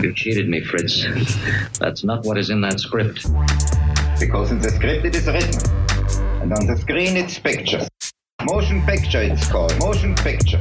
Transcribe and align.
You 0.00 0.12
cheated 0.12 0.48
me, 0.48 0.60
Fritz. 0.60 1.04
That's 1.80 2.04
not 2.04 2.24
what 2.24 2.38
is 2.38 2.50
in 2.50 2.60
that 2.60 2.78
script. 2.78 3.26
Because 4.20 4.52
in 4.52 4.60
the 4.60 4.70
script 4.70 5.04
it 5.04 5.16
is 5.16 5.26
written. 5.26 5.58
And 6.40 6.52
on 6.52 6.66
the 6.68 6.76
screen 6.76 7.16
it's 7.16 7.36
pictures. 7.36 7.88
Motion 8.44 8.80
picture 8.82 9.20
it's 9.20 9.48
called. 9.48 9.76
Motion 9.80 10.14
picture. 10.14 10.60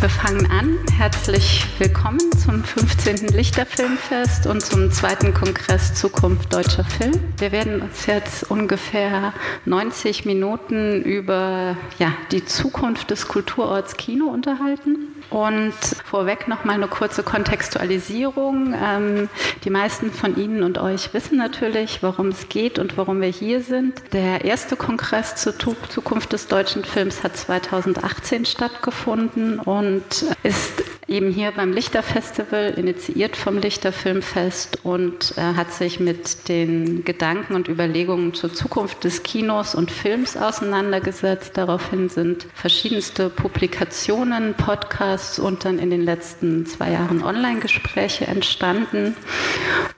Wir 0.00 0.10
fangen 0.10 0.50
an. 0.50 0.76
Herzlich 0.98 1.64
willkommen 1.78 2.20
zum 2.32 2.62
15. 2.62 3.28
Lichterfilmfest 3.28 4.46
und 4.46 4.60
zum 4.60 4.90
zweiten 4.90 5.32
Kongress 5.32 5.94
Zukunft 5.94 6.52
deutscher 6.52 6.84
Film. 6.84 7.18
Wir 7.38 7.52
werden 7.52 7.80
uns 7.80 8.04
jetzt 8.04 8.50
ungefähr 8.50 9.32
90 9.64 10.26
Minuten 10.26 11.00
über 11.00 11.78
ja, 11.98 12.12
die 12.32 12.44
Zukunft 12.44 13.10
des 13.10 13.28
Kulturorts 13.28 13.96
Kino 13.96 14.26
unterhalten. 14.26 15.13
Und 15.34 15.74
vorweg 16.04 16.46
noch 16.46 16.64
mal 16.64 16.74
eine 16.74 16.86
kurze 16.86 17.24
Kontextualisierung. 17.24 18.72
Ähm, 18.80 19.28
die 19.64 19.70
meisten 19.70 20.12
von 20.12 20.36
Ihnen 20.36 20.62
und 20.62 20.78
euch 20.78 21.12
wissen 21.12 21.38
natürlich, 21.38 22.04
worum 22.04 22.28
es 22.28 22.48
geht 22.48 22.78
und 22.78 22.96
warum 22.96 23.20
wir 23.20 23.30
hier 23.30 23.60
sind. 23.60 24.00
Der 24.12 24.44
erste 24.44 24.76
Kongress 24.76 25.34
zur 25.34 25.58
Zukunft 25.58 26.32
des 26.32 26.46
deutschen 26.46 26.84
Films 26.84 27.24
hat 27.24 27.36
2018 27.36 28.44
stattgefunden 28.44 29.58
und 29.58 30.04
ist 30.44 30.84
eben 31.08 31.32
hier 31.32 31.50
beim 31.50 31.72
Lichterfestival, 31.72 32.74
initiiert 32.76 33.36
vom 33.36 33.58
Lichterfilmfest 33.58 34.84
und 34.84 35.34
äh, 35.36 35.40
hat 35.40 35.72
sich 35.72 35.98
mit 35.98 36.48
den 36.48 37.04
Gedanken 37.04 37.54
und 37.54 37.68
Überlegungen 37.68 38.34
zur 38.34 38.52
Zukunft 38.54 39.02
des 39.02 39.24
Kinos 39.24 39.74
und 39.74 39.90
Films 39.90 40.36
auseinandergesetzt. 40.36 41.56
Daraufhin 41.56 42.08
sind 42.08 42.46
verschiedenste 42.54 43.30
Publikationen, 43.30 44.54
Podcasts 44.54 45.23
und 45.38 45.64
dann 45.64 45.78
in 45.78 45.90
den 45.90 46.02
letzten 46.02 46.66
zwei 46.66 46.92
Jahren 46.92 47.22
Online-Gespräche 47.22 48.26
entstanden. 48.26 49.16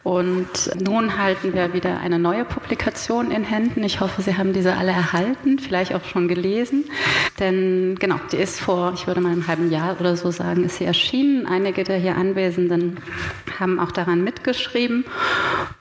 Und 0.02 0.70
nun 0.80 1.18
halten 1.18 1.52
wir 1.52 1.72
wieder 1.72 1.98
eine 1.98 2.18
neue 2.18 2.44
Publikation 2.44 3.30
in 3.30 3.42
Händen. 3.42 3.82
Ich 3.82 4.00
hoffe, 4.00 4.22
Sie 4.22 4.36
haben 4.36 4.52
diese 4.52 4.76
alle 4.76 4.92
erhalten, 4.92 5.58
vielleicht 5.58 5.94
auch 5.94 6.04
schon 6.04 6.28
gelesen. 6.28 6.84
Denn 7.40 7.96
genau, 7.98 8.16
die 8.30 8.36
ist 8.36 8.60
vor, 8.60 8.92
ich 8.94 9.06
würde 9.06 9.20
mal 9.20 9.32
einem 9.32 9.46
halben 9.46 9.70
Jahr 9.70 9.96
oder 9.98 10.16
so 10.16 10.30
sagen, 10.30 10.64
ist 10.64 10.76
sie 10.76 10.84
erschienen. 10.84 11.46
Einige 11.46 11.84
der 11.84 11.98
hier 11.98 12.16
Anwesenden 12.16 12.98
haben 13.58 13.78
auch 13.80 13.92
daran 13.92 14.22
mitgeschrieben. 14.22 15.04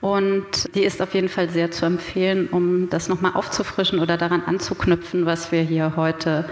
Und 0.00 0.74
die 0.74 0.82
ist 0.84 1.00
auf 1.00 1.14
jeden 1.14 1.28
Fall 1.28 1.48
sehr 1.50 1.70
zu 1.70 1.86
empfehlen, 1.86 2.48
um 2.50 2.90
das 2.90 3.08
nochmal 3.08 3.32
aufzufrischen 3.34 4.00
oder 4.00 4.16
daran 4.16 4.42
anzuknüpfen, 4.44 5.24
was 5.24 5.52
wir 5.52 5.62
hier 5.62 5.94
heute 5.96 6.48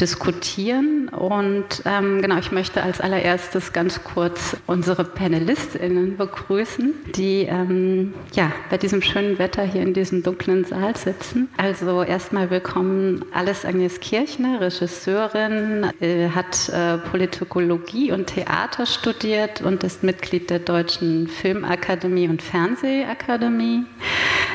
diskutieren. 0.00 1.08
Und 1.08 1.82
ähm, 1.84 2.19
genau, 2.20 2.38
ich 2.38 2.52
möchte 2.52 2.82
als 2.82 3.00
allererstes 3.00 3.72
ganz 3.72 4.02
kurz 4.04 4.56
unsere 4.66 5.04
PanelistInnen 5.04 6.16
begrüßen, 6.16 6.94
die 7.14 7.42
ähm, 7.42 8.14
ja, 8.32 8.52
bei 8.68 8.78
diesem 8.78 9.02
schönen 9.02 9.38
Wetter 9.38 9.62
hier 9.62 9.82
in 9.82 9.94
diesem 9.94 10.22
dunklen 10.22 10.64
Saal 10.64 10.96
sitzen. 10.96 11.48
Also 11.56 12.02
erstmal 12.02 12.50
willkommen 12.50 13.24
Alice 13.32 13.64
Agnes 13.64 14.00
Kirchner, 14.00 14.60
Regisseurin, 14.60 15.90
äh, 16.00 16.28
hat 16.28 16.68
äh, 16.68 16.98
Politikologie 16.98 18.12
und 18.12 18.26
Theater 18.26 18.86
studiert 18.86 19.62
und 19.62 19.84
ist 19.84 20.02
Mitglied 20.02 20.50
der 20.50 20.60
Deutschen 20.60 21.28
Filmakademie 21.28 22.28
und 22.28 22.42
Fernsehakademie. 22.42 23.84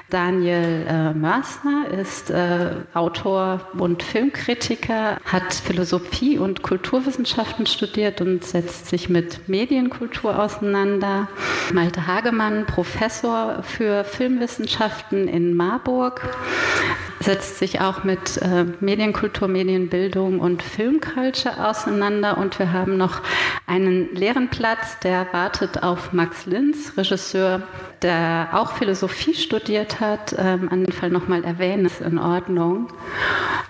Daniel 0.09 0.85
äh, 0.87 1.13
Mörsner 1.13 1.87
ist 1.89 2.29
äh, 2.29 2.75
Autor 2.93 3.61
und 3.77 4.03
Filmkritiker, 4.03 5.17
hat 5.25 5.53
Philosophie 5.53 6.37
und 6.37 6.61
Kulturwissenschaften 7.55 7.65
studiert 7.65 8.21
und 8.21 8.43
setzt 8.43 8.87
sich 8.87 9.09
mit 9.09 9.47
Medienkultur 9.47 10.37
auseinander. 10.37 11.27
Malte 11.73 12.07
Hagemann, 12.07 12.65
Professor 12.65 13.63
für 13.63 14.03
Filmwissenschaften 14.03 15.27
in 15.27 15.55
Marburg, 15.55 16.21
setzt 17.19 17.57
sich 17.57 17.81
auch 17.81 18.03
mit 18.03 18.37
äh, 18.37 18.65
Medienkultur, 18.79 19.47
Medienbildung 19.47 20.39
und 20.39 20.61
Filmculture 20.61 21.65
auseinander. 21.65 22.37
Und 22.37 22.59
wir 22.59 22.71
haben 22.71 22.97
noch 22.97 23.21
einen 23.67 24.13
leeren 24.13 24.49
Platz, 24.49 24.99
der 24.99 25.27
wartet 25.31 25.81
auf 25.81 26.13
Max 26.13 26.45
Linz, 26.45 26.93
Regisseur, 26.97 27.63
der 28.01 28.49
auch 28.53 28.73
Philosophie 28.73 29.33
studiert 29.33 29.99
hat. 29.99 30.35
Ähm, 30.37 30.69
an 30.69 30.83
den 30.83 30.93
Fall 30.93 31.09
nochmal 31.09 31.43
erwähnen, 31.43 31.85
ist 31.85 32.01
in 32.01 32.19
Ordnung. 32.19 32.89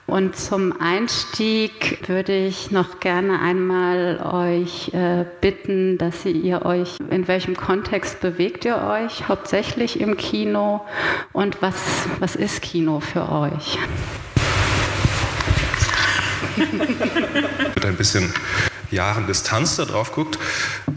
Und 0.07 0.35
zum 0.35 0.79
Einstieg 0.79 2.07
würde 2.07 2.35
ich 2.35 2.69
noch 2.69 3.00
gerne 3.00 3.40
einmal 3.41 3.75
euch 4.24 4.94
äh, 4.94 5.25
bitten, 5.41 5.97
dass 5.97 6.25
ihr 6.25 6.66
euch, 6.66 6.97
in 7.09 7.28
welchem 7.28 7.56
Kontext 7.56 8.19
bewegt 8.19 8.66
ihr 8.66 8.78
euch, 8.78 9.28
hauptsächlich 9.28 10.00
im 10.00 10.18
Kino 10.18 10.86
und 11.34 11.62
was, 11.62 11.75
was 12.19 12.35
ist 12.35 12.62
Kino 12.62 13.00
für 13.00 13.30
euch? 13.31 13.78
Mit 17.75 17.85
ein 17.85 17.96
bisschen 17.96 18.34
Jahren 18.91 19.28
Distanz 19.28 19.75
da 19.75 19.85
drauf 19.85 20.12
guckt. 20.12 20.40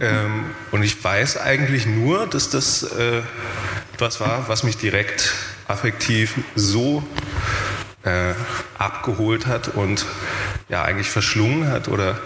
Ähm, 0.00 0.44
und 0.70 0.82
ich 0.82 1.02
weiß 1.02 1.38
eigentlich 1.38 1.86
nur, 1.86 2.26
dass 2.26 2.50
das 2.50 2.82
äh, 2.84 3.22
was 3.98 4.20
war, 4.20 4.48
was 4.48 4.62
mich 4.62 4.76
direkt 4.76 5.34
affektiv 5.66 6.34
so 6.54 7.02
äh, 8.04 8.32
abgeholt 8.78 9.46
hat 9.46 9.68
und 9.68 10.06
ja 10.68 10.82
eigentlich 10.82 11.10
verschlungen 11.10 11.70
hat 11.70 11.88
oder, 11.88 12.18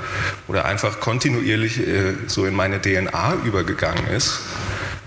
oder 0.48 0.64
einfach 0.64 1.00
kontinuierlich 1.00 1.78
äh, 1.78 2.14
so 2.26 2.44
in 2.46 2.54
meine 2.54 2.80
DNA 2.80 3.34
übergegangen 3.44 4.06
ist, 4.08 4.40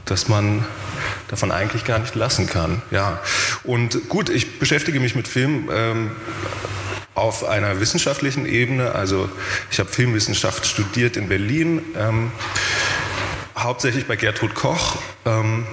dass 0.06 0.28
man 0.28 0.66
davon 1.28 1.52
eigentlich 1.52 1.86
gar 1.86 2.00
nicht 2.00 2.16
lassen 2.16 2.48
kann. 2.48 2.82
Ja. 2.92 3.22
Und 3.64 4.10
gut, 4.10 4.30
ich 4.30 4.60
beschäftige 4.60 5.00
mich 5.00 5.16
mit 5.16 5.28
Film 5.28 5.70
ähm, 5.72 6.12
auf 7.14 7.44
einer 7.44 7.80
wissenschaftlichen 7.80 8.46
Ebene. 8.46 8.94
Also 8.94 9.30
ich 9.72 9.80
habe 9.80 9.90
Filmwissenschaft 9.90 10.66
studiert 10.66 11.18
in 11.18 11.28
Berlin, 11.28 11.82
ähm, 11.98 12.32
hauptsächlich 13.58 14.06
bei 14.06 14.16
Gertrud 14.16 14.54
Koch. 14.54 14.98
Ähm, 15.26 15.66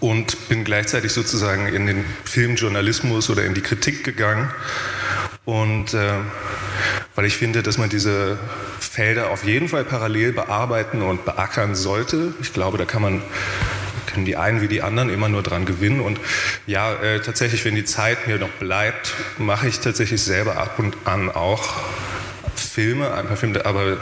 und 0.00 0.48
bin 0.48 0.64
gleichzeitig 0.64 1.12
sozusagen 1.12 1.68
in 1.68 1.86
den 1.86 2.04
Filmjournalismus 2.24 3.30
oder 3.30 3.44
in 3.44 3.54
die 3.54 3.60
Kritik 3.60 4.02
gegangen. 4.02 4.50
Und 5.44 5.94
äh, 5.94 6.12
weil 7.14 7.24
ich 7.24 7.36
finde, 7.36 7.62
dass 7.62 7.78
man 7.78 7.88
diese 7.88 8.38
Felder 8.78 9.30
auf 9.30 9.44
jeden 9.44 9.68
Fall 9.68 9.84
parallel 9.84 10.32
bearbeiten 10.32 11.02
und 11.02 11.24
beackern 11.24 11.74
sollte. 11.74 12.32
Ich 12.40 12.52
glaube, 12.52 12.78
da 12.78 12.84
kann 12.84 13.02
man 13.02 13.22
können 14.12 14.26
die 14.26 14.36
einen 14.36 14.60
wie 14.60 14.68
die 14.68 14.82
anderen 14.82 15.08
immer 15.08 15.28
nur 15.28 15.42
dran 15.42 15.64
gewinnen. 15.64 16.00
Und 16.00 16.20
ja, 16.66 16.92
äh, 16.94 17.20
tatsächlich, 17.20 17.64
wenn 17.64 17.74
die 17.74 17.84
Zeit 17.84 18.26
mir 18.26 18.38
noch 18.38 18.50
bleibt, 18.50 19.14
mache 19.38 19.68
ich 19.68 19.80
tatsächlich 19.80 20.22
selber 20.22 20.58
ab 20.58 20.78
und 20.78 20.96
an 21.04 21.30
auch 21.30 21.80
Filme, 22.54 23.12
ein 23.14 23.26
paar 23.26 23.36
Filme. 23.36 23.64
Aber 23.64 23.96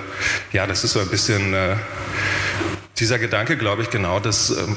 ja, 0.52 0.66
das 0.66 0.84
ist 0.84 0.92
so 0.92 1.00
ein 1.00 1.08
bisschen 1.08 1.54
äh, 1.54 1.76
dieser 2.98 3.18
Gedanke, 3.18 3.56
glaube 3.56 3.82
ich, 3.82 3.90
genau, 3.90 4.20
dass 4.20 4.50
ähm, 4.50 4.76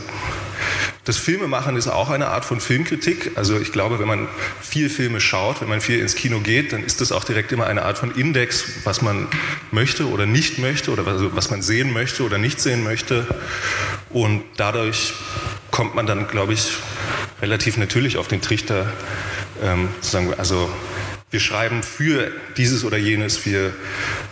das 1.06 1.18
Filmemachen 1.18 1.76
ist 1.76 1.88
auch 1.88 2.10
eine 2.10 2.28
Art 2.28 2.46
von 2.46 2.62
Filmkritik. 2.62 3.32
Also 3.36 3.60
ich 3.60 3.74
glaube, 3.74 4.00
wenn 4.00 4.08
man 4.08 4.28
viel 4.62 4.90
Filme 4.90 5.20
schaut, 5.20 5.60
wenn 5.60 5.68
man 5.68 5.82
viel 5.82 6.00
ins 6.00 6.16
Kino 6.16 6.40
geht, 6.40 6.72
dann 6.72 6.84
ist 6.84 7.02
das 7.02 7.12
auch 7.12 7.26
direkt 7.26 7.52
immer 7.52 7.68
eine 7.68 7.84
Art 7.84 7.98
von 7.98 8.16
Index, 8.16 8.64
was 8.86 9.02
man 9.02 9.28
möchte 9.72 10.08
oder 10.08 10.26
nicht 10.26 10.60
möchte 10.60 10.92
oder 10.92 11.06
was 11.36 11.50
man 11.50 11.62
sehen 11.62 11.92
möchte 11.92 12.24
oder 12.24 12.38
nicht 12.38 12.62
sehen 12.62 12.84
möchte. 12.84 13.28
Und 14.12 14.44
dadurch 14.56 15.14
kommt 15.72 15.94
man 15.94 16.06
dann, 16.06 16.28
glaube 16.28 16.54
ich, 16.54 16.72
relativ 17.42 17.76
natürlich 17.76 18.18
auf 18.18 18.30
den 18.30 18.42
Trichter, 18.42 18.86
ähm, 19.62 19.90
also 20.38 20.70
wir 21.34 21.40
schreiben 21.40 21.82
für 21.82 22.32
dieses 22.58 22.86
oder 22.86 22.98
jenes, 22.98 23.44
wir 23.48 23.74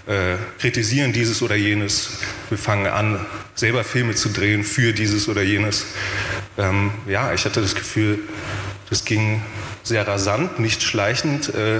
äh, 0.05 0.35
kritisieren 0.59 1.13
dieses 1.13 1.41
oder 1.41 1.55
jenes, 1.55 2.19
wir 2.49 2.59
fangen 2.59 2.85
an, 2.85 3.25
selber 3.55 3.83
Filme 3.83 4.13
zu 4.13 4.29
drehen 4.29 4.63
für 4.63 4.93
dieses 4.93 5.27
oder 5.27 5.41
jenes. 5.41 5.87
Ähm, 6.59 6.91
ja, 7.07 7.33
ich 7.33 7.43
hatte 7.43 7.59
das 7.59 7.73
Gefühl, 7.73 8.19
das 8.91 9.03
ging 9.03 9.41
sehr 9.81 10.07
rasant, 10.07 10.59
nicht 10.59 10.83
schleichend, 10.83 11.51
äh, 11.55 11.79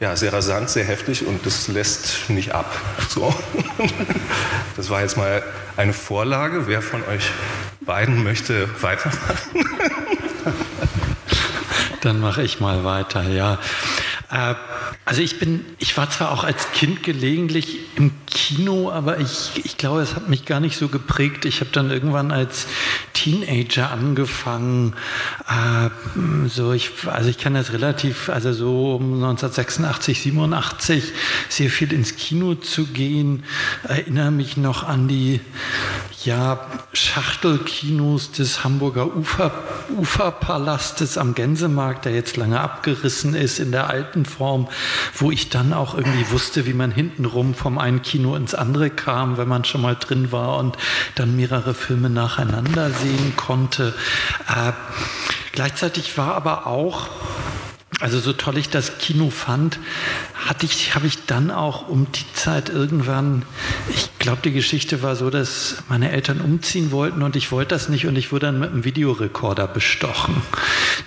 ja, 0.00 0.16
sehr 0.16 0.32
rasant, 0.32 0.70
sehr 0.70 0.84
heftig 0.84 1.26
und 1.26 1.44
das 1.44 1.68
lässt 1.68 2.30
nicht 2.30 2.52
ab. 2.52 2.74
So. 3.10 3.34
Das 4.76 4.88
war 4.88 5.02
jetzt 5.02 5.18
mal 5.18 5.42
eine 5.76 5.92
Vorlage. 5.92 6.66
Wer 6.66 6.80
von 6.80 7.02
euch 7.04 7.30
beiden 7.82 8.24
möchte 8.24 8.68
weitermachen? 8.80 9.64
Dann 12.00 12.20
mache 12.20 12.42
ich 12.42 12.60
mal 12.60 12.84
weiter, 12.84 13.22
ja. 13.22 13.58
Äh, 14.30 14.54
also 15.04 15.22
ich 15.22 15.38
bin, 15.38 15.64
ich 15.78 15.96
war 15.96 16.10
zwar 16.10 16.32
auch 16.32 16.44
als 16.44 16.72
Kind 16.72 17.02
gelegentlich 17.02 17.78
im 17.96 18.12
Kino, 18.26 18.90
aber 18.90 19.18
ich, 19.18 19.52
ich 19.64 19.76
glaube, 19.76 20.00
es 20.02 20.14
hat 20.14 20.28
mich 20.28 20.44
gar 20.44 20.60
nicht 20.60 20.76
so 20.76 20.88
geprägt. 20.88 21.44
Ich 21.44 21.60
habe 21.60 21.70
dann 21.72 21.90
irgendwann 21.90 22.32
als 22.32 22.66
Teenager 23.12 23.90
angefangen, 23.90 24.94
äh, 25.48 25.90
so 26.48 26.72
ich, 26.72 26.90
also 27.06 27.28
ich 27.28 27.38
kann 27.38 27.54
das 27.54 27.72
relativ, 27.72 28.28
also 28.28 28.52
so 28.52 28.96
um 28.96 29.14
1986, 29.14 30.20
87 30.22 31.04
sehr 31.48 31.70
viel 31.70 31.92
ins 31.92 32.16
Kino 32.16 32.54
zu 32.54 32.86
gehen. 32.86 33.44
Erinnere 33.84 34.30
mich 34.30 34.56
noch 34.56 34.82
an 34.82 35.08
die 35.08 35.40
ja, 36.24 36.66
Schachtelkinos 36.92 38.32
des 38.32 38.64
Hamburger 38.64 39.14
Ufer, 39.16 39.52
Uferpalastes 39.96 41.18
am 41.18 41.34
Gänsemarkt, 41.34 42.04
der 42.04 42.12
jetzt 42.12 42.36
lange 42.36 42.60
abgerissen 42.60 43.34
ist 43.34 43.60
in 43.60 43.70
der 43.70 43.88
alten 43.88 44.15
Form, 44.24 44.68
wo 45.14 45.30
ich 45.30 45.48
dann 45.48 45.72
auch 45.72 45.94
irgendwie 45.94 46.30
wusste, 46.30 46.66
wie 46.66 46.72
man 46.72 46.90
hintenrum 46.90 47.54
vom 47.54 47.78
einen 47.78 48.02
Kino 48.02 48.34
ins 48.36 48.54
andere 48.54 48.90
kam, 48.90 49.36
wenn 49.36 49.48
man 49.48 49.64
schon 49.64 49.82
mal 49.82 49.96
drin 49.96 50.32
war 50.32 50.56
und 50.58 50.76
dann 51.14 51.36
mehrere 51.36 51.74
Filme 51.74 52.10
nacheinander 52.10 52.90
sehen 52.90 53.34
konnte. 53.36 53.94
Äh, 54.48 54.72
gleichzeitig 55.52 56.16
war 56.16 56.34
aber 56.34 56.66
auch 56.66 57.08
also 58.00 58.18
so 58.20 58.32
toll 58.34 58.58
ich 58.58 58.68
das 58.68 58.98
Kino 58.98 59.30
fand, 59.30 59.78
hatte 60.46 60.64
ich, 60.66 60.94
habe 60.94 61.06
ich 61.06 61.26
dann 61.26 61.50
auch 61.50 61.88
um 61.88 62.10
die 62.12 62.24
Zeit 62.34 62.68
irgendwann, 62.68 63.42
ich 63.88 64.16
glaube, 64.18 64.42
die 64.44 64.52
Geschichte 64.52 65.02
war 65.02 65.16
so, 65.16 65.28
dass 65.28 65.76
meine 65.88 66.12
Eltern 66.12 66.40
umziehen 66.40 66.92
wollten 66.92 67.22
und 67.22 67.36
ich 67.36 67.50
wollte 67.52 67.74
das 67.74 67.88
nicht 67.88 68.06
und 68.06 68.16
ich 68.16 68.32
wurde 68.32 68.46
dann 68.46 68.60
mit 68.60 68.70
einem 68.70 68.84
Videorekorder 68.84 69.66
bestochen, 69.66 70.42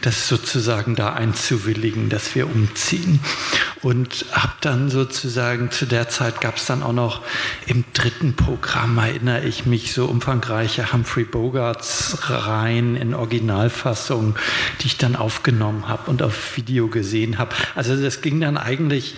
das 0.02 0.28
sozusagen 0.28 0.96
da 0.96 1.14
einzuwilligen, 1.14 2.10
dass 2.10 2.36
wir 2.36 2.48
umziehen. 2.48 3.20
Und 3.82 4.26
habe 4.34 4.54
dann 4.60 4.90
sozusagen, 4.90 5.72
zu 5.72 5.86
der 5.86 6.10
Zeit 6.10 6.42
gab 6.42 6.58
es 6.58 6.66
dann 6.66 6.84
auch 6.84 6.92
noch 6.92 7.22
im 7.66 7.86
dritten 7.94 8.36
Programm, 8.36 8.98
erinnere 8.98 9.46
ich 9.46 9.66
mich, 9.66 9.94
so 9.94 10.06
umfangreiche 10.06 10.92
Humphrey 10.92 11.24
Bogarts 11.24 12.18
rein 12.30 12.98
in 12.98 13.14
Originalfassung, 13.14 14.36
die 14.82 14.88
ich 14.88 14.98
dann 14.98 15.16
aufgenommen 15.16 15.88
habe 15.88 16.12
und 16.12 16.22
auf 16.22 16.58
Video 16.58 16.90
gesehen 16.90 17.38
habe. 17.38 17.56
Also 17.76 17.96
das 17.96 18.22
ging 18.22 18.42
dann 18.42 18.58
eigentlich 18.58 19.16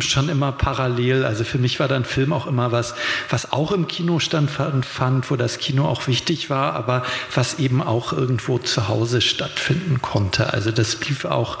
schon 0.00 0.28
immer 0.28 0.52
parallel. 0.52 1.24
Also 1.24 1.44
für 1.44 1.58
mich 1.58 1.80
war 1.80 1.88
dann 1.88 2.04
Film 2.04 2.32
auch 2.32 2.46
immer 2.46 2.72
was, 2.72 2.94
was 3.28 3.52
auch 3.52 3.72
im 3.72 3.88
Kino 3.88 4.18
fand, 4.18 5.30
wo 5.30 5.36
das 5.36 5.58
Kino 5.58 5.86
auch 5.86 6.06
wichtig 6.06 6.50
war, 6.50 6.74
aber 6.74 7.02
was 7.34 7.58
eben 7.58 7.82
auch 7.82 8.12
irgendwo 8.12 8.58
zu 8.58 8.88
Hause 8.88 9.20
stattfinden 9.20 10.02
konnte. 10.02 10.52
Also 10.52 10.70
das 10.70 11.00
lief 11.08 11.24
auch 11.24 11.58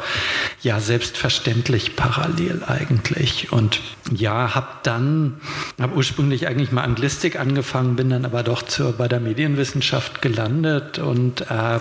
ja 0.62 0.80
selbstverständlich 0.80 1.96
parallel 1.96 2.62
eigentlich. 2.66 3.52
Und 3.52 3.80
ja, 4.12 4.54
habe 4.54 4.68
dann, 4.82 5.40
habe 5.80 5.94
ursprünglich 5.94 6.46
eigentlich 6.46 6.72
mal 6.72 6.82
Anglistik 6.82 7.38
angefangen, 7.38 7.96
bin 7.96 8.10
dann 8.10 8.24
aber 8.24 8.42
doch 8.42 8.62
zur, 8.62 8.92
bei 8.92 9.08
der 9.08 9.20
Medienwissenschaft 9.20 10.22
gelandet 10.22 10.98
und 10.98 11.42
äh, 11.42 11.80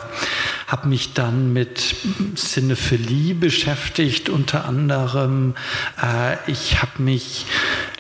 habe 0.68 0.88
mich 0.88 1.14
dann 1.14 1.54
mit 1.54 1.96
Cinephilie 2.36 3.36
beschäftigt, 3.36 4.30
unter 4.30 4.66
anderem. 4.66 5.56
Äh, 6.02 6.38
ich 6.50 6.82
habe 6.82 7.02
mich 7.02 7.46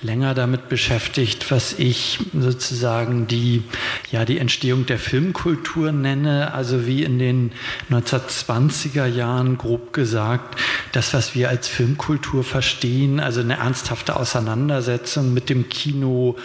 länger 0.01 0.33
damit 0.33 0.69
beschäftigt, 0.69 1.51
was 1.51 1.73
ich 1.73 2.19
sozusagen 2.33 3.27
die, 3.27 3.63
ja, 4.11 4.23
die 4.23 4.37
Entstehung 4.37 4.85
der 4.85 4.97
Filmkultur 4.97 5.91
nenne, 5.91 6.53
also 6.53 6.85
wie 6.85 7.03
in 7.03 7.19
den 7.19 7.51
1920er 7.91 9.05
Jahren 9.05 9.57
grob 9.57 9.91
gesagt, 9.91 10.59
das, 10.93 11.13
was 11.13 11.35
wir 11.35 11.49
als 11.49 11.67
Filmkultur 11.67 12.43
verstehen, 12.43 13.19
also 13.19 13.41
eine 13.41 13.57
ernsthafte 13.57 14.15
Auseinandersetzung 14.15 15.33
mit 15.33 15.49
dem 15.49 15.69
Kino, 15.69 16.37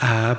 äh, 0.00 0.36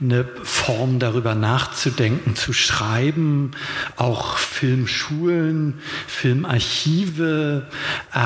eine 0.00 0.24
Form 0.42 0.98
darüber 0.98 1.34
nachzudenken, 1.34 2.34
zu 2.34 2.52
schreiben, 2.52 3.52
auch 3.96 4.38
Filmschulen, 4.38 5.80
Filmarchive, 6.06 7.66
äh, 8.12 8.16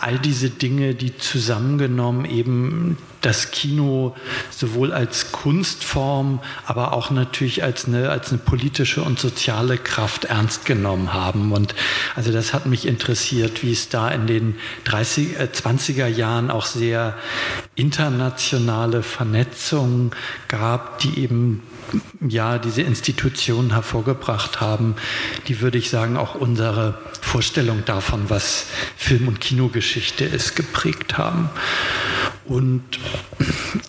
all 0.00 0.18
diese 0.22 0.50
Dinge, 0.50 0.81
die 0.90 1.16
zusammengenommen 1.16 2.24
eben 2.24 2.98
das 3.22 3.52
Kino 3.52 4.16
sowohl 4.50 4.92
als 4.92 5.30
Kunstform, 5.32 6.40
aber 6.66 6.92
auch 6.92 7.10
natürlich 7.10 7.62
als 7.62 7.86
eine, 7.86 8.10
als 8.10 8.30
eine 8.30 8.38
politische 8.38 9.02
und 9.02 9.18
soziale 9.18 9.78
Kraft 9.78 10.24
ernst 10.24 10.66
genommen 10.66 11.14
haben. 11.14 11.52
Und 11.52 11.74
also 12.16 12.32
das 12.32 12.52
hat 12.52 12.66
mich 12.66 12.86
interessiert, 12.86 13.62
wie 13.62 13.72
es 13.72 13.88
da 13.88 14.08
in 14.08 14.26
den 14.26 14.56
30, 14.84 15.38
äh, 15.38 15.48
20er 15.52 16.08
Jahren 16.08 16.50
auch 16.50 16.66
sehr 16.66 17.16
internationale 17.76 19.02
Vernetzungen 19.02 20.10
gab, 20.48 20.98
die 20.98 21.20
eben 21.20 21.62
ja, 22.20 22.58
diese 22.58 22.82
Institutionen 22.82 23.72
hervorgebracht 23.72 24.60
haben, 24.60 24.96
die 25.48 25.60
würde 25.60 25.78
ich 25.78 25.90
sagen, 25.90 26.16
auch 26.16 26.34
unsere 26.34 26.98
Vorstellung 27.20 27.84
davon, 27.84 28.30
was 28.30 28.66
Film- 28.96 29.28
und 29.28 29.40
Kinogeschichte 29.40 30.24
ist, 30.24 30.56
geprägt 30.56 31.18
haben. 31.18 31.50
Und 32.44 32.82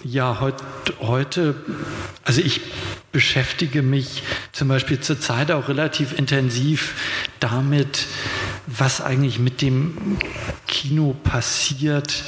ja, 0.03 0.39
heut, 0.39 0.55
heute, 0.99 1.55
also 2.23 2.41
ich 2.41 2.61
beschäftige 3.11 3.81
mich 3.81 4.23
zum 4.51 4.67
Beispiel 4.67 4.99
zurzeit 4.99 5.51
auch 5.51 5.69
relativ 5.69 6.17
intensiv 6.17 6.95
damit, 7.39 8.07
was 8.67 9.01
eigentlich 9.01 9.39
mit 9.39 9.61
dem 9.61 10.17
Kino 10.67 11.15
passiert, 11.23 12.23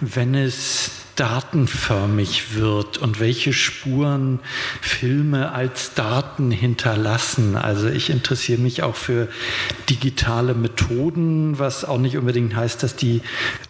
wenn 0.00 0.34
es 0.34 0.90
datenförmig 1.20 2.54
wird 2.54 2.96
und 2.96 3.20
welche 3.20 3.52
Spuren 3.52 4.40
Filme 4.80 5.52
als 5.52 5.92
Daten 5.92 6.50
hinterlassen. 6.50 7.56
Also 7.56 7.88
ich 7.88 8.08
interessiere 8.08 8.58
mich 8.58 8.82
auch 8.82 8.96
für 8.96 9.28
digitale 9.90 10.54
Methoden, 10.54 11.58
was 11.58 11.84
auch 11.84 11.98
nicht 11.98 12.16
unbedingt 12.16 12.56
heißt, 12.56 12.82
dass, 12.82 12.96
die, 12.96 13.20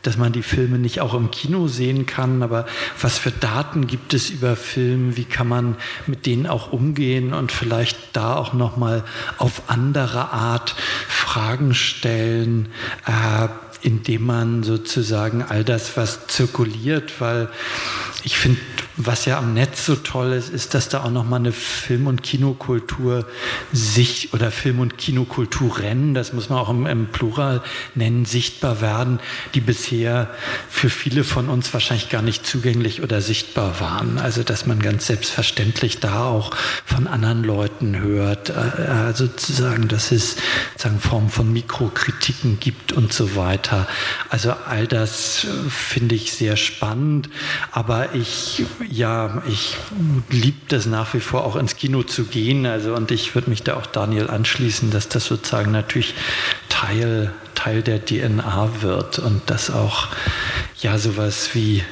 dass 0.03 0.17
man 0.17 0.33
die 0.33 0.45
Filme 0.45 0.79
nicht 0.79 1.01
auch 1.01 1.13
im 1.13 1.33
Kino 1.33 1.67
sehen 1.67 2.07
kann, 2.07 2.45
aber 2.45 2.67
was 3.01 3.19
für 3.19 3.33
Daten 3.33 3.89
gibt 3.89 4.15
es 4.15 4.31
über 4.31 4.55
Filme, 4.55 5.17
wie 5.17 5.25
kann 5.25 5.49
man 5.49 5.75
mit 6.07 6.27
denen 6.27 6.47
auch 6.47 6.73
umgehen 6.73 7.35
und 7.35 7.51
vielleicht 7.51 7.99
da 8.13 8.37
auch 8.37 8.53
nochmal 8.53 9.03
auf 9.39 9.63
andere 9.67 10.31
Art 10.31 10.77
Fragen 11.09 11.75
stellen. 11.75 12.69
Äh, 13.07 13.49
indem 13.83 14.27
man 14.27 14.63
sozusagen 14.63 15.43
all 15.43 15.65
das, 15.65 15.97
was 15.97 16.27
zirkuliert, 16.27 17.21
weil 17.21 17.49
ich 18.25 18.37
finde, 18.37 18.61
was 19.07 19.25
ja 19.25 19.39
am 19.39 19.55
Netz 19.55 19.87
so 19.87 19.97
toll 19.97 20.33
ist, 20.33 20.51
ist, 20.51 20.75
dass 20.75 20.89
da 20.89 21.05
auch 21.05 21.11
nochmal 21.11 21.41
eine 21.41 21.53
Film- 21.53 22.07
und 22.07 22.23
Kinokultur 22.23 23.27
sich 23.73 24.33
oder 24.33 24.51
Film- 24.51 24.81
und 24.81 24.99
Kinokulturen, 24.99 26.15
das 26.15 26.33
muss 26.33 26.49
man 26.49 26.59
auch 26.59 26.69
im, 26.69 26.87
im, 26.87 27.07
Plural 27.07 27.63
nennen, 27.95 28.25
sichtbar 28.25 28.81
werden, 28.81 29.21
die 29.55 29.61
bisher 29.61 30.29
für 30.69 30.91
viele 30.91 31.25
von 31.25 31.49
uns 31.49 31.73
wahrscheinlich 31.73 32.09
gar 32.09 32.23
nicht 32.23 32.47
zugänglich 32.47 33.03
oder 33.03 33.21
sichtbar 33.21 33.81
waren. 33.81 34.19
Also, 34.19 34.43
dass 34.43 34.67
man 34.67 34.81
ganz 34.81 35.07
selbstverständlich 35.07 36.01
da 36.01 36.25
auch 36.27 36.55
von 36.85 37.07
anderen 37.07 37.43
Leuten 37.43 37.99
hört, 37.99 38.51
äh, 38.51 39.11
äh 39.11 39.15
sozusagen, 39.15 39.89
dass 39.89 40.13
es 40.13 40.37
sozusagen 40.73 41.01
Formen 41.01 41.31
von 41.31 41.53
Mikrokritiken 41.53 42.61
gibt 42.61 42.93
und 42.93 43.13
so 43.13 43.37
weiter. 43.37 43.87
Also 44.29 44.53
all 44.53 44.87
das 44.87 45.45
äh, 45.45 45.71
finde 45.71 46.15
ich 46.15 46.33
sehr 46.33 46.57
spannend, 46.57 47.29
aber 47.73 48.15
ich 48.15 48.65
ja, 48.91 49.43
ich 49.49 49.77
liebe 50.31 50.59
das 50.69 50.87
nach 50.87 51.15
wie 51.15 51.21
vor 51.21 51.45
auch 51.45 51.55
ins 51.57 51.77
Kino 51.77 52.03
zu 52.03 52.25
gehen. 52.25 52.67
Also 52.67 52.95
und 52.95 53.11
ich 53.13 53.35
würde 53.35 53.49
mich 53.49 53.63
da 53.63 53.77
auch 53.77 53.87
Daniel 53.87 54.29
anschließen, 54.29 54.91
dass 54.91 55.09
das 55.09 55.27
sozusagen 55.27 55.71
natürlich 55.71 56.15
Teil, 56.69 57.33
Teil 57.63 57.83
der 57.83 58.05
DNA 58.05 58.71
wird. 58.81 59.19
Und 59.19 59.43
dass 59.51 59.71
auch 59.71 60.09
ja 60.81 60.97
sowas 60.99 61.51
wie 61.55 61.83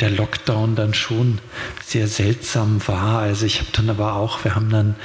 der 0.00 0.10
Lockdown 0.10 0.74
dann 0.74 0.94
schon 0.94 1.38
sehr 1.84 2.08
seltsam 2.08 2.80
war. 2.88 3.20
Also 3.20 3.46
ich 3.46 3.60
habe 3.60 3.70
dann 3.72 3.88
aber 3.88 4.14
auch, 4.14 4.42
wir 4.44 4.56
haben 4.56 4.68
dann 4.70 4.96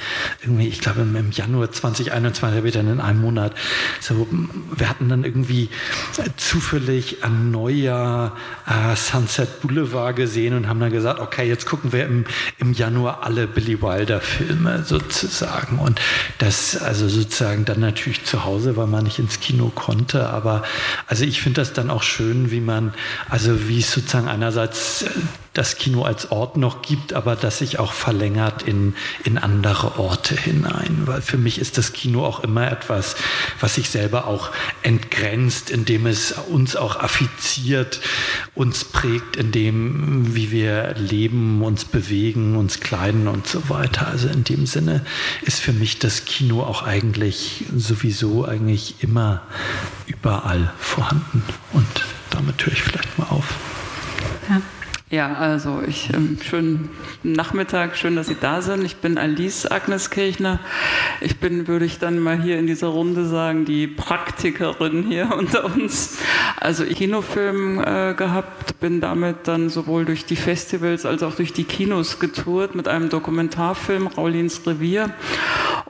irgendwie, 0.41 0.67
ich 0.67 0.79
glaube 0.79 1.01
im 1.01 1.31
Januar 1.31 1.71
2021 1.71 2.57
habe 2.57 2.71
dann 2.71 2.91
in 2.91 2.99
einem 2.99 3.21
Monat 3.21 3.53
so, 3.99 4.27
wir 4.75 4.89
hatten 4.89 5.09
dann 5.09 5.23
irgendwie 5.23 5.69
zufällig 6.37 7.23
an 7.23 7.51
Neujahr 7.51 8.35
äh, 8.65 8.95
Sunset 8.95 9.61
Boulevard 9.61 10.15
gesehen 10.15 10.55
und 10.55 10.67
haben 10.67 10.79
dann 10.79 10.91
gesagt, 10.91 11.19
okay, 11.19 11.47
jetzt 11.47 11.67
gucken 11.67 11.91
wir 11.91 12.05
im, 12.05 12.25
im 12.57 12.73
Januar 12.73 13.21
alle 13.21 13.45
Billy 13.45 13.81
Wilder 13.81 14.19
Filme 14.19 14.83
sozusagen. 14.83 15.77
Und 15.77 16.01
das 16.39 16.75
also 16.81 17.07
sozusagen 17.07 17.65
dann 17.65 17.81
natürlich 17.81 18.23
zu 18.23 18.45
Hause, 18.45 18.77
weil 18.77 18.87
man 18.87 19.03
nicht 19.03 19.19
ins 19.19 19.39
Kino 19.41 19.71
konnte, 19.75 20.06
aber 20.15 20.63
also 21.07 21.25
ich 21.25 21.41
finde 21.41 21.61
das 21.61 21.73
dann 21.73 21.89
auch 21.89 22.03
schön, 22.03 22.51
wie 22.51 22.61
man, 22.61 22.93
also 23.29 23.67
wie 23.67 23.79
es 23.79 23.91
sozusagen 23.91 24.27
einerseits 24.27 25.01
es 25.01 25.09
das 25.57 25.75
Kino 25.77 26.03
als 26.03 26.31
Ort 26.31 26.55
noch 26.55 26.83
gibt, 26.83 27.13
aber 27.13 27.35
das 27.35 27.57
sich 27.57 27.79
auch 27.79 27.91
verlängert 27.91 28.61
in, 28.61 28.95
in 29.23 29.39
andere 29.39 29.97
Orte 29.97 30.35
hinein. 30.35 31.03
Weil 31.05 31.21
für 31.21 31.37
mich 31.37 31.59
ist 31.59 31.79
das 31.79 31.93
Kino 31.93 32.23
auch 32.23 32.41
immer 32.41 32.71
etwas, 32.71 33.15
was 33.59 33.75
sich 33.75 33.89
selber 33.89 34.27
auch 34.27 34.51
entgrenzt, 34.83 35.71
indem 35.71 36.05
es 36.05 36.31
uns 36.31 36.75
auch 36.75 36.97
affiziert, 36.97 38.01
uns 38.53 38.85
prägt, 38.85 39.35
in 39.35 39.51
dem, 39.51 40.35
wie 40.35 40.51
wir 40.51 40.93
leben, 40.95 41.63
uns 41.63 41.85
bewegen, 41.85 42.55
uns 42.55 42.79
kleiden 42.79 43.27
und 43.27 43.47
so 43.47 43.67
weiter. 43.69 44.07
Also 44.07 44.27
in 44.27 44.43
dem 44.43 44.67
Sinne 44.67 45.03
ist 45.41 45.59
für 45.59 45.73
mich 45.73 45.97
das 45.97 46.25
Kino 46.25 46.61
auch 46.61 46.83
eigentlich 46.83 47.65
sowieso 47.75 48.45
eigentlich 48.45 48.95
immer 48.99 49.41
überall 50.05 50.71
vorhanden. 50.77 51.41
Und 51.73 52.05
damit 52.29 52.63
höre 52.63 52.73
ich 52.73 52.83
vielleicht 52.83 53.17
mal 53.17 53.27
auf. 53.29 53.55
Ja. 54.49 54.61
Ja, 55.09 55.35
also 55.35 55.81
ich 55.87 56.13
ähm, 56.13 56.37
schönen 56.43 56.89
Nachmittag, 57.23 57.95
schön, 57.95 58.17
dass 58.17 58.27
Sie 58.27 58.35
da 58.37 58.61
sind. 58.61 58.83
Ich 58.83 58.97
bin 58.97 59.17
Alice 59.17 59.65
Agnes 59.65 60.09
Kirchner. 60.09 60.59
Ich 61.21 61.39
bin, 61.39 61.69
würde 61.69 61.85
ich 61.85 61.97
dann 61.97 62.19
mal 62.19 62.41
hier 62.41 62.59
in 62.59 62.67
dieser 62.67 62.87
Runde 62.87 63.25
sagen, 63.25 63.63
die 63.63 63.87
Praktikerin 63.87 65.03
hier 65.07 65.33
unter 65.37 65.63
uns. 65.63 66.17
Also 66.57 66.83
ich 66.83 66.97
Kinofilm 66.97 67.79
äh, 67.79 68.15
gehabt, 68.15 68.81
bin 68.81 68.99
damit 68.99 69.47
dann 69.47 69.69
sowohl 69.69 70.03
durch 70.03 70.25
die 70.25 70.35
Festivals 70.35 71.05
als 71.05 71.23
auch 71.23 71.35
durch 71.35 71.53
die 71.53 71.63
Kinos 71.63 72.19
getourt 72.19 72.75
mit 72.75 72.89
einem 72.89 73.07
Dokumentarfilm 73.07 74.07
Raulins 74.07 74.67
Revier 74.67 75.11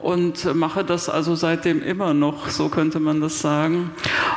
und 0.02 0.54
mache 0.54 0.84
das 0.84 1.08
also 1.08 1.34
seitdem 1.34 1.82
immer 1.82 2.14
noch, 2.14 2.48
so 2.48 2.68
könnte 2.68 3.00
man 3.00 3.20
das 3.20 3.40
sagen, 3.40 3.90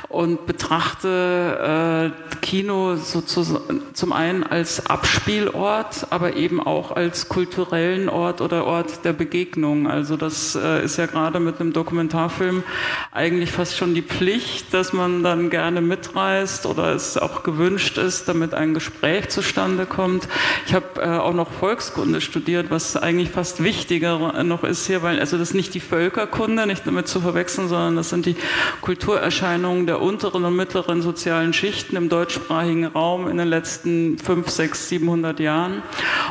und 0.09 0.45
betrachte 0.45 2.11
äh, 2.11 2.35
Kino 2.41 2.95
sozusagen 2.95 3.81
zum 3.93 4.13
einen 4.13 4.43
als 4.43 4.85
Abspielort, 4.87 6.07
aber 6.09 6.35
eben 6.35 6.59
auch 6.59 6.91
als 6.91 7.29
kulturellen 7.29 8.09
Ort 8.09 8.41
oder 8.41 8.65
Ort 8.65 9.05
der 9.05 9.13
Begegnung. 9.13 9.87
Also 9.87 10.17
das 10.17 10.55
äh, 10.55 10.83
ist 10.83 10.97
ja 10.97 11.05
gerade 11.05 11.39
mit 11.39 11.59
einem 11.59 11.71
Dokumentarfilm 11.71 12.63
eigentlich 13.11 13.51
fast 13.51 13.77
schon 13.77 13.93
die 13.93 14.01
Pflicht, 14.01 14.73
dass 14.73 14.91
man 14.91 15.23
dann 15.23 15.49
gerne 15.49 15.81
mitreist 15.81 16.65
oder 16.65 16.93
es 16.93 17.17
auch 17.17 17.43
gewünscht 17.43 17.97
ist, 17.97 18.27
damit 18.27 18.53
ein 18.53 18.73
Gespräch 18.73 19.29
zustande 19.29 19.85
kommt. 19.85 20.27
Ich 20.65 20.73
habe 20.73 21.01
äh, 21.01 21.17
auch 21.17 21.33
noch 21.33 21.51
Volkskunde 21.51 22.21
studiert, 22.21 22.69
was 22.69 22.97
eigentlich 22.97 23.29
fast 23.29 23.63
wichtiger 23.63 24.43
noch 24.43 24.63
ist 24.63 24.87
hier, 24.87 25.03
weil 25.03 25.19
also 25.19 25.37
das 25.37 25.50
ist 25.51 25.55
nicht 25.55 25.73
die 25.73 25.81
Völkerkunde, 25.81 26.65
nicht 26.65 26.87
damit 26.87 27.09
zu 27.09 27.19
verwechseln, 27.19 27.67
sondern 27.67 27.97
das 27.97 28.09
sind 28.09 28.25
die 28.25 28.37
Kulturerscheinungen 28.79 29.85
der 29.85 30.01
unteren 30.01 30.45
und 30.45 30.55
mittleren 30.55 31.01
sozialen 31.01 31.51
Schichten 31.51 31.97
im 31.97 32.07
deutschsprachigen 32.07 32.85
Raum 32.85 33.27
in 33.27 33.35
den 33.35 33.49
letzten 33.49 34.17
fünf, 34.17 34.49
sechs, 34.49 34.87
700 34.87 35.41
Jahren. 35.41 35.83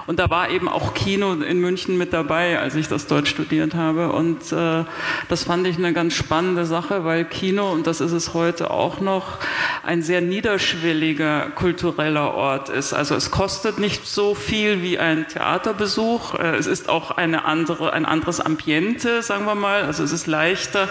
Und 0.06 0.18
da 0.18 0.30
war 0.30 0.48
eben 0.48 0.70
auch 0.70 0.94
Kino 0.94 1.34
in 1.34 1.60
München 1.60 1.98
mit 1.98 2.14
dabei, 2.14 2.58
als 2.58 2.74
ich 2.76 2.88
das 2.88 3.06
dort 3.06 3.28
studiert 3.28 3.74
habe. 3.74 4.10
Und 4.10 4.52
äh, 4.52 4.84
das 5.28 5.44
fand 5.44 5.66
ich 5.66 5.76
eine 5.76 5.92
ganz 5.92 6.14
spannende 6.14 6.64
Sache, 6.64 7.04
weil 7.04 7.26
Kino, 7.26 7.70
und 7.70 7.86
das 7.86 8.00
ist 8.00 8.12
es 8.12 8.32
heute 8.32 8.70
auch 8.70 9.00
noch, 9.00 9.36
ein 9.84 10.02
sehr 10.02 10.22
niederschwelliger 10.22 11.50
kultureller 11.50 12.32
Ort 12.32 12.70
ist. 12.70 12.94
Also 12.94 13.14
es 13.16 13.30
kostet 13.30 13.78
nicht 13.78 14.06
so 14.06 14.34
viel 14.34 14.80
wie 14.80 14.98
ein 14.98 15.28
Theaterbesuch. 15.28 16.36
Äh, 16.36 16.56
es 16.56 16.66
ist 16.66 16.88
auch 16.88 17.10
eine 17.10 17.44
andere, 17.44 17.92
ein 17.92 18.06
anderes 18.06 18.40
Ambiente, 18.40 19.09
sagen 19.22 19.44
wir 19.44 19.54
mal. 19.54 19.82
Also 19.82 20.04
es 20.04 20.12
ist 20.12 20.26
leichter, 20.26 20.88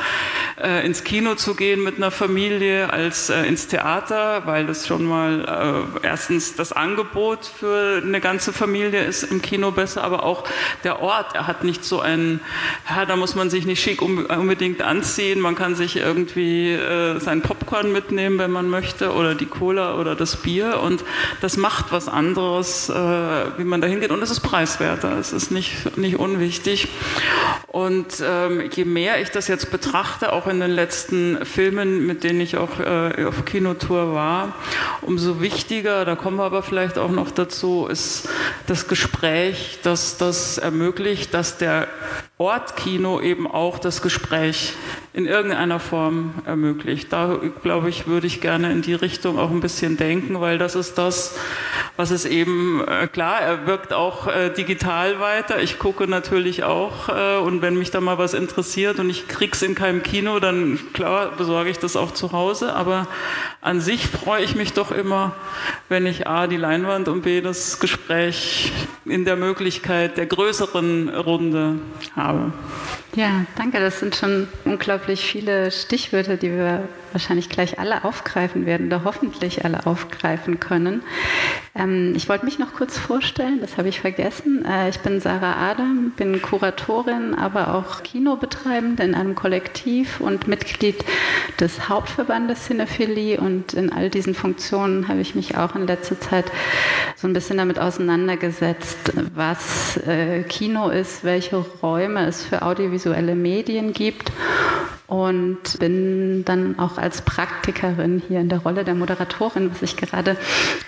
äh, 0.61 0.85
ins 0.85 1.03
Kino 1.03 1.35
zu 1.35 1.55
gehen 1.55 1.83
mit 1.83 1.97
einer 1.97 2.11
Familie 2.11 2.91
als 2.91 3.29
äh, 3.29 3.43
ins 3.43 3.67
Theater, 3.67 4.43
weil 4.45 4.65
das 4.65 4.87
schon 4.87 5.05
mal 5.05 5.89
erstens 6.03 6.55
das 6.55 6.71
Angebot 6.73 7.45
für 7.45 8.01
eine 8.03 8.19
ganze 8.19 8.53
Familie 8.53 9.03
ist 9.03 9.23
im 9.23 9.41
Kino 9.41 9.71
besser, 9.71 10.03
aber 10.03 10.23
auch 10.23 10.43
der 10.83 11.01
Ort. 11.01 11.35
Er 11.35 11.47
hat 11.47 11.63
nicht 11.63 11.83
so 11.83 11.99
einen, 11.99 12.41
ja, 12.89 13.05
da 13.05 13.15
muss 13.15 13.35
man 13.35 13.49
sich 13.49 13.65
nicht 13.65 13.81
schick 13.81 14.01
unbedingt 14.01 14.81
anziehen. 14.81 15.39
Man 15.39 15.55
kann 15.55 15.75
sich 15.75 15.97
irgendwie 15.97 16.77
sein 17.19 17.41
Popcorn 17.41 17.91
mitnehmen, 17.91 18.37
wenn 18.39 18.51
man 18.51 18.69
möchte 18.69 19.13
oder 19.13 19.35
die 19.35 19.45
Cola 19.45 19.95
oder 19.95 20.15
das 20.15 20.37
Bier 20.37 20.79
und 20.81 21.03
das 21.41 21.57
macht 21.57 21.91
was 21.91 22.07
anderes, 22.07 22.89
äh, 22.89 22.93
wie 22.93 23.63
man 23.63 23.81
da 23.81 23.87
hingeht 23.87 24.11
und 24.11 24.21
es 24.21 24.31
ist 24.31 24.41
preiswerter, 24.41 25.17
es 25.17 25.33
ist 25.33 25.51
nicht, 25.51 25.97
nicht 25.97 26.17
unwichtig 26.17 26.87
und 27.67 28.08
ähm, 28.21 28.69
je 28.71 28.85
mehr 28.85 29.21
ich 29.21 29.29
das 29.29 29.47
jetzt 29.47 29.71
betrachte, 29.71 30.33
auch 30.33 30.47
in 30.47 30.59
den 30.59 30.71
letzten 30.71 31.45
Filmen, 31.45 32.05
mit 32.05 32.23
denen 32.23 32.41
ich 32.41 32.57
auch 32.57 32.79
äh, 32.79 33.25
auf 33.25 33.45
Kinotour 33.45 34.13
war, 34.13 34.55
umso 35.01 35.41
wichtiger, 35.41 36.05
da 36.05 36.15
kommen 36.15 36.37
wir 36.37 36.45
aber 36.45 36.63
vielleicht 36.63 36.97
auch 36.97 37.11
noch 37.11 37.31
dazu, 37.31 37.87
ist 37.87 38.29
das 38.67 38.87
Gespräch, 38.87 39.79
das 39.83 40.17
das 40.17 40.57
ermöglicht, 40.57 41.33
dass 41.33 41.57
der 41.57 41.87
Ort 42.41 42.77
Kino 42.77 43.19
eben 43.19 43.51
auch 43.51 43.79
das 43.79 44.01
Gespräch 44.01 44.71
in 45.11 45.25
irgendeiner 45.25 45.81
Form 45.81 46.35
ermöglicht. 46.45 47.11
Da, 47.11 47.37
glaube 47.63 47.89
ich, 47.89 48.07
würde 48.07 48.27
ich 48.27 48.39
gerne 48.39 48.71
in 48.71 48.81
die 48.81 48.93
Richtung 48.93 49.37
auch 49.37 49.49
ein 49.49 49.59
bisschen 49.59 49.97
denken, 49.97 50.39
weil 50.39 50.57
das 50.57 50.73
ist 50.75 50.97
das, 50.97 51.37
was 51.97 52.11
es 52.11 52.23
eben, 52.23 52.81
äh, 52.87 53.07
klar, 53.07 53.41
er 53.41 53.67
wirkt 53.67 53.91
auch 53.91 54.27
äh, 54.27 54.51
digital 54.51 55.19
weiter. 55.19 55.61
Ich 55.61 55.79
gucke 55.79 56.07
natürlich 56.07 56.63
auch 56.63 57.09
äh, 57.09 57.39
und 57.39 57.61
wenn 57.61 57.77
mich 57.77 57.91
da 57.91 57.99
mal 57.99 58.17
was 58.17 58.33
interessiert 58.33 58.99
und 58.99 59.09
ich 59.09 59.27
krieg's 59.27 59.61
in 59.61 59.75
keinem 59.75 60.01
Kino, 60.01 60.39
dann 60.39 60.79
klar 60.93 61.33
besorge 61.35 61.69
ich 61.69 61.79
das 61.79 61.97
auch 61.97 62.13
zu 62.13 62.31
Hause. 62.31 62.73
Aber 62.73 63.07
an 63.59 63.81
sich 63.81 64.07
freue 64.07 64.45
ich 64.45 64.55
mich 64.55 64.71
doch 64.71 64.91
immer, 64.91 65.35
wenn 65.89 66.05
ich 66.05 66.25
A, 66.25 66.47
die 66.47 66.55
Leinwand 66.55 67.09
und 67.09 67.23
B, 67.23 67.41
das 67.41 67.81
Gespräch 67.81 68.71
in 69.03 69.25
der 69.25 69.35
Möglichkeit 69.35 70.15
der 70.15 70.27
größeren 70.27 71.09
Runde 71.09 71.79
habe. 72.15 72.28
haben. 72.29 72.53
Ja, 73.15 73.45
danke. 73.55 73.79
Das 73.79 73.99
sind 73.99 74.15
schon 74.15 74.47
unglaublich 74.65 75.21
viele 75.21 75.71
Stichwörter, 75.71 76.37
die 76.37 76.51
wir 76.51 76.87
wahrscheinlich 77.11 77.49
gleich 77.49 77.79
alle 77.79 78.03
aufgreifen 78.03 78.67
werden 78.67 78.85
oder 78.87 79.03
hoffentlich 79.03 79.65
alle 79.65 79.87
aufgreifen 79.87 80.59
können. 80.59 81.01
Ähm, 81.75 82.13
ich 82.15 82.29
wollte 82.29 82.45
mich 82.45 82.59
noch 82.59 82.73
kurz 82.73 82.99
vorstellen, 82.99 83.61
das 83.61 83.77
habe 83.77 83.89
ich 83.89 83.99
vergessen. 83.99 84.63
Äh, 84.63 84.89
ich 84.89 84.99
bin 84.99 85.19
Sarah 85.19 85.71
Adam, 85.71 86.11
bin 86.15 86.39
Kuratorin, 86.41 87.33
aber 87.33 87.73
auch 87.73 88.03
Kinobetreibende 88.03 89.03
in 89.03 89.15
einem 89.15 89.33
Kollektiv 89.33 90.19
und 90.19 90.47
Mitglied 90.47 91.03
des 91.59 91.89
Hauptverbandes 91.89 92.67
Cinephilie 92.67 93.39
und 93.39 93.73
in 93.73 93.91
all 93.91 94.09
diesen 94.09 94.35
Funktionen 94.35 95.07
habe 95.07 95.21
ich 95.21 95.33
mich 95.33 95.57
auch 95.57 95.75
in 95.75 95.87
letzter 95.87 96.19
Zeit 96.19 96.45
so 97.15 97.27
ein 97.27 97.33
bisschen 97.33 97.57
damit 97.57 97.79
auseinandergesetzt, 97.79 99.13
was 99.33 99.97
äh, 99.97 100.43
Kino 100.43 100.89
ist, 100.89 101.23
welche 101.23 101.57
Räume 101.57 102.27
es 102.27 102.43
für 102.43 102.61
audiovisuelle 102.61 102.98
Medien 103.35 103.93
gibt 103.93 104.31
und 105.09 105.79
bin 105.79 106.45
dann 106.45 106.77
auch 106.77 106.99
als 106.99 107.23
Praktikerin 107.23 108.21
hier 108.27 108.39
in 108.39 108.49
der 108.49 108.59
Rolle 108.59 108.83
der 108.83 108.93
Moderatorin, 108.93 109.71
was 109.71 109.81
ich 109.81 109.97
gerade 109.97 110.37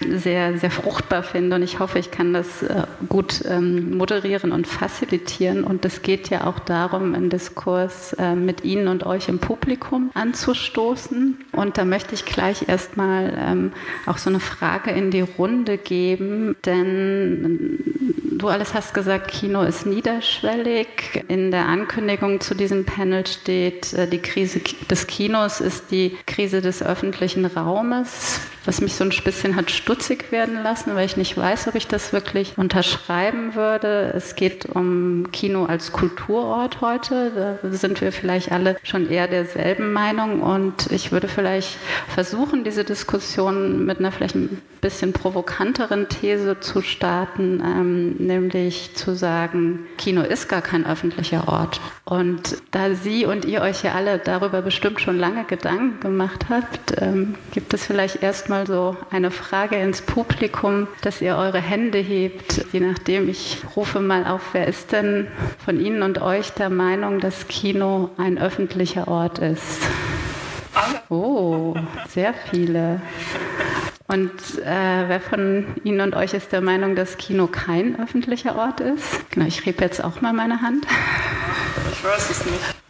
sehr, 0.08 0.60
sehr 0.60 0.70
fruchtbar 0.70 1.24
finde. 1.24 1.56
Und 1.56 1.63
ich 1.63 1.80
hoffe, 1.80 1.98
ich 1.98 2.12
kann 2.12 2.32
das 2.32 2.62
äh, 2.62 2.84
gut 3.10 3.44
ähm, 3.50 3.98
moderieren 3.98 4.51
und 4.51 4.68
facilitieren. 4.68 5.63
Und 5.63 5.86
es 5.86 6.03
geht 6.03 6.30
ja 6.30 6.46
auch 6.46 6.60
darum, 6.60 7.15
einen 7.15 7.32
Diskurs 7.32 8.13
äh, 8.13 8.36
mit 8.36 8.63
Ihnen 8.63 8.89
und 8.89 9.08
euch 9.08 9.27
im 9.27 9.39
Publikum 9.39 10.12
anzustoßen. 10.13 11.39
Und 11.53 11.80
da 11.80 11.86
möchte 11.86 12.13
ich 12.13 12.24
gleich 12.24 12.70
erstmal 12.70 13.34
ähm, 13.36 13.72
auch 14.06 14.20
so 14.20 14.30
eine 14.30 14.39
Frage 14.39 14.91
in 14.91 15.10
die 15.10 15.22
Runde 15.22 15.80
geben, 15.80 16.56
denn 16.63 17.80
du 18.41 18.50
alles 18.50 18.74
hast 18.74 18.93
gesagt, 18.93 19.29
Kino 19.29 19.62
ist 19.62 19.86
niederschwellig. 19.86 21.24
In 21.27 21.51
der 21.51 21.67
Ankündigung 21.67 22.41
zu 22.41 22.55
diesem 22.55 22.86
Panel 22.86 23.25
steht, 23.27 23.93
äh, 23.93 24.07
die 24.07 24.19
Krise 24.19 24.62
des 24.89 25.07
Kinos 25.07 25.62
ist 25.62 25.91
die 25.91 26.17
Krise 26.25 26.62
des 26.62 26.81
öffentlichen 26.81 27.45
Raumes, 27.45 28.39
was 28.65 28.82
mich 28.82 28.96
so 28.96 29.03
ein 29.03 29.12
bisschen 29.24 29.56
hat 29.56 29.72
stutzig 29.72 30.32
werden 30.32 30.62
lassen, 30.63 30.96
weil 30.96 31.06
ich 31.06 31.18
nicht 31.18 31.38
weiß, 31.38 31.68
ob 31.68 31.75
ich 31.75 31.88
das 31.88 32.13
wirklich 32.13 32.58
unterschreiben 32.58 33.56
würde. 33.56 34.13
Es 34.15 34.36
geht 34.36 34.68
um 34.68 35.32
Kino 35.32 35.65
als 35.65 35.91
Kulturort 35.91 36.82
heute. 36.82 37.58
Da 37.62 37.72
sind 37.72 38.01
wir 38.01 38.12
vielleicht 38.12 38.51
alle 38.51 38.77
schon 38.84 39.10
eher 39.10 39.27
derselben 39.27 39.94
Meinung 39.94 40.41
und 40.41 40.91
ich 40.91 41.12
würde 41.12 41.27
vielleicht 41.27 41.77
versuchen, 42.08 42.63
diese 42.63 42.84
Diskussion 42.84 43.86
mit 43.86 44.00
einer 44.00 44.12
vielleicht 44.12 44.36
ein 44.36 44.62
bisschen 44.82 45.13
provokanteren 45.13 46.10
These 46.10 46.60
zu 46.60 46.82
starten, 46.82 47.62
ähm, 47.63 48.15
nämlich 48.18 48.96
zu 48.96 49.15
sagen, 49.15 49.86
Kino 49.98 50.22
ist 50.22 50.50
gar 50.50 50.62
kein 50.62 50.86
öffentlicher 50.86 51.48
Ort. 51.48 51.80
Und 52.03 52.58
da 52.72 52.94
Sie 52.96 53.25
und 53.25 53.46
ihr 53.46 53.62
euch 53.62 53.84
ja 53.84 53.94
alle 53.94 54.18
darüber 54.18 54.62
bestimmt 54.62 55.00
schon 55.00 55.18
lange 55.18 55.46
Gedanken 55.46 56.00
gemacht 56.00 56.48
habt, 56.50 57.00
ähm, 57.00 57.36
gibt 57.53 57.74
es 57.74 57.86
vielleicht 57.86 58.24
erstmal 58.51 58.67
so 58.67 58.98
eine 59.10 59.31
Frage 59.31 59.77
ins 59.77 60.01
Publikum, 60.01 60.88
dass 61.01 61.22
ihr 61.22 61.38
eure 61.38 61.60
Hände 61.60 62.00
hebt, 62.00 62.65
je 62.74 62.81
nachdem, 62.81 63.29
ich 63.29 63.60
rufe 63.77 64.01
mal 64.01 64.25
auf, 64.25 64.41
wer 64.51 64.67
ist 64.67 64.91
denn 64.91 65.27
von 65.63 65.79
Ihnen 65.79 66.03
und 66.03 66.22
euch 66.22 66.51
der 66.51 66.70
Meinung, 66.70 67.22
dass 67.22 67.48
Kino 67.48 68.10
ein 68.17 68.38
öffentlicher 68.38 69.08
Ort 69.08 69.39
ist? 69.39 69.81
Oh, 71.08 71.75
sehr 72.10 72.34
viele. 72.34 73.01
Und 74.08 74.31
äh, 74.65 75.08
wer 75.08 75.22
von 75.22 75.67
Ihnen 75.86 76.01
und 76.01 76.15
euch 76.15 76.34
ist 76.34 76.51
der 76.51 76.62
Meinung, 76.62 76.96
dass 76.96 77.15
Kino 77.15 77.48
kein 77.48 77.98
öffentlicher 78.01 78.58
Ort 78.58 78.81
ist? 78.81 79.29
Genau, 79.31 79.46
ich 79.46 79.65
rebe 79.65 79.81
jetzt 79.81 80.03
auch 80.03 80.20
mal 80.20 80.34
meine 80.34 80.62
Hand. 80.62 80.86
Ich 81.93 82.03
weiß 82.03 82.29
es 82.31 82.46
nicht. 82.46 82.81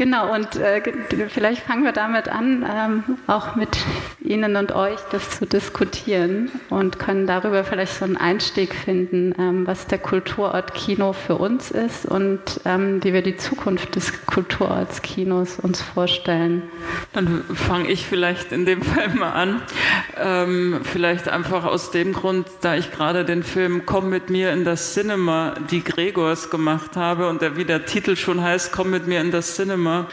Genau, 0.00 0.34
und 0.34 0.56
äh, 0.56 0.80
vielleicht 1.28 1.62
fangen 1.64 1.84
wir 1.84 1.92
damit 1.92 2.26
an, 2.26 2.64
ähm, 2.66 3.18
auch 3.26 3.54
mit 3.54 3.76
Ihnen 4.22 4.56
und 4.56 4.72
euch 4.72 4.98
das 5.12 5.28
zu 5.28 5.44
diskutieren 5.44 6.50
und 6.70 6.98
können 6.98 7.26
darüber 7.26 7.64
vielleicht 7.64 7.98
so 7.98 8.06
einen 8.06 8.16
Einstieg 8.16 8.74
finden, 8.74 9.34
ähm, 9.38 9.66
was 9.66 9.86
der 9.88 9.98
Kulturort 9.98 10.72
Kino 10.72 11.12
für 11.12 11.34
uns 11.34 11.70
ist 11.70 12.06
und 12.06 12.40
ähm, 12.64 13.04
wie 13.04 13.12
wir 13.12 13.20
die 13.20 13.36
Zukunft 13.36 13.94
des 13.94 14.24
Kulturorts 14.24 15.02
Kinos 15.02 15.58
uns 15.58 15.82
vorstellen. 15.82 16.62
Dann 17.12 17.44
fange 17.54 17.90
ich 17.90 18.06
vielleicht 18.06 18.52
in 18.52 18.64
dem 18.64 18.82
Fall 18.90 19.10
mal 19.10 19.32
an. 19.32 19.62
Ähm, 20.18 20.80
vielleicht 20.82 21.28
einfach 21.28 21.64
aus 21.66 21.90
dem 21.90 22.14
Grund, 22.14 22.46
da 22.62 22.74
ich 22.74 22.90
gerade 22.90 23.26
den 23.26 23.42
Film 23.42 23.82
Komm 23.84 24.08
mit 24.08 24.30
mir 24.30 24.52
in 24.52 24.64
das 24.64 24.94
Cinema, 24.94 25.54
die 25.70 25.84
Gregors 25.84 26.48
gemacht 26.48 26.96
habe 26.96 27.28
und 27.28 27.42
der, 27.42 27.58
wie 27.58 27.66
der 27.66 27.84
Titel 27.84 28.16
schon 28.16 28.42
heißt, 28.42 28.72
Komm 28.72 28.90
mit 28.90 29.06
mir 29.06 29.19
in 29.20 29.30
das 29.30 29.56
Cinema 29.56 30.08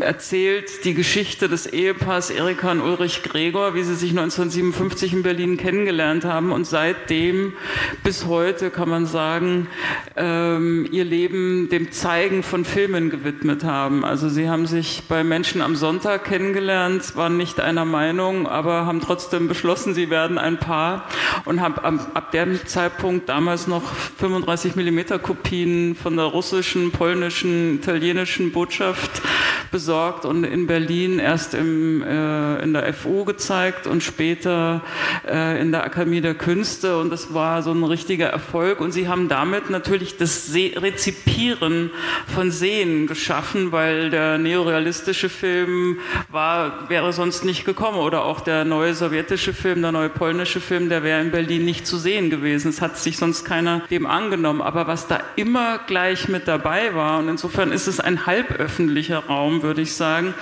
erzählt 0.00 0.84
die 0.84 0.94
Geschichte 0.94 1.48
des 1.48 1.66
Ehepaars 1.66 2.30
Erika 2.30 2.70
und 2.70 2.80
Ulrich 2.80 3.22
Gregor, 3.22 3.74
wie 3.74 3.82
sie 3.82 3.94
sich 3.94 4.10
1957 4.10 5.12
in 5.12 5.22
Berlin 5.22 5.56
kennengelernt 5.56 6.24
haben 6.24 6.52
und 6.52 6.66
seitdem 6.66 7.54
bis 8.02 8.26
heute 8.26 8.70
kann 8.70 8.88
man 8.88 9.06
sagen, 9.06 9.68
ähm, 10.16 10.86
ihr 10.90 11.04
Leben 11.04 11.68
dem 11.70 11.92
Zeigen 11.92 12.42
von 12.42 12.64
Filmen 12.64 13.10
gewidmet 13.10 13.64
haben. 13.64 14.04
Also 14.04 14.28
sie 14.28 14.48
haben 14.48 14.66
sich 14.66 15.02
bei 15.08 15.24
Menschen 15.24 15.62
am 15.62 15.76
Sonntag 15.76 16.24
kennengelernt, 16.24 17.16
waren 17.16 17.36
nicht 17.36 17.60
einer 17.60 17.84
Meinung, 17.84 18.46
aber 18.46 18.86
haben 18.86 19.00
trotzdem 19.00 19.48
beschlossen, 19.48 19.94
sie 19.94 20.10
werden 20.10 20.38
ein 20.38 20.58
Paar 20.58 21.06
und 21.44 21.60
haben 21.60 21.74
ab, 21.76 22.10
ab 22.14 22.32
dem 22.32 22.66
Zeitpunkt 22.66 23.28
damals 23.28 23.66
noch 23.66 23.82
35 24.18 24.76
Millimeter 24.76 25.18
Kopien 25.18 25.94
von 25.94 26.16
der 26.16 26.26
russischen, 26.26 26.90
polnischen, 26.90 27.76
italienischen 27.76 28.09
Botschaft 28.10 28.50
Botschaft 28.50 29.22
besorgt 29.70 30.24
und 30.24 30.44
in 30.44 30.66
Berlin 30.66 31.18
erst 31.18 31.54
im, 31.54 32.02
äh, 32.02 32.62
in 32.62 32.72
der 32.72 32.92
FU 32.94 33.24
gezeigt 33.24 33.86
und 33.86 34.02
später 34.02 34.82
äh, 35.28 35.60
in 35.60 35.72
der 35.72 35.84
Akademie 35.84 36.20
der 36.20 36.34
Künste. 36.34 36.98
Und 36.98 37.10
das 37.10 37.34
war 37.34 37.62
so 37.62 37.72
ein 37.72 37.84
richtiger 37.84 38.28
Erfolg. 38.28 38.80
Und 38.80 38.92
sie 38.92 39.08
haben 39.08 39.28
damit 39.28 39.70
natürlich 39.70 40.16
das 40.16 40.46
Se 40.46 40.72
Rezipieren 40.76 41.90
von 42.26 42.50
Sehen 42.50 43.06
geschaffen, 43.06 43.72
weil 43.72 44.10
der 44.10 44.38
neorealistische 44.38 45.28
Film 45.28 45.98
war, 46.30 46.88
wäre 46.88 47.12
sonst 47.12 47.44
nicht 47.44 47.64
gekommen. 47.64 47.98
Oder 47.98 48.24
auch 48.24 48.40
der 48.40 48.64
neue 48.64 48.94
sowjetische 48.94 49.52
Film, 49.52 49.82
der 49.82 49.92
neue 49.92 50.08
polnische 50.08 50.60
Film, 50.60 50.88
der 50.88 51.02
wäre 51.02 51.20
in 51.20 51.30
Berlin 51.30 51.64
nicht 51.64 51.86
zu 51.86 51.96
sehen 51.96 52.30
gewesen. 52.30 52.68
Es 52.68 52.80
hat 52.80 52.96
sich 52.96 53.16
sonst 53.16 53.44
keiner 53.44 53.82
dem 53.90 54.06
angenommen, 54.06 54.62
aber 54.62 54.86
was 54.86 55.06
da 55.06 55.20
immer 55.36 55.78
gleich 55.86 56.28
mit 56.28 56.48
dabei 56.48 56.94
war 56.94 57.18
und 57.18 57.28
insofern 57.28 57.72
ist 57.72 57.86
es 57.86 58.00
ein 58.00 58.26
halböffentlicher 58.26 58.70
öffentlicher 58.70 59.28
Würde 59.62 59.82
ich 59.82 59.94
sagen. 59.94 60.34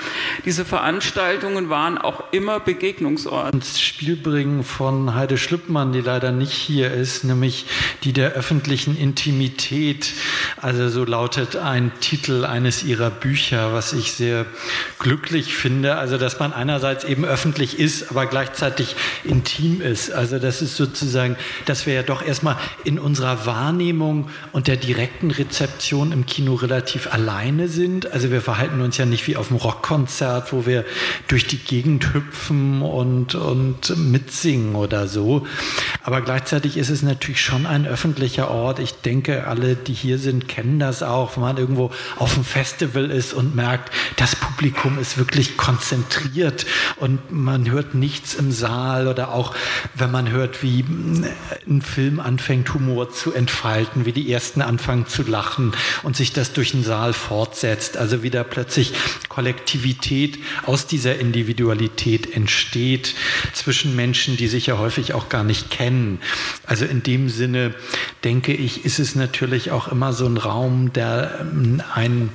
Diese 0.45 0.65
Veranstaltungen 0.65 1.69
waren 1.69 1.99
auch 1.99 2.33
immer 2.33 2.61
Begegnungsorte. 2.61 3.57
Ins 3.57 3.81
Spiel 3.81 4.17
bringen 4.17 4.65
von 4.65 5.15
Heide 5.15 5.39
Schlüppmann, 5.39 5.93
die 5.93 6.01
leider 6.01 6.33
nicht 6.33 6.53
hier 6.53 6.93
ist, 6.93 7.25
nämlich 7.25 7.67
die 8.05 8.13
der 8.13 8.33
öffentlichen 8.33 8.97
Intimität. 8.97 10.13
Also 10.61 10.89
so 10.89 11.05
lautet 11.05 11.57
ein 11.57 11.93
Titel 12.01 12.45
eines 12.45 12.83
ihrer 12.83 13.11
Bücher, 13.11 13.73
was 13.73 13.93
ich 13.93 14.13
sehr 14.13 14.47
glücklich 14.99 15.55
finde. 15.55 15.97
Also 15.97 16.19
dass 16.19 16.39
man 16.39 16.53
einerseits 16.53 17.05
eben 17.05 17.25
öffentlich 17.25 17.79
ist, 17.79 18.11
aber 18.11 18.27
gleichzeitig 18.27 18.97
intim 19.25 19.81
ist. 19.81 20.11
Also 20.13 20.39
das 20.39 20.63
ist 20.63 20.77
sozusagen, 20.77 21.37
dass 21.67 21.87
wir 21.87 21.95
ja 21.95 22.03
doch 22.03 22.23
erstmal 22.23 22.57
in 22.85 22.99
unserer 22.99 23.47
Wahrnehmung 23.47 24.31
und 24.53 24.67
der 24.67 24.77
direkten 24.77 25.31
Rezeption 25.31 26.13
im 26.13 26.27
Kino 26.27 26.55
relativ 26.55 27.13
alleine 27.13 27.69
sind. 27.69 28.11
Also 28.13 28.31
wir 28.31 28.41
verhalten 28.41 28.81
uns 28.81 28.97
ja 28.97 29.07
nicht 29.09 29.27
wie 29.27 29.37
auf 29.37 29.50
einem 29.50 29.61
Rockkonzert, 29.61 30.53
wo 30.53 30.67
wir 30.67 30.85
durch 31.27 31.47
die 31.47 31.59
Gegend 31.59 32.15
hüpfen 32.15 32.83
und, 32.83 33.35
und 33.35 33.97
mitsingen 33.97 34.75
oder 34.75 35.07
so. 35.07 35.47
Aber 36.03 36.21
gleichzeitig 36.21 36.77
ist 36.77 36.88
es 36.88 37.03
natürlich 37.03 37.41
schon 37.41 37.67
ein 37.67 37.87
öffentlicher 37.87 38.50
Ort. 38.50 38.79
Ich 38.79 38.93
denke, 38.95 39.47
alle, 39.47 39.77
die 39.77 39.93
hier 39.93 40.19
sind, 40.19 40.49
kennen 40.49 40.79
das 40.79 41.03
auch, 41.03 41.37
wenn 41.37 41.43
man 41.43 41.57
irgendwo 41.59 41.91
auf 42.17 42.35
einem 42.35 42.45
Festival 42.45 43.11
ist 43.11 43.33
und 43.33 43.55
merkt, 43.55 43.93
das 44.17 44.37
Publikum 44.37 44.99
ist 44.99 45.19
wirklich 45.19 45.57
konzentriert 45.57 46.67
und 46.97 47.31
man 47.31 47.71
hört 47.71 47.95
nichts 47.95 48.35
im 48.35 48.53
Saal 48.53 49.09
oder 49.09 49.33
auch 49.33 49.55
wenn 49.95 50.11
man 50.11 50.31
hört, 50.31 50.62
wie 50.62 50.85
ein 51.67 51.83
Film 51.83 52.21
anfängt, 52.21 52.73
Humor 52.75 53.11
zu 53.11 53.33
entfalten, 53.33 54.05
wie 54.05 54.12
die 54.12 54.33
Ersten 54.33 54.62
anfangen 54.62 55.07
zu 55.07 55.23
lachen 55.23 55.73
und 56.03 56.17
sich 56.17 56.33
das 56.33 56.53
durch 56.53 56.73
den 56.73 56.85
Saal 56.85 57.12
fortsetzt 57.12 57.97
also 57.97 58.23
wieder 58.23 58.44
plötzlich 58.44 58.92
Kollektivität 59.29 60.39
aus 60.67 60.87
dieser 60.87 61.19
Individualität 61.19 62.35
entsteht 62.35 63.15
zwischen 63.53 63.95
Menschen, 63.95 64.37
die 64.37 64.49
sich 64.49 64.67
ja 64.67 64.79
häufig 64.79 65.15
auch 65.15 65.29
gar 65.29 65.45
nicht 65.45 65.71
kennen. 65.71 66.21
Also 66.67 66.85
in 66.85 67.03
dem 67.03 67.29
Sinne 67.29 67.75
denke 68.25 68.53
ich, 68.53 68.85
ist 68.85 68.99
es 68.99 69.15
natürlich 69.15 69.71
auch 69.71 69.89
immer 69.89 70.13
so 70.13 70.27
ein 70.27 70.37
Raum, 70.37 70.93
der 70.93 71.39
ähm, 71.41 71.83
ein 71.95 72.31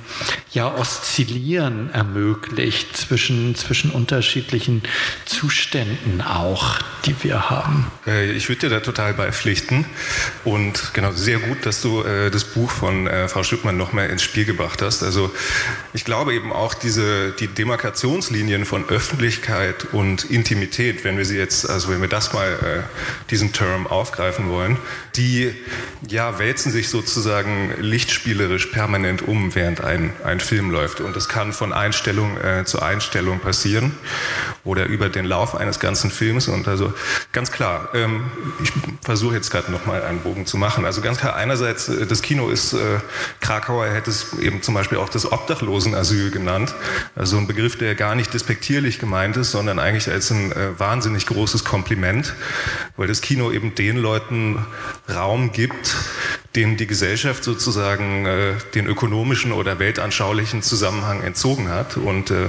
ja 0.50 0.72
Oszillieren 0.74 1.90
ermöglicht 1.92 2.96
zwischen, 2.96 3.54
zwischen 3.54 3.90
unterschiedlichen 3.90 4.82
Zuständen 5.24 6.22
auch, 6.22 6.78
die 7.04 7.14
wir 7.22 7.50
haben. 7.50 7.90
Äh, 8.06 8.32
ich 8.32 8.48
würde 8.48 8.62
dir 8.62 8.70
da 8.70 8.80
total 8.80 9.14
beipflichten 9.14 9.84
und 10.44 10.94
genau 10.94 11.12
sehr 11.12 11.38
gut, 11.38 11.66
dass 11.66 11.82
du 11.82 12.02
äh, 12.02 12.30
das 12.30 12.44
Buch 12.44 12.70
von 12.70 13.06
äh, 13.06 13.28
Frau 13.28 13.42
Schüppmann 13.42 13.76
noch 13.76 13.92
mal 13.92 14.06
ins 14.06 14.22
Spiel 14.22 14.44
gebracht 14.44 14.80
hast. 14.80 15.02
Also 15.02 15.30
ich 15.92 16.04
glaube 16.04 16.34
eben 16.34 16.52
auch 16.54 16.74
diese, 16.74 17.32
die 17.32 17.48
Demarkationslinien 17.48 18.64
von 18.64 18.88
Öffentlichkeit 18.88 19.86
und 19.92 20.24
Intimität, 20.24 21.04
wenn 21.04 21.16
wir 21.16 21.24
sie 21.24 21.36
jetzt, 21.36 21.68
also 21.68 21.90
wenn 21.90 22.00
wir 22.00 22.08
das 22.08 22.32
mal, 22.32 22.48
äh, 22.48 23.28
diesen 23.30 23.52
Term 23.52 23.86
aufgreifen 23.86 24.48
wollen, 24.48 24.78
die 25.16 25.54
ja 26.08 26.38
wälzen 26.38 26.72
sich 26.72 26.88
sozusagen 26.88 27.72
lichtspielerisch 27.78 28.66
permanent 28.66 29.22
um, 29.22 29.54
während 29.54 29.80
ein, 29.80 30.12
ein 30.24 30.40
Film 30.40 30.70
läuft. 30.70 31.00
Und 31.00 31.14
das 31.14 31.28
kann 31.28 31.52
von 31.52 31.72
Einstellung 31.72 32.36
äh, 32.38 32.64
zu 32.64 32.82
Einstellung 32.82 33.38
passieren 33.38 33.92
oder 34.64 34.86
über 34.86 35.08
den 35.08 35.24
Lauf 35.24 35.54
eines 35.54 35.78
ganzen 35.78 36.10
Films. 36.10 36.48
Und 36.48 36.66
also 36.66 36.92
ganz 37.32 37.52
klar, 37.52 37.90
ähm, 37.94 38.30
ich 38.62 38.72
versuche 39.02 39.34
jetzt 39.34 39.50
gerade 39.50 39.70
nochmal 39.70 40.02
einen 40.02 40.20
Bogen 40.20 40.46
zu 40.46 40.56
machen. 40.56 40.84
Also 40.84 41.00
ganz 41.00 41.18
klar, 41.18 41.36
einerseits, 41.36 41.88
äh, 41.88 42.06
das 42.06 42.22
Kino 42.22 42.48
ist, 42.48 42.72
äh, 42.72 42.98
Krakauer 43.40 43.86
hätte 43.86 44.10
es 44.10 44.38
eben 44.38 44.62
zum 44.62 44.74
Beispiel 44.74 44.98
auch 44.98 45.08
das 45.08 45.30
Obdachlosenasyl 45.30 46.30
genannt. 46.30 46.74
Also 47.14 47.36
ein 47.38 47.46
Begriff, 47.46 47.76
der 47.78 47.94
gar 47.94 48.14
nicht 48.14 48.34
despektierlich 48.34 48.98
gemeint 48.98 49.36
ist, 49.36 49.52
sondern 49.52 49.78
eigentlich 49.78 50.10
als 50.10 50.30
ein 50.30 50.52
äh, 50.52 50.78
wahnsinnig 50.78 51.26
großes 51.26 51.64
Kompliment, 51.64 52.34
weil 52.96 53.06
das 53.06 53.20
Kino 53.20 53.52
eben 53.52 53.74
den 53.74 53.96
Leuten 53.96 54.64
Raum 55.08 55.52
gibt, 55.52 55.94
denen 56.56 56.76
die 56.76 56.86
Gesellschaft 56.86 57.42
sozusagen 57.42 58.26
äh, 58.26 58.54
den 58.74 58.86
ökonomischen 58.86 59.50
oder 59.50 59.78
weltanschaulichen 59.80 60.62
Zusammenhang 60.62 61.22
entzogen 61.22 61.68
hat. 61.68 61.96
Und 61.96 62.30
äh, 62.30 62.46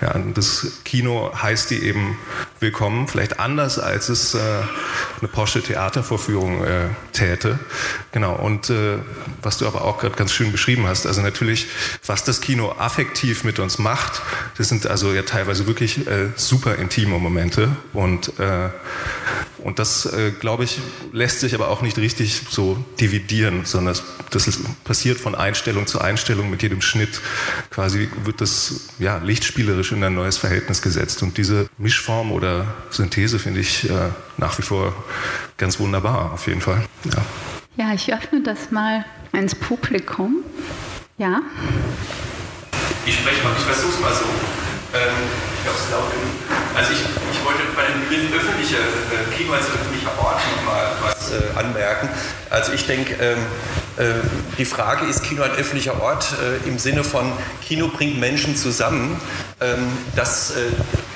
ja, 0.00 0.18
das 0.34 0.80
Kino 0.84 1.30
heißt 1.34 1.70
die 1.70 1.82
eben 1.82 2.16
willkommen, 2.60 3.08
vielleicht 3.08 3.40
anders 3.40 3.78
als 3.78 4.08
es 4.08 4.34
äh, 4.34 4.38
eine 4.38 5.28
Porsche 5.28 5.62
Theatervorführung 5.62 6.64
äh, 6.64 6.88
täte. 7.12 7.58
Genau. 8.12 8.34
Und 8.36 8.70
äh, 8.70 8.98
was 9.42 9.58
du 9.58 9.66
aber 9.66 9.84
auch 9.84 9.98
gerade 9.98 10.16
ganz 10.16 10.32
schön 10.32 10.50
beschrieben 10.50 10.86
hast, 10.86 11.06
also 11.06 11.20
natürlich, 11.20 11.66
was 12.06 12.24
das 12.24 12.40
Kino 12.40 12.72
affektiv 12.78 13.44
mit 13.44 13.58
uns 13.58 13.78
macht, 13.78 14.22
das 14.56 14.70
sind 14.70 14.86
also 14.86 15.12
ja 15.12 15.22
teilweise 15.22 15.66
wirklich 15.66 16.06
äh, 16.06 16.30
super 16.36 16.76
intime 16.76 17.18
Momente 17.18 17.76
und 17.92 18.38
äh, 18.38 18.70
und 19.64 19.78
das, 19.78 20.06
äh, 20.06 20.32
glaube 20.32 20.64
ich, 20.64 20.78
lässt 21.12 21.40
sich 21.40 21.54
aber 21.54 21.68
auch 21.68 21.82
nicht 21.82 21.96
richtig 21.98 22.42
so 22.50 22.84
dividieren, 23.00 23.41
sondern 23.64 23.96
das, 24.30 24.46
ist, 24.46 24.84
passiert 24.84 25.18
von 25.18 25.34
Einstellung 25.34 25.86
zu 25.86 26.00
Einstellung 26.00 26.50
mit 26.50 26.62
jedem 26.62 26.80
Schnitt. 26.80 27.20
Quasi 27.70 28.08
wird 28.24 28.40
das 28.40 28.90
ja, 28.98 29.18
lichtspielerisch 29.18 29.92
in 29.92 30.02
ein 30.04 30.14
neues 30.14 30.38
Verhältnis 30.38 30.82
gesetzt. 30.82 31.22
Und 31.22 31.36
diese 31.38 31.68
Mischform 31.78 32.32
oder 32.32 32.74
Synthese 32.90 33.38
finde 33.38 33.60
ich 33.60 33.88
äh, 33.88 34.10
nach 34.36 34.58
wie 34.58 34.62
vor 34.62 34.94
ganz 35.56 35.78
wunderbar, 35.80 36.32
auf 36.32 36.46
jeden 36.46 36.60
Fall. 36.60 36.84
Ja, 37.04 37.84
ja 37.84 37.94
ich 37.94 38.12
öffne 38.12 38.42
das 38.42 38.70
mal 38.70 39.04
ins 39.32 39.54
Publikum. 39.54 40.44
Ja. 41.18 41.40
Ich 43.06 43.14
spreche 43.14 43.42
mal, 43.42 43.52
ich 43.56 43.64
versuche 43.64 43.92
es 43.92 44.00
mal 44.00 44.14
so. 44.14 44.24
Ähm, 44.94 45.51
glaube, 45.62 45.78
es 45.78 45.84
ist 45.84 45.90
laut 45.90 46.10
genug. 46.10 46.34
Also 46.74 46.92
ich, 46.92 47.00
ich 47.00 47.44
wollte 47.44 47.62
bei 47.76 47.84
dem 47.86 48.00
Begriff 48.08 48.42
öffentlicher 48.42 48.78
äh, 48.78 49.36
Kino 49.36 49.52
als 49.52 49.66
öffentlicher 49.66 50.12
Ort 50.18 50.40
nochmal 50.56 50.86
was 51.02 51.32
äh, 51.32 51.58
anmerken. 51.58 52.08
Also 52.50 52.72
ich 52.72 52.86
denke, 52.86 53.14
ähm, 53.20 53.38
äh, 53.98 54.14
die 54.58 54.64
Frage, 54.64 55.06
ist 55.06 55.22
Kino 55.22 55.42
ein 55.42 55.52
öffentlicher 55.52 56.00
Ort 56.00 56.34
äh, 56.40 56.68
im 56.68 56.78
Sinne 56.78 57.04
von 57.04 57.32
Kino 57.62 57.88
bringt 57.88 58.18
Menschen 58.18 58.56
zusammen, 58.56 59.20
ähm, 59.60 59.86
das 60.16 60.52
äh, 60.52 60.70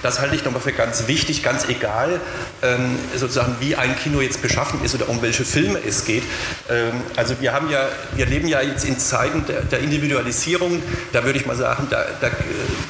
das 0.07 0.21
halte 0.21 0.37
ich 0.37 0.45
nochmal 0.45 0.61
für 0.61 0.73
ganz 0.73 1.09
wichtig, 1.09 1.43
ganz 1.43 1.69
egal, 1.69 2.21
ähm, 2.63 2.97
sozusagen, 3.17 3.57
wie 3.59 3.75
ein 3.75 3.97
Kino 3.97 4.21
jetzt 4.21 4.41
beschaffen 4.41 4.85
ist 4.85 4.95
oder 4.95 5.09
um 5.09 5.21
welche 5.21 5.45
Filme 5.45 5.81
es 5.85 6.05
geht. 6.05 6.23
Ähm, 6.71 6.93
also 7.17 7.41
wir 7.41 7.53
haben 7.53 7.71
ja, 7.71 7.89
wir 8.15 8.27
leben 8.27 8.47
ja 8.47 8.61
jetzt 8.61 8.85
in 8.85 9.01
Zeiten 9.01 9.45
der, 9.47 9.63
der 9.63 9.81
Individualisierung, 9.81 10.81
da 11.13 11.25
würde 11.25 11.41
ich 11.41 11.47
mal 11.47 11.57
sagen, 11.57 11.89
da, 11.91 12.05
da, 12.21 12.29
äh, 12.29 12.31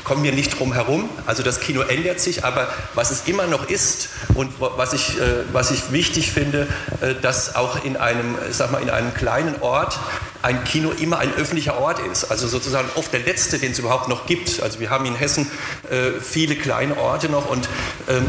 kommen 0.05 0.25
wir 0.25 0.33
nicht 0.33 0.59
drum 0.59 0.75
herum. 0.75 1.09
Also 1.25 1.42
das 1.46 1.61
Kino 1.61 1.82
ändert 1.82 2.20
sich, 2.20 2.44
aber 2.44 2.68
was 2.94 3.11
es 3.11 3.22
immer 3.26 3.46
noch 3.46 3.68
ist 3.68 4.09
und 4.35 4.52
was 4.59 4.92
ich, 4.92 5.18
äh, 5.18 5.44
was 5.52 5.70
ich 5.70 5.92
wichtig 5.92 6.32
finde, 6.32 6.66
äh, 7.00 7.14
dass 7.14 7.54
auch 7.54 7.85
in 7.85 7.96
einem, 7.96 8.37
sag 8.50 8.72
mal, 8.72 8.82
in 8.82 8.90
einem 8.90 9.14
kleinen 9.14 9.61
Ort 9.62 9.98
ein 10.46 10.62
Kino 10.62 10.92
immer 10.92 11.18
ein 11.18 11.35
öffentlicher 11.35 11.76
Ort 11.80 11.98
ist. 11.98 12.30
Also 12.30 12.46
sozusagen 12.46 12.88
oft 12.94 13.12
der 13.12 13.18
letzte, 13.18 13.59
den 13.59 13.72
es 13.72 13.80
überhaupt 13.80 14.09
noch 14.09 14.26
gibt. 14.26 14.62
Also 14.62 14.78
wir 14.78 14.90
haben 14.90 15.04
in 15.04 15.16
Hessen 15.16 15.50
äh, 15.90 16.20
viele 16.20 16.54
kleine 16.54 16.96
Orte 16.98 17.28
noch 17.28 17.50
und 17.50 17.68
ähm, 18.09 18.26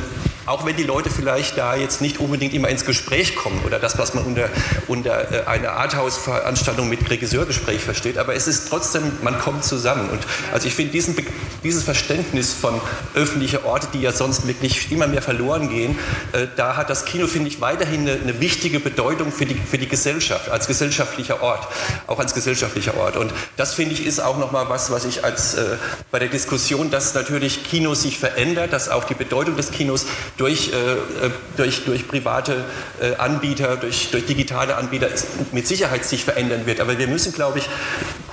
auch 0.47 0.65
wenn 0.65 0.77
die 0.77 0.83
Leute 0.83 1.09
vielleicht 1.09 1.57
da 1.57 1.75
jetzt 1.75 2.01
nicht 2.01 2.19
unbedingt 2.19 2.53
immer 2.53 2.69
ins 2.69 2.85
Gespräch 2.85 3.35
kommen 3.35 3.61
oder 3.65 3.79
das, 3.79 3.97
was 3.97 4.13
man 4.13 4.23
unter, 4.23 4.49
unter 4.87 5.31
äh, 5.31 5.45
einer 5.45 5.71
Arthouse-Veranstaltung 5.73 6.87
mit 6.87 7.09
Regisseurgespräch 7.09 7.81
versteht, 7.81 8.17
aber 8.17 8.33
es 8.33 8.47
ist 8.47 8.69
trotzdem, 8.69 9.11
man 9.21 9.37
kommt 9.39 9.65
zusammen. 9.65 10.09
Und 10.09 10.21
also 10.53 10.67
ich 10.67 10.73
finde 10.73 10.93
diesen, 10.93 11.15
dieses 11.63 11.83
Verständnis 11.83 12.53
von 12.53 12.79
öffentlichen 13.13 13.65
Orten, 13.65 13.87
die 13.93 14.01
ja 14.01 14.13
sonst 14.13 14.47
wirklich 14.47 14.89
immer 14.89 15.07
mehr 15.07 15.21
verloren 15.21 15.69
gehen, 15.69 15.99
äh, 16.31 16.47
da 16.55 16.77
hat 16.77 16.89
das 16.89 17.03
Kino, 17.03 17.27
finde 17.27 17.49
ich, 17.49 17.59
weiterhin 17.59 18.01
eine, 18.01 18.13
eine, 18.13 18.39
wichtige 18.39 18.79
Bedeutung 18.79 19.33
für 19.33 19.45
die, 19.45 19.55
für 19.55 19.77
die 19.77 19.89
Gesellschaft, 19.89 20.49
als 20.49 20.67
gesellschaftlicher 20.67 21.43
Ort, 21.43 21.67
auch 22.07 22.19
als 22.19 22.33
gesellschaftlicher 22.33 22.97
Ort. 22.97 23.17
Und 23.17 23.33
das, 23.57 23.73
finde 23.73 23.93
ich, 23.93 24.05
ist 24.05 24.19
auch 24.19 24.37
nochmal 24.37 24.69
was, 24.69 24.91
was 24.91 25.05
ich 25.05 25.23
als 25.23 25.55
äh, 25.55 25.77
bei 26.11 26.19
der 26.19 26.29
Diskussion, 26.29 26.89
dass 26.89 27.13
natürlich 27.13 27.63
Kino 27.63 27.93
sich 27.93 28.17
verändert, 28.17 28.73
dass 28.73 28.89
auch 28.89 29.03
die 29.03 29.13
Bedeutung 29.13 29.55
des 29.55 29.71
Kinos 29.71 30.05
durch, 30.37 30.71
äh, 30.71 31.27
äh, 31.27 31.31
durch, 31.57 31.85
durch 31.85 32.07
private 32.07 32.63
äh, 33.01 33.15
Anbieter, 33.15 33.77
durch, 33.77 34.09
durch 34.11 34.25
digitale 34.25 34.77
Anbieter 34.77 35.09
mit 35.51 35.67
Sicherheit 35.67 36.05
sich 36.05 36.23
verändern 36.23 36.65
wird. 36.65 36.79
Aber 36.79 36.97
wir 36.97 37.07
müssen, 37.07 37.33
glaube 37.33 37.59
ich, 37.59 37.69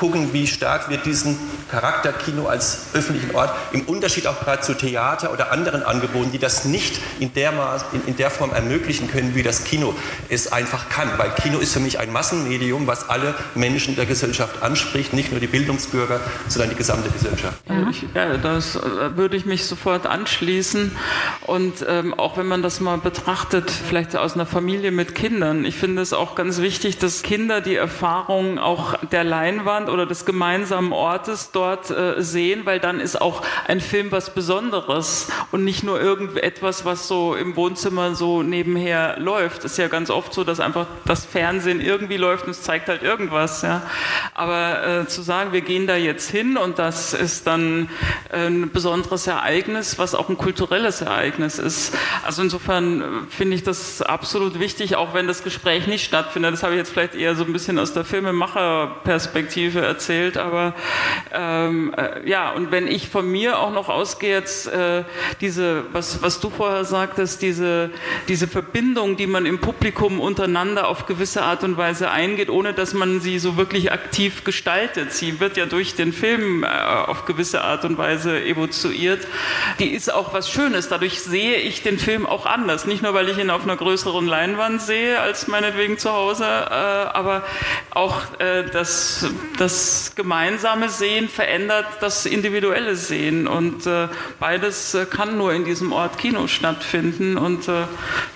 gucken, 0.04 0.34
wie 0.34 0.46
stark 0.46 0.90
wir 0.90 0.98
diesen 0.98 1.38
Charakter 1.70 2.12
Kino 2.12 2.46
als 2.46 2.88
öffentlichen 2.92 3.34
Ort 3.34 3.50
im 3.72 3.82
Unterschied 3.86 4.26
auch 4.26 4.38
gerade 4.38 4.60
zu 4.60 4.74
Theater 4.74 5.32
oder 5.32 5.50
anderen 5.50 5.82
Angeboten, 5.82 6.30
die 6.30 6.38
das 6.38 6.66
nicht 6.66 7.00
in 7.20 7.32
der, 7.32 7.52
Maß, 7.52 7.86
in, 7.94 8.04
in 8.08 8.16
der 8.18 8.28
Form 8.28 8.52
ermöglichen 8.52 9.08
können, 9.08 9.34
wie 9.34 9.42
das 9.42 9.64
Kino 9.64 9.94
es 10.28 10.52
einfach 10.52 10.90
kann. 10.90 11.08
Weil 11.16 11.30
Kino 11.30 11.58
ist 11.58 11.72
für 11.72 11.80
mich 11.80 11.98
ein 12.00 12.12
Massenmedium, 12.12 12.86
was 12.86 13.08
alle 13.08 13.34
Menschen 13.54 13.96
der 13.96 14.04
Gesellschaft 14.04 14.62
anspricht, 14.62 15.14
nicht 15.14 15.30
nur 15.30 15.40
die 15.40 15.46
Bildungsbürger, 15.46 16.20
sondern 16.48 16.68
die 16.68 16.76
gesamte 16.76 17.08
Gesellschaft. 17.08 17.62
Ja, 17.66 17.88
ich, 17.88 18.04
ja 18.14 18.36
das 18.36 18.76
äh, 18.76 19.16
würde 19.16 19.38
ich 19.38 19.46
mich 19.46 19.64
sofort 19.64 20.06
anschließen. 20.06 20.94
Und 21.46 21.82
ähm, 21.88 22.12
auch 22.12 22.36
wenn 22.36 22.46
man 22.46 22.62
das 22.62 22.80
mal 22.80 22.98
betrachtet, 22.98 23.70
vielleicht 23.70 24.14
aus 24.16 24.34
einer 24.34 24.44
Familie 24.44 24.90
mit 24.90 25.14
Kindern, 25.14 25.64
ich 25.64 25.76
finde 25.76 26.02
es 26.02 26.12
auch 26.12 26.34
ganz 26.34 26.60
wichtig, 26.60 26.98
dass 26.98 27.22
Kinder 27.22 27.62
die 27.62 27.76
Erfahrung 27.76 28.58
auch 28.58 28.98
der 29.10 29.24
Leinwand 29.24 29.93
oder 29.94 30.06
des 30.06 30.24
gemeinsamen 30.24 30.92
Ortes 30.92 31.50
dort 31.52 31.90
äh, 31.90 32.22
sehen, 32.22 32.66
weil 32.66 32.80
dann 32.80 33.00
ist 33.00 33.20
auch 33.20 33.42
ein 33.66 33.80
Film 33.80 34.12
was 34.12 34.34
Besonderes 34.34 35.28
und 35.52 35.64
nicht 35.64 35.82
nur 35.82 36.00
irgendetwas, 36.00 36.84
was 36.84 37.08
so 37.08 37.34
im 37.34 37.56
Wohnzimmer 37.56 38.14
so 38.14 38.42
nebenher 38.42 39.18
läuft. 39.18 39.64
Ist 39.64 39.78
ja 39.78 39.88
ganz 39.88 40.10
oft 40.10 40.34
so, 40.34 40.44
dass 40.44 40.60
einfach 40.60 40.86
das 41.04 41.24
Fernsehen 41.24 41.80
irgendwie 41.80 42.16
läuft 42.16 42.44
und 42.44 42.50
es 42.50 42.62
zeigt 42.62 42.88
halt 42.88 43.02
irgendwas. 43.02 43.62
Ja. 43.62 43.82
Aber 44.34 44.86
äh, 44.86 45.06
zu 45.06 45.22
sagen, 45.22 45.52
wir 45.52 45.62
gehen 45.62 45.86
da 45.86 45.96
jetzt 45.96 46.30
hin 46.30 46.56
und 46.56 46.78
das 46.78 47.14
ist 47.14 47.46
dann 47.46 47.88
äh, 48.30 48.46
ein 48.46 48.70
besonderes 48.70 49.26
Ereignis, 49.26 49.98
was 49.98 50.14
auch 50.14 50.28
ein 50.28 50.36
kulturelles 50.36 51.00
Ereignis 51.00 51.58
ist. 51.58 51.94
Also 52.24 52.42
insofern 52.42 53.00
äh, 53.00 53.04
finde 53.30 53.56
ich 53.56 53.62
das 53.62 54.02
absolut 54.02 54.58
wichtig, 54.58 54.96
auch 54.96 55.14
wenn 55.14 55.26
das 55.26 55.44
Gespräch 55.44 55.86
nicht 55.86 56.04
stattfindet. 56.04 56.52
Das 56.52 56.62
habe 56.62 56.74
ich 56.74 56.78
jetzt 56.78 56.92
vielleicht 56.92 57.14
eher 57.14 57.34
so 57.34 57.44
ein 57.44 57.52
bisschen 57.52 57.78
aus 57.78 57.92
der 57.92 58.04
Filmemacherperspektive 58.04 59.73
erzählt, 59.80 60.36
aber 60.36 60.74
ähm, 61.32 61.94
äh, 61.96 62.28
ja, 62.28 62.50
und 62.50 62.70
wenn 62.70 62.88
ich 62.88 63.08
von 63.08 63.30
mir 63.30 63.58
auch 63.58 63.72
noch 63.72 63.88
ausgehe, 63.88 64.32
jetzt 64.32 64.66
äh, 64.66 65.04
diese, 65.40 65.84
was, 65.92 66.22
was 66.22 66.40
du 66.40 66.50
vorher 66.50 66.84
sagtest, 66.84 67.42
diese, 67.42 67.90
diese 68.28 68.48
Verbindung, 68.48 69.16
die 69.16 69.26
man 69.26 69.46
im 69.46 69.60
Publikum 69.60 70.20
untereinander 70.20 70.88
auf 70.88 71.06
gewisse 71.06 71.42
Art 71.42 71.64
und 71.64 71.76
Weise 71.76 72.10
eingeht, 72.10 72.50
ohne 72.50 72.74
dass 72.74 72.94
man 72.94 73.20
sie 73.20 73.38
so 73.38 73.56
wirklich 73.56 73.92
aktiv 73.92 74.44
gestaltet. 74.44 75.12
Sie 75.12 75.40
wird 75.40 75.56
ja 75.56 75.66
durch 75.66 75.94
den 75.94 76.12
Film 76.12 76.64
äh, 76.64 76.66
auf 76.66 77.24
gewisse 77.24 77.62
Art 77.62 77.84
und 77.84 77.98
Weise 77.98 78.42
evoziert. 78.44 79.26
Die 79.78 79.88
ist 79.88 80.12
auch 80.12 80.32
was 80.32 80.50
Schönes. 80.50 80.88
Dadurch 80.88 81.20
sehe 81.20 81.56
ich 81.56 81.82
den 81.82 81.98
Film 81.98 82.26
auch 82.26 82.46
anders. 82.46 82.86
Nicht 82.86 83.02
nur, 83.02 83.14
weil 83.14 83.28
ich 83.28 83.38
ihn 83.38 83.50
auf 83.50 83.62
einer 83.62 83.76
größeren 83.76 84.26
Leinwand 84.26 84.82
sehe 84.82 85.20
als 85.20 85.46
meinetwegen 85.46 85.98
zu 85.98 86.12
Hause, 86.12 86.44
äh, 86.44 86.74
aber 86.74 87.44
auch 87.90 88.38
äh, 88.38 88.64
das, 88.70 89.26
das 89.64 90.12
gemeinsame 90.14 90.90
Sehen 90.90 91.30
verändert 91.30 91.86
das 92.00 92.26
individuelle 92.26 92.96
Sehen. 92.96 93.48
Und 93.48 93.86
äh, 93.86 94.08
beides 94.38 94.92
äh, 94.92 95.06
kann 95.06 95.38
nur 95.38 95.54
in 95.54 95.64
diesem 95.64 95.90
Ort 95.92 96.18
Kino 96.18 96.48
stattfinden. 96.48 97.38
Und 97.38 97.66
äh, 97.66 97.88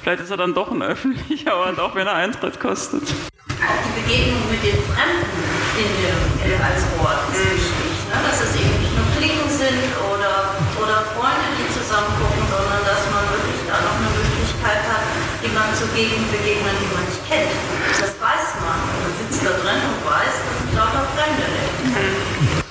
vielleicht 0.03 0.23
ist 0.23 0.31
er 0.31 0.39
dann 0.39 0.55
doch 0.55 0.73
ein 0.73 0.83
öffentlicher 0.95 1.55
Ort, 1.55 1.81
auch 1.81 1.95
wenn 1.95 2.07
er 2.07 2.15
Eintritt 2.15 2.59
kostet. 2.59 3.03
Auch 3.03 3.81
die 3.85 4.01
Begegnung 4.01 4.41
mit 4.51 4.65
den 4.65 4.81
Fremden 4.89 5.49
in 5.77 5.91
dem, 6.01 6.49
äh, 6.49 6.57
als 6.65 6.81
Ort 6.97 7.21
ist 7.29 7.45
mhm. 7.45 7.61
wichtig. 7.61 7.93
Ne? 8.09 8.17
Dass 8.25 8.41
es 8.41 8.57
eben 8.57 8.77
nicht 8.81 8.97
nur 8.97 9.09
Klicken 9.21 9.49
sind 9.53 9.85
oder, 10.09 10.57
oder 10.81 10.97
Freunde, 11.13 11.45
die 11.61 11.69
zusammen 11.77 12.09
gucken, 12.17 12.41
sondern 12.49 12.81
dass 12.89 13.05
man 13.13 13.21
wirklich 13.37 13.69
da 13.69 13.77
noch 13.85 14.01
eine 14.01 14.11
Möglichkeit 14.17 14.81
hat, 14.89 15.05
jemandem 15.45 15.77
zu 15.77 15.85
begegnen, 15.93 16.77
die 16.81 16.89
man 16.97 17.05
nicht 17.05 17.21
kennt. 17.29 17.53
Das 18.01 18.17
weiß 18.17 18.65
man. 18.65 18.81
Man 18.81 19.13
sitzt 19.21 19.45
da 19.45 19.51
drin 19.51 19.81
und 19.85 20.01
weiß, 20.09 20.35
das 20.41 20.57
sind 20.59 20.73
lauter 20.75 21.05
Fremde. 21.15 21.47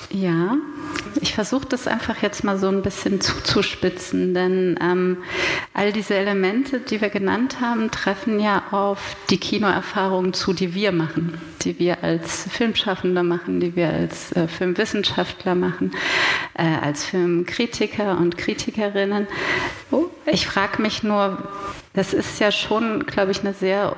Ja, 0.09 0.57
ich 1.27 1.35
versuche 1.35 1.65
das 1.67 1.87
einfach 1.87 2.21
jetzt 2.21 2.45
mal 2.45 2.57
so 2.57 2.69
ein 2.69 2.81
bisschen 2.81 3.19
zuzuspitzen, 3.19 4.33
denn 4.33 4.79
ähm, 4.81 5.17
all 5.73 5.91
diese 5.91 6.15
Elemente, 6.15 6.79
die 6.79 7.01
wir 7.01 7.09
genannt 7.09 7.59
haben, 7.59 7.91
treffen 7.91 8.39
ja 8.39 8.63
auf 8.71 9.17
die 9.29 9.37
Kinoerfahrungen 9.37 10.31
zu, 10.31 10.53
die 10.53 10.73
wir 10.73 10.93
machen, 10.93 11.37
die 11.63 11.79
wir 11.79 12.01
als 12.01 12.47
Filmschaffende 12.49 13.23
machen, 13.23 13.59
die 13.59 13.75
wir 13.75 13.89
als 13.89 14.31
äh, 14.31 14.47
Filmwissenschaftler 14.47 15.53
machen, 15.53 15.91
äh, 16.53 16.63
als 16.81 17.03
Filmkritiker 17.03 18.17
und 18.17 18.37
Kritikerinnen. 18.37 19.27
Oh, 19.91 20.05
ich 20.25 20.47
frage 20.47 20.81
mich 20.81 21.03
nur, 21.03 21.43
das 21.97 22.13
ist 22.13 22.39
ja 22.39 22.51
schon, 22.51 23.07
glaube 23.07 23.31
ich, 23.31 23.39
eine 23.39 23.53
sehr 23.53 23.95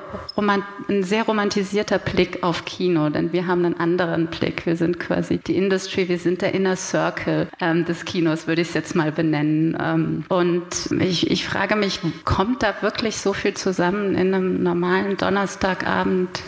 ein 0.88 1.04
sehr 1.04 1.24
romantisierter 1.24 2.00
Blick 2.00 2.44
auf 2.44 2.64
Kino, 2.64 3.10
denn 3.10 3.34
wir 3.34 3.46
haben 3.46 3.66
einen 3.66 3.78
anderen 3.78 4.28
Blick. 4.28 4.66
Wir 4.66 4.78
sind 4.78 5.02
quasi 5.02 5.38
die 5.38 5.58
Industry, 5.58 6.08
wir 6.08 6.18
sind 6.18 6.42
der 6.42 6.54
Inner 6.54 6.78
Circle 6.78 7.50
ähm, 7.60 7.84
des 7.84 8.06
Kinos, 8.06 8.48
würde 8.48 8.62
ich 8.62 8.70
es 8.70 8.74
jetzt 8.74 8.96
mal 8.96 9.12
benennen. 9.12 9.78
Ähm, 9.84 10.24
und 10.30 10.64
ich, 11.02 11.30
ich 11.30 11.46
frage 11.46 11.76
mich, 11.76 12.00
kommt 12.24 12.64
da 12.64 12.74
wirklich 12.80 13.18
so 13.18 13.34
viel 13.34 13.54
zusammen 13.54 14.16
in 14.16 14.34
einem 14.34 14.64
normalen 14.64 15.18
Donnerstagabend 15.18 16.42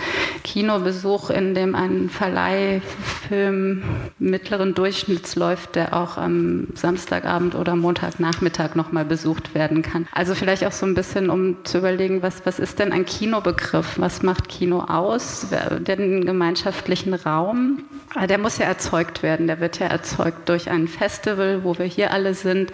Kinobesuch, 0.46 1.32
in 1.32 1.54
dem 1.54 1.76
ein 1.76 2.10
Verleihfilm 2.10 3.84
mittleren 4.20 4.74
Durchschnitts 4.74 5.36
läuft, 5.36 5.76
der 5.76 5.98
auch 5.98 6.18
am 6.18 6.68
Samstagabend 6.76 7.56
oder 7.56 7.76
Montagnachmittag 7.76 8.76
nochmal 8.76 9.04
besucht 9.04 9.54
werden 9.54 9.82
kann? 9.82 10.08
Also 10.14 10.34
vielleicht 10.34 10.66
auch 10.66 10.72
so 10.72 10.86
ein 10.86 10.96
bisschen 10.96 11.30
um 11.30 11.41
um 11.42 11.66
zu 11.66 11.80
überlegen, 11.80 12.22
was, 12.22 12.46
was 12.46 12.60
ist 12.60 12.80
denn 12.80 12.92
ein 12.92 13.06
Kinobegriff? 13.06 13.98
Was 13.98 14.22
macht 14.22 14.48
Kino 14.48 14.82
aus? 14.82 15.48
Den 15.80 16.26
gemeinschaftlichen 16.26 17.14
Raum, 17.14 17.84
ah, 18.14 18.28
der 18.28 18.38
muss 18.38 18.58
ja 18.58 18.66
erzeugt 18.66 19.24
werden. 19.24 19.48
Der 19.48 19.60
wird 19.60 19.80
ja 19.80 19.88
erzeugt 19.88 20.50
durch 20.50 20.70
ein 20.70 20.88
Festival, 20.88 21.64
wo 21.64 21.78
wir 21.78 21.86
hier 21.86 22.12
alle 22.12 22.34
sind, 22.34 22.72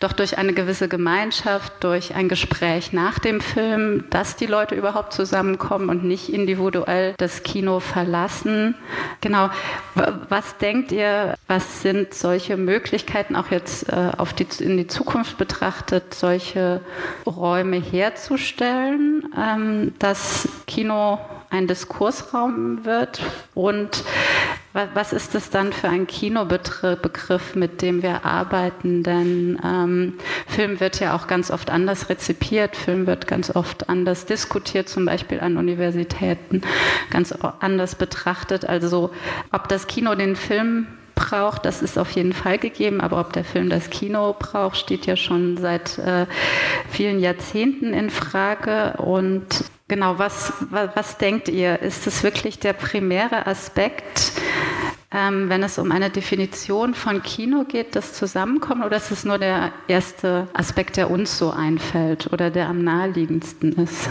doch 0.00 0.12
durch 0.12 0.38
eine 0.38 0.52
gewisse 0.52 0.88
Gemeinschaft, 0.88 1.72
durch 1.80 2.14
ein 2.14 2.28
Gespräch 2.28 2.92
nach 2.92 3.18
dem 3.18 3.40
Film, 3.40 4.04
dass 4.10 4.36
die 4.36 4.46
Leute 4.46 4.74
überhaupt 4.74 5.12
zusammenkommen 5.12 5.90
und 5.90 6.04
nicht 6.04 6.32
individuell 6.32 7.14
das 7.18 7.42
Kino 7.42 7.80
verlassen. 7.80 8.74
Genau. 9.20 9.50
Was 10.28 10.56
denkt 10.58 10.92
ihr, 10.92 11.36
was 11.46 11.82
sind 11.82 12.14
solche 12.14 12.56
Möglichkeiten, 12.56 13.36
auch 13.36 13.50
jetzt 13.50 13.88
äh, 13.90 14.12
auf 14.16 14.32
die, 14.32 14.46
in 14.60 14.76
die 14.76 14.86
Zukunft 14.86 15.36
betrachtet, 15.36 16.14
solche 16.14 16.80
Räume 17.26 17.79
herzustellen, 17.82 19.24
ähm, 19.36 19.94
dass 19.98 20.48
Kino 20.66 21.18
ein 21.50 21.66
Diskursraum 21.66 22.84
wird 22.84 23.20
und 23.54 24.04
was 24.94 25.12
ist 25.12 25.34
das 25.34 25.50
dann 25.50 25.72
für 25.72 25.88
ein 25.88 26.06
Kinobegriff, 26.06 27.56
mit 27.56 27.82
dem 27.82 28.04
wir 28.04 28.24
arbeiten? 28.24 29.02
Denn 29.02 29.60
ähm, 29.64 30.14
Film 30.46 30.78
wird 30.78 31.00
ja 31.00 31.16
auch 31.16 31.26
ganz 31.26 31.50
oft 31.50 31.70
anders 31.70 32.08
rezipiert, 32.08 32.76
Film 32.76 33.08
wird 33.08 33.26
ganz 33.26 33.54
oft 33.54 33.88
anders 33.88 34.26
diskutiert, 34.26 34.88
zum 34.88 35.06
Beispiel 35.06 35.40
an 35.40 35.56
Universitäten, 35.56 36.62
ganz 37.10 37.32
anders 37.58 37.96
betrachtet. 37.96 38.64
Also 38.64 39.10
ob 39.50 39.68
das 39.68 39.88
Kino 39.88 40.14
den 40.14 40.36
Film 40.36 40.86
braucht, 41.20 41.66
das 41.66 41.82
ist 41.82 41.98
auf 41.98 42.10
jeden 42.12 42.32
Fall 42.32 42.58
gegeben, 42.58 43.00
aber 43.00 43.20
ob 43.20 43.32
der 43.32 43.44
Film 43.44 43.68
das 43.68 43.90
Kino 43.90 44.34
braucht, 44.38 44.78
steht 44.78 45.06
ja 45.06 45.16
schon 45.16 45.58
seit 45.58 45.98
äh, 45.98 46.26
vielen 46.88 47.20
Jahrzehnten 47.20 47.92
in 47.92 48.08
Frage. 48.10 48.94
Und 48.96 49.64
genau, 49.86 50.18
was, 50.18 50.52
was, 50.70 50.90
was 50.94 51.18
denkt 51.18 51.48
ihr? 51.48 51.80
Ist 51.82 52.06
es 52.06 52.22
wirklich 52.22 52.58
der 52.58 52.72
primäre 52.72 53.46
Aspekt? 53.46 54.32
Ähm, 55.12 55.48
wenn 55.48 55.62
es 55.62 55.78
um 55.78 55.90
eine 55.90 56.08
Definition 56.08 56.94
von 56.94 57.22
Kino 57.22 57.64
geht, 57.64 57.96
das 57.96 58.12
Zusammenkommen, 58.12 58.84
oder 58.84 58.96
ist 58.96 59.10
es 59.10 59.24
nur 59.24 59.38
der 59.38 59.72
erste 59.88 60.46
Aspekt, 60.52 60.96
der 60.96 61.10
uns 61.10 61.36
so 61.36 61.50
einfällt 61.50 62.32
oder 62.32 62.50
der 62.50 62.68
am 62.68 62.84
naheliegendsten 62.84 63.72
ist? 63.72 64.08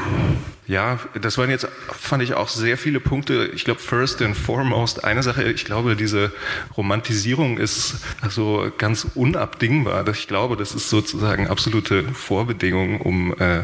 Ja, 0.68 1.00
das 1.20 1.40
waren 1.40 1.50
jetzt, 1.50 1.68
fand 1.92 2.22
ich 2.22 2.36
auch 2.36 2.48
sehr 2.48 2.78
viele 2.78 3.00
Punkte. 3.00 3.50
Ich 3.56 3.66
glaube, 3.66 3.80
first 3.80 4.22
and 4.22 4.38
foremost, 4.38 5.04
eine 5.04 5.24
Sache, 5.24 5.44
ich 5.44 5.66
glaube, 5.66 5.96
diese 5.96 6.32
Romantisierung 6.78 7.58
ist 7.58 7.96
also 8.22 8.72
ganz 8.78 9.08
unabdingbar. 9.16 10.08
Ich 10.10 10.28
glaube, 10.28 10.58
das 10.58 10.76
ist 10.76 10.90
sozusagen 10.92 11.48
absolute 11.48 12.04
Vorbedingung, 12.14 13.02
um, 13.02 13.34
äh, 13.40 13.64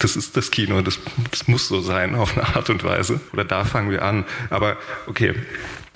das 0.00 0.16
ist 0.16 0.36
das 0.36 0.50
Kino, 0.50 0.82
das, 0.82 0.98
das 1.30 1.48
muss 1.48 1.68
so 1.68 1.80
sein 1.80 2.14
auf 2.14 2.36
eine 2.36 2.46
Art 2.54 2.68
und 2.68 2.84
Weise. 2.84 3.20
Oder 3.32 3.44
da 3.46 3.64
fangen 3.64 3.90
wir 3.90 4.02
an. 4.02 4.26
Aber 4.50 4.76
okay, 5.06 5.34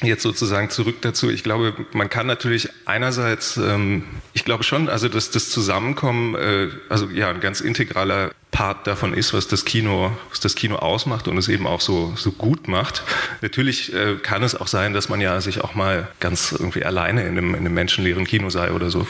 Jetzt 0.00 0.22
sozusagen 0.22 0.70
zurück 0.70 0.96
dazu. 1.00 1.28
Ich 1.28 1.42
glaube, 1.42 1.74
man 1.92 2.08
kann 2.08 2.28
natürlich 2.28 2.68
einerseits, 2.84 3.56
ähm, 3.56 4.04
ich 4.32 4.44
glaube 4.44 4.62
schon, 4.62 4.88
also 4.88 5.08
dass 5.08 5.32
das 5.32 5.50
Zusammenkommen, 5.50 6.36
äh, 6.36 6.68
also 6.88 7.08
ja, 7.08 7.30
ein 7.30 7.40
ganz 7.40 7.60
integraler 7.60 8.30
Part 8.52 8.86
davon 8.86 9.12
ist, 9.12 9.34
was 9.34 9.48
das 9.48 9.64
Kino, 9.64 10.16
was 10.30 10.38
das 10.38 10.54
Kino 10.54 10.76
ausmacht 10.76 11.26
und 11.26 11.36
es 11.36 11.48
eben 11.48 11.66
auch 11.66 11.80
so, 11.80 12.12
so 12.16 12.30
gut 12.30 12.68
macht. 12.68 13.02
Natürlich 13.40 13.92
äh, 13.92 14.14
kann 14.22 14.44
es 14.44 14.54
auch 14.54 14.68
sein, 14.68 14.94
dass 14.94 15.08
man 15.08 15.20
ja 15.20 15.40
sich 15.40 15.62
auch 15.62 15.74
mal 15.74 16.06
ganz 16.20 16.52
irgendwie 16.52 16.84
alleine 16.84 17.22
in 17.22 17.36
einem, 17.36 17.54
in 17.54 17.60
einem 17.60 17.74
menschenleeren 17.74 18.24
Kino 18.24 18.50
sei 18.50 18.70
oder 18.70 18.90
so 18.90 19.00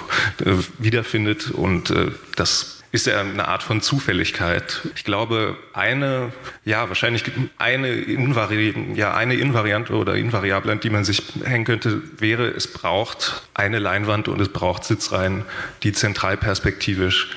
äh, 0.44 0.54
wiederfindet 0.78 1.50
und 1.50 1.90
äh, 1.90 2.12
das 2.34 2.77
ist 2.90 3.06
ja 3.06 3.20
eine 3.20 3.48
Art 3.48 3.62
von 3.62 3.80
Zufälligkeit. 3.80 4.80
Ich 4.94 5.04
glaube, 5.04 5.56
eine, 5.74 6.32
ja, 6.64 6.88
wahrscheinlich 6.88 7.24
eine, 7.58 7.88
Invari 7.90 8.74
ja, 8.94 9.14
eine 9.14 9.34
Invariante 9.34 9.92
oder 9.92 10.14
Invariable, 10.14 10.72
an 10.72 10.80
die 10.80 10.90
man 10.90 11.04
sich 11.04 11.22
hängen 11.44 11.64
könnte, 11.64 12.00
wäre, 12.18 12.48
es 12.48 12.72
braucht 12.72 13.42
eine 13.54 13.78
Leinwand 13.78 14.28
und 14.28 14.40
es 14.40 14.48
braucht 14.48 14.84
Sitzreihen, 14.84 15.44
die 15.82 15.92
zentralperspektivisch 15.92 17.30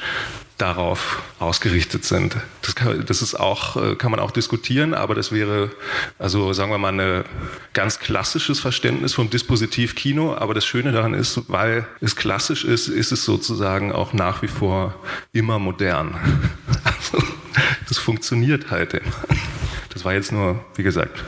darauf 0.61 1.23
ausgerichtet 1.39 2.05
sind. 2.05 2.37
Das, 2.61 2.75
kann, 2.75 3.03
das 3.05 3.21
ist 3.21 3.35
auch, 3.35 3.75
äh, 3.77 3.95
kann 3.95 4.11
man 4.11 4.19
auch 4.19 4.31
diskutieren, 4.31 4.93
aber 4.93 5.15
das 5.15 5.31
wäre, 5.31 5.71
also 6.19 6.53
sagen 6.53 6.71
wir 6.71 6.77
mal, 6.77 6.99
ein 6.99 7.23
ganz 7.73 7.99
klassisches 7.99 8.59
Verständnis 8.59 9.13
vom 9.13 9.29
Dispositiv 9.29 9.95
Kino. 9.95 10.35
Aber 10.35 10.53
das 10.53 10.65
Schöne 10.65 10.91
daran 10.91 11.15
ist, 11.15 11.49
weil 11.49 11.87
es 11.99 12.15
klassisch 12.15 12.63
ist, 12.63 12.87
ist 12.87 13.11
es 13.11 13.25
sozusagen 13.25 13.91
auch 13.91 14.13
nach 14.13 14.43
wie 14.43 14.47
vor 14.47 14.93
immer 15.33 15.59
modern. 15.59 16.15
Also, 16.83 17.23
das 17.89 17.97
funktioniert 17.97 18.69
halt 18.69 18.93
immer. 18.93 19.11
Das 19.89 20.05
war 20.05 20.13
jetzt 20.13 20.31
nur, 20.31 20.63
wie 20.75 20.83
gesagt, 20.83 21.23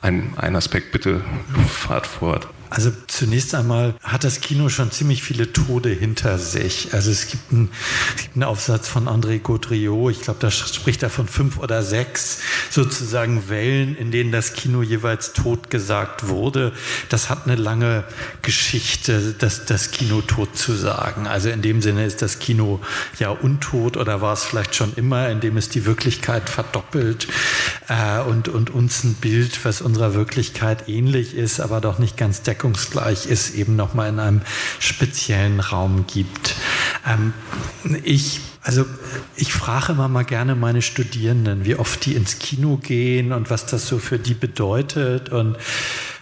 ein, 0.00 0.34
ein 0.36 0.54
Aspekt. 0.54 0.92
Bitte 0.92 1.22
fahrt 1.68 2.06
fort. 2.06 2.46
Also 2.70 2.92
zunächst 3.06 3.54
einmal 3.54 3.94
hat 4.02 4.24
das 4.24 4.40
Kino 4.40 4.68
schon 4.68 4.90
ziemlich 4.90 5.22
viele 5.22 5.52
Tode 5.52 5.88
hinter 5.88 6.38
sich. 6.38 6.92
Also 6.92 7.10
es 7.10 7.28
gibt 7.28 7.52
einen, 7.52 7.70
es 8.16 8.22
gibt 8.22 8.36
einen 8.36 8.44
Aufsatz 8.44 8.88
von 8.88 9.08
André 9.08 9.38
Gaudriot, 9.38 10.12
ich 10.12 10.22
glaube, 10.22 10.40
da 10.40 10.50
spricht 10.50 11.02
er 11.02 11.10
von 11.10 11.28
fünf 11.28 11.58
oder 11.58 11.82
sechs 11.82 12.40
sozusagen 12.70 13.48
Wellen, 13.48 13.96
in 13.96 14.10
denen 14.10 14.32
das 14.32 14.52
Kino 14.52 14.82
jeweils 14.82 15.32
tot 15.32 15.70
gesagt 15.70 16.28
wurde. 16.28 16.72
Das 17.08 17.30
hat 17.30 17.46
eine 17.46 17.56
lange 17.56 18.04
Geschichte, 18.42 19.34
das, 19.38 19.64
das 19.64 19.90
Kino 19.90 20.20
tot 20.20 20.56
zu 20.56 20.74
sagen. 20.74 21.26
Also 21.26 21.48
in 21.48 21.62
dem 21.62 21.80
Sinne 21.80 22.04
ist 22.04 22.20
das 22.22 22.38
Kino 22.38 22.80
ja 23.18 23.30
untot 23.30 23.96
oder 23.96 24.20
war 24.20 24.34
es 24.34 24.44
vielleicht 24.44 24.74
schon 24.74 24.92
immer, 24.94 25.30
indem 25.30 25.56
es 25.56 25.68
die 25.68 25.86
Wirklichkeit 25.86 26.50
verdoppelt 26.50 27.28
äh, 27.88 28.20
und, 28.20 28.48
und 28.48 28.70
uns 28.70 29.04
ein 29.04 29.14
Bild, 29.14 29.64
was 29.64 29.80
unserer 29.80 30.14
Wirklichkeit 30.14 30.88
ähnlich 30.88 31.34
ist, 31.34 31.60
aber 31.60 31.80
doch 31.80 31.98
nicht 31.98 32.16
ganz 32.16 32.42
der 32.42 32.57
deckungsgleich 32.58 33.26
ist, 33.26 33.54
eben 33.54 33.76
nochmal 33.76 34.08
in 34.08 34.18
einem 34.18 34.40
speziellen 34.80 35.60
Raum 35.60 36.06
gibt. 36.06 36.56
Ähm, 37.06 37.32
ich 38.02 38.40
also 38.60 38.84
ich 39.36 39.54
frage 39.54 39.92
immer 39.92 40.08
mal 40.08 40.24
gerne 40.24 40.54
meine 40.54 40.82
Studierenden, 40.82 41.64
wie 41.64 41.76
oft 41.76 42.04
die 42.04 42.14
ins 42.14 42.38
Kino 42.38 42.76
gehen 42.76 43.32
und 43.32 43.48
was 43.48 43.64
das 43.64 43.86
so 43.86 43.98
für 43.98 44.18
die 44.18 44.34
bedeutet. 44.34 45.30
Und 45.30 45.56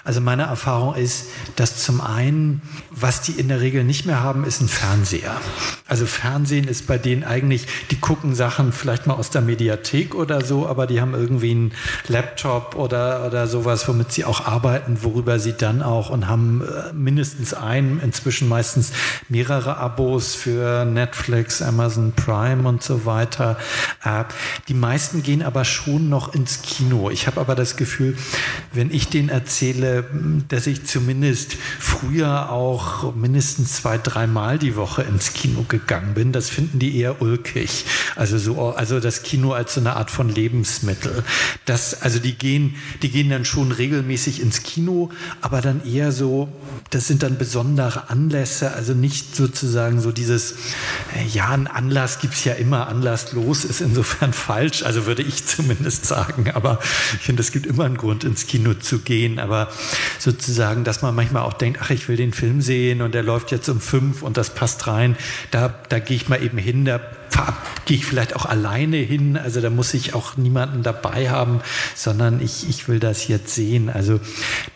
also 0.04 0.20
meine 0.20 0.44
Erfahrung 0.44 0.94
ist, 0.94 1.26
dass 1.56 1.82
zum 1.82 2.00
einen, 2.00 2.62
was 2.98 3.20
die 3.20 3.32
in 3.32 3.48
der 3.48 3.60
Regel 3.60 3.84
nicht 3.84 4.06
mehr 4.06 4.22
haben, 4.22 4.44
ist 4.44 4.62
ein 4.62 4.68
Fernseher. 4.68 5.38
Also 5.86 6.06
Fernsehen 6.06 6.66
ist 6.66 6.86
bei 6.86 6.96
denen 6.96 7.24
eigentlich, 7.24 7.66
die 7.90 8.00
gucken 8.00 8.34
Sachen 8.34 8.72
vielleicht 8.72 9.06
mal 9.06 9.14
aus 9.14 9.28
der 9.28 9.42
Mediathek 9.42 10.14
oder 10.14 10.42
so, 10.42 10.66
aber 10.66 10.86
die 10.86 11.00
haben 11.00 11.12
irgendwie 11.12 11.50
einen 11.50 11.72
Laptop 12.08 12.74
oder, 12.74 13.26
oder 13.26 13.46
sowas, 13.46 13.86
womit 13.86 14.12
sie 14.12 14.24
auch 14.24 14.46
arbeiten, 14.46 14.98
worüber 15.02 15.38
sie 15.38 15.52
dann 15.52 15.82
auch 15.82 16.08
und 16.08 16.26
haben 16.26 16.62
äh, 16.62 16.94
mindestens 16.94 17.52
ein, 17.52 18.00
inzwischen 18.02 18.48
meistens 18.48 18.92
mehrere 19.28 19.76
Abos 19.76 20.34
für 20.34 20.86
Netflix, 20.86 21.60
Amazon 21.60 22.12
Prime 22.12 22.66
und 22.66 22.82
so 22.82 23.04
weiter. 23.04 23.58
Äh, 24.04 24.24
die 24.68 24.74
meisten 24.74 25.22
gehen 25.22 25.42
aber 25.42 25.66
schon 25.66 26.08
noch 26.08 26.34
ins 26.34 26.62
Kino. 26.62 27.10
Ich 27.10 27.26
habe 27.26 27.40
aber 27.40 27.54
das 27.54 27.76
Gefühl, 27.76 28.16
wenn 28.72 28.90
ich 28.90 29.08
denen 29.08 29.28
erzähle, 29.28 30.04
dass 30.48 30.66
ich 30.66 30.86
zumindest 30.86 31.56
früher 31.78 32.50
auch 32.50 32.85
mindestens 33.14 33.74
zwei, 33.74 33.98
dreimal 33.98 34.58
die 34.58 34.76
Woche 34.76 35.02
ins 35.02 35.32
Kino 35.32 35.64
gegangen 35.68 36.14
bin. 36.14 36.32
Das 36.32 36.48
finden 36.48 36.78
die 36.78 36.96
eher 36.98 37.20
ulkig. 37.20 37.84
Also 38.14 38.38
so, 38.38 38.70
also 38.70 39.00
das 39.00 39.22
Kino 39.22 39.52
als 39.52 39.74
so 39.74 39.80
eine 39.80 39.96
Art 39.96 40.10
von 40.10 40.28
Lebensmittel. 40.28 41.24
Das, 41.64 42.02
also 42.02 42.18
die 42.18 42.34
gehen, 42.34 42.76
die 43.02 43.10
gehen 43.10 43.28
dann 43.30 43.44
schon 43.44 43.72
regelmäßig 43.72 44.40
ins 44.40 44.62
Kino, 44.62 45.10
aber 45.40 45.60
dann 45.60 45.84
eher 45.84 46.12
so, 46.12 46.48
das 46.90 47.06
sind 47.06 47.22
dann 47.22 47.38
besondere 47.38 48.08
Anlässe, 48.08 48.72
also 48.72 48.94
nicht 48.94 49.34
sozusagen 49.34 50.00
so 50.00 50.12
dieses, 50.12 50.54
ja, 51.32 51.48
ein 51.50 51.66
Anlass 51.66 52.20
gibt 52.20 52.34
es 52.34 52.44
ja 52.44 52.54
immer, 52.54 52.88
anlasslos 52.88 53.64
ist 53.64 53.80
insofern 53.80 54.32
falsch, 54.32 54.82
also 54.82 55.06
würde 55.06 55.22
ich 55.22 55.44
zumindest 55.44 56.06
sagen, 56.06 56.50
aber 56.54 56.78
ich 57.14 57.22
finde, 57.22 57.42
es 57.42 57.52
gibt 57.52 57.66
immer 57.66 57.84
einen 57.84 57.96
Grund, 57.96 58.24
ins 58.24 58.46
Kino 58.46 58.74
zu 58.74 59.00
gehen, 59.00 59.38
aber 59.38 59.68
sozusagen, 60.18 60.84
dass 60.84 61.02
man 61.02 61.14
manchmal 61.14 61.42
auch 61.42 61.54
denkt, 61.54 61.80
ach, 61.82 61.90
ich 61.90 62.08
will 62.08 62.16
den 62.16 62.32
Film 62.32 62.60
sehen 62.60 62.75
und 63.02 63.14
der 63.14 63.22
läuft 63.22 63.50
jetzt 63.52 63.68
um 63.68 63.80
fünf 63.80 64.22
und 64.22 64.36
das 64.36 64.50
passt 64.50 64.86
rein, 64.86 65.16
da, 65.50 65.74
da 65.88 65.98
gehe 65.98 66.16
ich 66.16 66.28
mal 66.28 66.42
eben 66.42 66.58
hin, 66.58 66.84
da 66.84 67.00
gehe 67.86 67.96
ich 67.96 68.04
vielleicht 68.04 68.36
auch 68.36 68.44
alleine 68.44 68.96
hin. 68.96 69.36
Also 69.36 69.60
da 69.60 69.70
muss 69.70 69.94
ich 69.94 70.14
auch 70.14 70.36
niemanden 70.36 70.82
dabei 70.82 71.30
haben, 71.30 71.60
sondern 71.94 72.42
ich, 72.42 72.68
ich 72.68 72.88
will 72.88 72.98
das 72.98 73.28
jetzt 73.28 73.54
sehen. 73.54 73.88
Also 73.88 74.20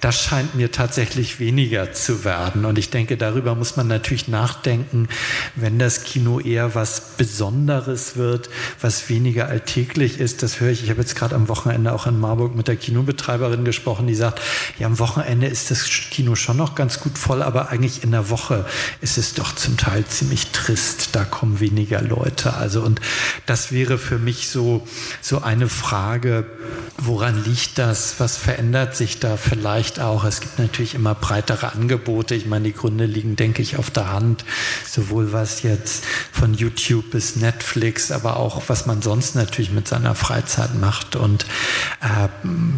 das 0.01 0.23
scheint 0.23 0.55
mir 0.55 0.71
tatsächlich 0.71 1.41
weniger 1.41 1.93
zu 1.93 2.25
werden. 2.25 2.65
Und 2.65 2.79
ich 2.79 2.91
denke, 2.91 3.17
darüber 3.17 3.55
muss 3.55 3.77
man 3.77 3.89
natürlich 3.89 4.29
nachdenken, 4.29 5.09
wenn 5.57 5.79
das 5.79 6.05
Kino 6.05 6.41
eher 6.41 6.75
was 6.75 7.17
Besonderes 7.17 8.17
wird, 8.17 8.49
was 8.81 9.09
weniger 9.09 9.49
alltäglich 9.49 10.21
ist. 10.21 10.43
Das 10.43 10.61
höre 10.61 10.71
ich. 10.71 10.85
Ich 10.85 10.91
habe 10.91 11.01
jetzt 11.01 11.17
gerade 11.17 11.35
am 11.35 11.49
Wochenende 11.49 11.93
auch 11.93 12.07
in 12.07 12.19
Marburg 12.19 12.55
mit 12.55 12.69
der 12.69 12.77
Kinobetreiberin 12.77 13.65
gesprochen, 13.65 14.07
die 14.07 14.15
sagt, 14.15 14.41
ja, 14.79 14.87
am 14.87 14.99
Wochenende 15.01 15.49
ist 15.49 15.71
das 15.71 15.85
Kino 15.85 16.37
schon 16.37 16.57
noch 16.57 16.77
ganz 16.77 17.01
gut 17.01 17.19
voll, 17.19 17.43
aber 17.43 17.71
eigentlich 17.71 18.05
in 18.05 18.13
der 18.13 18.31
Woche 18.31 18.65
ist 19.01 19.19
es 19.19 19.35
doch 19.35 19.55
zum 19.55 19.77
Teil 19.77 20.05
ziemlich 20.07 20.53
trist. 20.53 21.11
Da 21.13 21.25
kommen 21.25 21.59
weniger 21.59 22.01
Leute. 22.01 22.40
Also 22.47 22.83
und 22.83 23.01
das 23.47 23.73
wäre 23.73 23.99
für 23.99 24.19
mich 24.19 24.49
so, 24.49 24.87
so 25.21 25.43
eine 25.43 25.69
Frage, 25.69 26.47
woran 26.99 27.43
liegt 27.45 27.79
das? 27.79 28.15
Was 28.19 28.37
verändert 28.37 28.97
sich 28.97 29.19
da 29.19 29.37
vielleicht 29.37 30.01
auch? 30.01 30.25
Es 30.25 30.41
gibt 30.41 30.59
natürlich 30.59 30.95
immer 30.95 31.15
breitere 31.15 31.73
Angebote. 31.73 32.35
Ich 32.35 32.47
meine, 32.47 32.65
die 32.65 32.73
Gründe 32.73 33.07
liegen, 33.07 33.37
denke 33.37 33.63
ich, 33.63 33.77
auf 33.77 33.91
der 33.91 34.13
Hand. 34.13 34.45
Sowohl 34.89 35.33
was 35.33 35.63
jetzt 35.63 36.05
von 36.33 36.55
YouTube 36.55 37.11
bis 37.11 37.37
Netflix, 37.37 38.11
aber 38.11 38.37
auch 38.37 38.63
was 38.69 38.87
man 38.87 39.03
sonst 39.03 39.35
natürlich 39.35 39.71
mit 39.71 39.89
seiner 39.89 40.15
Freizeit 40.15 40.75
macht. 40.75 41.17
Und 41.17 41.45
äh, 42.01 42.29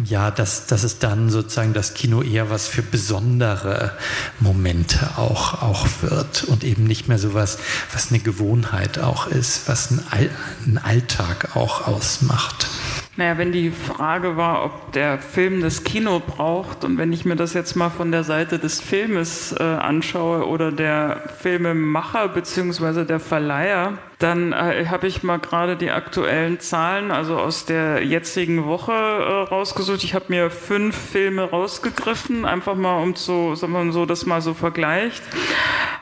ja, 0.05 0.31
dass, 0.31 0.65
dass 0.67 0.83
es 0.83 0.99
dann 0.99 1.29
sozusagen 1.29 1.73
das 1.73 1.93
Kino 1.93 2.21
eher 2.21 2.49
was 2.49 2.67
für 2.67 2.81
besondere 2.81 3.93
Momente 4.39 5.17
auch, 5.17 5.61
auch 5.61 5.87
wird 6.01 6.43
und 6.43 6.63
eben 6.63 6.83
nicht 6.83 7.07
mehr 7.07 7.19
so 7.19 7.33
was, 7.33 7.57
was 7.93 8.09
eine 8.09 8.19
Gewohnheit 8.19 8.99
auch 8.99 9.27
ist, 9.27 9.52
was 9.67 9.91
ein, 9.91 10.29
ein 10.65 10.77
Alltag 10.77 11.55
auch 11.55 11.87
ausmacht. 11.87 12.67
Naja, 13.15 13.37
wenn 13.37 13.51
die 13.51 13.69
Frage 13.69 14.37
war, 14.37 14.65
ob 14.65 14.91
der 14.93 15.19
Film 15.19 15.61
das 15.61 15.83
Kino 15.83 16.19
braucht 16.19 16.83
und 16.83 16.97
wenn 16.97 17.13
ich 17.13 17.25
mir 17.25 17.35
das 17.35 17.53
jetzt 17.53 17.75
mal 17.75 17.91
von 17.91 18.11
der 18.11 18.23
Seite 18.23 18.57
des 18.57 18.81
Filmes 18.81 19.51
äh, 19.51 19.61
anschaue 19.61 20.47
oder 20.47 20.71
der 20.71 21.21
Filmemacher 21.39 22.27
bzw. 22.29 23.05
der 23.05 23.19
Verleiher, 23.19 23.99
Dann 24.23 24.53
äh, 24.53 24.85
habe 24.87 25.05
ich 25.05 25.21
mal 25.21 25.37
gerade 25.37 25.75
die 25.75 25.91
aktuellen 25.91 26.61
Zahlen, 26.61 27.11
also 27.11 27.37
aus 27.37 27.65
der 27.65 28.05
jetzigen 28.05 28.63
Woche 28.63 28.93
äh, 28.93 29.49
rausgesucht. 29.49 30.01
Ich 30.05 30.13
habe 30.15 30.27
mir 30.29 30.49
fünf 30.49 30.95
Filme 30.95 31.43
rausgegriffen, 31.43 32.45
einfach 32.45 32.75
mal 32.75 33.03
um 33.03 33.17
zu, 33.17 33.55
sagen 33.55 33.73
wir 33.73 33.83
mal 33.83 33.91
so, 33.91 34.05
das 34.05 34.25
mal 34.25 34.39
so 34.39 34.53
vergleicht. 34.53 35.21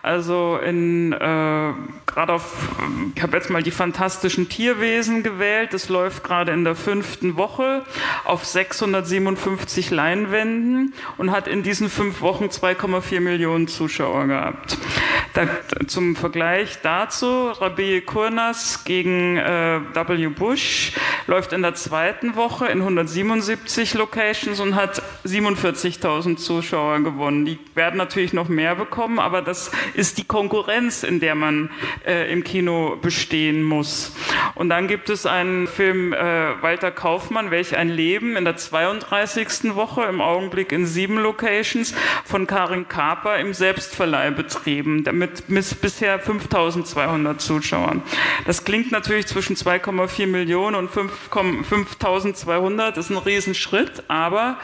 Also 0.03 0.59
in 0.63 1.13
äh, 1.13 1.73
gerade 2.13 2.33
auf, 2.33 2.69
ich 3.15 3.21
habe 3.21 3.37
jetzt 3.37 3.49
mal 3.49 3.63
die 3.63 3.71
fantastischen 3.71 4.49
Tierwesen 4.49 5.23
gewählt. 5.23 5.73
Das 5.73 5.89
läuft 5.89 6.23
gerade 6.23 6.51
in 6.51 6.63
der 6.63 6.75
fünften 6.75 7.37
Woche 7.37 7.83
auf 8.25 8.45
657 8.45 9.91
Leinwänden 9.91 10.93
und 11.17 11.31
hat 11.31 11.47
in 11.47 11.63
diesen 11.63 11.89
fünf 11.89 12.21
Wochen 12.21 12.45
2,4 12.45 13.19
Millionen 13.19 13.67
Zuschauer 13.67 14.27
gehabt. 14.27 14.77
Da, 15.33 15.47
zum 15.87 16.15
Vergleich 16.15 16.79
dazu, 16.81 17.51
Rabie 17.51 18.01
Kurnas 18.11 18.83
gegen 18.83 19.37
äh, 19.37 19.79
W. 19.93 20.27
Bush 20.27 20.91
läuft 21.27 21.53
in 21.53 21.61
der 21.61 21.75
zweiten 21.75 22.35
Woche 22.35 22.65
in 22.65 22.79
177 22.79 23.93
Locations 23.93 24.59
und 24.59 24.75
hat 24.75 25.01
47.000 25.25 26.35
Zuschauer 26.35 26.99
gewonnen. 26.99 27.45
Die 27.45 27.57
werden 27.73 27.95
natürlich 27.95 28.33
noch 28.33 28.49
mehr 28.49 28.75
bekommen, 28.75 29.17
aber 29.17 29.41
das 29.41 29.71
ist 29.93 30.17
die 30.17 30.25
Konkurrenz, 30.25 31.03
in 31.03 31.21
der 31.21 31.35
man 31.35 31.69
äh, 32.05 32.29
im 32.31 32.43
Kino 32.43 32.97
bestehen 33.01 33.63
muss. 33.63 34.13
Und 34.55 34.67
dann 34.67 34.89
gibt 34.89 35.09
es 35.09 35.25
einen 35.25 35.67
Film 35.67 36.11
äh, 36.11 36.61
Walter 36.61 36.91
Kaufmann, 36.91 37.49
Welch 37.49 37.77
ein 37.77 37.87
Leben, 37.87 38.35
in 38.35 38.43
der 38.43 38.57
32. 38.57 39.75
Woche, 39.75 40.03
im 40.03 40.19
Augenblick 40.19 40.73
in 40.73 40.85
sieben 40.85 41.17
Locations, 41.17 41.95
von 42.25 42.45
Karin 42.45 42.89
Kaper 42.89 43.37
im 43.37 43.53
Selbstverleih 43.53 44.31
betrieben, 44.31 45.05
mit 45.13 45.47
bisher 45.81 46.19
5200 46.19 47.39
Zuschauern. 47.39 48.00
Das 48.45 48.63
klingt 48.63 48.91
natürlich 48.91 49.27
zwischen 49.27 49.55
2,4 49.55 50.27
Millionen 50.27 50.75
und 50.75 50.89
5200, 50.89 52.97
das 52.97 53.05
ist 53.05 53.11
ein 53.11 53.17
Riesenschritt, 53.17 54.03
aber 54.07 54.57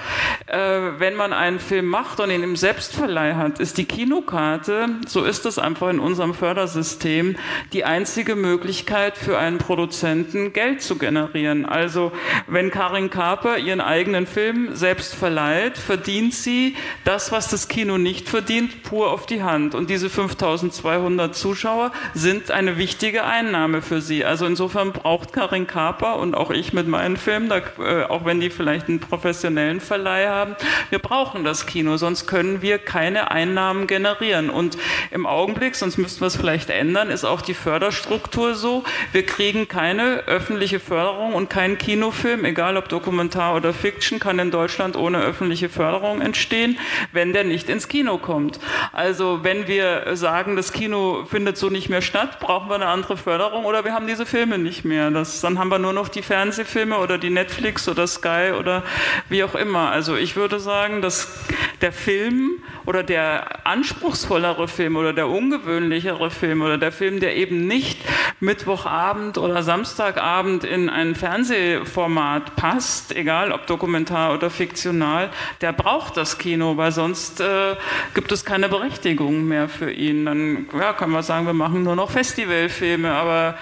äh, 0.47 0.57
wenn 0.97 1.15
man 1.15 1.33
einen 1.33 1.59
Film 1.59 1.87
macht 1.87 2.19
und 2.19 2.31
ihn 2.31 2.43
im 2.43 2.55
Selbstverleih 2.55 3.35
hat, 3.35 3.59
ist 3.59 3.77
die 3.77 3.85
Kinokarte, 3.85 4.89
so 5.07 5.23
ist 5.23 5.45
es 5.45 5.59
einfach 5.59 5.89
in 5.89 5.99
unserem 5.99 6.33
Fördersystem, 6.33 7.35
die 7.73 7.85
einzige 7.85 8.35
Möglichkeit 8.35 9.17
für 9.17 9.37
einen 9.37 9.57
Produzenten 9.57 10.53
Geld 10.53 10.81
zu 10.81 10.97
generieren. 10.97 11.65
Also 11.65 12.11
wenn 12.47 12.71
Karin 12.71 13.09
Kaper 13.09 13.57
ihren 13.57 13.81
eigenen 13.81 14.27
Film 14.27 14.75
selbst 14.75 15.15
verleiht, 15.15 15.77
verdient 15.77 16.33
sie 16.33 16.75
das, 17.03 17.31
was 17.31 17.49
das 17.49 17.67
Kino 17.67 17.97
nicht 17.97 18.29
verdient, 18.29 18.83
pur 18.83 19.11
auf 19.11 19.25
die 19.25 19.43
Hand. 19.43 19.75
Und 19.75 19.89
diese 19.89 20.09
5200 20.09 21.35
Zuschauer 21.35 21.91
sind 22.13 22.51
eine 22.51 22.77
wichtige 22.77 23.16
Einnahme 23.23 23.81
für 23.81 24.01
sie. 24.01 24.25
Also 24.25 24.45
insofern 24.45 24.91
braucht 24.91 25.33
Karin 25.33 25.67
Kaper 25.67 26.17
und 26.17 26.35
auch 26.35 26.51
ich 26.51 26.73
mit 26.73 26.87
meinen 26.87 27.17
Filmen, 27.17 27.49
da, 27.49 27.57
äh, 27.57 28.03
auch 28.03 28.25
wenn 28.25 28.39
die 28.39 28.49
vielleicht 28.49 28.87
einen 28.87 28.99
professionellen 28.99 29.79
Verleih 29.79 30.27
haben, 30.27 30.55
wir 30.89 30.99
brauchen 30.99 31.43
das 31.43 31.65
Kino, 31.65 31.97
sonst 31.97 32.27
können 32.27 32.61
wir 32.61 32.77
keine 32.77 33.31
Einnahmen 33.31 33.87
generieren. 33.87 34.49
Und 34.49 34.77
im 35.11 35.25
Augenblick, 35.25 35.75
sonst 35.75 35.97
müssten 35.97 36.21
wir 36.21 36.27
es 36.27 36.35
vielleicht 36.35 36.69
ändern, 36.69 37.09
ist 37.09 37.25
auch 37.25 37.41
die 37.41 37.53
Förderstruktur 37.53 38.55
so, 38.55 38.83
wir 39.11 39.25
kriegen 39.25 39.67
keine 39.67 40.23
öffentliche 40.27 40.79
Förderung 40.79 41.33
und 41.33 41.49
kein 41.49 41.77
Kinofilm, 41.77 42.45
egal 42.45 42.77
ob 42.77 42.89
Dokumentar 42.89 43.55
oder 43.55 43.73
Fiction, 43.73 44.19
kann 44.19 44.39
in 44.39 44.51
Deutschland 44.51 44.95
ohne 44.95 45.19
öffentliche 45.19 45.69
Förderung 45.69 46.21
entstehen, 46.21 46.77
wenn 47.11 47.33
der 47.33 47.43
nicht 47.43 47.69
ins 47.69 47.87
Kino 47.87 48.17
kommt. 48.17 48.59
Also 48.93 49.39
wenn 49.43 49.67
wir 49.67 50.15
sagen, 50.15 50.55
das 50.55 50.73
Kino 50.73 51.25
findet 51.29 51.57
so 51.57 51.69
nicht 51.69 51.89
mehr 51.89 52.01
statt, 52.01 52.39
brauchen 52.39 52.69
wir 52.69 52.75
eine 52.75 52.87
andere 52.87 53.06
Förderung 53.15 53.65
oder 53.65 53.85
wir 53.85 53.93
haben 53.93 54.07
diese 54.07 54.25
Filme 54.25 54.57
nicht 54.57 54.83
mehr. 54.83 55.11
Das, 55.11 55.39
dann 55.39 55.59
haben 55.59 55.69
wir 55.69 55.79
nur 55.79 55.93
noch 55.93 56.09
die 56.09 56.21
Fernsehfilme 56.21 56.97
oder 56.97 57.17
die 57.17 57.29
Netflix 57.29 57.87
oder 57.87 58.07
Sky 58.07 58.51
oder 58.59 58.83
wie 59.29 59.43
auch 59.43 59.55
immer. 59.55 59.91
Also 59.91 60.15
ich 60.15 60.35
würde 60.35 60.59
sagen, 60.59 61.01
dass 61.01 61.45
der 61.81 61.93
Film 61.93 62.63
oder 62.87 63.03
der 63.03 63.67
anspruchsvollere 63.67 64.67
Film 64.67 64.95
oder 64.95 65.13
der 65.13 65.27
ungewöhnlichere 65.27 66.31
Film 66.31 66.61
oder 66.61 66.77
der 66.77 66.91
Film, 66.91 67.19
der 67.19 67.35
eben 67.35 67.67
nicht 67.67 67.99
Mittwochabend 68.39 69.37
oder 69.37 69.61
Samstagabend 69.61 70.63
in 70.63 70.89
ein 70.89 71.13
Fernsehformat 71.13 72.55
passt, 72.55 73.15
egal 73.15 73.51
ob 73.51 73.67
dokumentar 73.67 74.33
oder 74.33 74.49
fiktional, 74.49 75.29
der 75.59 75.73
braucht 75.73 76.15
das 76.15 76.37
Kino, 76.37 76.77
weil 76.77 76.93
sonst 76.93 77.41
äh, 77.41 77.75
gibt 78.13 78.31
es 78.31 78.45
keine 78.45 78.69
Berechtigung 78.69 79.45
mehr 79.45 79.67
für 79.67 79.91
ihn. 79.91 80.25
Dann 80.25 80.67
ja, 80.73 80.93
kann 80.93 81.09
man 81.09 81.23
sagen, 81.23 81.45
wir 81.45 81.53
machen 81.53 81.83
nur 81.83 81.95
noch 81.95 82.09
Festivalfilme, 82.09 82.96
aber 83.05 83.55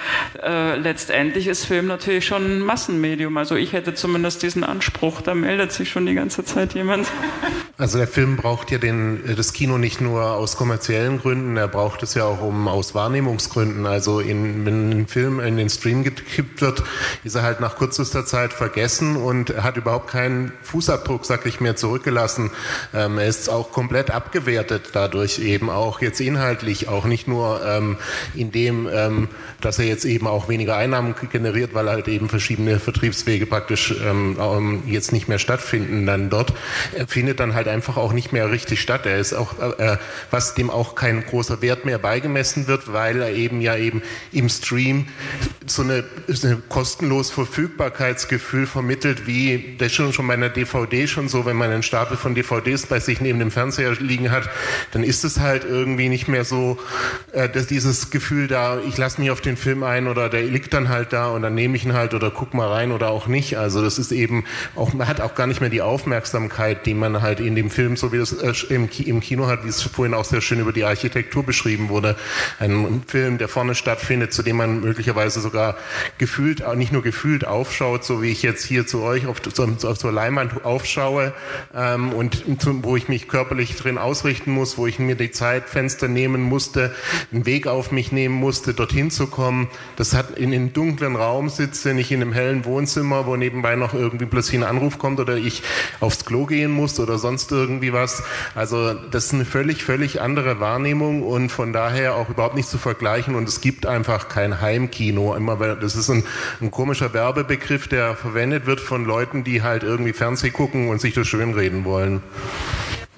äh, 0.43 0.77
letztendlich 0.77 1.47
ist 1.47 1.65
Film 1.65 1.87
natürlich 1.87 2.25
schon 2.25 2.57
ein 2.57 2.59
Massenmedium. 2.59 3.37
Also 3.37 3.55
ich 3.55 3.73
hätte 3.73 3.93
zumindest 3.93 4.43
diesen 4.43 4.63
Anspruch, 4.63 5.21
da 5.21 5.35
meldet 5.35 5.71
sich 5.71 5.89
schon 5.89 6.05
die 6.05 6.15
ganze 6.15 6.43
Zeit 6.43 6.73
jemand. 6.73 7.07
Also 7.77 7.97
der 7.97 8.07
Film 8.07 8.37
braucht 8.37 8.71
ja 8.71 8.77
den, 8.77 9.35
das 9.35 9.51
Kino 9.51 9.77
nicht 9.77 9.99
nur 9.99 10.31
aus 10.31 10.55
kommerziellen 10.55 11.19
Gründen, 11.19 11.57
er 11.57 11.67
braucht 11.67 12.03
es 12.03 12.13
ja 12.13 12.23
auch 12.23 12.41
um 12.41 12.69
aus 12.69 12.95
Wahrnehmungsgründen. 12.95 13.85
Also 13.85 14.21
in, 14.21 14.65
wenn 14.65 14.91
ein 14.91 15.07
Film 15.07 15.41
in 15.41 15.57
den 15.57 15.69
Stream 15.69 16.05
gekippt 16.05 16.61
wird, 16.61 16.83
ist 17.25 17.35
er 17.35 17.43
halt 17.43 17.59
nach 17.59 17.75
kürzester 17.75 18.25
Zeit 18.25 18.53
vergessen 18.53 19.17
und 19.17 19.61
hat 19.61 19.75
überhaupt 19.75 20.09
keinen 20.09 20.53
Fußabdruck, 20.61 21.25
sag 21.25 21.45
ich 21.45 21.59
mir, 21.59 21.75
zurückgelassen. 21.75 22.51
Ähm, 22.93 23.17
er 23.17 23.27
ist 23.27 23.49
auch 23.49 23.73
komplett 23.73 24.09
abgewertet 24.09 24.91
dadurch 24.93 25.39
eben 25.39 25.69
auch 25.69 25.99
jetzt 25.99 26.21
inhaltlich, 26.21 26.87
auch 26.87 27.03
nicht 27.03 27.27
nur 27.27 27.61
ähm, 27.65 27.97
in 28.35 28.53
dem, 28.53 28.87
ähm, 28.89 29.24
dass 29.61 29.79
er 29.79 29.85
jetzt 29.85 30.05
eben 30.05 30.27
auch 30.27 30.49
weniger 30.49 30.75
Einnahmen 30.75 31.15
generiert, 31.31 31.73
weil 31.73 31.89
halt 31.89 32.07
eben 32.07 32.29
verschiedene 32.29 32.79
Vertriebswege 32.79 33.45
praktisch 33.45 33.93
ähm, 34.03 34.83
jetzt 34.87 35.11
nicht 35.11 35.27
mehr 35.27 35.39
stattfinden 35.39 36.05
dann 36.05 36.29
dort. 36.29 36.53
Findet 37.07 37.39
dann 37.39 37.53
halt 37.53 37.67
einfach 37.67 37.97
auch 37.97 38.13
nicht 38.13 38.31
mehr 38.31 38.51
richtig 38.51 38.81
statt. 38.81 39.05
Er 39.05 39.19
ist 39.19 39.33
auch, 39.33 39.59
äh, 39.59 39.97
was 40.31 40.55
dem 40.55 40.69
auch 40.69 40.95
kein 40.95 41.25
großer 41.25 41.61
Wert 41.61 41.85
mehr 41.85 41.99
beigemessen 41.99 42.67
wird, 42.67 42.91
weil 42.91 43.21
er 43.21 43.31
eben 43.31 43.61
ja 43.61 43.75
eben 43.75 44.01
im 44.31 44.49
Stream 44.49 45.07
so 45.65 45.81
eine, 45.81 46.03
so 46.27 46.47
eine 46.47 46.57
kostenlos 46.69 47.31
Verfügbarkeitsgefühl 47.31 48.67
vermittelt, 48.67 49.27
wie 49.27 49.75
das 49.77 49.91
schon 49.91 50.13
schon 50.13 50.27
bei 50.27 50.33
einer 50.33 50.49
DVD 50.49 51.07
schon 51.07 51.27
so, 51.27 51.45
wenn 51.45 51.57
man 51.57 51.71
einen 51.71 51.83
Stapel 51.83 52.17
von 52.17 52.35
DVDs 52.35 52.85
bei 52.85 52.99
sich 52.99 53.21
neben 53.21 53.39
dem 53.39 53.51
Fernseher 53.51 53.93
liegen 53.99 54.31
hat, 54.31 54.49
dann 54.91 55.03
ist 55.03 55.23
es 55.23 55.39
halt 55.39 55.65
irgendwie 55.65 56.09
nicht 56.09 56.27
mehr 56.27 56.45
so, 56.45 56.77
äh, 57.31 57.49
dass 57.49 57.67
dieses 57.67 58.09
Gefühl 58.09 58.47
da, 58.47 58.79
ich 58.87 58.97
lasse 58.97 59.14
mich 59.19 59.31
auf 59.31 59.41
den 59.41 59.57
Film 59.57 59.83
ein 59.83 60.07
oder 60.07 60.29
der 60.29 60.43
liegt 60.43 60.73
dann 60.73 60.89
halt 60.89 61.13
da 61.13 61.29
und 61.29 61.41
dann 61.41 61.55
nehme 61.55 61.75
ich 61.75 61.85
ihn 61.85 61.93
halt 61.93 62.13
oder 62.13 62.31
guck 62.31 62.53
mal 62.53 62.67
rein 62.67 62.91
oder 62.91 63.09
auch 63.09 63.27
nicht. 63.27 63.57
Also 63.57 63.81
das 63.81 63.97
ist 63.97 64.11
eben 64.11 64.45
auch, 64.75 64.93
man 64.93 65.07
hat 65.07 65.21
auch 65.21 65.35
gar 65.35 65.47
nicht 65.47 65.61
mehr 65.61 65.69
die 65.69 65.81
Aufmerksamkeit, 65.81 66.85
die 66.85 66.93
man 66.93 67.21
halt 67.21 67.39
in 67.39 67.55
dem 67.55 67.69
Film, 67.69 67.97
so 67.97 68.11
wie 68.11 68.17
das 68.17 68.33
äh, 68.33 68.53
im, 68.69 68.89
Kino 68.89 69.47
hat, 69.47 69.63
wie 69.63 69.69
es 69.69 69.81
vorhin 69.81 70.13
auch 70.13 70.25
sehr 70.25 70.41
schön 70.41 70.59
über 70.59 70.73
die 70.73 70.83
Architektur 70.83 71.43
beschrieben 71.43 71.89
wurde. 71.89 72.15
Ein 72.59 73.03
Film, 73.07 73.37
der 73.37 73.47
vorne 73.47 73.75
stattfindet, 73.75 74.33
zu 74.33 74.43
dem 74.43 74.57
man 74.57 74.81
möglicherweise 74.81 75.39
sogar 75.41 75.77
gefühlt, 76.17 76.63
nicht 76.75 76.91
nur 76.91 77.03
gefühlt 77.03 77.45
aufschaut, 77.45 78.03
so 78.03 78.21
wie 78.21 78.31
ich 78.31 78.43
jetzt 78.43 78.65
hier 78.65 78.87
zu 78.87 79.01
euch 79.01 79.27
auf, 79.27 79.41
auf 79.59 79.97
zur 79.97 80.11
Leinwand 80.11 80.65
aufschaue 80.65 81.33
ähm, 81.73 82.13
und 82.13 82.43
wo 82.83 82.95
ich 82.95 83.07
mich 83.07 83.27
körperlich 83.27 83.75
drin 83.75 83.97
ausrichten 83.97 84.51
muss, 84.51 84.77
wo 84.77 84.87
ich 84.87 84.99
mir 84.99 85.15
die 85.15 85.31
Zeitfenster 85.31 86.07
nehmen 86.07 86.41
musste, 86.41 86.93
einen 87.31 87.45
Weg 87.45 87.67
auf 87.67 87.91
mich 87.91 88.11
nehmen 88.11 88.35
musste, 88.35 88.73
dorthin 88.73 89.04
zu 89.11 89.27
kommen. 89.27 89.67
Das 89.95 90.13
hat 90.13 90.37
in 90.37 90.53
einem 90.53 90.73
dunklen 90.73 91.15
Raum 91.15 91.49
sitze, 91.49 91.93
nicht 91.93 92.11
in 92.11 92.21
einem 92.21 92.33
hellen 92.33 92.65
Wohnzimmer, 92.65 93.25
wo 93.25 93.35
nebenbei 93.35 93.75
noch 93.75 93.93
irgendwie 93.93 94.25
plötzlich 94.25 94.59
ein 94.59 94.63
Anruf 94.63 94.97
kommt 94.97 95.19
oder 95.19 95.37
ich 95.37 95.63
aufs 95.99 96.25
Klo 96.25 96.45
gehen 96.45 96.71
muss 96.71 96.99
oder 96.99 97.17
sonst 97.17 97.51
irgendwie 97.51 97.93
was. 97.93 98.23
Also 98.53 98.93
das 98.93 99.25
ist 99.25 99.33
eine 99.33 99.45
völlig, 99.45 99.83
völlig 99.83 100.21
andere 100.21 100.59
Wahrnehmung 100.59 101.23
und 101.23 101.49
von 101.49 101.73
daher 101.73 102.15
auch 102.15 102.29
überhaupt 102.29 102.55
nicht 102.55 102.69
zu 102.69 102.77
vergleichen 102.77 103.35
und 103.35 103.47
es 103.47 103.61
gibt 103.61 103.85
einfach 103.85 104.29
kein 104.29 104.61
Heimkino. 104.61 105.35
Immer, 105.35 105.75
das 105.75 105.95
ist 105.95 106.09
ein, 106.09 106.23
ein 106.61 106.71
komischer 106.71 107.13
Werbebegriff, 107.13 107.87
der 107.87 108.15
verwendet 108.15 108.65
wird 108.65 108.79
von 108.79 109.05
Leuten, 109.05 109.43
die 109.43 109.61
halt 109.61 109.83
irgendwie 109.83 110.13
Fernseh 110.13 110.49
gucken 110.49 110.89
und 110.89 111.01
sich 111.01 111.13
das 111.13 111.27
schönreden 111.27 111.85
wollen. 111.85 112.21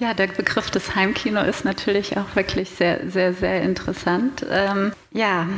Ja, 0.00 0.14
der 0.14 0.28
Begriff 0.28 0.70
des 0.70 0.94
Heimkino 0.94 1.42
ist 1.42 1.64
natürlich 1.64 2.16
auch 2.16 2.36
wirklich 2.36 2.70
sehr, 2.70 3.10
sehr, 3.10 3.34
sehr 3.34 3.62
interessant. 3.62 4.46
Ähm, 4.48 4.92
ja, 5.10 5.48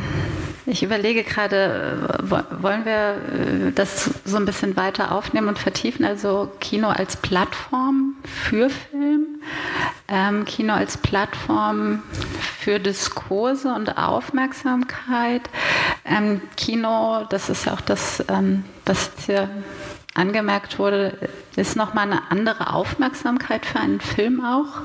ich 0.65 0.83
überlege 0.83 1.25
gerade, 1.25 2.09
äh, 2.09 2.63
wollen 2.63 2.87
wir 2.87 3.17
äh, 3.69 3.73
das 3.75 4.09
so 4.25 4.39
ein 4.39 4.47
bisschen 4.47 4.77
weiter 4.77 5.13
aufnehmen 5.13 5.49
und 5.49 5.59
vertiefen? 5.59 6.07
Also 6.07 6.51
Kino 6.59 6.89
als 6.89 7.17
Plattform 7.19 8.15
für 8.25 8.71
Film, 8.71 9.43
ähm, 10.09 10.47
Kino 10.47 10.73
als 10.73 10.97
Plattform 10.97 12.03
für 12.61 12.79
Diskurse 12.79 13.75
und 13.75 13.99
Aufmerksamkeit. 13.99 15.43
Ähm, 16.07 16.41
Kino, 16.57 17.27
das 17.29 17.51
ist 17.51 17.67
ja 17.67 17.75
auch 17.75 17.83
das, 17.83 18.25
ähm, 18.29 18.65
was 18.87 19.11
jetzt 19.15 19.27
hier 19.27 19.51
angemerkt 20.15 20.79
wurde, 20.79 21.17
ist 21.57 21.77
nochmal 21.77 22.07
eine 22.07 22.31
andere 22.31 22.73
Aufmerksamkeit 22.73 23.65
für 23.65 23.79
einen 23.79 24.01
Film 24.01 24.45
auch, 24.45 24.83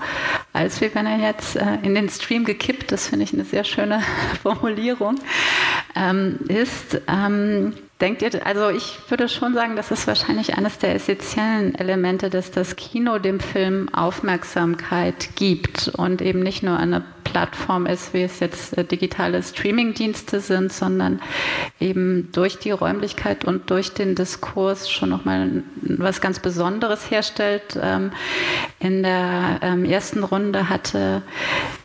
als 0.53 0.81
wie 0.81 0.93
wenn 0.93 1.05
er 1.05 1.17
jetzt 1.17 1.55
äh, 1.55 1.77
in 1.81 1.95
den 1.95 2.09
Stream 2.09 2.45
gekippt 2.45 2.91
ist, 2.91 3.07
finde 3.07 3.23
ich 3.25 3.33
eine 3.33 3.45
sehr 3.45 3.63
schöne 3.63 4.01
Formulierung. 4.43 5.15
ähm, 5.95 6.39
ist, 6.47 7.01
ähm, 7.07 7.73
denkt 8.01 8.21
ihr, 8.21 8.45
also 8.45 8.69
ich 8.69 8.97
würde 9.09 9.29
schon 9.29 9.53
sagen, 9.53 9.75
das 9.75 9.91
ist 9.91 10.07
wahrscheinlich 10.07 10.57
eines 10.57 10.77
der 10.77 10.95
essentiellen 10.95 11.75
Elemente, 11.75 12.29
dass 12.29 12.51
das 12.51 12.75
Kino 12.75 13.19
dem 13.19 13.39
Film 13.39 13.93
Aufmerksamkeit 13.93 15.35
gibt 15.35 15.87
und 15.89 16.21
eben 16.21 16.41
nicht 16.41 16.63
nur 16.63 16.77
eine 16.77 17.03
Plattform 17.23 17.85
ist, 17.85 18.13
wie 18.13 18.23
es 18.23 18.39
jetzt 18.39 18.77
äh, 18.77 18.85
digitale 18.85 19.41
Streamingdienste 19.43 20.39
sind, 20.39 20.71
sondern 20.71 21.21
eben 21.79 22.29
durch 22.31 22.59
die 22.59 22.71
Räumlichkeit 22.71 23.43
und 23.43 23.69
durch 23.69 23.91
den 23.91 24.15
Diskurs 24.15 24.89
schon 24.89 25.09
nochmal 25.09 25.63
was 25.81 26.21
ganz 26.21 26.39
Besonderes 26.39 27.11
herstellt. 27.11 27.77
Ähm, 27.81 28.11
in 28.79 29.03
der 29.03 29.59
ähm, 29.63 29.83
ersten 29.83 30.23
Runde 30.23 30.69
hatte 30.69 31.23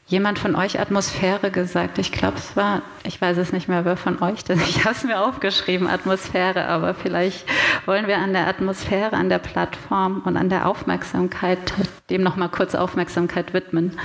jemand 0.07 0.39
von 0.39 0.55
euch 0.57 0.79
Atmosphäre 0.79 1.51
gesagt. 1.51 1.99
Ich 1.99 2.13
glaube, 2.13 2.39
es 2.39 2.57
war, 2.57 2.83
ich 3.05 3.21
weiß 3.21 3.39
es 3.39 3.53
nicht 3.53 3.69
mehr, 3.69 3.85
wer 3.85 3.97
von 3.97 4.23
euch 4.23 4.45
das. 4.45 4.59
Ich 4.69 4.85
habe 4.85 4.95
es 4.95 5.05
mir 5.05 5.21
aufgeschrieben, 5.21 5.89
Atmosphäre, 5.89 6.67
aber 6.67 6.95
vielleicht 6.95 7.45
wollen 7.87 8.07
wir 8.07 8.19
an 8.19 8.33
der 8.33 8.47
Atmosphäre, 8.47 9.15
an 9.15 9.29
der 9.29 9.39
Plattform 9.39 10.23
und 10.25 10.37
an 10.37 10.49
der 10.49 10.67
Aufmerksamkeit 10.67 11.59
dem 12.11 12.23
nochmal 12.23 12.49
kurz 12.49 12.75
Aufmerksamkeit 12.75 13.55
widmen. 13.55 13.99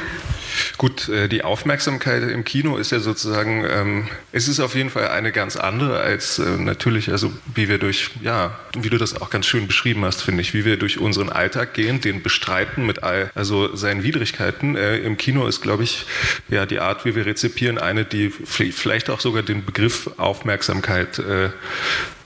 Gut, 0.77 1.09
äh, 1.09 1.27
die 1.27 1.43
Aufmerksamkeit 1.43 2.23
im 2.23 2.43
Kino 2.43 2.77
ist 2.77 2.91
ja 2.91 2.99
sozusagen, 2.99 3.65
ähm, 3.69 4.07
es 4.31 4.47
ist 4.47 4.59
auf 4.59 4.75
jeden 4.75 4.89
Fall 4.89 5.07
eine 5.07 5.31
ganz 5.31 5.55
andere 5.55 5.99
als 5.99 6.39
äh, 6.39 6.57
natürlich, 6.57 7.11
also 7.11 7.31
wie 7.53 7.67
wir 7.67 7.77
durch, 7.77 8.11
ja, 8.21 8.59
wie 8.77 8.89
du 8.89 8.97
das 8.97 9.19
auch 9.19 9.29
ganz 9.29 9.45
schön 9.47 9.67
beschrieben 9.67 10.05
hast, 10.05 10.21
finde 10.21 10.41
ich, 10.41 10.53
wie 10.53 10.65
wir 10.65 10.77
durch 10.77 10.99
unseren 10.99 11.29
Alltag 11.29 11.73
gehen, 11.73 12.01
den 12.01 12.21
bestreiten 12.21 12.85
mit 12.85 13.03
all, 13.03 13.31
also 13.35 13.75
seinen 13.75 14.03
Widrigkeiten. 14.03 14.75
Äh, 14.75 14.97
Im 14.97 15.17
Kino 15.17 15.47
ist, 15.47 15.61
glaube 15.61 15.83
ich, 15.83 16.05
ja, 16.49 16.65
die 16.65 16.79
Art, 16.79 17.05
wie 17.05 17.15
wir 17.15 17.25
rezipieren, 17.25 17.77
eine, 17.77 18.05
die 18.05 18.29
vielleicht 18.29 18.77
auch 19.09 19.19
sogar 19.19 19.43
den 19.43 19.65
Begriff 19.65 20.09
Aufmerksamkeit 20.17 21.19
äh, 21.19 21.49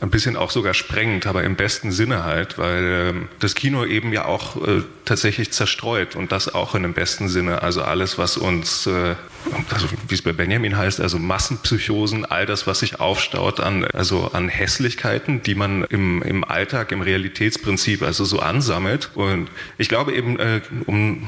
ein 0.02 0.10
bisschen 0.10 0.38
auch 0.38 0.52
sogar 0.52 0.74
sprengend, 0.74 1.28
aber 1.28 1.43
im 1.43 1.56
besten 1.56 1.91
Sinne 1.91 2.24
halt, 2.24 2.58
weil 2.58 2.84
ähm, 2.84 3.28
das 3.39 3.54
Kino 3.54 3.84
eben 3.86 4.14
ja 4.14 4.26
auch 4.26 4.56
äh, 4.66 4.82
tatsächlich 5.04 5.52
zerstreut 5.52 6.16
und 6.16 6.32
das 6.32 6.54
auch 6.54 6.74
in 6.74 6.84
dem 6.84 6.93
besten 6.93 7.28
Sinne. 7.28 7.64
Also 7.64 7.82
alles, 7.82 8.18
was 8.18 8.38
uns, 8.38 8.88
äh, 8.88 9.16
also 9.70 9.88
wie 10.08 10.16
es 10.16 10.22
bei 10.22 10.32
Benjamin 10.32 10.78
heißt, 10.78 11.02
also 11.02 11.20
Massenpsychosen, 11.20 12.24
all 12.24 12.45
das, 12.45 12.66
was 12.66 12.80
sich 12.80 13.02
aufstaut 13.02 13.60
an, 13.60 13.84
also 13.84 14.32
an 14.32 14.47
Hässlichkeiten, 14.47 15.43
die 15.43 15.56
man 15.56 15.84
im, 15.84 16.22
im 16.22 16.45
Alltag, 16.45 16.93
im 16.93 17.02
Realitätsprinzip 17.02 18.02
also 18.02 18.24
so 18.24 18.39
ansammelt. 18.39 19.12
Und 19.16 19.50
ich 19.78 19.89
glaube 19.89 20.14
eben, 20.14 20.39
äh, 20.39 20.62
um, 20.86 21.28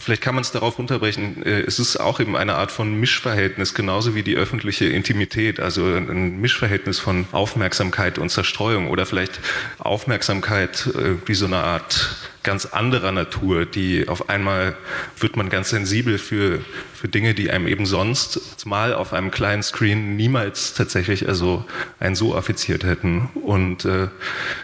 vielleicht 0.00 0.22
kann 0.22 0.34
man 0.34 0.42
es 0.42 0.50
darauf 0.50 0.76
runterbrechen, 0.78 1.44
äh, 1.44 1.60
es 1.60 1.78
ist 1.78 1.98
auch 1.98 2.18
eben 2.18 2.36
eine 2.36 2.56
Art 2.56 2.72
von 2.72 2.98
Mischverhältnis, 2.98 3.74
genauso 3.74 4.16
wie 4.16 4.24
die 4.24 4.34
öffentliche 4.34 4.86
Intimität, 4.86 5.60
also 5.60 5.84
ein 5.84 6.40
Mischverhältnis 6.40 6.98
von 6.98 7.26
Aufmerksamkeit 7.30 7.91
und 8.18 8.30
Zerstreuung 8.30 8.88
oder 8.88 9.06
vielleicht 9.06 9.40
Aufmerksamkeit 9.78 10.86
äh, 10.86 11.16
wie 11.26 11.34
so 11.34 11.46
eine 11.46 11.58
Art 11.58 12.16
ganz 12.42 12.66
anderer 12.66 13.12
Natur, 13.12 13.66
die 13.66 14.08
auf 14.08 14.28
einmal 14.28 14.76
wird 15.18 15.36
man 15.36 15.48
ganz 15.48 15.70
sensibel 15.70 16.18
für, 16.18 16.64
für 17.02 17.08
Dinge, 17.08 17.34
die 17.34 17.50
einem 17.50 17.66
eben 17.66 17.84
sonst 17.84 18.64
mal 18.64 18.94
auf 18.94 19.12
einem 19.12 19.32
kleinen 19.32 19.64
Screen 19.64 20.14
niemals 20.14 20.72
tatsächlich 20.74 21.26
also 21.26 21.64
einen 21.98 22.14
so 22.14 22.36
affiziert 22.36 22.84
hätten. 22.84 23.28
Und 23.34 23.84
äh, 23.84 24.06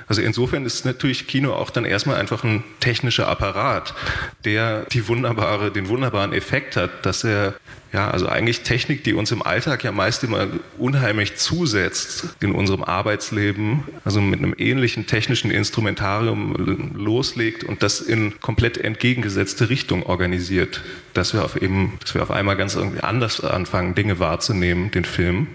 also 0.06 0.22
insofern 0.22 0.64
ist 0.64 0.84
natürlich 0.84 1.26
Kino 1.26 1.52
auch 1.52 1.70
dann 1.70 1.84
erstmal 1.84 2.14
einfach 2.14 2.44
ein 2.44 2.62
technischer 2.78 3.26
Apparat, 3.26 3.92
der 4.44 4.84
die 4.92 5.08
wunderbare, 5.08 5.72
den 5.72 5.88
wunderbaren 5.88 6.32
Effekt 6.32 6.76
hat, 6.76 7.04
dass 7.04 7.24
er 7.24 7.54
ja, 7.92 8.10
also 8.10 8.28
eigentlich 8.28 8.60
Technik, 8.60 9.02
die 9.04 9.14
uns 9.14 9.32
im 9.32 9.42
Alltag 9.42 9.82
ja 9.82 9.92
meist 9.92 10.22
immer 10.22 10.46
unheimlich 10.76 11.36
zusetzt 11.36 12.28
in 12.40 12.52
unserem 12.52 12.84
Arbeitsleben, 12.84 13.84
also 14.04 14.20
mit 14.20 14.40
einem 14.40 14.54
ähnlichen 14.58 15.06
technischen 15.06 15.50
Instrumentarium 15.50 16.92
loslegt 16.94 17.64
und 17.64 17.82
das 17.82 18.02
in 18.02 18.38
komplett 18.40 18.76
entgegengesetzte 18.76 19.70
Richtung 19.70 20.02
organisiert, 20.02 20.82
dass 21.14 21.32
wir 21.32 21.44
auf 21.44 21.60
eben, 21.60 21.98
dass 22.02 22.14
wir 22.14 22.22
auf 22.22 22.27
einmal 22.30 22.56
ganz 22.56 22.74
irgendwie 22.74 23.00
anders 23.00 23.42
anfangen, 23.42 23.94
Dinge 23.94 24.18
wahrzunehmen, 24.18 24.90
den 24.90 25.04
Film. 25.04 25.48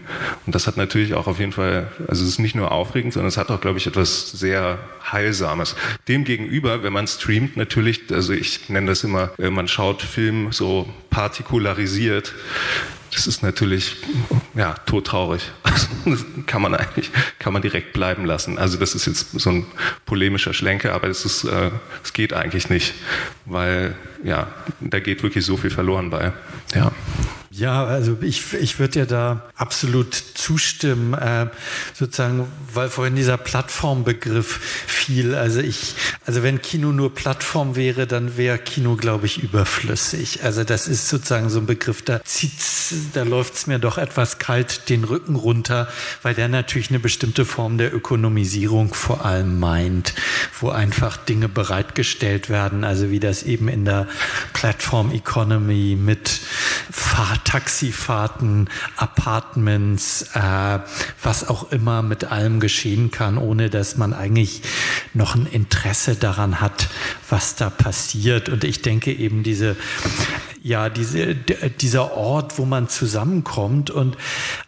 Und 0.45 0.55
das 0.55 0.67
hat 0.67 0.77
natürlich 0.77 1.13
auch 1.13 1.27
auf 1.27 1.39
jeden 1.39 1.51
Fall, 1.51 1.91
also 2.07 2.23
es 2.23 2.29
ist 2.29 2.39
nicht 2.39 2.55
nur 2.55 2.71
aufregend, 2.71 3.13
sondern 3.13 3.27
es 3.27 3.37
hat 3.37 3.49
auch, 3.49 3.61
glaube 3.61 3.77
ich, 3.77 3.87
etwas 3.87 4.31
sehr 4.31 4.79
Heilsames. 5.11 5.75
Demgegenüber, 6.07 6.83
wenn 6.83 6.93
man 6.93 7.07
streamt, 7.07 7.57
natürlich, 7.57 8.03
also 8.11 8.33
ich 8.33 8.69
nenne 8.69 8.87
das 8.87 9.03
immer, 9.03 9.31
äh, 9.37 9.49
man 9.49 9.67
schaut 9.67 10.01
Film 10.01 10.51
so 10.51 10.89
partikularisiert. 11.13 12.33
Das 13.13 13.27
ist 13.27 13.43
natürlich 13.43 13.97
ja 14.55 14.73
todtraurig. 14.85 15.51
Das 16.05 16.25
kann 16.47 16.61
man 16.61 16.75
eigentlich 16.75 17.11
kann 17.39 17.53
man 17.53 17.61
direkt 17.61 17.93
bleiben 17.93 18.25
lassen. 18.25 18.57
Also 18.57 18.77
das 18.77 18.93
ist 18.93 19.05
jetzt 19.05 19.39
so 19.39 19.49
ein 19.49 19.65
polemischer 20.05 20.53
Schlenker, 20.53 20.93
aber 20.93 21.07
es 21.07 21.23
ist 21.23 21.45
äh, 21.45 21.71
geht 22.11 22.33
eigentlich 22.33 22.69
nicht, 22.69 22.93
weil 23.45 23.95
ja 24.21 24.47
da 24.81 24.99
geht 24.99 25.23
wirklich 25.23 25.45
so 25.45 25.55
viel 25.55 25.69
verloren 25.69 26.09
bei. 26.09 26.33
Ja. 26.75 26.91
Ja, 27.55 27.85
also 27.85 28.17
ich, 28.21 28.51
ich 28.55 28.79
würde 28.79 29.01
dir 29.01 29.05
da 29.05 29.43
absolut 29.55 30.15
zustimmen, 30.15 31.13
äh, 31.13 31.45
sozusagen, 31.93 32.47
weil 32.73 32.89
vorhin 32.89 33.15
dieser 33.15 33.37
Plattformbegriff 33.37 34.59
fiel. 34.87 35.35
Also 35.35 35.59
ich, 35.59 35.93
also 36.25 36.41
wenn 36.41 36.63
Kino 36.63 36.91
nur 36.91 37.13
Plattform 37.13 37.75
wäre, 37.75 38.07
dann 38.07 38.37
wäre 38.37 38.57
Kino, 38.57 38.95
glaube 38.95 39.27
ich, 39.27 39.43
überflüssig. 39.43 40.43
Also 40.43 40.63
das 40.63 40.87
ist 40.87 41.09
sozusagen 41.09 41.51
so 41.51 41.59
ein 41.59 41.67
Begriff, 41.67 42.01
da 42.01 42.23
zieht's, 42.23 42.95
da 43.13 43.21
läuft's 43.21 43.67
mir 43.67 43.77
doch 43.77 43.99
etwas 43.99 44.39
kalt 44.39 44.89
den 44.89 45.03
Rücken 45.03 45.35
runter, 45.35 45.87
weil 46.23 46.33
der 46.33 46.47
natürlich 46.47 46.89
eine 46.89 46.99
bestimmte 46.99 47.45
Form 47.45 47.77
der 47.77 47.93
Ökonomisierung 47.93 48.95
vor 48.95 49.25
allem 49.25 49.59
meint, 49.59 50.15
wo 50.59 50.69
einfach 50.69 51.17
Dinge 51.17 51.49
bereitgestellt 51.49 52.49
werden, 52.49 52.83
also 52.83 53.11
wie 53.11 53.19
das 53.19 53.43
eben 53.43 53.67
in 53.67 53.85
der 53.85 54.07
Platform 54.53 55.11
Economy 55.11 55.95
mit 55.95 56.41
Fahrt 56.89 57.42
Taxifahrten, 57.43 58.69
Apartments, 58.97 60.29
äh, 60.33 60.79
was 61.21 61.47
auch 61.47 61.71
immer 61.71 62.01
mit 62.01 62.25
allem 62.25 62.59
geschehen 62.59 63.11
kann, 63.11 63.37
ohne 63.37 63.69
dass 63.69 63.97
man 63.97 64.13
eigentlich 64.13 64.61
noch 65.13 65.35
ein 65.35 65.45
Interesse 65.45 66.15
daran 66.15 66.61
hat, 66.61 66.89
was 67.29 67.55
da 67.55 67.69
passiert. 67.69 68.49
Und 68.49 68.63
ich 68.63 68.81
denke 68.81 69.11
eben 69.11 69.43
diese, 69.43 69.75
ja, 70.63 70.89
diese, 70.89 71.35
dieser 71.35 72.13
Ort, 72.15 72.57
wo 72.57 72.65
man 72.65 72.87
zusammenkommt. 72.87 73.91
Und 73.91 74.17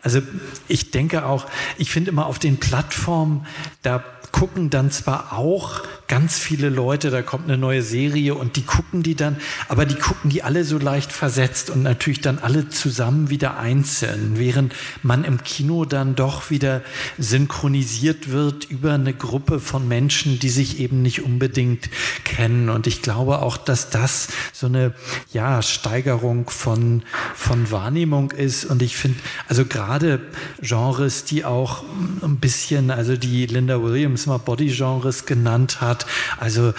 also 0.02 0.22
ich 0.68 0.92
denke 0.92 1.26
auch, 1.26 1.46
ich 1.78 1.90
finde 1.90 2.12
immer 2.12 2.26
auf 2.26 2.38
den 2.38 2.58
Plattformen, 2.58 3.46
da 3.82 4.04
gucken 4.36 4.70
dann 4.70 4.92
zwar 4.92 5.32
auch 5.32 5.82
ganz 6.10 6.38
viele 6.38 6.68
Leute, 6.68 7.10
da 7.10 7.22
kommt 7.22 7.46
eine 7.46 7.58
neue 7.58 7.82
Serie 7.82 8.36
und 8.36 8.58
die 8.58 8.64
gucken 8.64 9.02
die 9.02 9.16
dann, 9.16 9.38
aber 9.70 9.86
die 9.86 9.96
gucken 9.96 10.30
die 10.30 10.44
alle 10.44 10.66
so 10.66 10.78
leicht 10.78 11.14
versetzt 11.14 11.70
und 11.70 11.84
natürlich 11.84 12.20
dann 12.20 12.40
alle 12.40 12.68
zusammen 12.68 13.30
wieder 13.30 13.58
einzeln, 13.58 14.34
während 14.36 14.76
man 15.04 15.24
im 15.24 15.42
Kino 15.46 15.86
dann 15.86 16.16
doch 16.16 16.50
wieder 16.50 16.82
synchronisiert 17.18 18.30
wird 18.30 18.66
über 18.66 18.94
eine 18.94 19.14
Gruppe 19.14 19.62
von 19.62 19.88
Menschen, 19.88 20.38
die 20.38 20.50
sich 20.50 20.82
eben 20.82 21.02
nicht 21.02 21.24
unbedingt 21.24 21.90
kennen. 22.26 22.70
Und 22.70 22.88
ich 22.88 23.02
glaube 23.02 23.42
auch, 23.42 23.56
dass 23.56 23.90
das 23.90 24.28
so 24.52 24.68
eine 24.68 24.94
ja, 25.32 25.62
Steigerung 25.62 26.50
von, 26.50 27.04
von 27.36 27.72
Wahrnehmung 27.72 28.32
ist. 28.32 28.66
Und 28.66 28.82
ich 28.82 28.98
finde, 28.98 29.18
also 29.48 29.64
gerade 29.64 30.20
Genres, 30.62 31.24
die 31.24 31.46
auch 31.46 31.84
ein 32.22 32.38
bisschen, 32.38 32.92
also 32.92 33.16
die 33.16 33.46
Linda 33.46 33.82
Williams 33.82 34.25
mal 34.26 34.38
Body-Genres 34.38 35.26
genannt 35.26 35.82
hat, 35.82 35.86
hat. 35.86 36.06
Also 36.38 36.74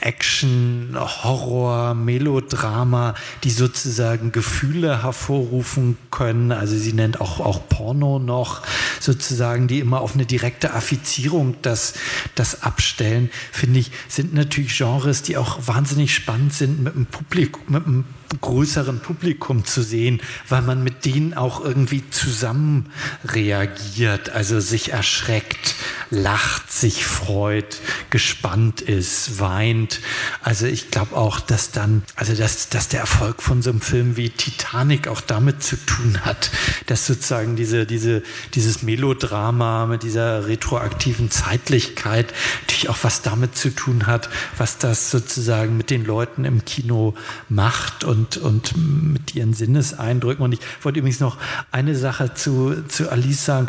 Action, 0.00 0.96
Horror, 0.96 1.94
Melodrama, 1.94 3.14
die 3.44 3.50
sozusagen 3.50 4.32
Gefühle 4.32 5.02
hervorrufen 5.02 5.98
können. 6.10 6.52
Also 6.52 6.76
sie 6.76 6.92
nennt 6.92 7.20
auch, 7.20 7.40
auch 7.40 7.68
Porno 7.68 8.18
noch 8.18 8.62
sozusagen, 8.98 9.68
die 9.68 9.80
immer 9.80 10.00
auf 10.00 10.14
eine 10.14 10.26
direkte 10.26 10.72
Affizierung 10.72 11.56
das, 11.62 11.94
das 12.34 12.62
abstellen, 12.62 13.30
finde 13.52 13.80
ich, 13.80 13.90
sind 14.08 14.32
natürlich 14.32 14.76
Genres, 14.76 15.22
die 15.22 15.36
auch 15.36 15.58
wahnsinnig 15.66 16.14
spannend 16.14 16.54
sind 16.54 16.82
mit 16.82 16.94
dem 16.94 17.06
Publikum, 17.06 17.62
mit 17.68 17.84
dem 17.84 18.04
größeren 18.40 19.00
Publikum 19.00 19.64
zu 19.64 19.82
sehen, 19.82 20.20
weil 20.48 20.62
man 20.62 20.84
mit 20.84 21.04
denen 21.04 21.34
auch 21.34 21.64
irgendwie 21.64 22.08
zusammen 22.10 22.90
reagiert, 23.24 24.30
also 24.30 24.60
sich 24.60 24.92
erschreckt. 24.92 25.74
lacht, 26.10 26.72
sich 26.72 27.06
freut, 27.06 27.80
gespannt 28.10 28.80
ist, 28.80 29.38
weint. 29.38 30.00
Also 30.42 30.66
ich 30.66 30.90
glaube 30.90 31.16
auch, 31.16 31.38
dass 31.38 31.70
dann, 31.70 32.02
also 32.16 32.34
dass, 32.34 32.68
dass 32.68 32.88
der 32.88 33.00
Erfolg 33.00 33.42
von 33.42 33.62
so 33.62 33.70
einem 33.70 33.80
Film 33.80 34.16
wie 34.16 34.30
Titanic 34.30 35.06
auch 35.06 35.20
damit 35.20 35.62
zu 35.62 35.76
tun 35.76 36.20
hat, 36.24 36.50
dass 36.86 37.06
sozusagen 37.06 37.54
diese, 37.54 37.86
diese, 37.86 38.22
dieses 38.54 38.82
Melodrama 38.82 39.86
mit 39.86 40.02
dieser 40.02 40.46
retroaktiven 40.48 41.30
Zeitlichkeit 41.30 42.34
natürlich 42.62 42.88
auch 42.88 42.98
was 43.02 43.22
damit 43.22 43.56
zu 43.56 43.70
tun 43.70 44.06
hat, 44.06 44.28
was 44.58 44.78
das 44.78 45.12
sozusagen 45.12 45.76
mit 45.76 45.90
den 45.90 46.04
Leuten 46.04 46.44
im 46.44 46.64
Kino 46.64 47.14
macht 47.48 48.02
und, 48.02 48.19
und 48.36 48.74
mit 48.76 49.34
ihren 49.34 49.54
Sinneseindrücken. 49.54 50.44
Und 50.44 50.52
ich 50.52 50.60
wollte 50.82 50.98
übrigens 51.00 51.20
noch 51.20 51.36
eine 51.70 51.96
Sache 51.96 52.34
zu, 52.34 52.82
zu 52.88 53.10
Alice 53.10 53.44
sagen. 53.44 53.68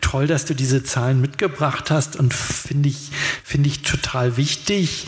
Toll, 0.00 0.26
dass 0.26 0.44
du 0.44 0.54
diese 0.54 0.82
Zahlen 0.84 1.20
mitgebracht 1.20 1.90
hast 1.90 2.16
und 2.16 2.34
finde 2.34 2.88
ich, 2.88 3.10
finde 3.44 3.68
ich 3.68 3.82
total 3.82 4.36
wichtig. 4.36 5.06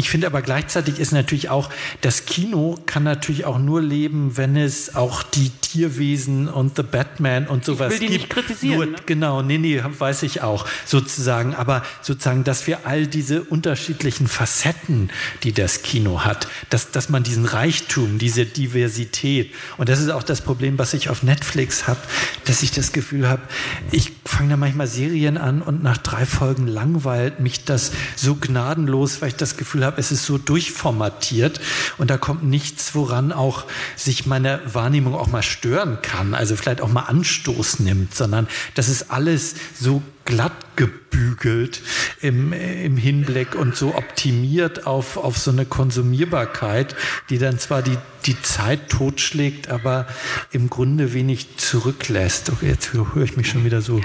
Ich 0.00 0.08
finde 0.08 0.28
aber 0.28 0.40
gleichzeitig 0.40 0.98
ist 0.98 1.12
natürlich 1.12 1.50
auch, 1.50 1.68
das 2.00 2.24
Kino 2.24 2.78
kann 2.86 3.02
natürlich 3.02 3.44
auch 3.44 3.58
nur 3.58 3.82
leben, 3.82 4.38
wenn 4.38 4.56
es 4.56 4.94
auch 4.94 5.22
die 5.22 5.50
Tierwesen 5.50 6.48
und 6.48 6.76
The 6.76 6.82
Batman 6.82 7.46
und 7.46 7.66
sowas 7.66 7.92
ich 7.92 8.00
will 8.00 8.08
die 8.08 8.18
gibt. 8.18 8.34
Nicht 8.36 8.46
kritisieren, 8.46 8.76
nur, 8.76 8.86
ne? 8.86 8.96
Genau, 9.04 9.42
nee, 9.42 9.58
nee, 9.58 9.82
weiß 9.84 10.22
ich 10.22 10.40
auch, 10.40 10.66
sozusagen. 10.86 11.54
Aber 11.54 11.82
sozusagen, 12.00 12.44
dass 12.44 12.66
wir 12.66 12.86
all 12.86 13.06
diese 13.06 13.42
unterschiedlichen 13.42 14.26
Facetten, 14.26 15.10
die 15.42 15.52
das 15.52 15.82
Kino 15.82 16.24
hat, 16.24 16.48
dass, 16.70 16.92
dass 16.92 17.10
man 17.10 17.22
diesen 17.22 17.44
Reichtum, 17.44 17.99
diese 18.06 18.46
Diversität, 18.46 19.52
und 19.78 19.88
das 19.88 20.00
ist 20.00 20.10
auch 20.10 20.22
das 20.22 20.40
Problem, 20.40 20.78
was 20.78 20.94
ich 20.94 21.08
auf 21.08 21.22
Netflix 21.22 21.86
habe, 21.86 22.00
dass 22.44 22.62
ich 22.62 22.70
das 22.72 22.92
Gefühl 22.92 23.28
habe, 23.28 23.42
ich 23.90 24.12
fange 24.24 24.50
da 24.50 24.56
manchmal 24.56 24.86
Serien 24.86 25.36
an 25.36 25.62
und 25.62 25.82
nach 25.82 25.98
drei 25.98 26.26
Folgen 26.26 26.66
langweilt 26.66 27.40
mich 27.40 27.64
das 27.64 27.92
so 28.16 28.34
gnadenlos, 28.34 29.20
weil 29.20 29.28
ich 29.28 29.36
das 29.36 29.56
Gefühl 29.56 29.84
habe, 29.84 30.00
es 30.00 30.12
ist 30.12 30.24
so 30.24 30.38
durchformatiert 30.38 31.60
und 31.98 32.10
da 32.10 32.18
kommt 32.18 32.44
nichts, 32.44 32.94
woran 32.94 33.32
auch 33.32 33.64
sich 33.96 34.26
meine 34.26 34.60
Wahrnehmung 34.72 35.14
auch 35.14 35.28
mal 35.28 35.42
stören 35.42 35.98
kann, 36.02 36.34
also 36.34 36.56
vielleicht 36.56 36.80
auch 36.80 36.90
mal 36.90 37.02
Anstoß 37.02 37.80
nimmt, 37.80 38.14
sondern 38.14 38.48
das 38.74 38.88
ist 38.88 39.10
alles 39.10 39.54
so 39.78 40.02
glatt 40.30 40.76
gebügelt 40.76 41.82
im, 42.20 42.52
im 42.52 42.96
Hinblick 42.96 43.56
und 43.56 43.74
so 43.74 43.96
optimiert 43.96 44.86
auf, 44.86 45.16
auf 45.16 45.36
so 45.36 45.50
eine 45.50 45.66
Konsumierbarkeit, 45.66 46.94
die 47.30 47.38
dann 47.38 47.58
zwar 47.58 47.82
die, 47.82 47.98
die 48.26 48.40
Zeit 48.40 48.88
totschlägt, 48.88 49.68
aber 49.68 50.06
im 50.52 50.70
Grunde 50.70 51.12
wenig 51.12 51.56
zurücklässt. 51.56 52.50
Okay, 52.50 52.68
jetzt 52.68 52.92
höre 52.92 53.24
ich 53.24 53.36
mich 53.36 53.48
schon 53.48 53.64
wieder 53.64 53.82
so 53.82 54.00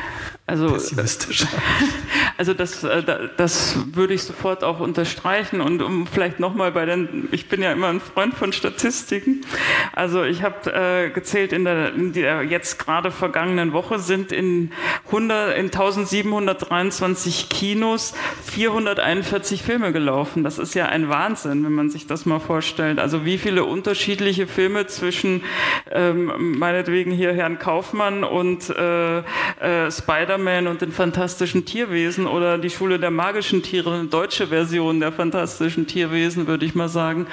also, 0.48 0.74
pessimistisch. 0.74 1.46
Also 2.38 2.54
das, 2.54 2.84
äh, 2.84 3.02
das 3.38 3.78
würde 3.94 4.14
ich 4.14 4.24
sofort 4.24 4.66
auch 4.66 4.82
unterstreichen 4.82 5.62
und 5.62 5.82
um 5.82 6.06
vielleicht 6.06 6.42
nochmal 6.42 6.74
bei 6.74 6.86
den, 6.86 7.30
ich 7.32 7.48
bin 7.48 7.62
ja 7.62 7.72
immer 7.72 7.88
ein 7.88 8.02
Freund 8.02 8.34
von 8.34 8.52
Statistiken. 8.52 9.46
Also 9.94 10.24
ich 10.24 10.44
habe 10.44 10.74
äh, 10.74 11.10
gezählt 11.12 11.54
in 11.54 11.64
der, 11.64 11.94
in 11.94 12.12
der 12.12 12.44
jetzt 12.44 12.78
gerade 12.78 13.12
vergangenen 13.12 13.72
Woche 13.72 14.00
sind 14.00 14.34
in 14.34 14.74
100, 15.06 15.58
in 15.58 15.72
1723 16.24 17.50
Kinos 17.50 18.14
441 18.44 19.64
Filme 19.64 19.92
gelaufen. 19.92 20.44
Das 20.44 20.60
ist 20.60 20.74
ja 20.74 20.86
ein 20.86 21.10
Wahnsinn, 21.10 21.66
wenn 21.66 21.74
man 21.74 21.90
sich 21.90 22.08
das 22.08 22.26
mal 22.26 22.40
vorstellt. 22.40 23.00
Also 23.00 23.26
wie 23.26 23.38
viele 23.38 23.66
unterschiedliche 23.66 24.48
Filme 24.48 24.88
zwischen 24.88 25.44
ähm, 25.92 26.58
meinetwegen 26.58 27.12
hier 27.12 27.34
Herrn 27.34 27.60
Kaufmann 27.60 28.24
und 28.24 28.70
äh, 28.70 29.18
äh, 29.18 29.92
Spider-Man 29.92 30.68
und 30.68 30.82
den 30.82 30.92
fantastischen 30.92 31.66
Tierwesen 31.66 32.28
oder 32.28 32.58
die 32.58 32.70
Schule 32.70 33.00
der 33.00 33.12
magischen 33.12 33.62
Tiere, 33.62 33.94
eine 33.94 34.06
deutsche 34.06 34.48
Version 34.48 35.00
der 35.00 35.12
fantastischen 35.12 35.88
Tierwesen, 35.88 36.48
würde 36.48 36.66
ich 36.66 36.76
mal 36.76 36.90
sagen. 36.90 37.28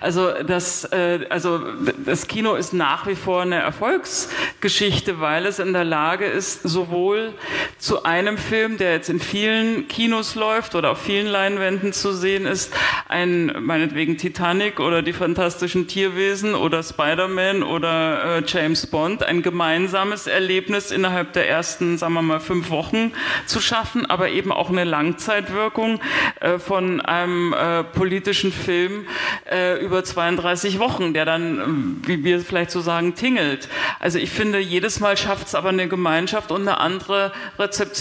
Also 0.00 0.30
das, 0.46 0.84
äh, 0.84 1.26
also 1.30 1.60
das 2.04 2.28
Kino 2.28 2.54
ist 2.54 2.72
nach 2.72 3.06
wie 3.06 3.16
vor 3.16 3.42
eine 3.42 3.56
Erfolgsgeschichte, 3.56 5.20
weil 5.20 5.46
es 5.46 5.58
in 5.58 5.72
der 5.72 5.84
Lage 5.84 6.26
ist, 6.26 6.62
sowohl 6.62 7.32
zu 7.78 8.04
einem 8.04 8.27
Film, 8.36 8.76
der 8.76 8.92
jetzt 8.92 9.08
in 9.08 9.20
vielen 9.20 9.88
Kinos 9.88 10.34
läuft 10.34 10.74
oder 10.74 10.90
auf 10.90 11.02
vielen 11.02 11.26
Leinwänden 11.26 11.92
zu 11.92 12.12
sehen 12.12 12.44
ist, 12.44 12.74
ein 13.08 13.54
meinetwegen 13.60 14.18
Titanic 14.18 14.80
oder 14.80 15.02
die 15.02 15.12
fantastischen 15.12 15.86
Tierwesen 15.88 16.54
oder 16.54 16.82
Spider-Man 16.82 17.62
oder 17.62 18.38
äh, 18.38 18.42
James 18.46 18.86
Bond, 18.86 19.22
ein 19.22 19.42
gemeinsames 19.42 20.26
Erlebnis 20.26 20.90
innerhalb 20.90 21.32
der 21.32 21.48
ersten, 21.48 21.96
sagen 21.96 22.14
wir 22.14 22.22
mal, 22.22 22.40
fünf 22.40 22.70
Wochen 22.70 23.12
zu 23.46 23.60
schaffen, 23.60 24.04
aber 24.04 24.28
eben 24.28 24.52
auch 24.52 24.68
eine 24.68 24.84
Langzeitwirkung 24.84 26.00
äh, 26.40 26.58
von 26.58 27.00
einem 27.00 27.54
äh, 27.54 27.84
politischen 27.84 28.52
Film 28.52 29.06
äh, 29.50 29.82
über 29.82 30.04
32 30.04 30.78
Wochen, 30.78 31.14
der 31.14 31.24
dann, 31.24 32.02
wie 32.04 32.24
wir 32.24 32.40
vielleicht 32.40 32.70
so 32.70 32.80
sagen, 32.80 33.14
tingelt. 33.14 33.68
Also 34.00 34.18
ich 34.18 34.30
finde, 34.30 34.58
jedes 34.58 35.00
Mal 35.00 35.16
schafft 35.16 35.46
es 35.46 35.54
aber 35.54 35.68
eine 35.68 35.88
Gemeinschaft 35.88 36.50
und 36.50 36.62
eine 36.62 36.78
andere 36.78 37.32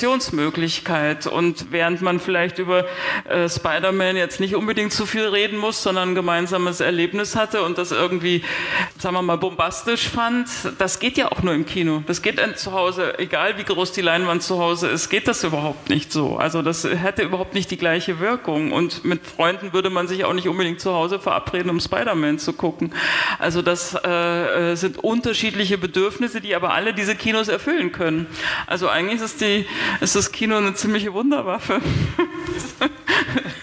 Rezeptionsmöglichkeit. 0.08 1.28
Und 1.28 1.72
während 1.72 2.02
man 2.02 2.20
vielleicht 2.20 2.60
über 2.60 2.86
äh, 3.26 3.50
Spider-Man 3.50 4.16
jetzt 4.16 4.40
nicht 4.40 4.56
unbedingt 4.56 4.94
zu 4.94 5.06
viel 5.06 5.26
reden 5.28 5.58
muss, 5.58 5.84
sondern 5.84 6.10
ein 6.10 6.16
gemeinsames 6.16 6.80
Erlebnis 6.80 7.36
hatte 7.36 7.64
und 7.64 7.78
das 7.78 7.92
irgendwie, 7.92 8.44
sagen 8.98 9.16
wir 9.16 9.22
mal, 9.22 9.38
bombastisch 9.38 10.08
fand, 10.08 10.48
das 10.78 11.00
geht 11.00 11.18
ja 11.18 11.32
auch 11.32 11.44
nur 11.44 11.54
im 11.54 11.66
Kino. 11.66 12.04
Das 12.08 12.22
geht 12.22 12.38
zu 12.58 12.72
Hause, 12.72 13.20
egal 13.20 13.58
wie 13.58 13.64
groß 13.64 13.92
die 13.92 14.02
Leinwand 14.02 14.44
zu 14.44 14.60
Hause 14.60 14.88
ist, 14.88 15.10
geht 15.10 15.28
das 15.28 15.44
überhaupt 15.44 15.90
nicht 15.90 16.12
so. 16.12 16.38
Also 16.38 16.62
das 16.62 16.84
hätte 16.84 17.24
überhaupt 17.24 17.54
nicht 17.54 17.70
die 17.72 17.78
gleiche 17.78 18.20
Wirkung. 18.20 18.72
Und 18.72 19.04
mit 19.04 19.26
Freunden 19.26 19.74
würde 19.74 19.90
man 19.90 20.08
sich 20.08 20.24
auch 20.24 20.34
nicht 20.34 20.48
unbedingt 20.48 20.80
zu 20.80 20.94
Hause 20.94 21.20
verabreden, 21.20 21.70
um 21.70 21.80
Spider-Man 21.80 22.40
zu 22.40 22.54
gucken. 22.54 22.94
Also 23.40 23.62
das 23.62 23.96
äh, 24.06 24.72
äh 24.72 24.76
sind 24.76 24.98
unterschiedliche 25.00 25.78
Bedürfnisse, 25.78 26.40
die 26.40 26.56
aber 26.56 26.74
alle 26.74 26.94
diese 26.94 27.16
Kinos 27.16 27.48
erfüllen 27.48 27.92
können. 27.92 28.28
Also 28.68 28.88
eigentlich 28.88 29.22
ist, 29.22 29.42
die, 29.42 29.66
ist 30.02 30.16
das 30.16 30.32
Kino 30.32 30.58
eine 30.58 30.74
ziemliche 30.74 31.14
Wunderwaffe. 31.14 31.82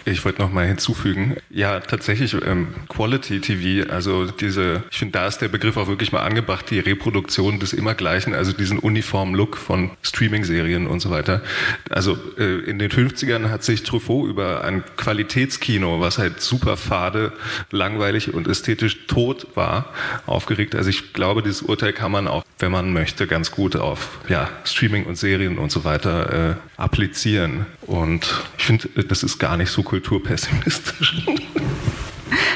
Ich 0.06 0.22
wollte 0.24 0.42
noch 0.42 0.52
mal 0.52 0.66
hinzufügen, 0.66 1.36
ja, 1.48 1.80
tatsächlich 1.80 2.34
ähm, 2.44 2.68
Quality 2.90 3.40
TV, 3.40 3.90
also 3.90 4.26
diese, 4.26 4.82
ich 4.90 4.98
finde, 4.98 5.12
da 5.12 5.26
ist 5.26 5.38
der 5.38 5.48
Begriff 5.48 5.78
auch 5.78 5.88
wirklich 5.88 6.12
mal 6.12 6.20
angebracht, 6.20 6.66
die 6.68 6.78
Reproduktion 6.78 7.58
des 7.58 7.72
Immergleichen, 7.72 8.34
also 8.34 8.52
diesen 8.52 8.78
uniformen 8.78 9.34
Look 9.34 9.56
von 9.56 9.92
Streaming-Serien 10.02 10.86
und 10.86 11.00
so 11.00 11.10
weiter. 11.10 11.42
Also 11.88 12.18
äh, 12.36 12.58
in 12.68 12.78
den 12.78 12.90
50ern 12.90 13.48
hat 13.48 13.64
sich 13.64 13.82
Truffaut 13.82 14.28
über 14.28 14.62
ein 14.64 14.84
Qualitätskino, 14.98 16.00
was 16.00 16.18
halt 16.18 16.42
super 16.42 16.76
fade, 16.76 17.32
langweilig 17.70 18.34
und 18.34 18.46
ästhetisch 18.46 19.06
tot 19.06 19.46
war, 19.54 19.94
aufgeregt. 20.26 20.74
Also 20.74 20.90
ich 20.90 21.14
glaube, 21.14 21.42
dieses 21.42 21.62
Urteil 21.62 21.94
kann 21.94 22.12
man 22.12 22.28
auch, 22.28 22.44
wenn 22.58 22.72
man 22.72 22.92
möchte, 22.92 23.26
ganz 23.26 23.50
gut 23.50 23.74
auf 23.74 24.18
ja, 24.28 24.50
Streaming 24.64 25.06
und 25.06 25.16
Serien 25.16 25.56
und 25.56 25.72
so 25.72 25.84
weiter 25.84 26.50
äh, 26.50 26.54
applizieren. 26.76 27.64
Und 27.82 28.42
ich 28.58 28.64
finde, 28.64 28.88
das 29.04 29.22
ist 29.22 29.38
gar 29.38 29.56
nicht 29.56 29.70
so 29.70 29.82
kulturpessimistisch. 29.94 31.26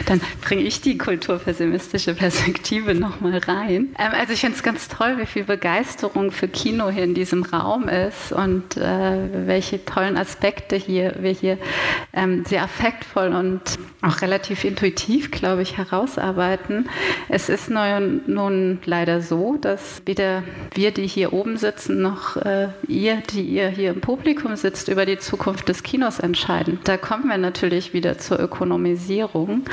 Dann 0.07 0.21
bringe 0.41 0.63
ich 0.63 0.81
die 0.81 0.99
kulturpessimistische 0.99 2.15
Perspektive 2.15 2.95
nochmal 2.95 3.39
rein. 3.39 3.95
Ähm, 3.99 4.13
also 4.13 4.33
ich 4.33 4.41
finde 4.41 4.57
es 4.57 4.63
ganz 4.63 4.89
toll, 4.89 5.19
wie 5.19 5.27
viel 5.27 5.45
Begeisterung 5.45 6.31
für 6.31 6.49
Kino 6.49 6.91
hier 6.91 7.05
in 7.05 7.15
diesem 7.15 7.43
Raum 7.43 7.89
ist 7.89 8.33
und 8.33 8.77
äh, 8.77 9.47
welche 9.47 9.85
tollen 9.85 10.17
Aspekte 10.17 10.77
hier 10.77 11.15
wir 11.21 11.33
hier 11.33 11.59
ähm, 12.13 12.45
sehr 12.45 12.63
affektvoll 12.63 13.29
und 13.29 13.61
auch 14.03 14.21
relativ 14.23 14.65
intuitiv, 14.65 15.31
glaube 15.31 15.63
ich, 15.63 15.77
herausarbeiten. 15.77 16.89
Es 17.29 17.49
ist 17.49 17.71
nun, 17.71 18.23
nun 18.27 18.79
leider 18.85 19.21
so, 19.21 19.57
dass 19.57 20.03
weder 20.07 20.43
wir, 20.75 20.91
die 20.93 21.07
hier 21.07 21.33
oben 21.33 21.57
sitzen, 21.57 22.01
noch 22.01 22.37
äh, 22.37 22.69
ihr, 22.87 23.23
die 23.33 23.43
ihr 23.43 23.69
hier 23.69 23.91
im 23.91 24.01
Publikum 24.01 24.57
sitzt, 24.57 24.89
über 24.89 25.07
die 25.07 25.19
Zukunft 25.19 25.69
des 25.69 25.83
Kinos 25.83 26.19
entscheiden. 26.19 26.79
Da 26.85 26.97
kommen 26.97 27.29
wir 27.29 27.39
natürlich 27.39 27.93
wieder 27.93 28.19
zur 28.19 28.39
Ökonomisierung 28.39 29.65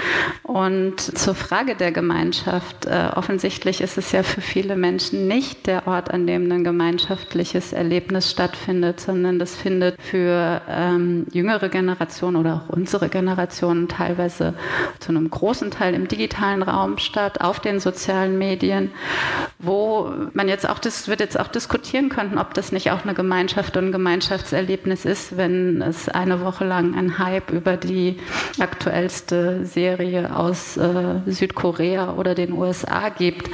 und 0.43 1.00
zur 1.00 1.36
Frage 1.36 1.76
der 1.76 1.91
Gemeinschaft. 1.91 2.86
Äh, 2.86 3.10
offensichtlich 3.16 3.82
ist 3.82 3.98
es 3.98 4.12
ja 4.12 4.24
für 4.24 4.41
viele 4.41 4.76
Menschen 4.76 5.28
nicht 5.28 5.68
der 5.68 5.88
Ort, 5.88 6.12
an 6.12 6.28
dem 6.28 6.52
ein 6.52 6.64
gemeinschaftliches 6.64 7.74
Erlebnis 7.74 8.32
stattfindet, 8.32 9.00
sondern 9.00 9.39
das 9.39 9.56
findet 9.56 10.02
für 10.02 10.62
ähm, 10.70 11.26
jüngere 11.32 11.70
Generationen 11.70 12.38
oder 12.38 12.56
auch 12.56 12.76
unsere 12.76 13.10
Generationen 13.10 13.88
teilweise 13.88 14.54
zu 15.00 15.10
einem 15.10 15.30
großen 15.30 15.72
Teil 15.72 15.93
im 15.93 16.08
digitalen 16.08 16.64
Raum 16.64 16.98
statt, 16.98 17.41
auf 17.41 17.60
den 17.60 17.80
sozialen 17.80 18.38
Medien, 18.38 18.91
wo 19.60 20.12
man 20.34 20.48
jetzt 20.48 20.68
auch 20.70 20.80
das 20.80 21.08
wird 21.08 21.20
jetzt 21.20 21.39
auch 21.39 21.48
diskutieren 21.48 22.10
können, 22.10 22.38
ob 22.38 22.54
das 22.54 22.72
nicht 22.72 22.91
auch 22.91 23.04
eine 23.04 23.14
Gemeinschaft 23.14 23.78
und 23.78 23.88
ein 23.88 23.91
Gemeinschaftserlebnis 23.91 25.06
ist, 25.06 25.38
wenn 25.38 25.82
es 25.82 26.10
eine 26.10 26.41
Woche 26.41 26.66
lang 26.66 26.96
ein 26.96 27.18
Hype 27.18 27.52
über 27.52 27.78
die 27.78 28.18
aktuellste 28.60 29.66
Serie 29.76 30.34
aus 30.34 30.78
äh, 30.78 31.19
Südkorea 31.28 32.13
oder 32.13 32.34
den 32.34 32.53
USA 32.53 33.09
gibt. 33.09 33.49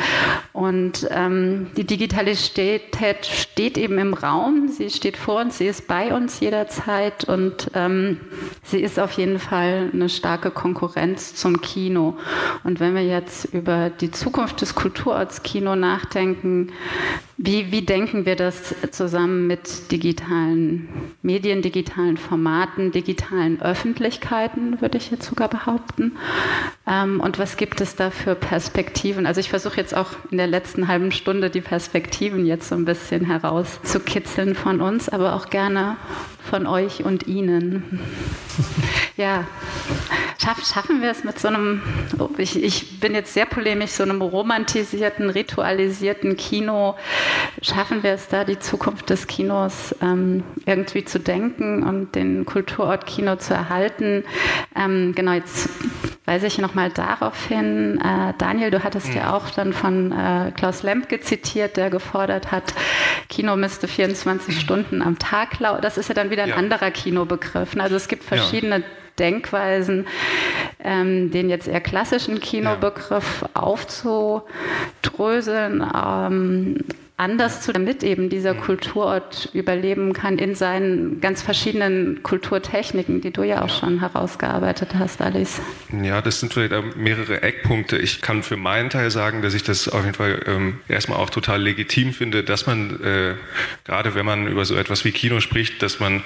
Und 0.53 1.07
ähm, 1.09 1.71
die 1.75 1.85
Digitalität 1.85 3.25
steht 3.25 3.77
eben 3.77 3.97
im 3.97 4.13
Raum, 4.13 4.67
sie 4.67 4.91
steht 4.91 5.17
vor 5.17 5.41
uns, 5.41 5.57
sie 5.57 5.65
ist 5.65 5.87
bei 5.87 6.13
uns 6.13 6.39
jederzeit 6.39 7.23
und 7.23 7.71
ähm, 7.73 8.19
sie 8.63 8.81
ist 8.81 8.99
auf 8.99 9.13
jeden 9.13 9.39
Fall 9.39 9.89
eine 9.91 10.09
starke 10.09 10.51
Konkurrenz 10.51 11.33
zum 11.33 11.59
Kino. 11.61 12.17
Und 12.63 12.79
wenn 12.79 12.93
wir 12.93 13.03
jetzt 13.03 13.45
über 13.45 13.89
die 13.89 14.11
Zukunft 14.11 14.61
des 14.61 14.75
Kulturorts 14.75 15.41
Kino 15.41 15.75
nachdenken, 15.75 16.71
wie, 17.43 17.71
wie 17.71 17.81
denken 17.81 18.25
wir 18.27 18.35
das 18.35 18.75
zusammen 18.91 19.47
mit 19.47 19.91
digitalen 19.91 20.87
Medien, 21.23 21.63
digitalen 21.63 22.17
Formaten, 22.17 22.91
digitalen 22.91 23.59
Öffentlichkeiten, 23.61 24.79
würde 24.79 24.99
ich 24.99 25.09
jetzt 25.09 25.27
sogar 25.27 25.49
behaupten? 25.49 26.17
Ähm, 26.91 27.21
und 27.21 27.39
was 27.39 27.55
gibt 27.55 27.79
es 27.79 27.95
da 27.95 28.09
für 28.09 28.35
Perspektiven? 28.35 29.25
Also 29.25 29.39
ich 29.39 29.49
versuche 29.49 29.77
jetzt 29.77 29.95
auch 29.95 30.09
in 30.29 30.37
der 30.37 30.47
letzten 30.47 30.89
halben 30.89 31.11
Stunde 31.13 31.49
die 31.49 31.61
Perspektiven 31.61 32.45
jetzt 32.45 32.67
so 32.67 32.75
ein 32.75 32.83
bisschen 32.83 33.25
herauszukitzeln 33.25 34.55
von 34.55 34.81
uns, 34.81 35.07
aber 35.07 35.35
auch 35.35 35.49
gerne 35.49 35.95
von 36.49 36.67
euch 36.67 37.03
und 37.03 37.27
Ihnen. 37.27 37.99
Ja, 39.17 39.45
Schaff, 40.41 40.65
schaffen 40.65 41.03
wir 41.03 41.11
es 41.11 41.23
mit 41.23 41.37
so 41.37 41.49
einem, 41.49 41.83
ich, 42.37 42.63
ich 42.63 42.99
bin 42.99 43.13
jetzt 43.13 43.31
sehr 43.35 43.45
polemisch, 43.45 43.91
so 43.91 44.01
einem 44.01 44.23
romantisierten, 44.23 45.29
ritualisierten 45.29 46.35
Kino, 46.35 46.95
schaffen 47.61 48.01
wir 48.01 48.13
es 48.13 48.27
da, 48.27 48.43
die 48.43 48.57
Zukunft 48.57 49.11
des 49.11 49.27
Kinos 49.27 49.93
ähm, 50.01 50.43
irgendwie 50.65 51.05
zu 51.05 51.19
denken 51.19 51.83
und 51.83 52.15
den 52.15 52.45
Kulturort 52.45 53.05
Kino 53.05 53.35
zu 53.35 53.53
erhalten? 53.53 54.23
Ähm, 54.75 55.13
genau, 55.13 55.33
jetzt 55.33 55.69
weise 56.25 56.47
ich 56.47 56.57
nochmal 56.81 56.89
darauf 56.91 57.45
hin, 57.45 58.01
äh, 58.01 58.33
Daniel, 58.37 58.71
du 58.71 58.83
hattest 58.83 59.09
mhm. 59.09 59.15
ja 59.15 59.35
auch 59.35 59.49
dann 59.51 59.73
von 59.73 60.11
äh, 60.11 60.51
Klaus 60.55 60.83
Lemke 60.83 61.19
zitiert, 61.21 61.77
der 61.77 61.89
gefordert 61.89 62.51
hat, 62.51 62.73
Kino 63.29 63.55
müsste 63.55 63.87
24 63.87 64.59
Stunden 64.59 65.01
am 65.01 65.17
Tag 65.19 65.59
laufen. 65.59 65.81
Das 65.81 65.97
ist 65.97 66.09
ja 66.09 66.15
dann 66.15 66.29
wieder 66.29 66.43
ein 66.43 66.49
ja. 66.49 66.55
anderer 66.55 66.91
Kinobegriff. 66.91 67.77
Also 67.77 67.95
es 67.95 68.09
gibt 68.09 68.23
verschiedene 68.23 68.79
ja. 68.79 68.85
Denkweisen, 69.19 70.07
ähm, 70.83 71.31
den 71.31 71.49
jetzt 71.49 71.67
eher 71.67 71.81
klassischen 71.81 72.39
Kinobegriff 72.39 73.41
ja. 73.41 73.49
aufzudröseln. 73.61 75.85
Ähm, 75.93 76.77
anders 77.21 77.61
zu, 77.61 77.71
damit 77.71 78.03
eben 78.03 78.29
dieser. 78.29 78.55
Kulturort 78.61 79.49
überleben 79.53 80.13
kann 80.13 80.37
in 80.37 80.55
seinen 80.55 81.19
ganz 81.19 81.41
verschiedenen 81.41 82.23
Kulturtechniken, 82.23 83.21
die 83.21 83.31
du 83.31 83.43
ja 83.43 83.63
auch 83.63 83.69
schon 83.69 83.99
herausgearbeitet 83.99 84.95
hast, 84.97 85.21
Alice. 85.21 85.61
Ja, 86.01 86.21
das 86.21 86.39
sind 86.39 86.53
vielleicht 86.53 86.73
mehrere 86.95 87.41
Eckpunkte. 87.43 87.97
Ich 87.97 88.21
kann 88.21 88.43
für 88.43 88.55
meinen 88.55 88.89
Teil 88.89 89.11
sagen, 89.11 89.41
dass 89.41 89.53
ich 89.53 89.63
das 89.63 89.89
auf 89.89 90.03
jeden 90.03 90.15
Fall 90.15 90.41
ähm, 90.45 90.79
erstmal 90.87 91.17
auch 91.17 91.29
total 91.29 91.61
legitim 91.61 92.13
finde, 92.13 92.43
dass 92.43 92.65
man, 92.65 93.03
äh, 93.03 93.35
gerade 93.83 94.15
wenn 94.15 94.25
man 94.25 94.47
über 94.47 94.63
so 94.65 94.75
etwas 94.75 95.03
wie 95.05 95.11
Kino 95.11 95.39
spricht, 95.39 95.81
dass 95.81 95.99
man 95.99 96.23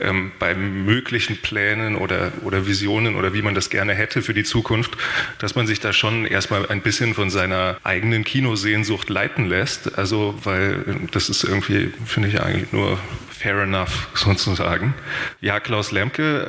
ähm, 0.00 0.32
bei 0.38 0.54
möglichen 0.54 1.38
Plänen 1.38 1.96
oder, 1.96 2.32
oder 2.44 2.66
Visionen 2.66 3.16
oder 3.16 3.34
wie 3.34 3.42
man 3.42 3.54
das 3.54 3.70
gerne 3.70 3.94
hätte 3.94 4.22
für 4.22 4.34
die 4.34 4.44
Zukunft, 4.44 4.96
dass 5.38 5.54
man 5.54 5.66
sich 5.66 5.80
da 5.80 5.92
schon 5.92 6.26
erstmal 6.26 6.68
ein 6.68 6.82
bisschen 6.82 7.14
von 7.14 7.30
seiner 7.30 7.78
eigenen 7.82 8.24
Kinosehnsucht 8.24 9.08
leiten 9.08 9.46
lässt. 9.48 9.98
Also 9.98 10.29
weil 10.44 10.84
das 11.12 11.28
ist 11.28 11.44
irgendwie, 11.44 11.92
finde 12.04 12.28
ich 12.28 12.40
eigentlich 12.40 12.72
nur 12.72 12.98
fair 13.30 13.62
enough 13.62 14.08
sozusagen. 14.14 14.94
Ja, 15.40 15.60
Klaus 15.60 15.92
Lemke 15.92 16.46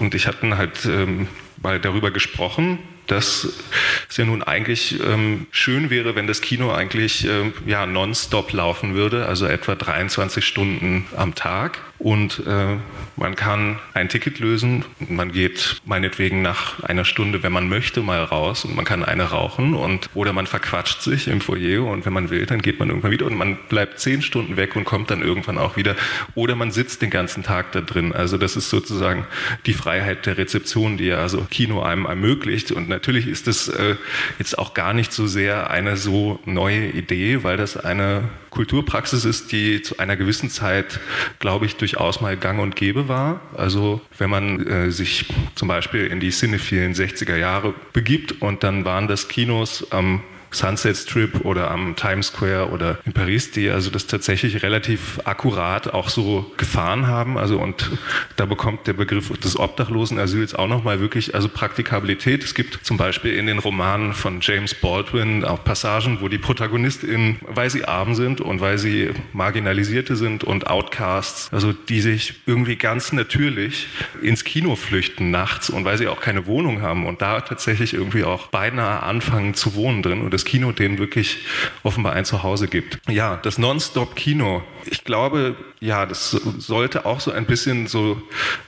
äh, 0.00 0.02
und 0.02 0.14
ich 0.14 0.26
hatten 0.26 0.56
halt 0.56 0.84
ähm, 0.86 1.28
mal 1.62 1.80
darüber 1.80 2.10
gesprochen, 2.10 2.78
dass 3.06 3.48
es 4.08 4.16
ja 4.16 4.24
nun 4.24 4.42
eigentlich 4.42 5.00
ähm, 5.00 5.46
schön 5.50 5.90
wäre, 5.90 6.16
wenn 6.16 6.26
das 6.26 6.40
Kino 6.40 6.72
eigentlich 6.72 7.26
ähm, 7.26 7.52
ja 7.66 7.86
nonstop 7.86 8.52
laufen 8.52 8.94
würde, 8.94 9.26
also 9.26 9.46
etwa 9.46 9.74
23 9.74 10.44
Stunden 10.44 11.06
am 11.16 11.34
Tag. 11.34 11.78
Und 11.98 12.42
äh, 12.46 12.76
man 13.16 13.36
kann 13.36 13.78
ein 13.94 14.08
Ticket 14.08 14.38
lösen. 14.38 14.84
Man 15.08 15.32
geht 15.32 15.80
meinetwegen 15.86 16.42
nach 16.42 16.82
einer 16.82 17.04
Stunde, 17.04 17.42
wenn 17.42 17.52
man 17.52 17.68
möchte, 17.68 18.02
mal 18.02 18.22
raus 18.22 18.64
und 18.64 18.76
man 18.76 18.84
kann 18.84 19.04
eine 19.04 19.24
rauchen 19.24 19.74
und 19.74 20.10
oder 20.14 20.32
man 20.34 20.46
verquatscht 20.46 21.00
sich 21.00 21.28
im 21.28 21.40
Foyer 21.40 21.84
und 21.84 22.04
wenn 22.04 22.12
man 22.12 22.28
will, 22.28 22.44
dann 22.44 22.60
geht 22.60 22.78
man 22.78 22.88
irgendwann 22.88 23.10
wieder 23.10 23.26
und 23.26 23.34
man 23.34 23.56
bleibt 23.68 23.98
zehn 24.00 24.20
Stunden 24.20 24.56
weg 24.56 24.76
und 24.76 24.84
kommt 24.84 25.10
dann 25.10 25.22
irgendwann 25.22 25.56
auch 25.56 25.76
wieder. 25.76 25.96
Oder 26.34 26.54
man 26.54 26.70
sitzt 26.70 27.00
den 27.00 27.10
ganzen 27.10 27.42
Tag 27.42 27.72
da 27.72 27.80
drin. 27.80 28.12
Also 28.12 28.36
das 28.36 28.56
ist 28.56 28.68
sozusagen 28.68 29.26
die 29.64 29.72
Freiheit 29.72 30.26
der 30.26 30.36
Rezeption, 30.36 30.98
die 30.98 31.06
ja 31.06 31.18
also 31.18 31.46
Kino 31.50 31.82
einem 31.82 32.04
ermöglicht. 32.04 32.72
Und 32.72 32.88
natürlich 32.88 33.26
ist 33.26 33.46
das 33.46 33.68
äh, 33.68 33.96
jetzt 34.38 34.58
auch 34.58 34.74
gar 34.74 34.92
nicht 34.92 35.12
so 35.12 35.26
sehr 35.26 35.70
eine 35.70 35.96
so 35.96 36.40
neue 36.44 36.90
Idee, 36.90 37.42
weil 37.42 37.56
das 37.56 37.76
eine 37.76 38.24
Kulturpraxis 38.56 39.26
ist, 39.26 39.52
die 39.52 39.82
zu 39.82 39.98
einer 39.98 40.16
gewissen 40.16 40.48
Zeit, 40.48 40.98
glaube 41.38 41.66
ich, 41.66 41.76
durchaus 41.86 42.20
mal 42.20 42.36
gang 42.36 42.58
und 42.60 42.74
gäbe 42.74 43.06
war. 43.06 43.40
Also 43.56 44.00
wenn 44.18 44.28
man 44.28 44.66
äh, 44.66 44.90
sich 44.90 45.26
zum 45.54 45.68
Beispiel 45.68 46.06
in 46.08 46.18
die 46.18 46.30
cinephilen 46.30 46.94
60er 46.94 47.36
Jahre 47.36 47.74
begibt 47.92 48.42
und 48.42 48.64
dann 48.64 48.84
waren 48.84 49.06
das 49.06 49.28
Kinos 49.28 49.86
am 49.92 50.20
Sunset 50.56 50.96
Strip 50.96 51.44
oder 51.44 51.70
am 51.70 51.96
Times 51.96 52.28
Square 52.28 52.70
oder 52.70 52.98
in 53.04 53.12
Paris, 53.12 53.50
die 53.50 53.68
also 53.70 53.90
das 53.90 54.06
tatsächlich 54.06 54.62
relativ 54.62 55.20
akkurat 55.24 55.92
auch 55.92 56.08
so 56.08 56.50
gefahren 56.56 57.06
haben. 57.06 57.38
Also 57.38 57.58
und 57.58 57.90
da 58.36 58.46
bekommt 58.46 58.86
der 58.86 58.94
Begriff 58.94 59.28
des 59.38 59.58
Obdachlosenasyls 59.58 60.54
auch 60.54 60.68
nochmal 60.68 61.00
wirklich 61.00 61.34
also 61.34 61.48
Praktikabilität. 61.48 62.42
Es 62.42 62.54
gibt 62.54 62.84
zum 62.84 62.96
Beispiel 62.96 63.34
in 63.34 63.46
den 63.46 63.58
Romanen 63.58 64.14
von 64.14 64.40
James 64.40 64.74
Baldwin 64.74 65.44
auch 65.44 65.62
Passagen, 65.62 66.20
wo 66.20 66.28
die 66.28 66.38
ProtagonistInnen, 66.38 67.38
weil 67.42 67.70
sie 67.70 67.84
arm 67.84 68.14
sind 68.14 68.40
und 68.40 68.60
weil 68.60 68.78
sie 68.78 69.10
Marginalisierte 69.32 70.16
sind 70.16 70.42
und 70.42 70.68
Outcasts, 70.68 71.50
also 71.52 71.72
die 71.72 72.00
sich 72.00 72.34
irgendwie 72.46 72.76
ganz 72.76 73.12
natürlich 73.12 73.88
ins 74.22 74.44
Kino 74.44 74.76
flüchten 74.76 75.30
nachts 75.30 75.70
und 75.70 75.84
weil 75.84 75.98
sie 75.98 76.08
auch 76.08 76.20
keine 76.20 76.46
Wohnung 76.46 76.80
haben 76.82 77.06
und 77.06 77.20
da 77.20 77.40
tatsächlich 77.40 77.94
irgendwie 77.94 78.24
auch 78.24 78.46
beinahe 78.46 79.02
anfangen 79.02 79.54
zu 79.54 79.74
wohnen 79.74 80.02
drin. 80.02 80.22
Und 80.22 80.32
das 80.32 80.45
Kino 80.46 80.72
denen 80.72 80.96
wirklich 80.98 81.38
offenbar 81.82 82.14
ein 82.14 82.24
Zuhause 82.24 82.68
gibt. 82.68 82.98
Ja, 83.10 83.36
das 83.36 83.58
Non-Stop-Kino. 83.58 84.62
Ich 84.86 85.04
glaube, 85.04 85.56
ja, 85.80 86.06
das 86.06 86.30
sollte 86.30 87.06
auch 87.06 87.20
so 87.20 87.30
ein 87.30 87.46
bisschen 87.46 87.86
so 87.86 88.20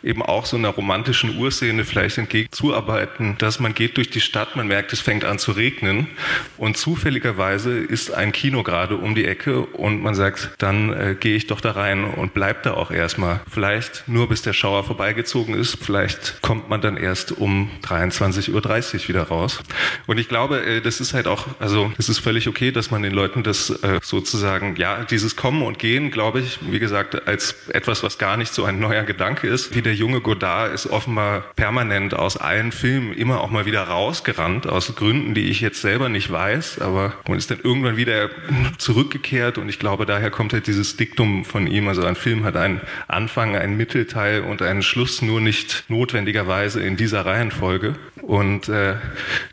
eben 0.03 0.23
auch 0.23 0.47
so 0.47 0.57
einer 0.57 0.69
romantischen 0.69 1.39
Urszene 1.39 1.85
vielleicht 1.85 2.19
entgegenzuarbeiten, 2.19 3.37
dass 3.39 3.61
man 3.61 3.75
geht 3.75 3.97
durch 3.97 4.11
die 4.11 4.21
Stadt, 4.21 4.57
man 4.57 4.69
merkt, 4.69 4.93
es 4.93 5.01
fängt 5.01 5.25
an 5.25 5.39
zu 5.39 5.53
regnen 5.53 6.09
und 6.57 6.77
zufälligerweise 6.77 7.77
ist 7.79 8.13
ein 8.13 8.33
Kino 8.33 8.63
gerade 8.63 8.97
um 8.97 9.15
die 9.15 9.25
Ecke 9.25 9.61
und 9.61 10.03
man 10.03 10.15
sagt, 10.15 10.51
dann 10.59 10.93
äh, 10.93 11.17
gehe 11.19 11.37
ich 11.37 11.47
doch 11.47 11.61
da 11.61 11.73
rein 11.73 12.05
und 12.05 12.35
bleib 12.35 12.63
da 12.63 12.75
auch 12.75 12.91
erstmal. 12.91 13.41
Vielleicht 13.51 14.05
nur 14.07 14.29
bis 14.29 14.43
der 14.43 14.53
Schauer 14.53 14.85
vorbeigezogen 14.85 15.55
ist, 15.55 15.79
vielleicht 15.81 16.43
kommt 16.43 16.69
man 16.69 16.81
dann 16.81 16.97
erst 16.97 17.33
um 17.33 17.71
23.30 17.83 18.53
Uhr 18.53 19.09
wieder 19.09 19.23
raus. 19.25 19.61
Und 20.07 20.19
ich 20.19 20.29
glaube, 20.29 20.65
äh, 20.65 20.81
das 20.81 21.01
ist 21.01 21.15
halt 21.15 21.27
auch, 21.27 21.47
also 21.59 21.93
es 21.99 22.09
ist 22.09 22.19
völlig 22.19 22.49
okay, 22.49 22.73
dass 22.73 22.91
man 22.91 23.03
den 23.03 23.13
Leuten 23.13 23.43
das 23.43 23.71
äh, 23.71 24.01
sozusagen, 24.03 24.77
ja, 24.77 25.05
dieses 25.05 25.37
Kommen 25.37 25.63
und 25.63 25.79
Gehen, 25.79 26.08
glaube 26.11 26.41
ich, 26.41 26.59
wie 26.71 26.79
gesagt, 26.79 27.27
als 27.27 27.69
etwas, 27.69 28.03
was 28.03 28.19
gar 28.19 28.37
nicht 28.37 28.53
so 28.53 28.65
ein 28.65 28.79
neuer 28.79 29.05
Gedanke 29.05 29.47
ist. 29.47 29.75
Wie 29.75 29.83
der 29.83 29.95
junge 29.95 30.21
Godard 30.21 30.73
ist 30.73 30.87
offenbar 30.89 31.45
permanent 31.57 32.15
aus 32.15 32.37
allen 32.37 32.73
Filmen 32.73 33.13
immer 33.13 33.41
auch 33.41 33.51
mal 33.51 33.67
wieder 33.67 33.83
rausgerannt, 33.83 34.67
aus 34.67 34.95
Gründen, 34.97 35.35
die 35.35 35.49
ich 35.49 35.61
jetzt 35.61 35.81
selber 35.81 36.09
nicht 36.09 36.31
weiß, 36.31 36.81
aber 36.81 37.15
und 37.27 37.39
ist 37.39 37.51
dann 37.51 37.61
irgendwann 37.63 37.97
wieder 37.97 38.31
zurückgekehrt 38.79 39.59
und 39.59 39.69
ich 39.69 39.79
glaube, 39.79 40.07
daher 40.07 40.31
kommt 40.31 40.53
halt 40.53 40.67
dieses 40.67 40.97
Diktum 40.97 41.45
von 41.45 41.67
ihm. 41.67 41.89
Also 41.89 42.05
ein 42.05 42.17
Film 42.17 42.45
hat 42.45 42.57
einen 42.57 42.81
Anfang, 43.07 43.57
einen 43.57 43.77
Mittelteil 43.77 44.43
und 44.43 44.63
einen 44.63 44.83
Schluss, 44.83 45.23
nur 45.23 45.41
nicht 45.41 45.85
notwendigerweise 45.89 46.81
in 46.81 46.97
dieser 46.97 47.27
Reihenfolge. 47.27 47.95
Und 48.29 48.69
äh, 48.69 48.97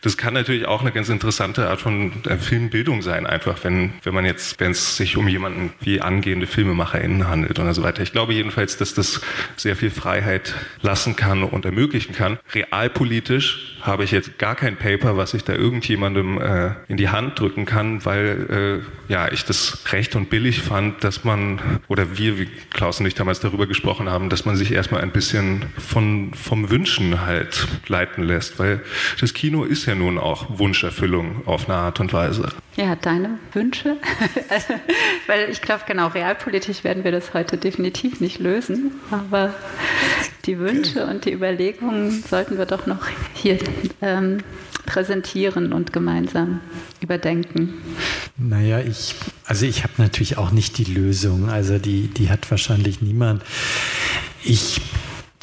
das 0.01 0.17
kann 0.17 0.33
natürlich 0.33 0.65
auch 0.65 0.81
eine 0.81 0.91
ganz 0.91 1.07
interessante 1.07 1.69
Art 1.69 1.79
von 1.79 2.11
äh, 2.25 2.35
Filmbildung 2.35 3.01
sein, 3.01 3.25
einfach 3.25 3.63
wenn, 3.63 3.93
wenn 4.03 4.13
man 4.13 4.25
jetzt, 4.25 4.59
wenn 4.59 4.71
es 4.71 4.97
sich 4.97 5.15
um 5.15 5.29
jemanden 5.29 5.71
wie 5.79 6.01
angehende 6.01 6.45
FilmemacherInnen 6.45 7.25
handelt 7.25 7.57
und 7.57 7.73
so 7.73 7.83
weiter. 7.83 8.03
Ich 8.03 8.11
glaube 8.11 8.33
jedenfalls, 8.33 8.75
dass 8.75 8.93
das 8.93 9.21
sehr 9.55 9.77
viel 9.77 9.91
Freiheit 9.91 10.55
lassen 10.81 11.15
kann 11.15 11.43
und 11.43 11.63
ermöglichen 11.63 12.13
kann. 12.13 12.37
Realpolitisch 12.53 13.77
habe 13.81 14.03
ich 14.03 14.11
jetzt 14.11 14.39
gar 14.39 14.55
kein 14.55 14.75
Paper, 14.75 15.15
was 15.15 15.33
ich 15.33 15.45
da 15.45 15.53
irgendjemandem 15.53 16.41
äh, 16.41 16.71
in 16.89 16.97
die 16.97 17.07
Hand 17.07 17.39
drücken 17.39 17.65
kann, 17.65 18.03
weil 18.03 18.83
äh, 19.07 19.11
ja 19.11 19.31
ich 19.31 19.45
das 19.45 19.83
recht 19.93 20.15
und 20.17 20.29
billig 20.29 20.61
fand, 20.61 21.03
dass 21.03 21.23
man 21.23 21.61
oder 21.87 22.17
wir, 22.17 22.37
wie 22.39 22.47
Klaus 22.73 22.99
und 22.99 23.05
ich 23.05 23.15
damals 23.15 23.39
darüber 23.39 23.67
gesprochen 23.67 24.09
haben, 24.09 24.29
dass 24.29 24.43
man 24.43 24.57
sich 24.57 24.73
erstmal 24.73 25.01
ein 25.01 25.11
bisschen 25.11 25.65
von 25.77 26.33
vom 26.33 26.69
Wünschen 26.69 27.21
halt 27.21 27.67
leiten 27.87 28.23
lässt, 28.23 28.59
weil 28.65 28.81
das 29.19 29.33
Kino 29.33 29.63
ist 29.63 29.85
ja 29.85 29.95
nun 29.95 30.17
auch 30.17 30.45
Wunscherfüllung 30.57 31.43
auf 31.45 31.69
eine 31.69 31.77
Art 31.77 31.99
und 31.99 32.13
Weise. 32.13 32.49
Ja, 32.75 32.95
deine 32.95 33.37
Wünsche? 33.53 33.97
also, 34.49 34.73
weil 35.27 35.49
ich 35.49 35.61
glaube, 35.61 35.83
genau, 35.87 36.07
realpolitisch 36.07 36.83
werden 36.83 37.03
wir 37.03 37.11
das 37.11 37.33
heute 37.33 37.57
definitiv 37.57 38.19
nicht 38.19 38.39
lösen, 38.39 38.91
aber 39.11 39.53
die 40.45 40.59
Wünsche 40.59 41.05
und 41.05 41.25
die 41.25 41.31
Überlegungen 41.31 42.23
sollten 42.23 42.57
wir 42.57 42.65
doch 42.65 42.85
noch 42.85 43.05
hier 43.33 43.59
ähm, 44.01 44.39
präsentieren 44.85 45.73
und 45.73 45.93
gemeinsam 45.93 46.61
überdenken. 47.01 47.75
Naja, 48.37 48.79
ich, 48.79 49.15
also 49.45 49.65
ich 49.65 49.83
habe 49.83 49.93
natürlich 49.97 50.37
auch 50.37 50.51
nicht 50.51 50.77
die 50.77 50.83
Lösung, 50.83 51.49
also 51.49 51.77
die, 51.77 52.07
die 52.07 52.29
hat 52.29 52.49
wahrscheinlich 52.51 53.01
niemand. 53.01 53.43
Ich 54.43 54.81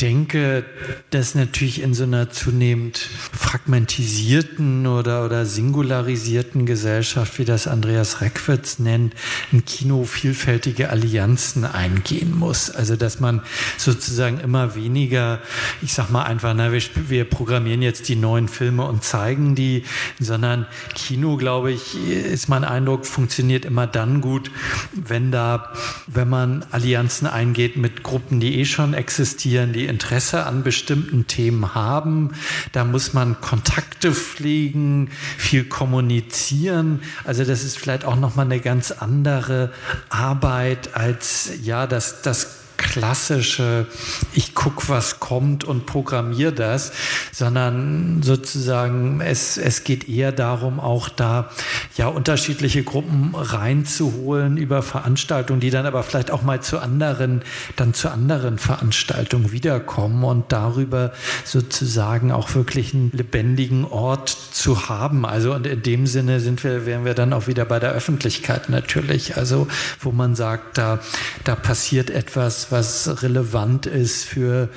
denke, 0.02 0.64
dass 1.10 1.36
natürlich 1.36 1.80
in 1.80 1.94
so 1.94 2.02
einer 2.02 2.28
zunehmend 2.30 2.98
fragmentisierten 3.32 4.86
oder, 4.88 5.24
oder 5.24 5.46
singularisierten 5.46 6.66
Gesellschaft, 6.66 7.38
wie 7.38 7.44
das 7.44 7.68
Andreas 7.68 8.20
Reckwitz 8.20 8.80
nennt, 8.80 9.14
ein 9.52 9.64
Kino 9.64 10.02
vielfältige 10.04 10.90
Allianzen 10.90 11.64
eingehen 11.64 12.36
muss. 12.36 12.68
Also, 12.70 12.96
dass 12.96 13.20
man 13.20 13.42
sozusagen 13.78 14.40
immer 14.40 14.74
weniger, 14.74 15.40
ich 15.82 15.94
sag 15.94 16.10
mal 16.10 16.24
einfach, 16.24 16.52
na, 16.54 16.72
wir, 16.72 16.82
wir 17.08 17.24
programmieren 17.24 17.82
jetzt 17.82 18.08
die 18.08 18.16
neuen 18.16 18.48
Filme 18.48 18.84
und 18.84 19.04
zeigen 19.04 19.54
die, 19.54 19.84
sondern 20.18 20.66
Kino, 20.94 21.36
glaube 21.36 21.70
ich, 21.70 21.94
ist 22.08 22.48
mein 22.48 22.64
Eindruck, 22.64 23.06
funktioniert 23.06 23.64
immer 23.64 23.86
dann 23.86 24.20
gut, 24.20 24.50
wenn 24.92 25.30
da, 25.30 25.72
wenn 26.08 26.28
man 26.28 26.64
Allianzen 26.72 27.28
eingeht 27.28 27.76
mit 27.76 28.02
Gruppen, 28.02 28.40
die 28.40 28.58
eh 28.58 28.64
schon 28.64 28.94
existieren, 28.94 29.72
die 29.72 29.91
Interesse 29.92 30.46
an 30.46 30.62
bestimmten 30.62 31.26
Themen 31.26 31.74
haben. 31.74 32.32
Da 32.72 32.84
muss 32.84 33.12
man 33.12 33.40
Kontakte 33.40 34.12
pflegen, 34.12 35.10
viel 35.36 35.64
kommunizieren. 35.64 37.02
Also 37.24 37.44
das 37.44 37.62
ist 37.62 37.78
vielleicht 37.78 38.04
auch 38.04 38.16
noch 38.16 38.34
mal 38.34 38.42
eine 38.42 38.60
ganz 38.60 38.90
andere 38.90 39.70
Arbeit 40.08 40.94
als 40.94 41.52
ja 41.62 41.86
das 41.86 42.22
das 42.22 42.61
klassische, 42.76 43.86
ich 44.34 44.54
gucke, 44.54 44.88
was 44.88 45.20
kommt 45.20 45.64
und 45.64 45.86
programmiere 45.86 46.52
das, 46.52 46.92
sondern 47.32 48.22
sozusagen 48.22 49.20
es, 49.20 49.56
es 49.56 49.84
geht 49.84 50.08
eher 50.08 50.32
darum, 50.32 50.80
auch 50.80 51.08
da 51.08 51.50
ja 51.96 52.08
unterschiedliche 52.08 52.82
Gruppen 52.82 53.34
reinzuholen 53.34 54.56
über 54.56 54.82
Veranstaltungen, 54.82 55.60
die 55.60 55.70
dann 55.70 55.86
aber 55.86 56.02
vielleicht 56.02 56.30
auch 56.30 56.42
mal 56.42 56.60
zu 56.60 56.78
anderen, 56.78 57.42
dann 57.76 57.94
zu 57.94 58.10
anderen 58.10 58.58
Veranstaltungen 58.58 59.52
wiederkommen 59.52 60.24
und 60.24 60.52
darüber 60.52 61.12
sozusagen 61.44 62.32
auch 62.32 62.54
wirklich 62.54 62.94
einen 62.94 63.10
lebendigen 63.12 63.84
Ort 63.84 64.28
zu 64.28 64.88
haben. 64.88 65.24
Also 65.24 65.54
und 65.54 65.66
in 65.66 65.82
dem 65.82 66.06
Sinne 66.06 66.40
sind 66.40 66.62
wir, 66.64 66.86
wären 66.86 67.04
wir 67.04 67.14
dann 67.14 67.32
auch 67.32 67.46
wieder 67.46 67.64
bei 67.64 67.78
der 67.78 67.92
Öffentlichkeit 67.92 68.68
natürlich. 68.68 69.36
Also 69.36 69.66
wo 70.00 70.12
man 70.12 70.34
sagt, 70.34 70.78
da, 70.78 71.00
da 71.44 71.54
passiert 71.54 72.10
etwas, 72.10 72.61
was 72.70 73.22
relevant 73.22 73.86
ist 73.86 74.24
für 74.24 74.68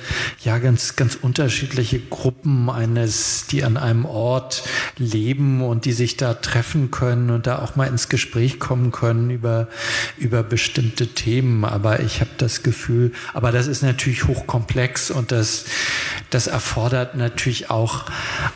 ja 0.42 0.58
ganz, 0.58 0.96
ganz 0.96 1.14
unterschiedliche 1.14 2.00
Gruppen 2.00 2.70
eines, 2.70 3.46
die 3.46 3.62
an 3.62 3.76
einem 3.76 4.04
Ort 4.04 4.64
leben 4.96 5.62
und 5.62 5.84
die 5.84 5.92
sich 5.92 6.16
da 6.16 6.34
treffen 6.34 6.90
können 6.90 7.30
und 7.30 7.46
da 7.46 7.60
auch 7.60 7.76
mal 7.76 7.86
ins 7.86 8.08
Gespräch 8.08 8.58
kommen 8.58 8.90
können 8.90 9.30
über, 9.30 9.68
über 10.16 10.42
bestimmte 10.42 11.08
Themen. 11.08 11.64
Aber 11.64 12.00
ich 12.00 12.20
habe 12.20 12.30
das 12.38 12.62
Gefühl, 12.62 13.12
aber 13.34 13.52
das 13.52 13.66
ist 13.66 13.82
natürlich 13.82 14.26
hochkomplex 14.26 15.10
und 15.10 15.30
das, 15.30 15.66
das 16.30 16.46
erfordert 16.46 17.16
natürlich 17.16 17.70
auch 17.70 18.06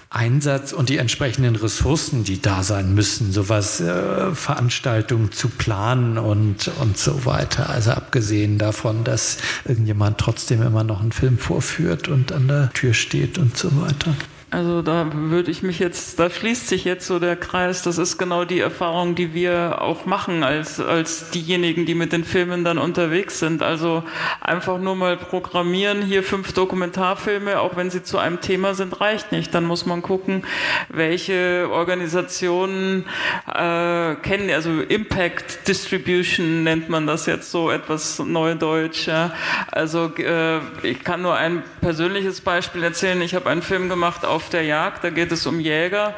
Einsatz 0.08 0.72
und 0.72 0.88
die 0.88 0.96
entsprechenden 0.98 1.54
Ressourcen, 1.54 2.24
die 2.24 2.42
da 2.42 2.62
sein 2.62 2.94
müssen, 2.94 3.30
sowas 3.32 3.80
äh, 3.80 4.34
Veranstaltungen 4.34 5.30
zu 5.30 5.48
planen 5.48 6.18
und, 6.18 6.70
und 6.80 6.98
so 6.98 7.26
weiter. 7.26 7.70
Also 7.70 7.92
abgesehen 7.92 8.58
davon, 8.58 9.04
dass 9.04 9.19
irgendjemand 9.64 10.18
trotzdem 10.18 10.62
immer 10.62 10.84
noch 10.84 11.00
einen 11.00 11.12
Film 11.12 11.38
vorführt 11.38 12.08
und 12.08 12.32
an 12.32 12.48
der 12.48 12.70
Tür 12.72 12.94
steht 12.94 13.38
und 13.38 13.56
so 13.56 13.70
weiter. 13.80 14.14
Also 14.52 14.82
da 14.82 15.06
würde 15.12 15.52
ich 15.52 15.62
mich 15.62 15.78
jetzt, 15.78 16.18
da 16.18 16.28
schließt 16.28 16.66
sich 16.66 16.84
jetzt 16.84 17.06
so 17.06 17.20
der 17.20 17.36
Kreis. 17.36 17.82
Das 17.82 17.98
ist 17.98 18.18
genau 18.18 18.44
die 18.44 18.58
Erfahrung, 18.58 19.14
die 19.14 19.32
wir 19.32 19.80
auch 19.80 20.06
machen 20.06 20.42
als, 20.42 20.80
als 20.80 21.30
diejenigen, 21.30 21.86
die 21.86 21.94
mit 21.94 22.12
den 22.12 22.24
Filmen 22.24 22.64
dann 22.64 22.76
unterwegs 22.78 23.38
sind. 23.38 23.62
Also 23.62 24.02
einfach 24.40 24.78
nur 24.78 24.96
mal 24.96 25.16
programmieren, 25.16 26.02
hier 26.02 26.24
fünf 26.24 26.52
Dokumentarfilme, 26.52 27.60
auch 27.60 27.76
wenn 27.76 27.90
sie 27.90 28.02
zu 28.02 28.18
einem 28.18 28.40
Thema 28.40 28.74
sind, 28.74 29.00
reicht 29.00 29.30
nicht. 29.30 29.54
Dann 29.54 29.64
muss 29.64 29.86
man 29.86 30.02
gucken, 30.02 30.42
welche 30.88 31.68
Organisationen 31.70 33.04
äh, 33.46 34.16
kennen, 34.16 34.50
also 34.50 34.80
Impact 34.80 35.68
Distribution 35.68 36.64
nennt 36.64 36.88
man 36.88 37.06
das 37.06 37.26
jetzt 37.26 37.52
so 37.52 37.70
etwas 37.70 38.18
neudeutsch. 38.18 39.06
Ja. 39.06 39.32
Also 39.70 40.10
äh, 40.16 40.58
ich 40.82 41.04
kann 41.04 41.22
nur 41.22 41.36
ein 41.36 41.62
persönliches 41.80 42.40
Beispiel 42.40 42.82
erzählen. 42.82 43.22
Ich 43.22 43.36
habe 43.36 43.48
einen 43.48 43.62
Film 43.62 43.88
gemacht 43.88 44.24
auf 44.24 44.39
auf 44.40 44.48
der 44.48 44.62
Jagd, 44.62 45.04
da 45.04 45.10
geht 45.10 45.32
es 45.32 45.46
um 45.46 45.60
Jäger 45.60 46.14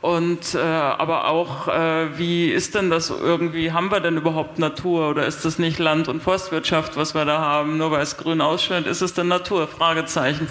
und 0.00 0.54
äh, 0.54 0.58
aber 0.58 1.26
auch, 1.26 1.66
äh, 1.66 2.16
wie 2.16 2.50
ist 2.50 2.76
denn 2.76 2.88
das 2.88 3.10
irgendwie, 3.10 3.72
haben 3.72 3.90
wir 3.90 3.98
denn 3.98 4.16
überhaupt 4.16 4.60
Natur 4.60 5.10
oder 5.10 5.26
ist 5.26 5.44
das 5.44 5.58
nicht 5.58 5.80
Land- 5.80 6.06
und 6.06 6.22
Forstwirtschaft, 6.22 6.96
was 6.96 7.16
wir 7.16 7.24
da 7.24 7.40
haben, 7.40 7.76
nur 7.76 7.90
weil 7.90 8.02
es 8.02 8.16
grün 8.16 8.40
ausschaut, 8.40 8.86
ist 8.86 9.02
es 9.02 9.12
denn 9.14 9.26
Natur? 9.26 9.66
Fragezeichen. 9.66 10.46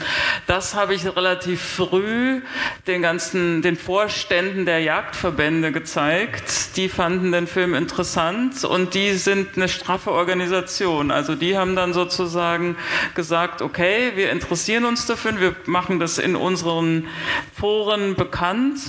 Das 0.47 0.75
habe 0.75 0.93
ich 0.93 1.05
relativ 1.05 1.61
früh 1.61 2.41
den 2.87 3.01
ganzen, 3.01 3.61
den 3.61 3.77
Vorständen 3.77 4.65
der 4.65 4.79
Jagdverbände 4.79 5.71
gezeigt. 5.71 6.75
Die 6.75 6.89
fanden 6.89 7.31
den 7.31 7.47
Film 7.47 7.73
interessant 7.73 8.65
und 8.65 8.95
die 8.95 9.13
sind 9.13 9.55
eine 9.55 9.69
straffe 9.69 10.11
Organisation. 10.11 11.09
Also 11.09 11.35
die 11.35 11.57
haben 11.57 11.77
dann 11.77 11.93
sozusagen 11.93 12.75
gesagt, 13.15 13.61
okay, 13.61 14.11
wir 14.15 14.29
interessieren 14.31 14.83
uns 14.83 15.05
dafür, 15.05 15.39
wir 15.39 15.55
machen 15.65 15.99
das 15.99 16.17
in 16.17 16.35
unseren 16.35 17.07
Foren 17.53 18.15
bekannt. 18.15 18.79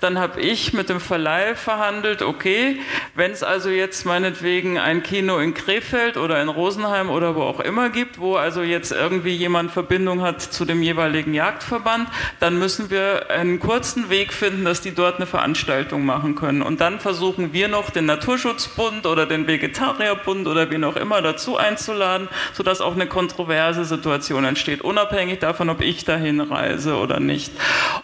Dann 0.00 0.18
habe 0.18 0.40
ich 0.40 0.72
mit 0.72 0.88
dem 0.88 1.00
Verleih 1.00 1.54
verhandelt, 1.54 2.22
okay, 2.22 2.80
wenn 3.14 3.30
es 3.30 3.42
also 3.42 3.70
jetzt 3.70 4.04
meinetwegen 4.06 4.78
ein 4.78 5.02
Kino 5.02 5.38
in 5.38 5.54
Krefeld 5.54 6.16
oder 6.16 6.40
in 6.42 6.48
Rosenheim 6.48 7.10
oder 7.10 7.34
wo 7.34 7.42
auch 7.42 7.60
immer 7.60 7.90
gibt, 7.90 8.18
wo 8.18 8.36
also 8.36 8.62
jetzt 8.62 8.92
irgendwie 8.92 9.34
jemand 9.34 9.70
Verbindung 9.70 10.22
hat 10.22 10.42
zu 10.42 10.64
dem 10.64 10.82
jeweiligen 10.82 11.34
Jagdverband, 11.34 12.08
dann 12.40 12.58
müssen 12.58 12.90
wir 12.90 13.30
einen 13.30 13.60
kurzen 13.60 14.10
Weg 14.10 14.32
finden, 14.32 14.64
dass 14.64 14.80
die 14.80 14.94
dort 14.94 15.16
eine 15.16 15.26
Veranstaltung 15.26 16.04
machen 16.04 16.34
können. 16.34 16.62
Und 16.62 16.80
dann 16.80 17.00
versuchen 17.00 17.52
wir 17.52 17.68
noch 17.68 17.90
den 17.90 18.06
Naturschutzbund 18.06 19.06
oder 19.06 19.26
den 19.26 19.46
Vegetarierbund 19.46 20.46
oder 20.46 20.70
wen 20.70 20.84
auch 20.84 20.96
immer 20.96 21.22
dazu 21.22 21.56
einzuladen, 21.56 22.28
sodass 22.52 22.80
auch 22.80 22.94
eine 22.94 23.06
kontroverse 23.06 23.84
Situation 23.84 24.44
entsteht, 24.44 24.82
unabhängig 24.82 25.38
davon, 25.38 25.70
ob 25.70 25.80
ich 25.80 26.04
dahin 26.04 26.40
reise 26.40 26.96
oder 26.96 27.20
nicht. 27.20 27.52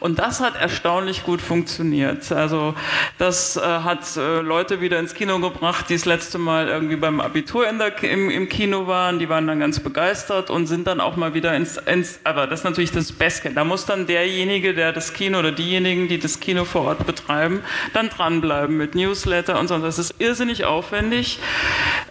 Und 0.00 0.18
das 0.18 0.40
hat 0.40 0.56
erstaunlich 0.56 1.24
gut 1.24 1.40
funktioniert. 1.40 2.30
Also 2.32 2.74
das 3.18 3.56
äh, 3.56 3.60
hat 3.60 4.16
äh, 4.16 4.40
Leute 4.40 4.80
wieder 4.80 4.98
ins 4.98 5.14
Kino 5.14 5.38
gebracht, 5.38 5.86
die 5.88 5.94
das 5.94 6.04
letzte 6.04 6.38
Mal 6.38 6.68
irgendwie 6.68 6.96
beim 6.96 7.20
Abitur 7.20 7.66
der, 7.70 8.02
im, 8.02 8.30
im, 8.30 8.48
Kino 8.48 8.86
waren. 8.86 9.18
Die 9.18 9.28
waren 9.28 9.46
dann 9.46 9.60
ganz 9.60 9.80
begeistert 9.80 10.50
und 10.50 10.66
sind 10.66 10.86
dann 10.86 11.00
auch 11.00 11.16
mal 11.16 11.34
wieder 11.34 11.54
ins, 11.54 11.76
ins 11.76 12.20
aber 12.24 12.46
das 12.46 12.60
ist 12.60 12.64
natürlich 12.64 12.92
das 12.92 13.12
Beste. 13.12 13.50
Da 13.50 13.64
muss 13.64 13.86
dann 13.86 14.06
derjenige, 14.06 14.74
der 14.74 14.92
das 14.92 15.12
Kino 15.12 15.38
oder 15.38 15.52
diejenigen, 15.52 16.08
die 16.08 16.18
das 16.18 16.40
Kino 16.40 16.64
vor 16.64 16.82
Ort 16.82 17.06
betreiben, 17.06 17.62
dann 17.92 18.08
dranbleiben 18.08 18.76
mit 18.76 18.94
Newsletter 18.94 19.58
und 19.58 19.68
so. 19.68 19.78
Das 19.78 19.98
ist 19.98 20.14
irrsinnig 20.18 20.64
aufwendig. 20.64 21.38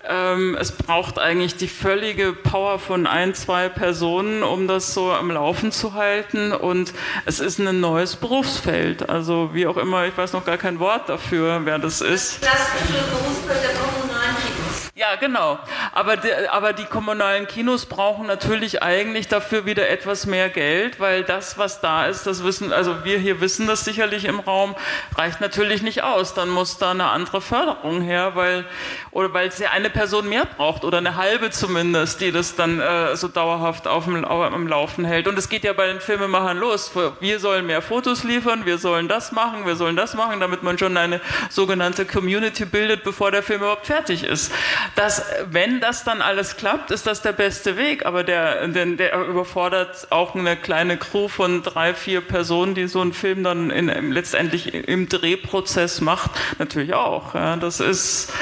Ähm, 0.10 0.58
es 0.60 0.72
braucht 0.72 1.20
eigentlich 1.20 1.56
die 1.56 1.68
völlige 1.68 2.34
Power 2.34 2.80
von 2.80 3.06
ein, 3.06 3.36
zwei 3.36 3.70
Personen, 3.70 4.42
um 4.42 4.68
das 4.68 4.94
so 4.96 5.12
am 5.12 5.30
Laufen 5.30 5.72
zu 5.72 5.94
halten. 5.94 6.52
Und 6.52 6.94
es 7.26 7.40
ist 7.40 7.60
ein 7.60 7.80
neues 7.80 8.16
Berufsfeld. 8.16 9.08
Also 9.08 9.52
wie 9.54 9.68
auch 9.68 9.78
immer, 9.78 10.06
ich 10.06 10.18
weiß 10.18 10.34
noch 10.34 10.46
gar 10.46 10.58
kein 10.58 10.80
Wort 10.80 11.10
dafür, 11.10 11.62
wer 11.66 11.78
das 11.78 12.02
ist. 12.02 12.44
Das 12.44 12.50
klassische 12.50 13.04
Berufsfeld 13.12 13.64
der 13.64 13.74
kommunalen. 13.74 14.59
Ja, 14.96 15.16
genau. 15.16 15.60
Aber 15.94 16.18
die, 16.18 16.30
aber 16.50 16.74
die 16.74 16.84
kommunalen 16.84 17.48
Kinos 17.48 17.86
brauchen 17.86 18.28
natürlich 18.28 18.84
eigentlich 18.84 19.30
dafür 19.30 19.66
wieder 19.66 19.88
etwas 19.88 20.26
mehr 20.26 20.50
Geld, 20.50 21.00
weil 21.00 21.24
das, 21.24 21.58
was 21.58 21.80
da 21.80 22.08
ist, 22.08 22.28
das 22.28 22.44
wissen, 22.44 22.74
also 22.74 23.06
wir 23.06 23.18
hier 23.18 23.40
wissen 23.40 23.66
das 23.66 23.86
sicherlich 23.86 24.26
im 24.26 24.42
Raum, 24.42 24.76
reicht 25.16 25.40
natürlich 25.40 25.82
nicht 25.84 26.04
aus. 26.04 26.34
Dann 26.34 26.50
muss 26.50 26.78
da 26.80 26.92
eine 26.92 27.06
andere 27.06 27.40
Förderung 27.40 28.02
her, 28.02 28.32
weil, 28.36 28.66
oder 29.12 29.34
weil 29.34 29.48
es 29.48 29.60
ja 29.60 29.70
eine 29.72 29.90
Person 29.90 30.28
mehr 30.28 30.46
braucht 30.46 30.84
oder 30.84 30.98
eine 30.98 31.16
halbe 31.16 31.50
zumindest, 31.50 32.20
die 32.20 32.34
das 32.34 32.56
dann 32.56 32.82
äh, 32.82 33.16
so 33.16 33.30
dauerhaft 33.30 33.88
auf 33.88 34.06
dem, 34.06 34.26
auf 34.26 34.52
dem 34.52 34.68
Laufen 34.68 35.06
hält. 35.06 35.28
Und 35.28 35.38
es 35.38 35.48
geht 35.48 35.64
ja 35.64 35.72
bei 35.72 35.88
den 35.88 36.02
Filmemachern 36.02 36.58
los. 36.58 36.92
Wir 37.22 37.40
sollen 37.40 37.66
mehr 37.66 37.82
Fotos 37.82 38.24
liefern, 38.26 38.66
wir 38.66 38.78
sollen 38.78 39.08
das 39.08 39.32
machen, 39.32 39.66
wir 39.66 39.76
sollen 39.76 39.96
das 39.96 40.14
machen, 40.14 40.42
damit 40.42 40.62
man 40.62 40.78
schon 40.78 40.98
eine 40.98 41.22
sogenannte 41.50 42.06
Community 42.06 42.66
bildet, 42.66 43.04
bevor 43.04 43.32
der 43.32 43.44
Film 43.44 43.62
überhaupt 43.62 43.86
fertig 43.86 44.24
ist. 44.24 44.52
Dass 44.96 45.24
wenn 45.50 45.80
das 45.80 46.04
dann 46.04 46.22
alles 46.22 46.58
klappt, 46.58 46.92
ist 46.92 47.08
das 47.08 47.22
der 47.22 47.32
beste 47.32 47.78
Weg. 47.78 48.06
Aber 48.06 48.24
der, 48.24 48.68
der, 48.68 48.86
der 48.86 49.26
überfordert 49.26 50.08
auch 50.12 50.36
eine 50.36 50.56
kleine 50.56 50.98
Crew 50.98 51.28
von 51.28 51.64
drei, 51.64 51.94
vier 51.94 52.22
Personen, 52.22 52.76
die 52.76 52.88
so 52.88 53.02
einen 53.02 53.14
Film 53.14 53.44
dann 53.44 53.70
in, 53.70 54.12
letztendlich 54.12 54.74
im 54.74 55.10
Drehprozess 55.10 56.02
macht, 56.02 56.32
natürlich 56.58 56.94
auch. 56.94 57.36
Ja, 57.36 57.56
das 57.56 57.80
ist, 57.80 58.34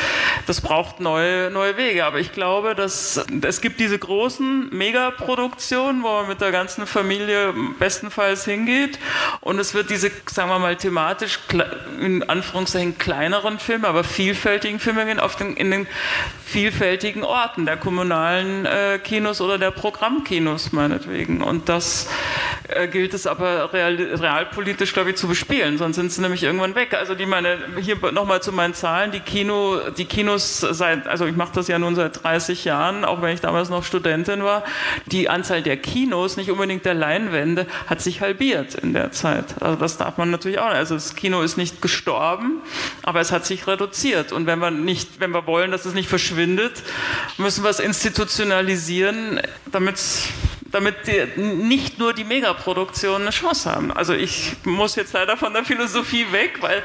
das 0.45 0.61
braucht 0.61 0.99
neue, 0.99 1.49
neue 1.51 1.77
Wege. 1.77 2.05
Aber 2.05 2.19
ich 2.19 2.31
glaube, 2.31 2.75
dass 2.75 3.25
es 3.41 3.61
gibt 3.61 3.79
diese 3.79 3.97
großen 3.97 4.69
Megaproduktionen, 4.75 6.03
wo 6.03 6.07
man 6.07 6.27
mit 6.27 6.41
der 6.41 6.51
ganzen 6.51 6.87
Familie 6.87 7.53
bestenfalls 7.79 8.45
hingeht. 8.45 8.99
Und 9.41 9.59
es 9.59 9.73
wird 9.73 9.89
diese, 9.89 10.11
sagen 10.25 10.49
wir 10.49 10.59
mal, 10.59 10.75
thematisch 10.75 11.39
in 11.99 12.27
Anführungszeichen 12.27 12.97
kleineren 12.97 13.59
Filme, 13.59 13.87
aber 13.87 14.03
vielfältigen 14.03 14.79
Filme 14.79 15.05
gehen 15.05 15.19
auf 15.19 15.35
den, 15.35 15.55
in 15.55 15.71
den 15.71 15.87
vielfältigen 16.45 17.23
Orten 17.23 17.65
der 17.65 17.75
kommunalen 17.75 18.65
äh, 18.65 18.99
Kinos 19.03 19.41
oder 19.41 19.57
der 19.57 19.71
Programmkinos 19.71 20.71
meinetwegen. 20.71 21.41
Und 21.41 21.67
das 21.67 22.07
äh, 22.69 22.87
gilt 22.87 23.13
es 23.13 23.27
aber 23.27 23.73
real, 23.73 23.95
realpolitisch, 23.95 24.93
glaube 24.93 25.09
ich, 25.09 25.17
zu 25.17 25.27
bespielen, 25.27 25.77
sonst 25.77 25.97
sind 25.97 26.11
sie 26.11 26.21
nämlich 26.21 26.43
irgendwann 26.43 26.73
weg. 26.75 26.93
Also 26.93 27.15
die 27.15 27.25
meine, 27.25 27.57
hier 27.81 27.97
nochmal 28.11 28.41
zu 28.41 28.53
meinen 28.53 28.73
Zahlen, 28.73 29.11
die 29.11 29.19
Kino, 29.19 29.79
die 29.97 30.05
Kinos 30.05 30.59
seit, 30.61 31.05
also 31.07 31.25
ich 31.25 31.35
mache 31.35 31.51
das 31.53 31.67
ja 31.67 31.79
nun 31.79 31.95
seit 31.95 32.23
30 32.23 32.63
Jahren, 32.63 33.03
auch 33.03 33.21
wenn 33.21 33.33
ich 33.33 33.41
damals 33.41 33.69
noch 33.69 33.83
Studentin 33.83 34.43
war, 34.43 34.63
die 35.05 35.29
Anzahl 35.29 35.61
der 35.61 35.77
Kinos, 35.77 36.37
nicht 36.37 36.49
unbedingt 36.49 36.85
der 36.85 36.93
Leinwände, 36.93 37.67
hat 37.87 38.01
sich 38.01 38.21
halbiert 38.21 38.75
in 38.75 38.93
der 38.93 39.11
Zeit. 39.11 39.61
Also 39.61 39.75
das 39.77 39.97
darf 39.97 40.17
man 40.17 40.31
natürlich 40.31 40.59
auch 40.59 40.69
nicht. 40.69 40.77
Also 40.77 40.95
das 40.95 41.15
Kino 41.15 41.41
ist 41.41 41.57
nicht 41.57 41.81
gestorben, 41.81 42.61
aber 43.03 43.19
es 43.19 43.33
hat 43.33 43.45
sich 43.45 43.67
reduziert. 43.67 44.31
Und 44.31 44.45
wenn 44.45 44.59
wir 44.59 44.71
nicht, 44.71 45.19
wenn 45.19 45.31
wir 45.31 45.45
wollen, 45.45 45.71
dass 45.71 45.85
es 45.85 45.93
nicht 45.97 46.07
verschwindet, 46.09 46.83
müssen 47.37 47.63
wir 47.63 47.69
es 47.69 47.79
institutionalisieren, 47.79 49.41
damit 49.71 49.97
damit 50.71 50.95
die, 51.07 51.41
nicht 51.41 51.99
nur 51.99 52.13
die 52.13 52.23
Megaproduktionen 52.23 53.23
eine 53.23 53.31
Chance 53.31 53.71
haben. 53.71 53.91
Also 53.91 54.13
ich 54.13 54.55
muss 54.63 54.95
jetzt 54.95 55.13
leider 55.13 55.37
von 55.37 55.53
der 55.53 55.63
Philosophie 55.63 56.31
weg, 56.31 56.57
weil 56.61 56.83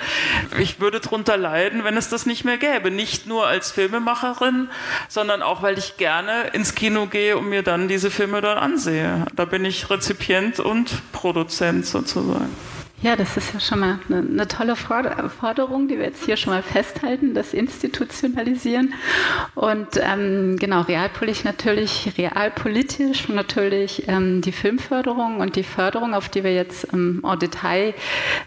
ich 0.59 0.81
würde 0.81 1.01
darunter 1.01 1.37
leiden, 1.37 1.85
wenn 1.85 1.97
es 1.97 2.09
das 2.09 2.27
nicht 2.27 2.45
mehr 2.45 2.59
gäbe. 2.59 2.91
Nicht 2.91 3.27
nur 3.27 3.47
als 3.47 3.71
Filmemacherin, 3.73 4.69
sondern 5.09 5.43
auch, 5.43 5.63
weil 5.63 5.79
ich 5.79 5.97
gerne 5.97 6.49
ins 6.53 6.75
Kino 6.75 7.07
gehe 7.07 7.37
und 7.37 7.49
mir 7.49 7.63
dann 7.63 7.89
diese 7.89 8.11
Filme 8.11 8.41
dort 8.41 8.59
ansehe. 8.59 9.27
Da 9.37 9.45
bin 9.45 9.65
ich 9.65 9.91
Rezipient 9.91 10.61
und 10.61 10.91
Produzent 11.13 11.87
sozusagen. 11.87 12.51
Ja, 13.03 13.17
das 13.17 13.37
ist 13.37 13.53
ja 13.53 13.59
schon 13.59 13.81
mal 13.81 13.99
eine, 14.09 14.19
eine, 14.19 14.47
tolle 14.47 14.77
Forderung, 14.77 15.89
die 15.89 15.99
wir 15.99 16.05
jetzt 16.05 16.25
hier 16.25 16.37
schon 16.37 16.53
mal 16.53 16.63
festhalten, 16.63 17.35
das 17.35 17.53
Institutionalisieren. 17.53 18.95
Und 19.57 19.89
ähm, 20.01 20.57
genau, 20.57 20.83
realpolitisch 20.83 21.43
natürlich, 21.43 22.13
realpolitisch 22.17 23.29
natürlich 23.29 24.07
ähm, 24.07 24.41
die 24.41 24.53
Filmförderung 24.53 25.41
und 25.41 25.57
die 25.57 25.65
Förderung, 25.65 26.15
auf 26.15 26.29
die 26.29 26.45
wir 26.45 26.55
jetzt 26.55 26.93
ähm, 26.93 27.25
Detail 27.43 27.95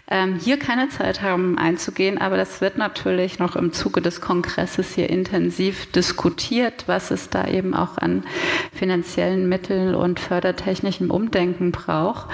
ähm, 0.08 0.38
hier 0.42 0.58
keine 0.58 0.88
Zeit 0.88 1.20
haben 1.20 1.58
einzugehen, 1.58 2.16
aber 2.16 2.38
das 2.38 2.62
wird 2.62 2.78
natürlich 2.78 3.38
noch 3.38 3.56
im 3.56 3.74
Zuge 3.74 4.00
des 4.00 4.22
Kongresses 4.22 4.94
hier 4.94 5.10
intensiv 5.10 5.92
diskutiert, 5.92 6.84
was 6.86 7.10
es 7.10 7.28
da 7.28 7.46
eben 7.46 7.74
auch 7.74 7.98
an 7.98 8.24
finanziellen 8.72 9.50
Mitteln 9.50 9.94
und 9.94 10.18
fördertechnischem 10.18 11.10
Umdenken 11.10 11.72
braucht. 11.72 12.28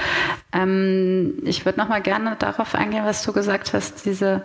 Ähm, 0.53 1.39
ich 1.43 1.65
würde 1.65 1.81
noch 1.81 1.89
mal 1.89 2.01
gerne 2.01 2.12
darauf 2.39 2.75
eingehen, 2.75 3.05
was 3.05 3.23
du 3.25 3.33
gesagt 3.33 3.73
hast, 3.75 4.05
diese 4.07 4.43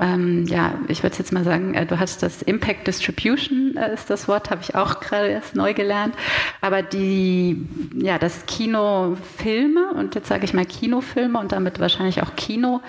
ähm, 0.00 0.46
ja, 0.46 0.74
ich 0.88 1.02
würde 1.02 1.18
jetzt 1.18 1.32
mal 1.32 1.44
sagen, 1.44 1.74
äh, 1.74 1.84
du 1.84 2.00
hast 2.00 2.22
das 2.22 2.40
Impact 2.40 2.86
Distribution 2.86 3.76
äh, 3.76 3.92
ist 3.92 4.08
das 4.08 4.26
Wort, 4.26 4.50
habe 4.50 4.62
ich 4.62 4.74
auch 4.74 5.00
gerade 5.00 5.28
erst 5.28 5.54
neu 5.54 5.74
gelernt. 5.74 6.14
Aber 6.62 6.82
die, 6.82 7.66
ja, 7.94 8.18
das 8.18 8.46
Kinofilme 8.46 9.92
und 9.94 10.14
jetzt 10.14 10.28
sage 10.28 10.44
ich 10.44 10.54
mal 10.54 10.64
Kinofilme 10.64 11.38
und 11.38 11.52
damit 11.52 11.78
wahrscheinlich 11.78 12.22
auch 12.22 12.34
Kino 12.36 12.80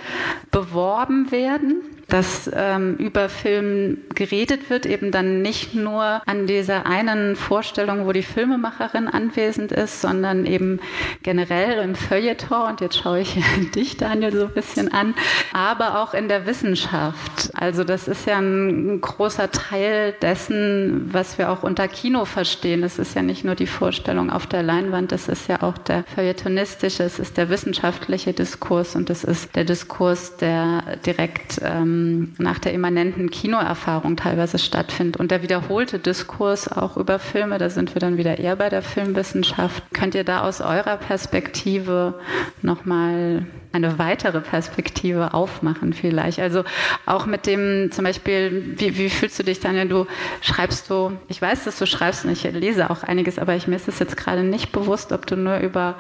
beworben 0.50 1.30
werden 1.32 1.82
dass 2.08 2.50
ähm, 2.54 2.96
über 2.98 3.30
Film 3.30 3.98
geredet 4.14 4.70
wird, 4.70 4.86
eben 4.86 5.12
dann 5.12 5.42
nicht 5.42 5.74
nur 5.74 6.22
an 6.26 6.48
dieser 6.48 6.86
einen 6.86 7.36
Vorstellung, 7.36 8.06
wo 8.06 8.12
die 8.12 8.24
Filmemacherin 8.24 9.08
anwesend 9.08 9.72
ist, 9.72 10.02
sondern 10.02 10.46
eben 10.46 10.80
generell 11.24 11.84
im 11.84 11.96
Feuilleton, 11.96 12.70
und 12.70 12.82
jetzt 12.82 12.98
schaue 12.98 13.22
ich 13.22 13.36
dich, 13.76 13.98
Daniel, 13.98 14.32
so 14.32 14.46
ein 14.46 14.54
bisschen 14.54 14.92
an, 14.94 15.16
aber 15.54 16.02
auch 16.02 16.14
in 16.14 16.28
der 16.28 16.46
Wissenschaft. 16.46 17.52
Also 17.54 17.84
das 17.84 18.08
ist 18.08 18.28
ja 18.28 18.38
ein 18.38 19.02
großer 19.02 19.52
Teil 19.52 20.14
dessen, 20.22 21.10
was 21.12 21.38
wir 21.38 21.50
auch 21.50 21.64
unter 21.64 21.88
Kino 21.88 22.26
verstehen. 22.26 22.84
Es 22.84 23.00
ist 23.00 23.16
ja 23.16 23.22
nicht 23.22 23.44
nur 23.44 23.56
die 23.56 23.68
Vorstellung 23.68 24.30
auf 24.30 24.48
der 24.48 24.64
Leinwand, 24.64 25.12
es 25.12 25.28
ist 25.28 25.48
ja 25.48 25.64
auch 25.64 25.78
der 25.78 26.04
feuilletonistische, 26.16 27.04
es 27.04 27.20
ist 27.20 27.38
der 27.38 27.50
wissenschaftliche 27.50 28.34
Diskurs 28.34 28.96
und 28.96 29.10
es 29.10 29.24
ist 29.24 29.56
der 29.56 29.64
Diskurs, 29.64 30.38
der 30.38 30.98
direkt 31.06 31.60
ähm, 31.64 31.93
ähm, 31.94 32.34
nach 32.38 32.60
der 32.60 32.74
immanenten 32.74 33.30
Kinoerfahrung 33.30 34.16
teilweise 34.16 34.58
stattfindet. 34.58 35.18
Und 35.18 35.32
der 35.32 35.42
wiederholte 35.42 36.00
Diskurs 36.00 36.72
auch 36.72 36.98
über 36.98 37.20
Filme, 37.20 37.58
da 37.58 37.70
sind 37.70 37.96
wir 37.96 38.00
dann 38.00 38.18
wieder 38.18 38.40
eher 38.40 38.56
bei 38.56 38.70
der 38.70 38.82
Filmwissenschaft. 38.82 39.84
Könnt 39.94 40.16
ihr 40.16 40.24
da 40.24 40.42
aus 40.42 40.62
eurer 40.62 40.98
Perspektive 40.98 42.20
nochmal 42.62 43.46
eine 43.74 43.98
weitere 43.98 44.40
Perspektive 44.40 45.34
aufmachen 45.34 45.94
vielleicht. 45.94 46.40
Also 46.40 46.64
auch 47.08 47.26
mit 47.26 47.48
dem 47.48 47.92
zum 47.92 48.06
Beispiel, 48.06 48.76
wie, 48.78 48.98
wie 48.98 49.10
fühlst 49.10 49.40
du 49.40 49.44
dich, 49.44 49.60
Daniel? 49.60 49.88
Du 49.90 50.08
schreibst 50.42 50.90
du, 50.90 51.18
ich 51.28 51.42
weiß, 51.42 51.64
dass 51.66 51.80
du 51.80 51.88
schreibst 51.88 52.24
und 52.24 52.32
ich 52.32 52.44
lese 52.44 52.92
auch 52.92 53.02
einiges, 53.02 53.40
aber 53.40 53.56
ich 53.56 53.68
mir 53.68 53.76
ist 53.76 53.88
es 53.88 53.98
jetzt 53.98 54.16
gerade 54.16 54.44
nicht 54.44 54.72
bewusst, 54.72 55.12
ob 55.12 55.26
du 55.26 55.36
nur 55.36 55.58
über 55.58 55.96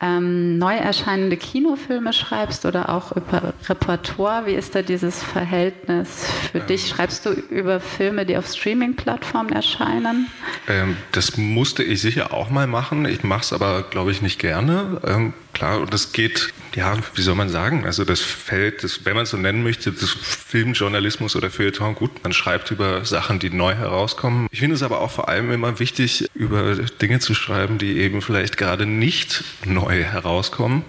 ähm, 0.00 0.58
neu 0.58 0.76
erscheinende 0.76 1.36
Kinofilme 1.36 2.12
schreibst 2.12 2.64
oder 2.64 2.88
auch 2.88 3.10
über 3.10 3.52
Repertoire. 3.68 4.46
Wie 4.46 4.54
ist 4.54 4.76
da 4.76 4.82
dieses 4.82 5.20
Verhältnis 5.20 6.24
für 6.52 6.58
ähm, 6.58 6.66
dich? 6.68 6.88
Schreibst 6.88 7.26
du 7.26 7.30
über 7.30 7.80
Filme, 7.80 8.26
die 8.26 8.36
auf 8.36 8.46
Streaming-Plattformen 8.46 9.50
erscheinen? 9.50 10.28
Ähm, 10.68 10.96
das 11.10 11.36
musste 11.36 11.82
ich 11.82 12.00
sicher 12.00 12.32
auch 12.32 12.48
mal 12.48 12.68
machen. 12.68 13.06
Ich 13.06 13.24
mache 13.24 13.40
es 13.40 13.52
aber, 13.52 13.82
glaube 13.82 14.12
ich, 14.12 14.22
nicht 14.22 14.38
gerne. 14.38 15.32
Klar, 15.58 15.80
und 15.80 15.92
es 15.92 16.12
geht, 16.12 16.54
ja, 16.76 16.96
wie 17.16 17.22
soll 17.22 17.34
man 17.34 17.48
sagen, 17.48 17.84
also 17.84 18.04
das 18.04 18.20
Feld, 18.20 18.84
das, 18.84 19.04
wenn 19.04 19.14
man 19.14 19.24
es 19.24 19.30
so 19.30 19.36
nennen 19.36 19.64
möchte, 19.64 19.90
das 19.90 20.10
Filmjournalismus 20.10 21.34
oder 21.34 21.50
Feuilleton, 21.50 21.96
gut, 21.96 22.22
man 22.22 22.32
schreibt 22.32 22.70
über 22.70 23.04
Sachen, 23.04 23.40
die 23.40 23.50
neu 23.50 23.74
herauskommen. 23.74 24.46
Ich 24.52 24.60
finde 24.60 24.76
es 24.76 24.84
aber 24.84 25.00
auch 25.00 25.10
vor 25.10 25.28
allem 25.28 25.50
immer 25.50 25.80
wichtig, 25.80 26.30
über 26.32 26.76
Dinge 26.76 27.18
zu 27.18 27.34
schreiben, 27.34 27.78
die 27.78 27.98
eben 27.98 28.22
vielleicht 28.22 28.56
gerade 28.56 28.86
nicht 28.86 29.42
neu 29.64 30.04
herauskommen. 30.04 30.84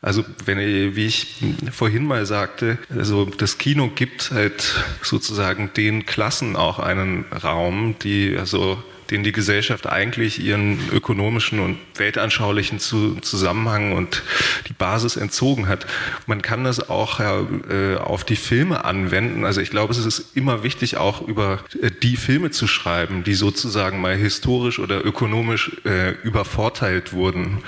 Also 0.00 0.24
wenn 0.46 0.58
ich, 0.58 0.96
wie 0.96 1.04
ich 1.04 1.44
vorhin 1.70 2.06
mal 2.06 2.24
sagte, 2.24 2.78
also 2.88 3.26
das 3.26 3.58
Kino 3.58 3.90
gibt 3.94 4.30
halt 4.30 4.86
sozusagen 5.02 5.70
den 5.76 6.06
Klassen 6.06 6.56
auch 6.56 6.78
einen 6.78 7.26
Raum, 7.26 7.96
die 8.02 8.38
also 8.38 8.82
den 9.14 9.22
die 9.22 9.30
Gesellschaft 9.30 9.86
eigentlich 9.86 10.44
ihren 10.44 10.80
ökonomischen 10.90 11.60
und 11.60 11.78
weltanschaulichen 11.94 12.80
Zusammenhang 12.80 13.92
und 13.92 14.24
die 14.66 14.72
Basis 14.72 15.16
entzogen 15.16 15.68
hat. 15.68 15.86
Man 16.26 16.42
kann 16.42 16.64
das 16.64 16.90
auch 16.90 17.20
äh, 17.20 17.94
auf 17.96 18.24
die 18.24 18.34
Filme 18.34 18.84
anwenden. 18.84 19.44
Also 19.44 19.60
ich 19.60 19.70
glaube, 19.70 19.92
es 19.92 20.04
ist 20.04 20.36
immer 20.36 20.64
wichtig, 20.64 20.96
auch 20.96 21.22
über 21.22 21.60
äh, 21.80 21.92
die 22.02 22.16
Filme 22.16 22.50
zu 22.50 22.66
schreiben, 22.66 23.22
die 23.22 23.34
sozusagen 23.34 24.00
mal 24.00 24.16
historisch 24.16 24.80
oder 24.80 25.04
ökonomisch 25.06 25.76
äh, 25.84 26.10
übervorteilt 26.24 27.12
wurden 27.12 27.58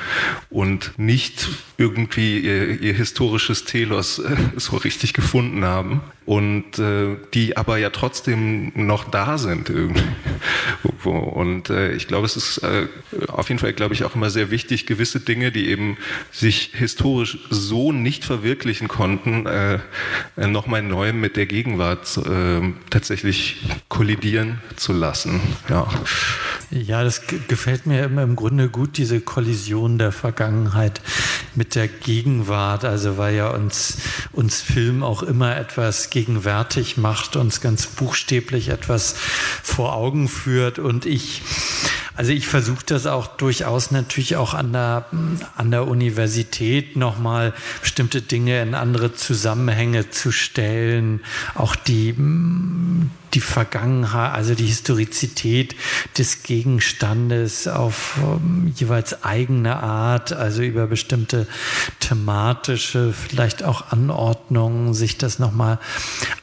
und 0.50 0.98
nicht 0.98 1.48
irgendwie 1.78 2.40
ihr, 2.40 2.80
ihr 2.80 2.94
historisches 2.94 3.64
Telos 3.64 4.18
äh, 4.18 4.36
so 4.56 4.78
richtig 4.78 5.12
gefunden 5.12 5.64
haben 5.64 6.00
und 6.26 6.78
äh, 6.80 7.16
die 7.34 7.56
aber 7.56 7.78
ja 7.78 7.90
trotzdem 7.90 8.72
noch 8.74 9.04
da 9.04 9.38
sind 9.38 9.70
irgendwie. 9.70 10.02
Und 11.04 11.70
äh, 11.70 11.92
ich 11.92 12.08
glaube, 12.08 12.26
es 12.26 12.36
ist 12.36 12.58
äh, 12.58 12.88
auf 13.28 13.48
jeden 13.48 13.60
Fall, 13.60 13.72
glaube 13.72 13.94
ich, 13.94 14.04
auch 14.04 14.16
immer 14.16 14.28
sehr 14.28 14.50
wichtig, 14.50 14.86
gewisse 14.86 15.20
Dinge, 15.20 15.52
die 15.52 15.68
eben 15.68 15.96
sich 16.32 16.72
historisch 16.74 17.38
so 17.48 17.92
nicht 17.92 18.24
verwirklichen 18.24 18.88
konnten, 18.88 19.46
äh, 19.46 19.78
äh 20.36 20.46
nochmal 20.48 20.82
neu 20.82 21.12
mit 21.12 21.36
der 21.36 21.46
Gegenwart 21.46 22.18
äh, 22.18 22.72
tatsächlich 22.90 23.64
kollidieren 23.88 24.60
zu 24.74 24.92
lassen. 24.92 25.40
Ja. 25.68 25.86
ja, 26.70 27.04
das 27.04 27.22
gefällt 27.46 27.86
mir 27.86 28.04
im 28.04 28.36
Grunde 28.36 28.68
gut, 28.68 28.98
diese 28.98 29.20
Kollision 29.20 29.98
der 29.98 30.10
Vergangenheit 30.10 31.00
mit 31.54 31.74
der 31.76 31.86
Gegenwart. 31.86 32.84
Also 32.84 33.16
weil 33.16 33.36
ja 33.36 33.50
uns, 33.50 33.98
uns 34.32 34.60
Film 34.60 35.02
auch 35.04 35.22
immer 35.22 35.56
etwas 35.56 36.10
gegenwärtig 36.16 36.96
macht, 36.96 37.36
uns 37.36 37.60
ganz 37.60 37.86
buchstäblich 37.88 38.70
etwas 38.70 39.16
vor 39.62 39.94
Augen 39.94 40.28
führt. 40.28 40.78
Und 40.78 41.04
ich 41.04 41.42
Also 42.14 42.32
ich 42.32 42.48
versuche 42.48 42.86
das 42.86 43.06
auch 43.06 43.26
durchaus 43.26 43.90
natürlich 43.90 44.36
auch 44.36 44.54
an 44.54 44.72
der, 44.72 45.04
an 45.56 45.70
der 45.70 45.86
Universität 45.86 46.96
nochmal 46.96 47.52
bestimmte 47.82 48.22
Dinge 48.22 48.62
in 48.62 48.74
andere 48.74 49.12
Zusammenhänge 49.12 50.08
zu 50.08 50.32
stellen, 50.32 51.20
auch 51.54 51.76
die, 51.76 52.14
die 53.36 53.40
Vergangenheit, 53.40 54.32
also 54.32 54.54
die 54.54 54.64
Historizität 54.64 55.76
des 56.16 56.42
Gegenstandes 56.42 57.68
auf 57.68 58.16
um, 58.22 58.72
jeweils 58.74 59.24
eigene 59.24 59.76
Art, 59.76 60.32
also 60.32 60.62
über 60.62 60.86
bestimmte 60.86 61.46
thematische, 62.00 63.12
vielleicht 63.12 63.62
auch 63.62 63.92
Anordnungen, 63.92 64.94
sich 64.94 65.18
das 65.18 65.38
nochmal 65.38 65.78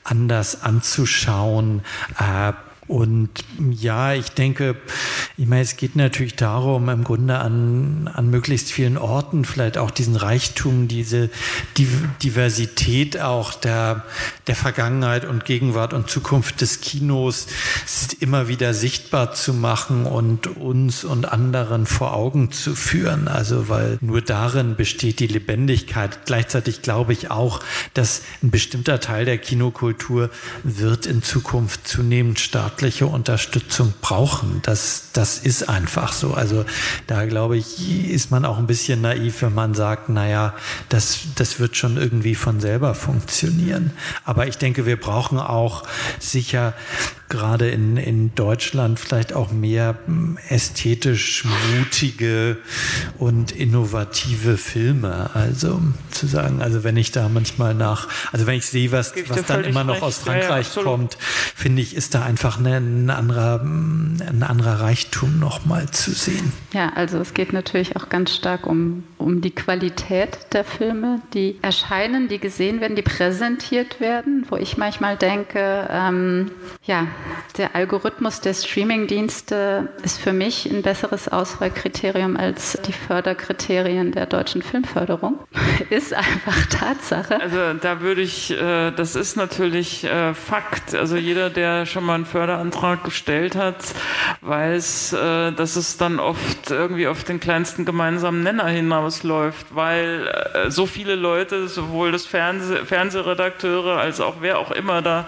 anders 0.03 0.61
anzuschauen. 0.61 1.81
Äh, 2.19 2.53
und 2.87 3.29
ja, 3.71 4.13
ich 4.13 4.29
denke, 4.29 4.75
ich 5.37 5.47
meine, 5.47 5.61
es 5.61 5.77
geht 5.77 5.95
natürlich 5.95 6.35
darum, 6.35 6.89
im 6.89 7.03
Grunde 7.03 7.39
an, 7.39 8.09
an 8.13 8.29
möglichst 8.29 8.71
vielen 8.71 8.97
Orten 8.97 9.45
vielleicht 9.45 9.77
auch 9.77 9.89
diesen 9.89 10.15
Reichtum, 10.15 10.87
diese 10.87 11.29
Diversität 11.77 13.19
auch 13.19 13.53
der, 13.53 14.03
der 14.47 14.55
Vergangenheit 14.55 15.23
und 15.23 15.45
Gegenwart 15.45 15.93
und 15.93 16.09
Zukunft 16.09 16.59
des 16.61 16.81
Kinos 16.81 17.47
immer 18.19 18.49
wieder 18.49 18.73
sichtbar 18.73 19.33
zu 19.33 19.53
machen 19.53 20.05
und 20.05 20.47
uns 20.57 21.05
und 21.05 21.25
anderen 21.31 21.85
vor 21.85 22.13
Augen 22.13 22.51
zu 22.51 22.75
führen. 22.75 23.27
Also, 23.27 23.69
weil 23.69 23.97
nur 24.01 24.21
darin 24.21 24.75
besteht 24.75 25.19
die 25.19 25.27
Lebendigkeit. 25.27 26.25
Gleichzeitig 26.25 26.81
glaube 26.81 27.13
ich 27.13 27.31
auch, 27.31 27.61
dass 27.93 28.23
ein 28.41 28.51
bestimmter 28.51 28.99
Teil 28.99 29.23
der 29.25 29.37
Kinokultur 29.37 30.29
wird 30.63 31.05
in 31.05 31.23
Zukunft 31.23 31.87
zunehmend 31.87 32.39
stark 32.39 32.72
staatliche 32.73 33.05
Unterstützung 33.05 33.93
brauchen. 34.01 34.61
Das, 34.63 35.09
das 35.13 35.37
ist 35.37 35.69
einfach 35.69 36.11
so. 36.11 36.33
Also 36.33 36.65
da 37.05 37.25
glaube 37.25 37.55
ich, 37.55 38.09
ist 38.09 38.31
man 38.31 38.45
auch 38.45 38.57
ein 38.57 38.65
bisschen 38.65 39.01
naiv, 39.01 39.43
wenn 39.43 39.53
man 39.53 39.75
sagt, 39.75 40.09
naja, 40.09 40.55
das, 40.89 41.19
das 41.35 41.59
wird 41.59 41.77
schon 41.77 41.97
irgendwie 41.97 42.33
von 42.33 42.59
selber 42.59 42.95
funktionieren. 42.95 43.91
Aber 44.25 44.47
ich 44.47 44.57
denke, 44.57 44.87
wir 44.87 44.99
brauchen 44.99 45.37
auch 45.37 45.83
sicher 46.19 46.73
gerade 47.33 47.69
in, 47.69 47.97
in 47.97 48.35
Deutschland 48.35 48.99
vielleicht 48.99 49.33
auch 49.33 49.51
mehr 49.51 49.97
hm, 50.05 50.37
ästhetisch 50.49 51.45
mutige 51.75 52.57
und 53.17 53.51
innovative 53.51 54.57
Filme. 54.57 55.31
Also 55.33 55.81
zu 56.11 56.27
sagen, 56.27 56.61
also 56.61 56.83
wenn 56.83 56.95
ich 56.95 57.11
da 57.11 57.29
manchmal 57.29 57.73
nach, 57.73 58.07
also 58.31 58.45
wenn 58.45 58.55
ich 58.55 58.67
sehe, 58.67 58.91
was, 58.91 59.13
was 59.27 59.45
dann 59.45 59.63
immer 59.63 59.83
noch 59.83 59.95
recht. 59.95 60.03
aus 60.03 60.17
Frankreich 60.19 60.75
ja, 60.75 60.81
ja, 60.81 60.87
kommt, 60.87 61.17
finde 61.55 61.81
ich, 61.81 61.95
ist 61.95 62.13
da 62.13 62.21
einfach 62.21 62.59
eine, 62.65 62.77
ein, 62.77 63.09
anderer, 63.09 63.61
ein 63.61 64.43
anderer 64.43 64.81
Reichtum 64.81 65.39
nochmal 65.39 65.89
zu 65.89 66.11
sehen. 66.11 66.51
Ja, 66.73 66.91
also 66.95 67.19
es 67.19 67.33
geht 67.33 67.53
natürlich 67.53 67.95
auch 67.95 68.09
ganz 68.09 68.33
stark 68.35 68.65
um, 68.67 69.03
um 69.17 69.41
die 69.41 69.51
Qualität 69.51 70.37
der 70.53 70.63
Filme, 70.63 71.21
die 71.33 71.57
erscheinen, 71.61 72.27
die 72.27 72.39
gesehen 72.39 72.81
werden, 72.81 72.95
die 72.95 73.01
präsentiert 73.01 73.99
werden, 73.99 74.45
wo 74.49 74.57
ich 74.57 74.77
manchmal 74.77 75.17
denke, 75.17 75.87
ähm, 75.91 76.51
ja, 76.85 77.07
der 77.57 77.75
Algorithmus 77.75 78.41
der 78.41 78.53
Streamingdienste 78.53 79.89
ist 80.03 80.19
für 80.19 80.33
mich 80.33 80.65
ein 80.65 80.81
besseres 80.81 81.27
Auswahlkriterium 81.27 82.37
als 82.37 82.77
die 82.85 82.93
Förderkriterien 82.93 84.11
der 84.11 84.25
deutschen 84.25 84.61
Filmförderung. 84.61 85.39
ist 85.89 86.13
einfach 86.13 86.65
Tatsache. 86.67 87.39
Also 87.39 87.73
da 87.79 88.01
würde 88.01 88.21
ich, 88.21 88.51
äh, 88.51 88.91
das 88.91 89.15
ist 89.15 89.37
natürlich 89.37 90.03
äh, 90.03 90.33
Fakt. 90.33 90.95
Also 90.95 91.15
jeder, 91.15 91.49
der 91.49 91.85
schon 91.85 92.05
mal 92.05 92.15
einen 92.15 92.25
Förderantrag 92.53 93.03
gestellt 93.03 93.55
hat, 93.55 93.77
weiß, 94.41 95.13
äh, 95.13 95.51
dass 95.51 95.75
es 95.75 95.97
dann 95.97 96.19
oft 96.19 96.69
irgendwie 96.69 97.07
auf 97.07 97.23
den 97.23 97.39
kleinsten 97.39 97.85
gemeinsamen 97.85 98.43
Nenner 98.43 98.67
hinausläuft, 98.67 99.67
weil 99.75 100.31
so 100.69 100.85
viele 100.85 101.15
Leute, 101.15 101.67
sowohl 101.67 102.11
das 102.11 102.25
Fernseh 102.25 102.85
Fernsehredakteure 102.85 103.97
als 103.97 104.19
auch 104.19 104.35
wer 104.41 104.59
auch 104.59 104.71
immer 104.71 105.01
da, 105.01 105.25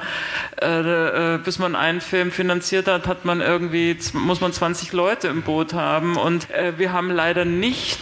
bis 1.43 1.59
man 1.59 1.75
einen 1.75 2.01
Film 2.01 2.31
finanziert 2.31 2.87
hat, 2.87 3.07
hat 3.07 3.25
man 3.25 3.41
irgendwie, 3.41 3.97
muss 4.13 4.41
man 4.41 4.53
20 4.53 4.93
Leute 4.93 5.27
im 5.27 5.41
Boot 5.41 5.73
haben. 5.73 6.17
Und 6.17 6.49
äh, 6.51 6.73
wir 6.77 6.93
haben 6.93 7.09
leider 7.09 7.45
nicht 7.45 7.99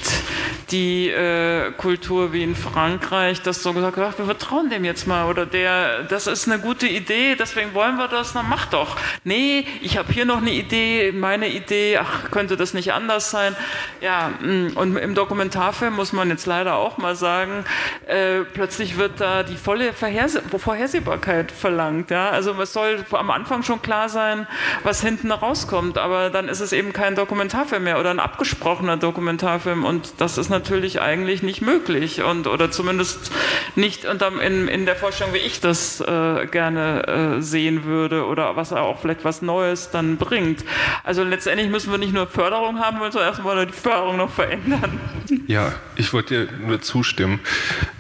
die 0.72 1.10
äh, 1.10 1.72
Kultur 1.72 2.34
wie 2.34 2.44
in 2.44 2.56
Frankreich, 2.56 3.42
dass 3.42 3.62
so 3.64 3.74
gesagt 3.74 3.98
wird, 3.98 4.18
wir 4.18 4.26
vertrauen 4.26 4.70
dem 4.70 4.86
jetzt 4.86 5.08
mal 5.08 5.30
oder 5.30 5.46
der, 5.46 6.04
das 6.04 6.28
ist 6.28 6.48
eine 6.48 6.60
gute 6.60 6.88
Idee, 6.88 7.36
deswegen 7.36 7.74
wollen 7.74 7.98
wir 7.98 8.08
das, 8.08 8.34
dann 8.34 8.50
mach 8.50 8.66
doch. 8.68 8.98
Nee, 9.24 9.66
ich 9.82 9.98
habe 9.98 10.12
hier 10.12 10.26
noch 10.26 10.38
eine 10.38 10.52
Idee, 10.52 11.12
meine 11.12 11.48
Idee, 11.48 11.98
ach, 11.98 12.32
könnte 12.32 12.58
das 12.58 12.74
nicht 12.74 12.94
anders 12.94 13.32
sein? 13.32 13.56
Ja, 14.02 14.32
mm, 14.42 14.72
und 14.76 14.98
im 14.98 15.16
Dokumentarfilm 15.16 15.96
muss 15.96 16.14
man 16.14 16.30
jetzt 16.30 16.46
leider 16.46 16.76
auch 16.76 16.98
mal 16.98 17.16
sagen, 17.16 17.66
äh, 18.08 18.42
plötzlich 18.42 18.98
wird 18.98 19.20
da 19.20 19.44
die 19.44 19.56
volle 19.56 19.94
Vorherse 19.94 20.42
Vorhersehbarkeit 20.42 21.52
verlangt. 21.52 22.12
Ja? 22.12 22.30
Also 22.30 22.54
es 22.62 22.74
soll 22.74 23.06
am 23.12 23.32
Anfang 23.32 23.64
schon 23.64 23.82
klar 23.82 24.10
sein, 24.10 24.48
was 24.84 25.02
hinten 25.02 25.32
rauskommt, 25.32 25.98
aber 25.98 26.30
dann 26.30 26.48
ist 26.48 26.60
es 26.60 26.74
eben 26.74 26.94
kein 26.94 27.16
Dokumentarfilm 27.16 27.84
mehr 27.84 28.00
oder 28.00 28.12
ein 28.12 28.20
abgesprochener 28.20 28.98
Dokumentarfilm 28.98 29.84
und 29.86 30.14
das 30.18 30.38
ist 30.38 30.50
natürlich 30.50 31.02
eigentlich 31.02 31.44
nicht 31.44 31.62
möglich 31.62 32.24
und 32.24 32.48
oder 32.48 32.72
zumindest 32.72 33.32
nicht 33.76 34.06
in, 34.06 34.68
in 34.68 34.86
der 34.86 34.96
Vorstellung, 34.96 35.34
wie 35.34 35.38
ich 35.38 35.60
das 35.60 36.02
äh, 36.02 36.46
gerne 36.48 37.38
äh, 37.38 37.42
sehen 37.42 37.86
würde 37.86 38.26
oder 38.26 38.56
was 38.56 38.74
auch 38.74 39.03
vielleicht 39.04 39.24
was 39.24 39.44
Neues 39.44 39.92
dann 39.92 40.18
bringt. 40.18 40.66
Also 41.04 41.24
letztendlich 41.24 41.70
müssen 41.70 41.92
wir 41.92 42.00
nicht 42.00 42.14
nur 42.14 42.26
Förderung 42.26 42.80
haben, 42.80 42.98
sondern 43.12 43.30
erstmal 43.30 43.66
die 43.68 43.74
Förderung 43.74 44.18
noch 44.18 44.32
verändern. 44.32 45.00
Ja, 45.46 45.74
ich 45.96 46.14
wollte 46.14 46.48
dir 46.48 46.54
nur 46.66 46.82
zustimmen. 46.82 47.40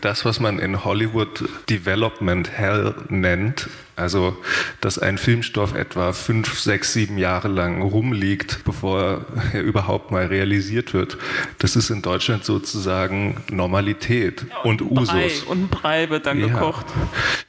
Das, 0.01 0.25
was 0.25 0.39
man 0.39 0.57
in 0.57 0.83
Hollywood 0.83 1.43
Development 1.69 2.49
Hell 2.49 2.95
nennt, 3.09 3.69
also, 3.95 4.35
dass 4.81 4.97
ein 4.97 5.17
Filmstoff 5.17 5.75
etwa 5.75 6.13
fünf, 6.13 6.59
sechs, 6.59 6.93
sieben 6.93 7.17
Jahre 7.17 7.47
lang 7.47 7.81
rumliegt, 7.81 8.63
bevor 8.65 9.25
er 9.53 9.61
überhaupt 9.61 10.09
mal 10.09 10.25
realisiert 10.25 10.93
wird, 10.93 11.17
das 11.59 11.75
ist 11.75 11.91
in 11.91 12.01
Deutschland 12.01 12.43
sozusagen 12.43 13.43
Normalität 13.51 14.45
ja, 14.49 14.57
und, 14.61 14.81
und 14.81 14.99
Usus. 14.99 15.09
Brei, 15.09 15.31
und 15.47 15.69
Brei 15.69 16.09
wird 16.09 16.25
dann 16.25 16.39
ja. 16.39 16.47
gekocht. 16.47 16.87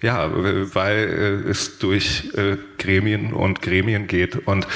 Ja, 0.03 0.31
weil 0.75 1.43
äh, 1.47 1.51
es 1.51 1.79
durch 1.79 2.31
äh, 2.35 2.59
Gremien 2.77 3.33
und 3.33 3.63
Gremien 3.63 4.07
geht. 4.07 4.47
Und 4.47 4.67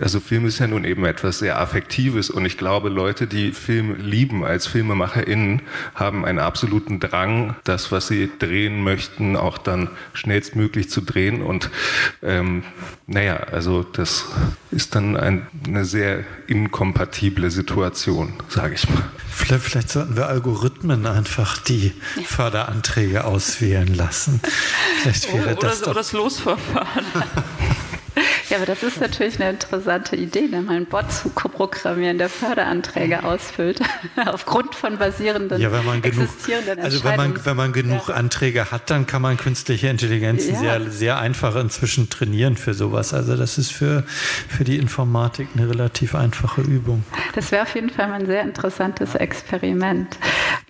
also 0.00 0.20
Film 0.20 0.46
ist 0.46 0.60
ja 0.60 0.68
nun 0.68 0.84
eben 0.84 1.04
etwas 1.04 1.40
sehr 1.40 1.58
Affektives. 1.58 2.30
Und 2.30 2.44
ich 2.44 2.56
glaube, 2.56 2.88
Leute, 2.88 3.26
die 3.26 3.50
Film 3.50 3.96
lieben 4.00 4.44
als 4.44 4.68
FilmemacherInnen, 4.68 5.62
haben 5.96 6.24
einen 6.24 6.38
absoluten 6.38 7.00
Drang, 7.00 7.56
das, 7.64 7.90
was 7.90 8.06
sie 8.06 8.30
drehen 8.38 8.84
möchten, 8.84 9.36
auch 9.36 9.58
dann 9.58 9.90
schnellstmöglich 10.12 10.88
zu 10.88 11.04
drehen. 11.08 11.42
Und 11.42 11.70
ähm, 12.22 12.62
naja, 13.06 13.36
also 13.36 13.82
das 13.82 14.26
ist 14.70 14.94
dann 14.94 15.16
ein, 15.16 15.46
eine 15.66 15.84
sehr 15.84 16.24
inkompatible 16.46 17.50
Situation, 17.50 18.34
sage 18.48 18.74
ich 18.74 18.88
mal. 18.88 19.04
Vielleicht, 19.30 19.64
vielleicht, 19.64 19.90
sollten 19.90 20.16
wir 20.16 20.26
Algorithmen 20.26 21.06
einfach 21.06 21.58
die 21.58 21.92
Förderanträge 22.24 23.24
auswählen 23.24 23.94
lassen. 23.94 24.40
Vielleicht 25.02 25.32
wäre 25.32 25.44
oder, 25.44 25.54
das 25.54 25.78
oder, 25.78 25.86
doch 25.86 25.94
das 25.94 26.12
Losverfahren. 26.12 27.04
Ja, 28.50 28.56
aber 28.56 28.66
das 28.66 28.82
ist 28.82 29.00
natürlich 29.00 29.40
eine 29.40 29.50
interessante 29.50 30.16
Idee, 30.16 30.48
ne? 30.48 30.62
mal 30.62 30.76
einen 30.76 30.86
Bot 30.86 31.12
zu 31.12 31.28
programmieren, 31.28 32.16
der 32.16 32.30
Förderanträge 32.30 33.22
ausfüllt, 33.24 33.80
aufgrund 34.26 34.74
von 34.74 34.96
basierenden, 34.96 35.60
ja, 35.60 35.70
wenn 35.70 35.84
man 35.84 36.02
existierenden 36.02 36.76
genug, 36.76 36.84
Also 36.84 37.04
wenn 37.04 37.16
man, 37.16 37.44
wenn 37.44 37.56
man 37.56 37.72
genug 37.72 38.08
ja. 38.08 38.14
Anträge 38.14 38.70
hat, 38.70 38.88
dann 38.90 39.06
kann 39.06 39.20
man 39.20 39.36
künstliche 39.36 39.88
Intelligenzen 39.88 40.54
ja. 40.54 40.60
sehr, 40.60 40.90
sehr 40.90 41.18
einfach 41.18 41.56
inzwischen 41.56 42.08
trainieren 42.08 42.56
für 42.56 42.72
sowas. 42.72 43.12
Also 43.12 43.36
das 43.36 43.58
ist 43.58 43.72
für, 43.72 44.04
für 44.06 44.64
die 44.64 44.78
Informatik 44.78 45.48
eine 45.54 45.68
relativ 45.68 46.14
einfache 46.14 46.62
Übung. 46.62 47.04
Das 47.34 47.52
wäre 47.52 47.62
auf 47.62 47.74
jeden 47.74 47.90
Fall 47.90 48.08
mal 48.08 48.20
ein 48.20 48.26
sehr 48.26 48.42
interessantes 48.42 49.14
Experiment. 49.14 50.16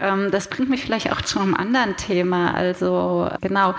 Ähm, 0.01 0.31
das 0.31 0.49
bringt 0.49 0.69
mich 0.69 0.83
vielleicht 0.83 1.13
auch 1.13 1.21
zu 1.21 1.39
einem 1.39 1.55
anderen 1.55 1.97
Thema. 1.97 2.55
Also 2.55 3.31
genau, 3.41 3.75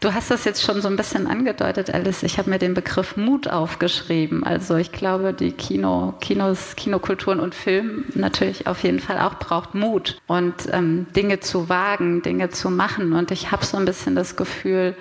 du 0.00 0.14
hast 0.14 0.30
das 0.30 0.44
jetzt 0.44 0.62
schon 0.62 0.80
so 0.80 0.88
ein 0.88 0.96
bisschen 0.96 1.26
angedeutet, 1.26 1.92
Alice. 1.92 2.22
Ich 2.22 2.38
habe 2.38 2.50
mir 2.50 2.58
den 2.58 2.74
Begriff 2.74 3.16
Mut 3.26 3.48
aufgeschrieben. 3.48 4.44
Also 4.44 4.76
ich 4.76 4.92
glaube, 4.92 5.34
die 5.34 5.50
Kino, 5.50 6.14
Kinos, 6.20 6.76
Kinokulturen 6.76 7.40
und 7.40 7.54
Film 7.54 8.04
natürlich 8.14 8.68
auf 8.68 8.84
jeden 8.84 9.00
Fall 9.00 9.18
auch 9.18 9.34
braucht 9.34 9.74
Mut 9.74 10.18
und 10.28 10.54
ähm, 10.70 11.06
Dinge 11.14 11.40
zu 11.40 11.68
wagen, 11.68 12.22
Dinge 12.22 12.50
zu 12.50 12.70
machen. 12.70 13.12
Und 13.12 13.32
ich 13.32 13.50
habe 13.50 13.64
so 13.64 13.76
ein 13.76 13.84
bisschen 13.84 14.14
das 14.14 14.36
Gefühl, 14.36 14.94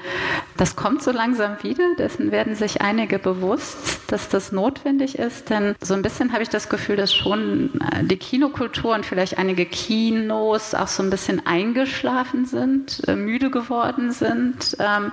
Das 0.58 0.78
kommt 0.78 1.04
so 1.04 1.12
langsam 1.12 1.58
wieder, 1.64 1.84
dessen 1.98 2.32
werden 2.32 2.56
sich 2.56 2.82
einige 2.82 3.20
bewusst, 3.20 4.00
dass 4.08 4.30
das 4.30 4.54
notwendig 4.54 5.20
ist, 5.20 5.50
denn 5.50 5.76
so 5.82 5.94
ein 5.94 6.02
bisschen 6.02 6.32
habe 6.32 6.44
ich 6.44 6.50
das 6.50 6.70
Gefühl, 6.70 6.96
dass 6.96 7.14
schon 7.14 7.72
äh, 7.82 8.04
die 8.04 8.16
Kinokultur 8.16 8.94
und 8.94 9.06
vielleicht 9.06 9.38
einige 9.38 9.66
Kinos 9.66 10.74
auch 10.74 10.88
so 10.88 11.04
ein 11.04 11.10
bisschen 11.10 11.46
eingeschlafen 11.46 12.46
sind, 12.46 13.02
äh, 13.08 13.16
müde 13.16 13.50
geworden 13.50 14.12
sind. 14.12 14.78
Ähm, 14.80 15.12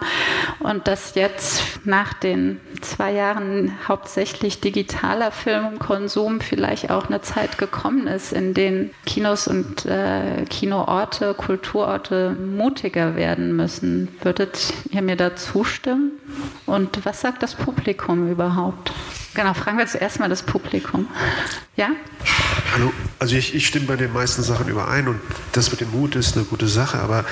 und 0.60 0.86
dass 0.86 1.16
jetzt 1.16 1.62
nach 1.84 2.12
den 2.12 2.60
zwei 2.80 3.12
Jahren 3.12 3.72
hauptsächlich 3.88 4.60
digitaler 4.60 5.32
Filmkonsum 5.32 6.40
vielleicht 6.40 6.90
auch 6.90 7.06
eine 7.06 7.20
Zeit 7.20 7.58
gekommen 7.58 8.06
ist, 8.06 8.32
in 8.32 8.54
denen 8.54 8.90
Kinos 9.06 9.48
und 9.48 9.86
äh, 9.86 10.44
Kinoorte, 10.48 11.34
Kulturorte 11.34 12.30
mutiger 12.30 13.16
werden 13.16 13.56
müssen. 13.56 14.08
Würdet 14.22 14.72
ihr 14.90 15.02
mir 15.02 15.16
da 15.16 15.31
zustimmen? 15.36 16.12
Und 16.66 17.04
was 17.04 17.20
sagt 17.20 17.42
das 17.42 17.54
Publikum 17.54 18.30
überhaupt? 18.30 18.92
Genau, 19.34 19.54
fragen 19.54 19.78
wir 19.78 19.86
zuerst 19.86 20.20
mal 20.20 20.28
das 20.28 20.42
Publikum. 20.42 21.08
Ja? 21.76 21.90
Hallo, 22.74 22.92
also 23.18 23.34
ich, 23.34 23.54
ich, 23.54 23.66
stimme 23.66 23.86
bei 23.86 23.96
den 23.96 24.12
meisten 24.12 24.42
Sachen 24.42 24.68
überein 24.68 25.08
und 25.08 25.20
das 25.52 25.70
mit 25.70 25.80
dem 25.80 25.90
Mut 25.90 26.16
ist 26.16 26.36
eine 26.36 26.44
gute 26.44 26.68
Sache, 26.68 26.98
aber 26.98 27.24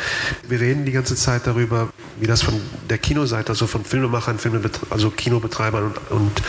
wir 0.49 0.61
reden 0.61 0.87
die 0.87 0.93
ganze 0.93 1.15
Zeit 1.15 1.47
darüber, 1.47 1.91
wie 2.19 2.27
das 2.27 2.43
von 2.43 2.55
der 2.89 2.99
Kinoseite, 2.99 3.51
also 3.51 3.67
von 3.67 3.85
Filmemachern, 3.85 4.39
also 4.89 5.11
Kinobetreibern 5.11 5.85
und, 5.85 6.11
und 6.11 6.43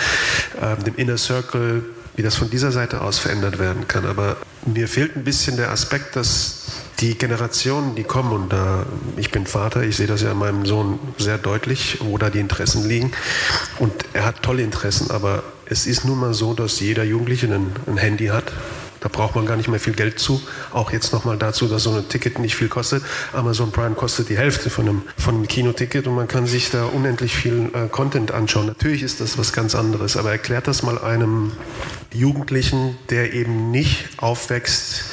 äh, 0.62 0.82
dem 0.84 0.95
Inner 0.95 1.18
Circle, 1.18 1.84
wie 2.16 2.22
das 2.22 2.36
von 2.36 2.49
dieser 2.49 2.72
Seite 2.72 3.01
aus 3.01 3.20
verändert 3.20 3.59
werden 3.59 3.88
kann. 3.88 4.05
Aber 4.05 4.38
mir 4.66 4.88
fehlt 4.88 5.16
ein 5.16 5.24
bisschen 5.24 5.57
der 5.57 5.72
Aspekt, 5.72 6.16
dass 6.16 6.66
die 6.99 7.18
Generationen, 7.18 7.95
die 7.95 8.03
kommen, 8.03 8.32
und 8.32 8.53
da, 8.53 8.86
ich 9.18 9.32
bin 9.32 9.47
Vater, 9.47 9.84
ich 9.84 9.97
sehe 9.97 10.07
das 10.07 10.22
ja 10.22 10.32
an 10.32 10.38
meinem 10.38 10.66
Sohn 10.66 10.99
sehr 11.18 11.38
deutlich, 11.38 11.97
wo 12.01 12.18
da 12.18 12.30
die 12.30 12.39
Interessen 12.39 12.88
liegen. 12.88 13.12
Und 13.80 13.93
er 14.14 14.26
hat 14.26 14.43
tolle 14.43 14.62
Interessen, 14.62 15.09
aber 15.09 15.43
es 15.66 15.88
ist 15.88 16.05
nun 16.05 16.20
mal 16.20 16.34
so, 16.34 16.53
dass 16.53 16.80
jeder 16.80 17.03
Jugendliche 17.03 17.47
ein, 17.47 17.72
ein 17.88 17.97
Handy 17.97 18.28
hat. 18.28 18.51
Da 19.02 19.10
braucht 19.10 19.36
man 19.36 19.47
gar 19.47 19.58
nicht 19.58 19.68
mehr 19.68 19.80
viel 19.80 19.93
Geld 19.93 20.20
zu. 20.20 20.41
Auch 20.72 20.91
jetzt 20.91 21.12
nochmal 21.12 21.36
dazu, 21.36 21.68
dass 21.68 21.84
so 21.84 21.91
ein 21.91 22.08
Ticket 22.08 22.38
nicht 22.38 22.56
viel 22.56 22.70
kostet. 22.70 23.04
Amazon 23.34 23.72
Prime 23.72 23.95
kostet 23.95 24.30
die 24.30 24.38
Hälfte 24.38 24.70
von 24.70 24.88
einem, 24.88 25.02
von 25.18 25.36
einem 25.36 25.47
Kinoticket 25.47 26.06
und 26.08 26.16
man 26.16 26.28
kann 26.28 26.45
sich 26.45 26.70
da 26.70 26.86
unendlich 26.86 27.36
viel 27.36 27.72
äh, 27.74 27.88
Content 27.89 28.32
anschauen. 28.32 28.68
Natürlich 28.68 29.02
ist 29.02 29.20
das 29.20 29.39
was 29.39 29.54
ganz 29.54 29.74
anderes, 29.74 30.18
aber 30.18 30.32
erklärt 30.32 30.68
das 30.68 30.84
mal 30.84 30.99
einem 30.99 31.52
Jugendlichen, 32.14 32.95
der 33.10 33.34
eben 33.34 33.72
nicht 33.72 34.08
aufwächst 34.18 35.06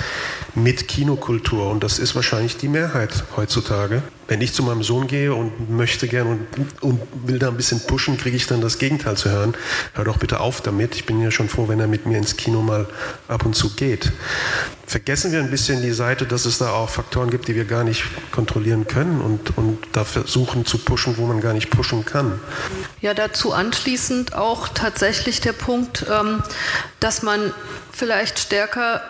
mit 0.62 0.88
Kinokultur. 0.88 1.70
Und 1.70 1.82
das 1.82 1.98
ist 1.98 2.14
wahrscheinlich 2.14 2.56
die 2.56 2.68
Mehrheit 2.68 3.24
heutzutage. 3.36 4.02
Wenn 4.26 4.40
ich 4.40 4.52
zu 4.52 4.62
meinem 4.62 4.82
Sohn 4.82 5.06
gehe 5.06 5.34
und 5.34 5.70
möchte 5.70 6.09
gern 6.09 6.26
und, 6.26 6.82
und 6.82 7.00
will 7.24 7.38
da 7.38 7.48
ein 7.48 7.56
bisschen 7.56 7.80
pushen, 7.86 8.16
kriege 8.16 8.36
ich 8.36 8.46
dann 8.46 8.61
das 8.61 8.78
Gegenteil 8.78 9.16
zu 9.16 9.30
hören. 9.30 9.54
Hör 9.94 10.04
doch 10.04 10.18
bitte 10.18 10.40
auf 10.40 10.61
damit. 10.61 10.94
Ich 10.94 11.06
bin 11.06 11.20
ja 11.22 11.30
schon 11.30 11.48
froh, 11.48 11.68
wenn 11.68 11.80
er 11.80 11.86
mit 11.86 12.06
mir 12.06 12.18
ins 12.18 12.36
Kino 12.36 12.62
mal 12.62 12.86
ab 13.28 13.46
und 13.46 13.54
zu 13.54 13.74
geht. 13.74 14.12
Vergessen 14.89 15.32
wir 15.32 15.41
ein 15.41 15.51
bisschen 15.51 15.82
die 15.82 15.93
Seite, 15.93 16.24
dass 16.24 16.47
es 16.47 16.57
da 16.57 16.72
auch 16.72 16.89
Faktoren 16.89 17.28
gibt, 17.28 17.47
die 17.47 17.55
wir 17.55 17.66
gar 17.66 17.84
nicht 17.84 18.05
kontrollieren 18.32 18.86
können 18.86 19.20
und, 19.20 19.59
und 19.59 19.78
da 19.93 20.03
versuchen 20.03 20.64
zu 20.64 20.78
pushen, 20.78 21.18
wo 21.18 21.26
man 21.26 21.43
gar 21.43 21.53
nicht 21.53 21.68
pushen 21.68 22.07
kann. 22.07 22.41
Ja, 23.03 23.12
dazu 23.12 23.53
anschließend 23.53 24.32
auch 24.32 24.68
tatsächlich 24.68 25.43
der 25.43 25.53
Punkt, 25.53 26.07
ähm, 26.11 26.43
dass 27.01 27.22
man 27.22 27.53
vielleicht 27.93 28.39
stärker 28.39 29.03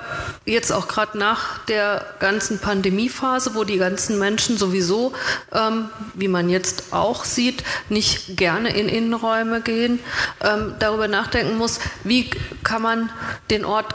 jetzt 0.45 0.72
auch 0.72 0.89
gerade 0.89 1.16
nach 1.16 1.64
der 1.66 2.05
ganzen 2.18 2.59
Pandemiephase, 2.59 3.55
wo 3.55 3.62
die 3.62 3.79
ganzen 3.79 4.18
Menschen 4.18 4.59
sowieso, 4.59 5.12
ähm, 5.53 5.91
wie 6.14 6.26
man 6.26 6.49
jetzt 6.49 6.93
auch 6.93 7.24
sieht, 7.24 7.62
nicht 7.89 8.37
gerne 8.37 8.76
in 8.76 8.89
Innenräume 8.89 9.61
gehen, 9.61 10.01
ähm, 10.41 10.74
darüber 10.81 11.07
nachdenken 11.07 11.57
muss, 11.57 11.79
wie 12.03 12.31
kann 12.64 12.83
man 12.83 13.11
den 13.51 13.64
Ort 13.64 13.95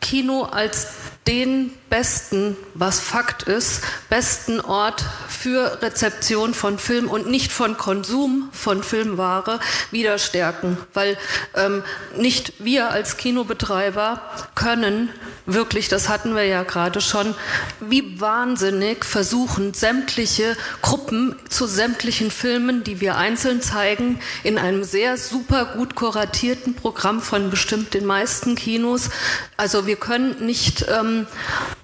Kino 0.00 0.42
als 0.42 0.88
den 1.26 1.70
besten, 1.88 2.56
was 2.74 3.00
Fakt 3.00 3.44
ist, 3.44 3.82
besten 4.08 4.60
Ort 4.60 5.04
für 5.28 5.80
Rezeption 5.82 6.54
von 6.54 6.78
Film 6.78 7.08
und 7.08 7.28
nicht 7.28 7.52
von 7.52 7.76
Konsum 7.76 8.48
von 8.52 8.82
Filmware 8.82 9.60
wieder 9.90 10.18
stärken. 10.18 10.78
Weil 10.94 11.16
ähm, 11.54 11.84
nicht 12.16 12.54
wir 12.64 12.90
als 12.90 13.18
Kinobetreiber 13.18 14.22
können 14.54 15.10
wirklich, 15.46 15.88
das 15.88 16.08
hatten 16.08 16.34
wir 16.34 16.44
ja 16.44 16.62
gerade 16.62 17.00
schon, 17.00 17.34
wie 17.80 18.20
wahnsinnig 18.20 19.04
versuchen, 19.04 19.74
sämtliche 19.74 20.56
Gruppen 20.80 21.36
zu 21.48 21.66
sämtlichen 21.66 22.30
Filmen, 22.30 22.84
die 22.84 23.00
wir 23.00 23.16
einzeln 23.16 23.60
zeigen, 23.60 24.18
in 24.44 24.56
einem 24.56 24.82
sehr 24.82 25.16
super 25.16 25.66
gut 25.76 25.94
kuratierten 25.94 26.74
Programm 26.74 27.20
von 27.20 27.50
bestimmt 27.50 27.94
den 27.94 28.06
meisten 28.06 28.54
Kinos. 28.54 29.10
Also 29.56 29.86
wir 29.86 29.96
können 29.96 30.46
nicht 30.46 30.86
ähm, 30.88 31.11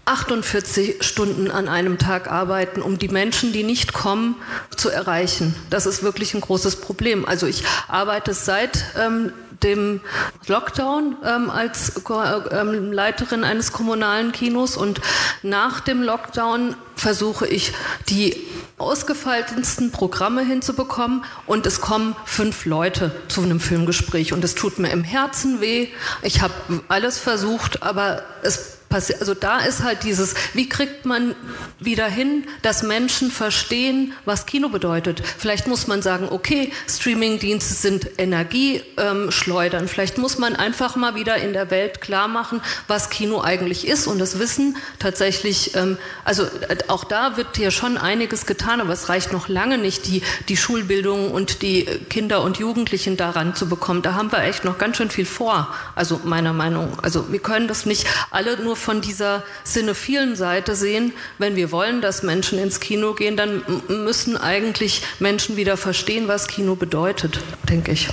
48 0.05 1.03
Stunden 1.03 1.51
an 1.51 1.69
einem 1.69 1.99
Tag 1.99 2.31
arbeiten, 2.31 2.81
um 2.81 2.99
die 2.99 3.09
Menschen, 3.09 3.53
die 3.53 3.63
nicht 3.63 3.93
kommen, 3.93 4.37
zu 4.77 4.89
erreichen. 4.89 5.55
Das 5.71 5.87
ist 5.87 6.03
wirklich 6.03 6.35
ein 6.35 6.41
großes 6.41 6.77
Problem. 6.77 7.27
Also 7.27 7.47
ich 7.47 7.65
arbeite 7.89 8.33
seit 8.33 8.85
ähm, 8.99 9.33
dem 9.63 10.01
Lockdown 10.47 11.17
ähm, 11.25 11.51
als 11.51 12.03
ähm, 12.51 12.93
Leiterin 12.93 13.45
eines 13.45 13.73
kommunalen 13.73 14.33
Kinos 14.33 14.77
und 14.77 15.01
nach 15.43 15.81
dem 15.81 16.03
Lockdown 16.03 16.77
versuche 16.97 17.47
ich 17.47 17.73
die 18.09 18.37
ausgefeiltensten 18.79 19.91
Programme 19.91 20.43
hinzubekommen 20.43 21.25
und 21.47 21.67
es 21.67 21.81
kommen 21.81 22.15
fünf 22.25 22.65
Leute 22.65 23.11
zu 23.29 23.43
einem 23.43 23.61
Filmgespräch 23.61 24.33
und 24.33 24.45
es 24.45 24.55
tut 24.55 24.79
mir 24.79 24.91
im 24.91 25.05
Herzen 25.05 25.61
weh. 25.61 25.89
Ich 26.23 26.41
habe 26.41 26.55
alles 26.89 27.19
versucht, 27.19 27.83
aber 27.83 28.23
es 28.43 28.78
passiert. 28.89 29.21
Also 29.21 29.35
da 29.35 29.61
ist 29.61 29.83
halt 29.83 30.03
dieses, 30.03 30.35
wie 30.55 30.69
kriegt 30.69 31.05
man 31.05 31.35
wieder 31.79 32.07
hin, 32.07 32.45
dass 32.63 32.83
Menschen 32.83 33.31
verstehen, 33.31 34.13
was 34.25 34.47
Kino 34.47 34.69
bedeutet. 34.69 35.23
Vielleicht 35.39 35.67
muss 35.67 35.87
man 35.87 36.03
sagen, 36.03 36.29
okay, 36.31 36.73
Streamingdienste 36.89 37.75
sind 37.75 38.19
Energieschleudern. 38.19 39.83
Ähm, 39.83 39.89
Vielleicht 39.89 40.19
muss 40.19 40.39
man 40.39 40.57
einfach 40.57 40.97
mal 40.97 41.15
wieder 41.15 41.37
in 41.37 41.53
der 41.53 41.71
Welt 41.71 42.01
klar 42.01 42.29
machen, 42.29 42.61
was 42.87 43.11
Kino 43.11 43.43
eigentlich 43.43 43.87
ist 43.87 44.07
und 44.07 44.19
das 44.19 44.39
Wissen 44.39 44.77
tatsächlich, 44.99 45.75
ähm, 45.75 45.99
also 46.25 46.45
äh, 46.45 46.79
auch 46.89 47.05
da 47.05 47.37
wird 47.37 47.57
hier 47.57 47.71
schon 47.71 47.99
einiges 47.99 48.47
getan, 48.47 48.81
aber 48.81 48.93
es 48.93 49.09
reicht 49.09 49.33
noch 49.33 49.49
lange 49.49 49.79
nicht, 49.79 50.07
die, 50.07 50.23
die 50.49 50.57
Schulbildung 50.57 51.31
und 51.33 51.63
die 51.63 51.85
Kinder 52.09 52.43
und 52.43 52.59
Jugendlichen 52.59 53.17
daran 53.17 53.55
zu 53.55 53.69
bekommen. 53.69 54.03
Da 54.03 54.15
haben 54.15 54.33
wir 54.33 54.43
echt 54.43 54.65
noch 54.65 54.79
ganz 54.79 54.97
schön 54.97 55.11
viel 55.11 55.27
vor. 55.27 55.75
Also 55.95 56.21
meiner 56.25 56.53
Meinung. 56.53 56.99
Also 57.03 57.31
wir 57.33 57.41
können 57.41 57.69
das 57.69 57.87
nicht 57.87 58.07
alle 58.31 58.61
nur 58.63 58.77
von 58.79 59.01
dieser 59.01 59.45
cinephilen 59.65 60.37
Seite 60.37 60.75
sehen. 60.75 61.13
Wenn 61.39 61.57
wir 61.57 61.71
wollen, 61.73 62.01
dass 62.01 62.23
Menschen 62.23 62.59
ins 62.59 62.81
Kino 62.81 63.15
gehen, 63.15 63.37
dann 63.37 63.63
müssen 63.89 64.37
eigentlich 64.37 65.03
Menschen 65.19 65.57
wieder 65.57 65.77
verstehen, 65.77 66.29
was 66.29 66.49
Kino 66.49 66.75
bedeutet, 66.75 67.41
denke 67.69 67.93
ich. 67.93 68.09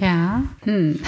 Ja. 0.00 0.42
Hm. 0.64 0.98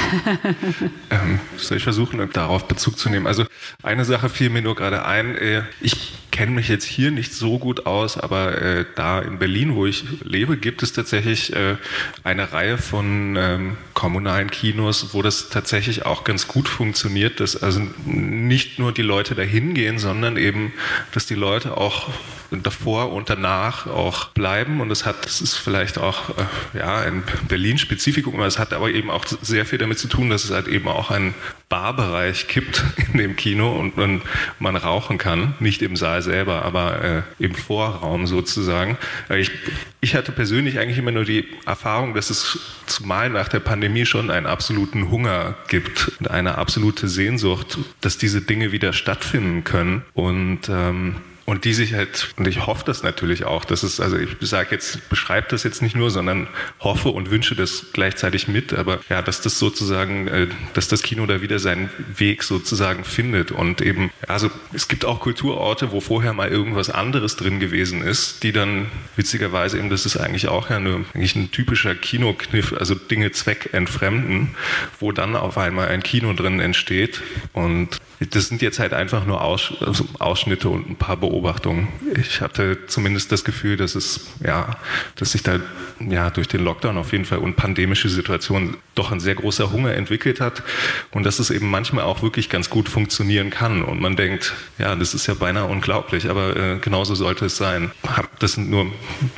ähm, 1.10 1.40
soll 1.56 1.78
ich 1.78 1.82
versuchen, 1.82 2.28
darauf 2.32 2.68
Bezug 2.68 2.98
zu 2.98 3.08
nehmen? 3.08 3.26
Also 3.26 3.46
eine 3.82 4.04
Sache 4.04 4.28
fiel 4.28 4.50
mir 4.50 4.60
nur 4.60 4.74
gerade 4.74 5.06
ein. 5.06 5.34
Äh, 5.36 5.62
ich 5.80 6.12
kenne 6.30 6.52
mich 6.52 6.68
jetzt 6.68 6.84
hier 6.84 7.10
nicht 7.10 7.32
so 7.32 7.58
gut 7.58 7.86
aus, 7.86 8.18
aber 8.18 8.60
äh, 8.60 8.84
da 8.94 9.20
in 9.20 9.38
Berlin, 9.38 9.74
wo 9.76 9.86
ich 9.86 10.04
lebe, 10.22 10.56
gibt 10.56 10.82
es 10.82 10.92
tatsächlich 10.92 11.54
äh, 11.54 11.76
eine 12.22 12.52
Reihe 12.52 12.76
von 12.76 13.36
ähm, 13.36 13.76
kommunalen 14.03 14.50
Kinos, 14.50 15.14
wo 15.14 15.22
das 15.22 15.48
tatsächlich 15.48 16.05
auch 16.07 16.24
ganz 16.24 16.48
gut 16.48 16.68
funktioniert, 16.68 17.38
dass 17.38 17.62
also 17.62 17.80
nicht 18.05 18.80
nur 18.80 18.90
die 18.90 19.03
Leute 19.03 19.36
dahin 19.36 19.74
gehen, 19.74 20.00
sondern 20.00 20.36
eben, 20.36 20.72
dass 21.12 21.26
die 21.26 21.36
Leute 21.36 21.76
auch 21.76 22.09
davor 22.61 23.12
und 23.12 23.30
danach 23.30 23.86
auch 23.86 24.26
bleiben. 24.28 24.80
Und 24.80 24.90
es 24.90 25.07
hat, 25.07 25.24
das 25.24 25.40
ist 25.40 25.57
vielleicht 25.57 25.98
auch 25.98 26.30
äh, 26.30 26.78
ja, 26.78 26.98
ein 26.98 27.22
Berlin-Spezifikum, 27.48 28.34
aber 28.34 28.46
es 28.46 28.59
hat 28.59 28.72
aber 28.72 28.90
eben 28.90 29.11
auch 29.11 29.24
sehr 29.24 29.64
viel 29.64 29.78
damit 29.78 29.98
zu 29.98 30.09
tun, 30.09 30.30
dass 30.30 30.44
es 30.44 30.50
halt 30.50 30.68
eben 30.68 30.88
auch 30.88 31.11
einen 31.11 31.34
Barbereich 31.68 32.48
gibt 32.48 32.84
in 33.12 33.18
dem 33.18 33.36
Kino 33.36 33.72
und, 33.72 33.96
und 33.96 34.22
man 34.59 34.76
rauchen 34.76 35.16
kann. 35.16 35.55
Nicht 35.59 35.80
im 35.80 35.96
Saal 35.96 36.20
selber, 36.20 36.62
aber 36.66 37.03
äh, 37.03 37.22
im 37.38 37.55
Vorraum 37.55 38.26
sozusagen. 38.26 38.98
Äh, 39.30 39.40
ich, 39.40 39.50
ich 40.03 40.14
hatte 40.14 40.32
persönlich 40.32 40.78
eigentlich 40.78 40.98
immer 40.98 41.12
nur 41.12 41.24
die 41.24 41.48
Erfahrung, 41.64 42.12
dass 42.12 42.28
es 42.28 42.59
zumal 42.86 43.30
nach 43.30 43.48
der 43.48 43.61
Pandemie 43.61 44.05
schon 44.05 44.30
einen 44.30 44.46
absoluten 44.46 45.11
Hunger 45.11 45.55
gibt 45.68 46.12
und 46.20 46.30
eine 46.30 46.59
absolute 46.59 47.09
Sehnsucht, 47.09 47.78
dass 48.03 48.18
diese 48.18 48.42
Dinge 48.42 48.72
wieder 48.72 48.92
stattfinden 48.92 49.64
können. 49.64 50.03
Und 50.12 50.68
ähm, 50.68 51.16
und 51.45 51.64
die 51.64 51.74
sich 51.74 51.95
halt, 51.95 52.32
und 52.36 52.47
ich 52.47 52.66
hoffe 52.66 52.84
das 52.86 53.03
natürlich 53.03 53.45
auch, 53.45 53.64
dass 53.64 53.82
es, 53.82 54.01
also 54.01 54.16
ich 54.16 54.30
sage 54.40 54.68
jetzt, 54.72 55.09
beschreibe 55.09 55.49
das 55.51 55.64
jetzt 55.64 55.82
nicht 55.82 55.97
nur, 55.97 56.11
sondern 56.11 56.47
hoffe 56.80 57.09
und 57.09 57.30
wünsche 57.30 57.57
das 57.57 57.86
gleichzeitig 57.93 58.49
mit, 58.49 58.72
aber 58.72 59.01
ja, 59.09 59.22
dass 59.22 59.40
das 59.40 59.59
sozusagen, 59.59 60.28
äh, 60.28 60.47
dass 60.74 60.88
das 60.88 61.03
Kino 61.03 61.26
da 61.26 61.43
wieder 61.43 61.59
seinen 61.59 61.90
Weg 62.16 62.45
sozusagen 62.45 63.05
findet 63.05 63.51
und 63.51 63.80
eben, 63.80 64.11
also 64.28 64.51
es 64.72 64.88
gibt 64.88 65.05
auch 65.05 65.20
Kulturorte, 65.20 65.90
wo 65.90 66.01
vorher 66.01 66.32
mal 66.32 66.49
irgendwas 66.49 66.90
anderes 66.90 67.36
drin 67.36 67.59
gewesen 67.59 68.03
ist, 68.03 68.45
die 68.45 68.53
dann 68.53 68.86
witzigerweise 69.16 69.78
eben, 69.78 69.90
das 69.90 70.07
ist 70.07 70.16
eigentlich 70.16 70.49
auch 70.49 70.70
ja 70.70 70.76
eine, 70.76 71.05
eigentlich 71.14 71.34
ein 71.34 71.51
typischer 71.51 71.95
Kinokniff, 71.95 72.72
also 72.72 72.95
Dinge 72.95 73.32
zweckentfremden, 73.32 74.55
wo 75.01 75.11
dann 75.11 75.34
auf 75.34 75.59
einmal 75.59 75.88
ein 75.88 76.03
Kino 76.03 76.32
drin 76.34 76.61
entsteht 76.61 77.20
und 77.53 78.01
das 78.30 78.47
sind 78.49 78.62
jetzt 78.62 78.78
halt 78.78 78.93
einfach 78.93 79.26
nur 79.26 79.40
also 79.43 80.07
Ausschnitte 80.20 80.68
und 80.68 80.88
ein 80.88 80.97
paar 80.97 81.16
Beobachtungen. 81.16 81.32
Ich 82.14 82.41
hatte 82.41 82.87
zumindest 82.87 83.33
das 83.33 83.45
Gefühl, 83.45 83.76
dass 83.76 83.95
es, 83.95 84.28
ja, 84.45 84.76
dass 85.16 85.33
sich 85.33 85.43
da 85.43 85.61
ja, 86.01 86.30
durch 86.30 86.49
den 86.49 86.64
Lockdown 86.64 86.99
auf 86.99 87.12
jeden 87.12 87.24
Fall 87.24 87.39
und 87.39 87.57
pandemische 87.57 88.09
Situation 88.09 88.76
doch 88.95 89.12
ein 89.12 89.20
sehr 89.20 89.35
großer 89.35 89.72
Hunger 89.72 89.95
entwickelt 89.95 90.41
hat 90.41 90.62
und 91.11 91.24
dass 91.24 91.39
es 91.39 91.51
eben 91.51 91.70
manchmal 91.70 92.05
auch 92.05 92.22
wirklich 92.22 92.49
ganz 92.49 92.70
gut 92.70 92.89
funktionieren 92.89 93.51
kann. 93.51 93.83
Und 93.83 94.01
man 94.01 94.16
denkt, 94.16 94.55
ja, 94.78 94.95
das 94.95 95.14
ist 95.14 95.26
ja 95.26 95.35
beinahe 95.35 95.66
unglaublich, 95.66 96.28
aber 96.28 96.57
äh, 96.57 96.78
genauso 96.78 97.14
sollte 97.14 97.47
es 97.47 97.57
sein. 97.57 97.91
Das 98.39 98.53
sind 98.53 98.70
nur 98.70 98.85
ein 98.85 98.93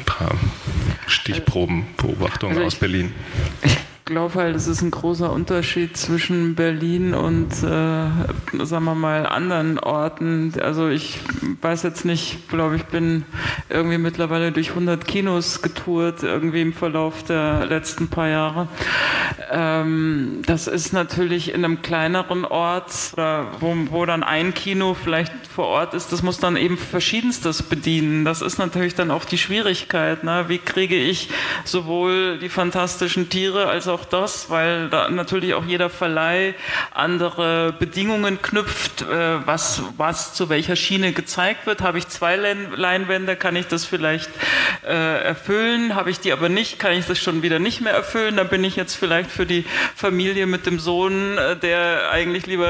paar 0.06 0.34
Stichprobenbeobachtungen 1.06 2.56
also 2.56 2.66
aus 2.66 2.74
Berlin. 2.76 3.12
Ich 3.62 3.76
glaube 4.04 4.34
halt, 4.34 4.54
es 4.54 4.66
ist 4.66 4.82
ein 4.82 4.90
großer 4.90 5.32
Unterschied 5.32 5.96
zwischen 5.96 6.54
Berlin 6.54 7.14
und, 7.14 7.50
äh, 7.62 8.64
sagen 8.64 8.84
wir 8.84 8.94
mal, 8.94 9.26
anderen 9.26 9.78
Orten. 9.78 10.52
Also 10.60 10.88
ich 10.88 11.20
weiß 11.62 11.84
jetzt 11.84 12.04
nicht, 12.04 12.48
glaube 12.50 12.76
ich, 12.76 12.84
bin 12.84 13.24
irgendwie 13.70 13.96
mittlerweile 13.96 14.52
durch 14.52 14.70
100 14.70 15.06
Kinos 15.06 15.62
getourt, 15.62 16.22
irgendwie 16.22 16.60
im 16.60 16.74
Verlauf 16.74 17.22
der 17.22 17.64
letzten 17.66 18.08
paar 18.08 18.28
Jahre. 18.28 18.68
Ähm, 19.50 20.42
das 20.44 20.66
ist 20.66 20.92
natürlich 20.92 21.54
in 21.54 21.64
einem 21.64 21.80
kleineren 21.80 22.44
Ort, 22.44 23.14
wo, 23.60 23.74
wo 23.90 24.04
dann 24.04 24.22
ein 24.22 24.52
Kino 24.52 24.94
vielleicht 24.94 25.32
vor 25.54 25.66
Ort 25.66 25.94
ist, 25.94 26.12
das 26.12 26.22
muss 26.22 26.38
dann 26.38 26.56
eben 26.56 26.76
verschiedenstes 26.76 27.62
bedienen. 27.62 28.24
Das 28.24 28.42
ist 28.42 28.58
natürlich 28.58 28.96
dann 28.96 29.12
auch 29.12 29.24
die 29.24 29.38
Schwierigkeit. 29.38 30.24
Ne? 30.24 30.46
Wie 30.48 30.58
kriege 30.58 30.96
ich 30.96 31.28
sowohl 31.64 32.38
die 32.38 32.48
fantastischen 32.48 33.28
Tiere 33.28 33.68
als 33.68 33.86
auch 33.86 33.93
auch 33.94 34.04
das, 34.04 34.50
weil 34.50 34.88
da 34.88 35.08
natürlich 35.08 35.54
auch 35.54 35.64
jeder 35.64 35.88
Verleih 35.88 36.54
andere 36.92 37.72
Bedingungen 37.78 38.42
knüpft, 38.42 39.02
äh, 39.02 39.46
was, 39.46 39.82
was 39.96 40.34
zu 40.34 40.48
welcher 40.48 40.76
Schiene 40.76 41.12
gezeigt 41.12 41.66
wird. 41.66 41.80
Habe 41.80 41.98
ich 41.98 42.08
zwei 42.08 42.36
Leinwände, 42.36 43.36
kann 43.36 43.56
ich 43.56 43.68
das 43.68 43.84
vielleicht 43.84 44.30
äh, 44.86 45.22
erfüllen. 45.24 45.94
Habe 45.94 46.10
ich 46.10 46.20
die 46.20 46.32
aber 46.32 46.48
nicht, 46.48 46.78
kann 46.78 46.92
ich 46.92 47.06
das 47.06 47.18
schon 47.18 47.42
wieder 47.42 47.58
nicht 47.58 47.80
mehr 47.80 47.94
erfüllen. 47.94 48.36
Dann 48.36 48.48
bin 48.48 48.64
ich 48.64 48.76
jetzt 48.76 48.94
vielleicht 48.94 49.30
für 49.30 49.46
die 49.46 49.64
Familie 49.94 50.46
mit 50.46 50.66
dem 50.66 50.78
Sohn, 50.78 51.38
äh, 51.38 51.56
der 51.56 52.10
eigentlich 52.10 52.46
lieber 52.46 52.64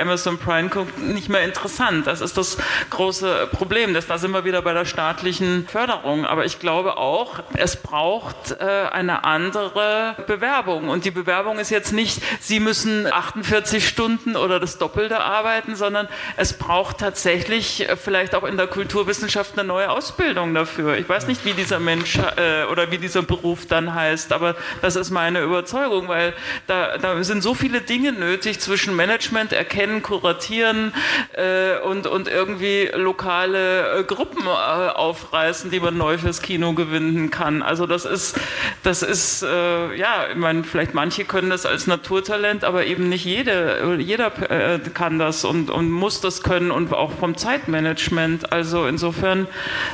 Amazon 0.00 0.38
Prime 0.38 0.68
guckt, 0.68 0.98
nicht 0.98 1.28
mehr 1.28 1.42
interessant. 1.42 2.06
Das 2.06 2.20
ist 2.20 2.36
das 2.36 2.56
große 2.90 3.48
Problem. 3.52 3.94
Das, 3.94 4.06
da 4.06 4.18
sind 4.18 4.32
wir 4.32 4.44
wieder 4.44 4.62
bei 4.62 4.72
der 4.72 4.84
staatlichen 4.84 5.66
Förderung. 5.68 6.24
Aber 6.24 6.44
ich 6.44 6.58
glaube 6.58 6.96
auch, 6.96 7.40
es 7.54 7.76
braucht 7.76 8.60
eine 8.60 9.24
andere 9.24 9.65
andere 9.66 10.16
Bewerbung. 10.26 10.88
Und 10.88 11.04
die 11.04 11.10
Bewerbung 11.10 11.58
ist 11.58 11.70
jetzt 11.70 11.92
nicht, 11.92 12.22
Sie 12.40 12.60
müssen 12.60 13.06
48 13.06 13.86
Stunden 13.86 14.36
oder 14.36 14.60
das 14.60 14.78
Doppelte 14.78 15.20
arbeiten, 15.20 15.76
sondern 15.76 16.08
es 16.36 16.52
braucht 16.52 16.98
tatsächlich 16.98 17.88
äh, 17.88 17.96
vielleicht 17.96 18.34
auch 18.34 18.44
in 18.44 18.56
der 18.56 18.66
Kulturwissenschaft 18.66 19.58
eine 19.58 19.66
neue 19.66 19.90
Ausbildung 19.90 20.54
dafür. 20.54 20.96
Ich 20.96 21.08
weiß 21.08 21.26
nicht, 21.26 21.44
wie 21.44 21.52
dieser 21.52 21.80
Mensch 21.80 22.18
äh, 22.18 22.64
oder 22.70 22.90
wie 22.90 22.98
dieser 22.98 23.22
Beruf 23.22 23.66
dann 23.66 23.94
heißt, 23.94 24.32
aber 24.32 24.56
das 24.82 24.96
ist 24.96 25.10
meine 25.10 25.40
Überzeugung, 25.40 26.08
weil 26.08 26.34
da, 26.66 26.98
da 26.98 27.22
sind 27.22 27.42
so 27.42 27.54
viele 27.54 27.80
Dinge 27.80 28.12
nötig 28.12 28.60
zwischen 28.60 28.94
Management, 28.94 29.52
Erkennen, 29.52 30.02
Kuratieren 30.02 30.92
äh, 31.32 31.78
und, 31.80 32.06
und 32.06 32.28
irgendwie 32.28 32.90
lokale 32.94 34.00
äh, 34.00 34.04
Gruppen 34.04 34.46
äh, 34.46 34.48
aufreißen, 34.48 35.70
die 35.70 35.80
man 35.80 35.96
neu 35.96 36.18
fürs 36.18 36.42
Kino 36.42 36.74
gewinnen 36.74 37.30
kann. 37.30 37.62
Also 37.62 37.86
das 37.86 38.04
ist, 38.04 38.38
das 38.82 39.02
ist 39.02 39.42
äh, 39.56 39.98
ja, 39.98 40.26
ich 40.30 40.36
meine, 40.36 40.64
vielleicht 40.64 40.94
manche 40.94 41.24
können 41.24 41.50
das 41.50 41.66
als 41.66 41.86
Naturtalent, 41.86 42.64
aber 42.64 42.86
eben 42.86 43.08
nicht 43.08 43.24
jede, 43.24 43.96
jeder 43.98 44.50
äh, 44.50 44.78
kann 44.94 45.18
das 45.18 45.44
und, 45.44 45.70
und 45.70 45.90
muss 45.90 46.20
das 46.20 46.42
können 46.42 46.70
und 46.70 46.92
auch 46.92 47.12
vom 47.18 47.36
Zeitmanagement. 47.36 48.52
Also 48.52 48.86
insofern 48.86 49.46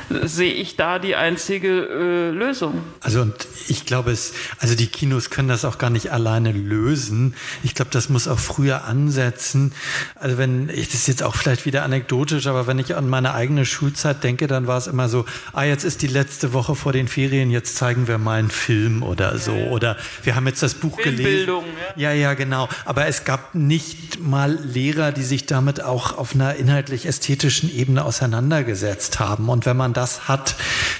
sehe 0.09 0.53
ich 0.53 0.75
da 0.75 0.99
die 0.99 1.15
einzige 1.15 1.67
äh, 1.69 2.29
Lösung. 2.31 2.81
Also 3.01 3.21
und 3.21 3.33
ich 3.67 3.85
glaube 3.85 4.11
es, 4.11 4.33
also 4.59 4.75
die 4.75 4.87
Kinos 4.87 5.29
können 5.29 5.47
das 5.47 5.65
auch 5.65 5.77
gar 5.77 5.89
nicht 5.89 6.11
alleine 6.11 6.51
lösen. 6.51 7.35
Ich 7.63 7.75
glaube, 7.75 7.91
das 7.91 8.09
muss 8.09 8.27
auch 8.27 8.39
früher 8.39 8.85
ansetzen. 8.85 9.73
Also 10.15 10.37
wenn 10.37 10.69
ich 10.69 10.87
das 10.87 10.95
ist 11.01 11.07
jetzt 11.07 11.23
auch 11.23 11.35
vielleicht 11.35 11.65
wieder 11.65 11.83
anekdotisch, 11.83 12.47
aber 12.47 12.67
wenn 12.67 12.79
ich 12.79 12.95
an 12.95 13.09
meine 13.09 13.33
eigene 13.33 13.65
Schulzeit 13.65 14.23
denke, 14.23 14.47
dann 14.47 14.67
war 14.67 14.77
es 14.77 14.87
immer 14.87 15.09
so, 15.09 15.25
ah, 15.53 15.63
jetzt 15.63 15.83
ist 15.83 16.01
die 16.01 16.07
letzte 16.07 16.53
Woche 16.53 16.75
vor 16.75 16.93
den 16.93 17.07
Ferien, 17.07 17.51
jetzt 17.51 17.75
zeigen 17.75 18.07
wir 18.07 18.17
mal 18.17 18.39
einen 18.39 18.51
Film 18.51 19.03
oder 19.03 19.37
so. 19.37 19.52
Oder 19.55 19.97
wir 20.23 20.35
haben 20.35 20.47
jetzt 20.47 20.63
das 20.63 20.73
Buch 20.73 20.97
gelesen. 20.97 21.49
Ja. 21.95 22.11
ja, 22.11 22.13
ja, 22.13 22.33
genau. 22.33 22.69
Aber 22.85 23.07
es 23.07 23.25
gab 23.25 23.55
nicht 23.55 24.19
mal 24.19 24.57
Lehrer, 24.63 25.11
die 25.11 25.23
sich 25.23 25.45
damit 25.45 25.81
auch 25.81 26.17
auf 26.17 26.35
einer 26.35 26.55
inhaltlich-ästhetischen 26.55 27.73
Ebene 27.73 28.05
auseinandergesetzt 28.05 29.19
haben. 29.19 29.49
Und 29.49 29.65
wenn 29.65 29.77
man 29.77 29.93
das 29.93 30.27
hat, 30.27 30.55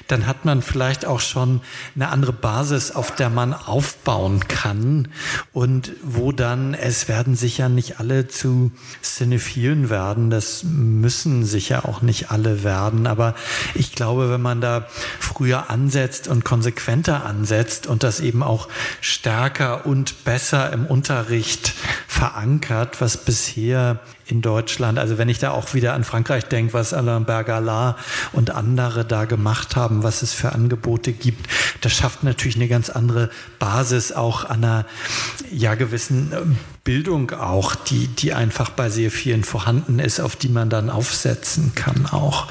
dann 0.08 0.28
hat 0.28 0.46
man 0.46 0.62
vielleicht 0.62 1.06
auch 1.06 1.20
schon 1.20 1.62
eine 1.96 2.10
andere 2.10 2.34
Basis, 2.34 2.92
auf 2.92 3.16
der 3.16 3.30
man 3.30 3.54
aufbauen 3.54 4.48
kann. 4.48 5.08
Und 5.52 5.92
wo 6.04 6.32
dann, 6.32 6.74
es 6.74 7.08
werden 7.08 7.36
sicher 7.36 7.70
nicht 7.70 8.00
alle 8.00 8.28
zu 8.28 8.72
Cinephilen 9.02 9.90
werden. 9.90 10.30
Das 10.30 10.64
müssen 10.64 11.46
sicher 11.46 11.88
auch 11.88 12.02
nicht 12.02 12.32
alle 12.32 12.64
werden. 12.64 13.08
Aber 13.08 13.36
ich 13.74 13.94
glaube, 13.94 14.30
wenn 14.30 14.42
man 14.42 14.62
da 14.62 14.88
früher 15.20 15.70
ansetzt 15.70 16.28
und 16.28 16.46
konsequenter 16.46 17.26
ansetzt 17.26 17.88
und 17.88 18.04
das 18.04 18.20
eben 18.20 18.43
auch 18.48 18.68
stärker 19.02 19.86
und 19.86 20.24
besser 20.24 20.72
im 20.74 20.86
Unterricht 20.86 21.74
verankert, 22.08 23.02
was 23.02 23.18
bisher 23.18 24.00
in 24.26 24.42
Deutschland, 24.42 25.00
also 25.00 25.18
wenn 25.18 25.30
ich 25.30 25.40
da 25.40 25.52
auch 25.52 25.74
wieder 25.74 25.94
an 25.94 26.04
Frankreich 26.04 26.46
denke, 26.46 26.74
was 26.74 26.94
Alain 26.94 27.26
Bergalat 27.26 27.98
und 28.32 28.52
andere 28.52 29.06
da 29.06 29.26
gemacht 29.26 29.76
haben, 29.76 30.04
was 30.04 30.22
es 30.22 30.34
für 30.34 30.54
Angebote 30.54 31.12
gibt, 31.12 31.48
das 31.82 31.94
schafft 31.94 32.24
natürlich 32.24 32.56
eine 32.56 32.68
ganz 32.68 32.90
andere 32.90 33.30
Basis 33.60 34.12
auch 34.12 34.46
an 34.46 34.64
einer 34.64 34.86
ja 35.52 35.76
gewissen 35.76 36.32
ähm, 36.34 36.58
Bildung 36.84 37.32
auch, 37.32 37.76
die, 37.76 38.08
die 38.08 38.34
einfach 38.34 38.70
bei 38.70 38.90
sehr 38.90 39.10
vielen 39.10 39.46
vorhanden 39.46 40.00
ist, 40.00 40.20
auf 40.20 40.36
die 40.36 40.50
man 40.50 40.70
dann 40.70 40.90
aufsetzen 40.90 41.74
kann 41.76 42.08
auch. 42.08 42.48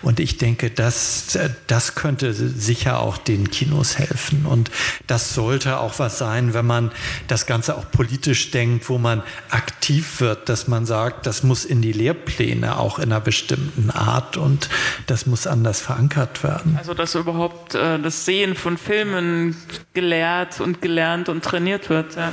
Und 0.00 0.20
ich 0.20 0.38
denke, 0.38 0.70
das, 0.70 1.38
das 1.66 1.94
könnte 1.94 2.32
sicher 2.32 3.00
auch 3.00 3.18
den 3.18 3.50
Kinos 3.50 3.98
helfen. 3.98 4.46
Und 4.46 4.70
das 5.06 5.34
sollte 5.34 5.80
auch 5.80 5.98
was 5.98 6.16
sein, 6.16 6.54
wenn 6.54 6.64
man 6.64 6.92
das 7.28 7.44
Ganze 7.44 7.76
auch 7.76 7.90
politisch 7.90 8.50
denkt, 8.52 8.88
wo 8.88 8.96
man 8.96 9.22
aktiv 9.50 10.18
wird, 10.20 10.48
dass 10.48 10.66
man 10.66 10.86
sagt, 10.86 11.13
das 11.22 11.42
muss 11.42 11.64
in 11.64 11.82
die 11.82 11.92
Lehrpläne 11.92 12.78
auch 12.78 12.98
in 12.98 13.12
einer 13.12 13.20
bestimmten 13.20 13.90
Art 13.90 14.36
und 14.36 14.68
das 15.06 15.26
muss 15.26 15.46
anders 15.46 15.80
verankert 15.80 16.42
werden. 16.42 16.76
Also 16.78 16.94
dass 16.94 17.14
überhaupt 17.14 17.74
äh, 17.74 17.98
das 17.98 18.24
Sehen 18.24 18.54
von 18.54 18.78
Filmen 18.78 19.56
gelehrt 19.92 20.60
und 20.60 20.82
gelernt 20.82 21.28
und 21.28 21.44
trainiert 21.44 21.90
wird. 21.90 22.16
Ja. 22.16 22.32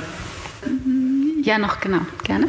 Ja, 1.42 1.58
noch 1.58 1.80
genau, 1.80 2.00
gerne. 2.22 2.48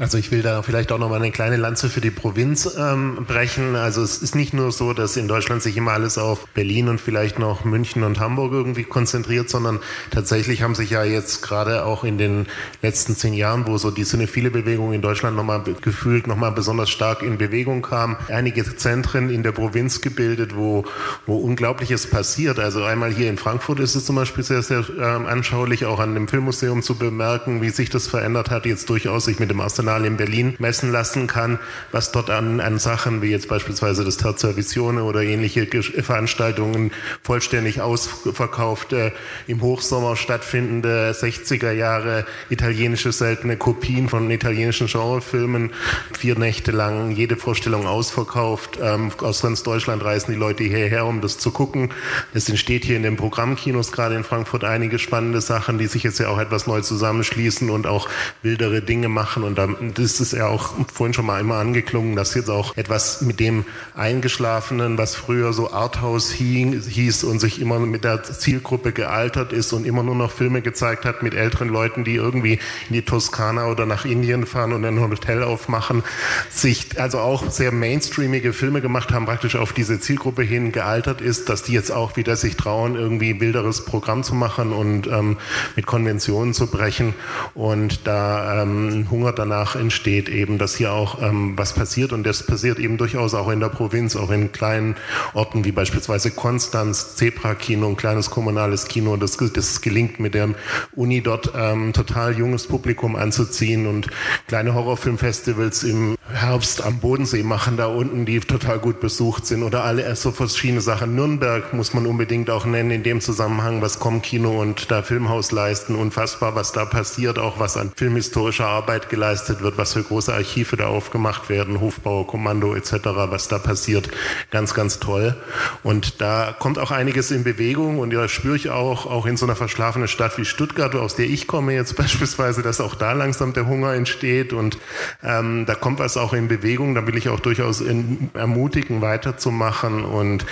Also 0.00 0.16
ich 0.16 0.30
will 0.30 0.42
da 0.42 0.62
vielleicht 0.62 0.92
auch 0.92 0.98
noch 0.98 1.08
mal 1.08 1.16
eine 1.16 1.32
kleine 1.32 1.56
Lanze 1.56 1.88
für 1.88 2.00
die 2.00 2.12
Provinz 2.12 2.72
ähm, 2.78 3.24
brechen. 3.26 3.74
Also 3.74 4.00
es 4.02 4.18
ist 4.18 4.36
nicht 4.36 4.54
nur 4.54 4.70
so, 4.70 4.92
dass 4.92 5.16
in 5.16 5.26
Deutschland 5.26 5.60
sich 5.60 5.76
immer 5.76 5.90
alles 5.90 6.18
auf 6.18 6.46
Berlin 6.48 6.88
und 6.88 7.00
vielleicht 7.00 7.40
noch 7.40 7.64
München 7.64 8.04
und 8.04 8.20
Hamburg 8.20 8.52
irgendwie 8.52 8.84
konzentriert, 8.84 9.50
sondern 9.50 9.80
tatsächlich 10.12 10.62
haben 10.62 10.76
sich 10.76 10.90
ja 10.90 11.02
jetzt 11.02 11.42
gerade 11.42 11.84
auch 11.84 12.04
in 12.04 12.16
den 12.16 12.46
letzten 12.80 13.16
zehn 13.16 13.34
Jahren, 13.34 13.66
wo 13.66 13.76
so 13.76 13.90
die 13.90 14.04
cinephile 14.04 14.52
Bewegung 14.52 14.92
in 14.92 15.02
Deutschland 15.02 15.36
nochmal 15.36 15.64
gefühlt 15.80 16.28
nochmal 16.28 16.52
besonders 16.52 16.90
stark 16.90 17.22
in 17.22 17.36
Bewegung 17.36 17.82
kam, 17.82 18.16
einige 18.28 18.76
Zentren 18.76 19.30
in 19.30 19.42
der 19.42 19.52
Provinz 19.52 20.00
gebildet, 20.00 20.54
wo, 20.54 20.84
wo 21.26 21.38
Unglaubliches 21.38 22.08
passiert. 22.08 22.60
Also 22.60 22.84
einmal 22.84 23.10
hier 23.12 23.28
in 23.28 23.36
Frankfurt 23.36 23.80
ist 23.80 23.96
es 23.96 24.04
zum 24.04 24.14
Beispiel 24.14 24.44
sehr, 24.44 24.62
sehr 24.62 24.84
ähm, 25.00 25.26
anschaulich, 25.26 25.86
auch 25.86 25.98
an 25.98 26.14
dem 26.14 26.28
Filmmuseum 26.28 26.82
zu 26.82 26.94
bemerken, 26.94 27.62
wie 27.62 27.70
sich 27.70 27.90
das 27.90 28.06
verändert 28.06 28.50
hat, 28.50 28.64
jetzt 28.64 28.88
durchaus 28.90 29.24
sich 29.24 29.40
mit 29.40 29.50
dem 29.50 29.60
Astana 29.60 29.87
international 29.88 30.04
in 30.04 30.16
Berlin 30.16 30.54
messen 30.58 30.92
lassen 30.92 31.26
kann, 31.26 31.58
was 31.92 32.12
dort 32.12 32.30
an, 32.30 32.60
an 32.60 32.78
Sachen 32.78 33.22
wie 33.22 33.30
jetzt 33.30 33.48
beispielsweise 33.48 34.04
das 34.04 34.16
Terza 34.16 34.56
Visione 34.56 35.04
oder 35.04 35.22
ähnliche 35.22 35.66
Veranstaltungen 35.66 36.90
vollständig 37.22 37.80
ausverkauft, 37.80 38.92
äh, 38.92 39.12
im 39.46 39.62
Hochsommer 39.62 40.16
stattfindende 40.16 41.12
60er 41.12 41.72
Jahre 41.72 42.26
italienische 42.50 43.12
seltene 43.12 43.56
Kopien 43.56 44.08
von 44.08 44.30
italienischen 44.30 44.86
Genrefilmen, 44.86 45.70
vier 46.16 46.38
Nächte 46.38 46.72
lang 46.72 47.10
jede 47.10 47.36
Vorstellung 47.36 47.86
ausverkauft. 47.86 48.78
Ähm, 48.82 49.10
aus 49.20 49.42
ganz 49.42 49.62
Deutschland 49.62 50.04
reisen 50.04 50.32
die 50.32 50.38
Leute 50.38 50.64
hierher, 50.64 51.06
um 51.06 51.20
das 51.20 51.38
zu 51.38 51.50
gucken. 51.50 51.90
Es 52.34 52.48
entsteht 52.48 52.84
hier 52.84 52.96
in 52.96 53.02
den 53.02 53.16
Programmkinos 53.16 53.92
gerade 53.92 54.14
in 54.14 54.24
Frankfurt 54.24 54.64
einige 54.64 54.98
spannende 54.98 55.40
Sachen, 55.40 55.78
die 55.78 55.86
sich 55.86 56.02
jetzt 56.02 56.18
ja 56.18 56.28
auch 56.28 56.38
etwas 56.38 56.66
neu 56.66 56.80
zusammenschließen 56.80 57.70
und 57.70 57.86
auch 57.86 58.08
wildere 58.42 58.82
Dinge 58.82 59.08
machen. 59.08 59.42
Und 59.42 59.58
das 59.94 60.20
ist 60.20 60.32
ja 60.32 60.46
auch 60.46 60.74
vorhin 60.92 61.14
schon 61.14 61.26
mal 61.26 61.40
immer 61.40 61.56
angeklungen, 61.56 62.16
dass 62.16 62.34
jetzt 62.34 62.50
auch 62.50 62.76
etwas 62.76 63.22
mit 63.22 63.40
dem 63.40 63.64
Eingeschlafenen, 63.94 64.98
was 64.98 65.14
früher 65.14 65.52
so 65.52 65.72
Arthouse 65.72 66.30
hieß 66.30 67.24
und 67.24 67.40
sich 67.40 67.60
immer 67.60 67.78
mit 67.78 68.04
der 68.04 68.22
Zielgruppe 68.22 68.92
gealtert 68.92 69.52
ist 69.52 69.72
und 69.72 69.86
immer 69.86 70.02
nur 70.02 70.14
noch 70.14 70.30
Filme 70.30 70.62
gezeigt 70.62 71.04
hat 71.04 71.22
mit 71.22 71.34
älteren 71.34 71.68
Leuten, 71.68 72.04
die 72.04 72.14
irgendwie 72.14 72.54
in 72.88 72.94
die 72.94 73.02
Toskana 73.02 73.66
oder 73.66 73.86
nach 73.86 74.04
Indien 74.04 74.46
fahren 74.46 74.72
und 74.72 74.84
ein 74.84 75.00
Hotel 75.00 75.42
aufmachen, 75.42 76.02
sich 76.50 77.00
also 77.00 77.18
auch 77.18 77.50
sehr 77.50 77.72
mainstreamige 77.72 78.52
Filme 78.52 78.80
gemacht 78.80 79.12
haben, 79.12 79.26
praktisch 79.26 79.56
auf 79.56 79.72
diese 79.72 80.00
Zielgruppe 80.00 80.42
hin 80.42 80.72
gealtert 80.72 81.20
ist, 81.20 81.48
dass 81.48 81.62
die 81.62 81.72
jetzt 81.72 81.90
auch 81.90 82.16
wieder 82.16 82.36
sich 82.36 82.56
trauen, 82.56 82.94
irgendwie 82.94 83.40
wilderes 83.40 83.84
Programm 83.84 84.22
zu 84.22 84.34
machen 84.34 84.72
und 84.72 85.06
ähm, 85.06 85.36
mit 85.76 85.86
Konventionen 85.86 86.54
zu 86.54 86.68
brechen. 86.68 87.14
Und 87.54 88.06
da 88.06 88.62
ähm, 88.62 89.06
Hunger 89.10 89.32
danach 89.32 89.67
entsteht 89.74 90.28
eben, 90.28 90.58
dass 90.58 90.76
hier 90.76 90.92
auch 90.92 91.22
ähm, 91.22 91.56
was 91.56 91.72
passiert 91.72 92.12
und 92.12 92.24
das 92.24 92.44
passiert 92.44 92.78
eben 92.78 92.98
durchaus 92.98 93.34
auch 93.34 93.48
in 93.48 93.60
der 93.60 93.68
Provinz, 93.68 94.16
auch 94.16 94.30
in 94.30 94.52
kleinen 94.52 94.96
Orten 95.34 95.64
wie 95.64 95.72
beispielsweise 95.72 96.30
Konstanz, 96.30 97.16
Zebra-Kino, 97.16 97.88
ein 97.88 97.96
kleines 97.96 98.30
kommunales 98.30 98.86
Kino, 98.86 99.16
das, 99.16 99.36
das 99.36 99.80
gelingt 99.80 100.20
mit 100.20 100.34
der 100.34 100.50
Uni 100.94 101.22
dort 101.22 101.52
ähm, 101.56 101.92
total 101.92 102.36
junges 102.36 102.66
Publikum 102.66 103.16
anzuziehen 103.16 103.86
und 103.86 104.08
kleine 104.46 104.74
Horrorfilmfestivals 104.74 105.84
im 105.84 106.16
Herbst 106.32 106.84
am 106.84 106.98
Bodensee 106.98 107.42
machen 107.42 107.76
da 107.78 107.86
unten, 107.86 108.26
die 108.26 108.38
total 108.40 108.78
gut 108.78 109.00
besucht 109.00 109.46
sind 109.46 109.62
oder 109.62 109.84
alle 109.84 110.14
so 110.14 110.30
verschiedene 110.30 110.82
Sachen. 110.82 111.14
Nürnberg 111.14 111.72
muss 111.72 111.94
man 111.94 112.04
unbedingt 112.04 112.50
auch 112.50 112.66
nennen 112.66 112.90
in 112.90 113.02
dem 113.02 113.20
Zusammenhang, 113.22 113.80
was 113.80 113.98
Comkino 113.98 114.60
und 114.60 114.90
da 114.90 115.02
Filmhaus 115.02 115.52
leisten. 115.52 115.94
Unfassbar, 115.94 116.54
was 116.54 116.72
da 116.72 116.84
passiert, 116.84 117.38
auch 117.38 117.58
was 117.58 117.78
an 117.78 117.92
filmhistorischer 117.96 118.66
Arbeit 118.66 119.08
geleistet 119.08 119.47
wird, 119.48 119.78
was 119.78 119.94
für 119.94 120.02
große 120.02 120.32
Archive 120.32 120.76
da 120.76 120.86
aufgemacht 120.86 121.48
werden, 121.48 121.80
Hofbauerkommando 121.80 122.74
etc., 122.74 122.92
was 123.04 123.48
da 123.48 123.58
passiert. 123.58 124.08
Ganz, 124.50 124.74
ganz 124.74 124.98
toll. 125.00 125.36
Und 125.82 126.20
da 126.20 126.54
kommt 126.58 126.78
auch 126.78 126.90
einiges 126.90 127.30
in 127.30 127.44
Bewegung 127.44 127.98
und 127.98 128.12
ja, 128.12 128.28
spüre 128.28 128.56
ich 128.56 128.70
auch, 128.70 129.06
auch 129.06 129.26
in 129.26 129.36
so 129.36 129.46
einer 129.46 129.56
verschlafenen 129.56 130.08
Stadt 130.08 130.38
wie 130.38 130.44
Stuttgart, 130.44 130.94
aus 130.94 131.16
der 131.16 131.26
ich 131.26 131.46
komme 131.46 131.72
jetzt 131.74 131.96
beispielsweise, 131.96 132.62
dass 132.62 132.80
auch 132.80 132.94
da 132.94 133.12
langsam 133.12 133.52
der 133.52 133.66
Hunger 133.66 133.94
entsteht 133.94 134.52
und 134.52 134.78
ähm, 135.22 135.64
da 135.66 135.74
kommt 135.74 135.98
was 135.98 136.16
auch 136.16 136.32
in 136.32 136.48
Bewegung. 136.48 136.94
Da 136.94 137.06
will 137.06 137.16
ich 137.16 137.28
auch 137.28 137.40
durchaus 137.40 137.80
in, 137.80 138.30
ermutigen, 138.34 139.00
weiterzumachen 139.00 140.04
und 140.04 140.44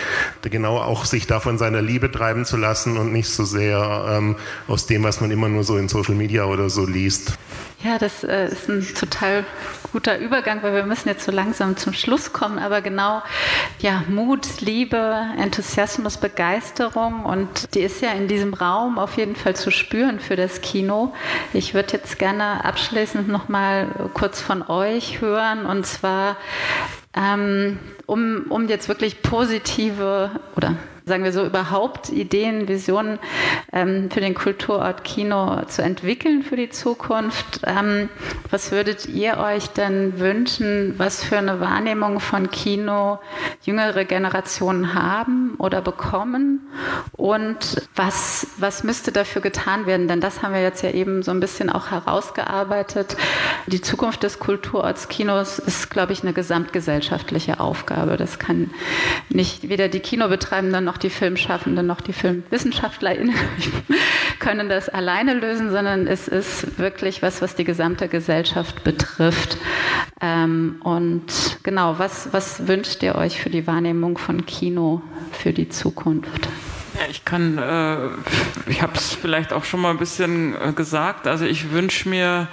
genau 0.42 0.78
auch 0.78 1.04
sich 1.04 1.26
davon 1.26 1.58
seiner 1.58 1.82
Liebe 1.82 2.10
treiben 2.10 2.44
zu 2.44 2.56
lassen 2.56 2.96
und 2.96 3.12
nicht 3.12 3.28
so 3.28 3.44
sehr 3.44 4.06
ähm, 4.08 4.36
aus 4.68 4.86
dem, 4.86 5.02
was 5.04 5.20
man 5.20 5.30
immer 5.30 5.48
nur 5.48 5.64
so 5.64 5.76
in 5.76 5.88
Social 5.88 6.14
Media 6.14 6.44
oder 6.44 6.70
so 6.70 6.86
liest. 6.86 7.38
Ja, 7.84 7.98
das 7.98 8.24
äh, 8.24 8.46
ist 8.48 8.68
ein 8.68 8.86
total 8.94 9.44
guter 9.92 10.18
Übergang, 10.18 10.62
weil 10.62 10.74
wir 10.74 10.84
müssen 10.84 11.08
jetzt 11.08 11.24
so 11.24 11.30
langsam 11.30 11.76
zum 11.76 11.92
Schluss 11.92 12.32
kommen. 12.32 12.58
Aber 12.58 12.80
genau, 12.80 13.22
ja, 13.80 14.02
Mut, 14.08 14.60
Liebe, 14.60 15.16
Enthusiasmus, 15.38 16.16
Begeisterung 16.16 17.24
und 17.24 17.74
die 17.74 17.80
ist 17.80 18.00
ja 18.00 18.12
in 18.12 18.28
diesem 18.28 18.54
Raum 18.54 18.98
auf 18.98 19.18
jeden 19.18 19.36
Fall 19.36 19.54
zu 19.56 19.70
spüren 19.70 20.20
für 20.20 20.36
das 20.36 20.62
Kino. 20.62 21.12
Ich 21.52 21.74
würde 21.74 21.92
jetzt 21.92 22.18
gerne 22.18 22.64
abschließend 22.64 23.28
noch 23.28 23.48
mal 23.48 23.88
kurz 24.14 24.40
von 24.40 24.62
euch 24.62 25.20
hören 25.20 25.66
und 25.66 25.86
zwar 25.86 26.36
ähm, 27.14 27.78
um, 28.06 28.46
um 28.48 28.68
jetzt 28.68 28.88
wirklich 28.88 29.22
positive 29.22 30.30
oder 30.56 30.76
sagen 31.08 31.22
wir 31.22 31.32
so, 31.32 31.46
überhaupt 31.46 32.08
Ideen, 32.08 32.66
Visionen 32.66 33.20
ähm, 33.72 34.10
für 34.10 34.20
den 34.20 34.34
Kulturort 34.34 35.04
Kino 35.04 35.62
zu 35.66 35.80
entwickeln 35.80 36.42
für 36.42 36.56
die 36.56 36.68
Zukunft. 36.68 37.60
Ähm, 37.64 38.08
was 38.50 38.72
würdet 38.72 39.06
ihr 39.06 39.38
euch 39.38 39.68
denn 39.68 40.18
wünschen, 40.18 40.94
was 40.98 41.22
für 41.22 41.38
eine 41.38 41.60
Wahrnehmung 41.60 42.18
von 42.18 42.50
Kino 42.50 43.20
jüngere 43.62 44.04
Generationen 44.04 44.94
haben 44.94 45.54
oder 45.58 45.80
bekommen? 45.80 46.66
Und 47.12 47.86
was, 47.94 48.48
was 48.58 48.82
müsste 48.82 49.12
dafür 49.12 49.42
getan 49.42 49.86
werden? 49.86 50.08
Denn 50.08 50.20
das 50.20 50.42
haben 50.42 50.54
wir 50.54 50.62
jetzt 50.62 50.82
ja 50.82 50.90
eben 50.90 51.22
so 51.22 51.30
ein 51.30 51.38
bisschen 51.38 51.70
auch 51.70 51.92
herausgearbeitet. 51.92 53.16
Die 53.68 53.80
Zukunft 53.80 54.24
des 54.24 54.40
Kulturorts 54.40 55.06
Kinos 55.06 55.60
ist, 55.60 55.88
glaube 55.88 56.14
ich, 56.14 56.22
eine 56.22 56.32
gesamtgesellschaftliche 56.32 57.60
Aufgabe. 57.60 58.16
Das 58.16 58.40
kann 58.40 58.72
nicht 59.28 59.68
weder 59.68 59.86
die 59.86 60.00
Kinobetreibenden 60.00 60.84
noch 60.84 60.95
die 60.96 61.10
Filmschaffenden 61.10 61.86
noch 61.86 62.00
die 62.00 62.12
FilmwissenschaftlerInnen 62.12 63.34
können 64.38 64.68
das 64.68 64.88
alleine 64.88 65.34
lösen, 65.34 65.70
sondern 65.70 66.06
es 66.06 66.28
ist 66.28 66.78
wirklich 66.78 67.22
was, 67.22 67.42
was 67.42 67.54
die 67.54 67.64
gesamte 67.64 68.08
Gesellschaft 68.08 68.84
betrifft. 68.84 69.58
Ähm, 70.20 70.76
und 70.82 71.58
genau, 71.62 71.98
was, 71.98 72.32
was 72.32 72.66
wünscht 72.66 73.02
ihr 73.02 73.14
euch 73.16 73.40
für 73.40 73.50
die 73.50 73.66
Wahrnehmung 73.66 74.18
von 74.18 74.46
Kino 74.46 75.02
für 75.32 75.52
die 75.52 75.68
Zukunft? 75.68 76.48
ich 77.10 77.24
kann, 77.24 77.58
äh, 77.58 78.08
ich 78.70 78.82
habe 78.82 78.94
es 78.94 79.12
vielleicht 79.12 79.52
auch 79.52 79.64
schon 79.64 79.80
mal 79.80 79.90
ein 79.90 79.98
bisschen 79.98 80.54
äh, 80.54 80.72
gesagt, 80.72 81.26
also 81.26 81.44
ich 81.44 81.70
wünsche 81.70 82.08
mir, 82.08 82.48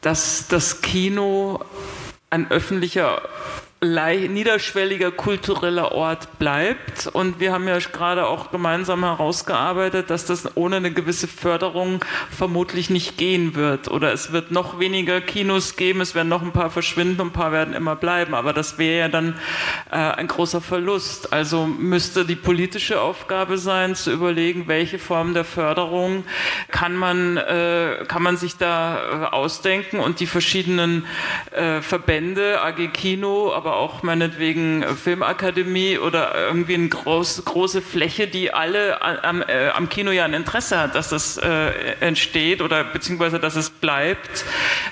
dass 0.00 0.48
das 0.48 0.82
Kino 0.82 1.60
ein 2.30 2.50
öffentlicher 2.50 3.22
niederschwelliger 3.84 5.10
kultureller 5.10 5.92
Ort 5.92 6.38
bleibt. 6.38 7.06
Und 7.06 7.40
wir 7.40 7.52
haben 7.52 7.68
ja 7.68 7.78
gerade 7.78 8.26
auch 8.26 8.50
gemeinsam 8.50 9.04
herausgearbeitet, 9.04 10.10
dass 10.10 10.26
das 10.26 10.56
ohne 10.56 10.76
eine 10.76 10.92
gewisse 10.92 11.28
Förderung 11.28 12.00
vermutlich 12.30 12.90
nicht 12.90 13.18
gehen 13.18 13.54
wird. 13.54 13.88
Oder 13.88 14.12
es 14.12 14.32
wird 14.32 14.50
noch 14.50 14.78
weniger 14.78 15.20
Kinos 15.20 15.76
geben, 15.76 16.00
es 16.00 16.14
werden 16.14 16.28
noch 16.28 16.42
ein 16.42 16.52
paar 16.52 16.70
verschwinden 16.70 17.20
und 17.20 17.28
ein 17.28 17.32
paar 17.32 17.52
werden 17.52 17.74
immer 17.74 17.96
bleiben. 17.96 18.34
Aber 18.34 18.52
das 18.52 18.78
wäre 18.78 18.98
ja 18.98 19.08
dann 19.08 19.34
äh, 19.90 19.96
ein 19.96 20.26
großer 20.26 20.60
Verlust. 20.60 21.32
Also 21.32 21.66
müsste 21.66 22.24
die 22.24 22.36
politische 22.36 23.00
Aufgabe 23.00 23.58
sein, 23.58 23.94
zu 23.94 24.12
überlegen, 24.12 24.68
welche 24.68 24.98
Form 24.98 25.34
der 25.34 25.44
Förderung 25.44 26.24
kann 26.70 26.96
man, 26.96 27.36
äh, 27.36 28.04
kann 28.08 28.22
man 28.22 28.36
sich 28.36 28.56
da 28.56 28.96
äh, 28.96 29.34
ausdenken 29.34 30.00
und 30.00 30.20
die 30.20 30.26
verschiedenen 30.26 31.06
äh, 31.52 31.80
Verbände, 31.80 32.60
AG 32.62 32.88
Kino, 32.92 33.52
aber 33.52 33.73
auch 33.74 34.02
meinetwegen 34.02 34.84
Filmakademie 34.96 35.98
oder 35.98 36.34
irgendwie 36.34 36.74
eine 36.74 36.88
groß, 36.88 37.44
große 37.44 37.82
Fläche, 37.82 38.26
die 38.26 38.52
alle 38.52 39.02
am, 39.02 39.42
äh, 39.42 39.68
am, 39.68 39.88
Kino 39.88 40.10
ja 40.10 40.24
ein 40.24 40.34
Interesse 40.34 40.78
hat, 40.78 40.94
dass 40.94 41.10
das 41.10 41.36
äh, 41.36 41.70
entsteht 42.00 42.62
oder 42.62 42.84
beziehungsweise 42.84 43.38
dass 43.38 43.56
es 43.56 43.70
bleibt, 43.70 44.44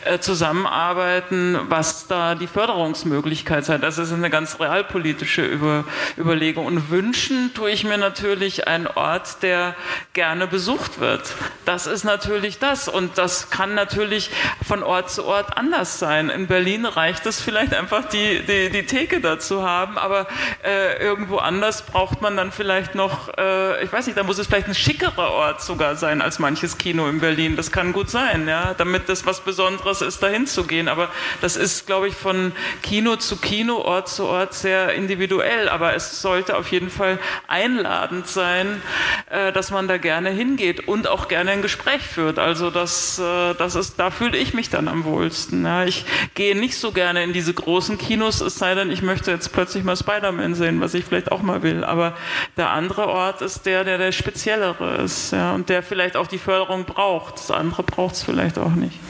äh, 0.05 0.19
zusammenarbeiten, 0.19 1.59
was 1.69 2.07
da 2.07 2.35
die 2.35 2.47
Förderungsmöglichkeit 2.47 3.65
sei. 3.65 3.79
Das 3.79 3.99
ist 3.99 4.13
eine 4.13 4.31
ganz 4.31 4.61
realpolitische 4.61 5.45
Über 5.45 5.85
Überlegung. 6.19 6.67
Und 6.67 6.91
wünschen 6.91 7.53
tue 7.55 7.71
ich 7.71 7.85
mir 7.85 7.99
natürlich 7.99 8.69
einen 8.69 8.87
Ort, 8.87 9.43
der 9.43 9.75
gerne 10.13 10.47
besucht 10.47 11.01
wird. 11.01 11.35
Das 11.65 11.87
ist 11.87 12.05
natürlich 12.05 12.59
das. 12.59 12.89
Und 12.89 13.19
das 13.19 13.51
kann 13.51 13.75
natürlich 13.75 14.31
von 14.67 14.83
Ort 14.83 15.11
zu 15.11 15.25
Ort 15.25 15.57
anders 15.57 15.99
sein. 15.99 16.31
In 16.31 16.47
Berlin 16.47 16.87
reicht 16.87 17.27
es 17.27 17.41
vielleicht 17.41 17.75
einfach 17.75 18.09
die, 18.09 18.41
die, 18.41 18.71
die 18.73 18.87
Theke 18.87 19.21
dazu 19.21 19.63
haben, 19.63 19.99
aber 19.99 20.27
äh, 20.65 21.03
irgendwo 21.03 21.39
anders 21.39 21.83
braucht 21.83 22.21
man 22.23 22.37
dann 22.37 22.53
vielleicht 22.53 22.95
noch, 22.95 23.29
äh, 23.37 23.83
ich 23.85 23.93
weiß 23.93 24.07
nicht, 24.07 24.19
da 24.19 24.23
muss 24.23 24.39
es 24.39 24.47
vielleicht 24.47 24.69
ein 24.69 24.75
schickerer 24.75 25.31
Ort 25.31 25.63
sogar 25.63 25.97
sein 25.97 26.23
als 26.23 26.39
manches 26.39 26.79
Kino 26.79 27.09
in 27.09 27.21
Berlin. 27.21 27.57
Das 27.57 27.73
kann 27.73 27.93
gut 27.93 28.11
sein, 28.11 28.49
ja, 28.49 28.75
damit 28.75 29.09
das 29.09 29.27
was 29.27 29.41
Besonderes 29.41 30.03
ist, 30.03 30.23
dahin 30.23 30.47
zu 30.47 30.65
gehen. 30.65 30.89
Aber 30.89 31.09
das 31.41 31.57
ist, 31.57 31.87
glaube 31.87 32.09
ich, 32.09 32.15
von 32.15 32.53
Kino 32.83 33.17
zu 33.17 33.37
Kino, 33.37 33.77
Ort 33.77 34.09
zu 34.09 34.25
Ort 34.25 34.55
sehr 34.55 34.95
individuell. 34.95 35.69
Aber 35.69 35.95
es 35.95 36.23
sollte 36.23 36.57
auf 36.57 36.71
jeden 36.73 36.91
Fall 36.91 37.19
einladend 37.49 38.27
sein, 38.27 38.83
äh, 39.31 39.53
dass 39.53 39.71
man 39.71 39.89
da 39.89 39.99
gerne 39.99 40.31
hingeht 40.31 40.89
und 40.89 41.07
auch 41.07 41.29
gerne 41.29 41.51
ein 41.51 41.63
Gespräch 41.63 42.03
führt. 42.03 42.39
Also 42.39 42.71
das, 42.71 43.19
äh, 43.19 43.55
das 43.55 43.75
ist, 43.75 43.99
da 43.99 44.11
fühle 44.11 44.39
ich 44.39 44.55
mich 44.55 44.71
dann 44.71 44.89
am 44.89 45.05
wohlsten. 45.05 45.65
Ja. 45.65 45.85
Ich 45.85 46.05
gehe 46.35 46.57
nicht 46.57 46.77
so 46.77 46.93
gerne 46.93 47.23
in 47.25 47.33
diese 47.33 47.55
großen 47.55 47.99
Kinos, 47.99 48.41
es 48.41 48.57
sei 48.63 48.77
denn, 48.77 48.93
ich 48.93 49.03
möchte 49.03 49.33
jetzt 49.33 49.53
plötzlich 49.53 49.83
mal 49.83 49.97
Spider-Man 49.97 50.55
sehen, 50.55 50.81
was 50.81 50.95
ich 50.95 51.05
vielleicht 51.05 51.33
auch 51.33 51.43
mal 51.43 51.65
will. 51.65 51.83
Aber 51.83 52.17
der 52.57 52.71
andere 52.71 53.09
Ort 53.09 53.43
ist 53.43 53.67
der, 53.67 53.83
der 53.83 53.99
der 53.99 54.13
speziellere 54.13 55.03
ist 55.03 55.33
ja, 55.33 55.53
und 55.53 55.69
der 55.69 55.83
vielleicht 55.83 56.17
auch 56.17 56.29
die 56.29 56.39
Förderung 56.39 56.85
braucht. 56.85 57.35
Das 57.39 57.51
andere 57.51 57.83
braucht 57.83 58.15
es 58.15 58.23
vielleicht 58.23 58.61
auch 58.61 58.71
nicht. 58.71 59.01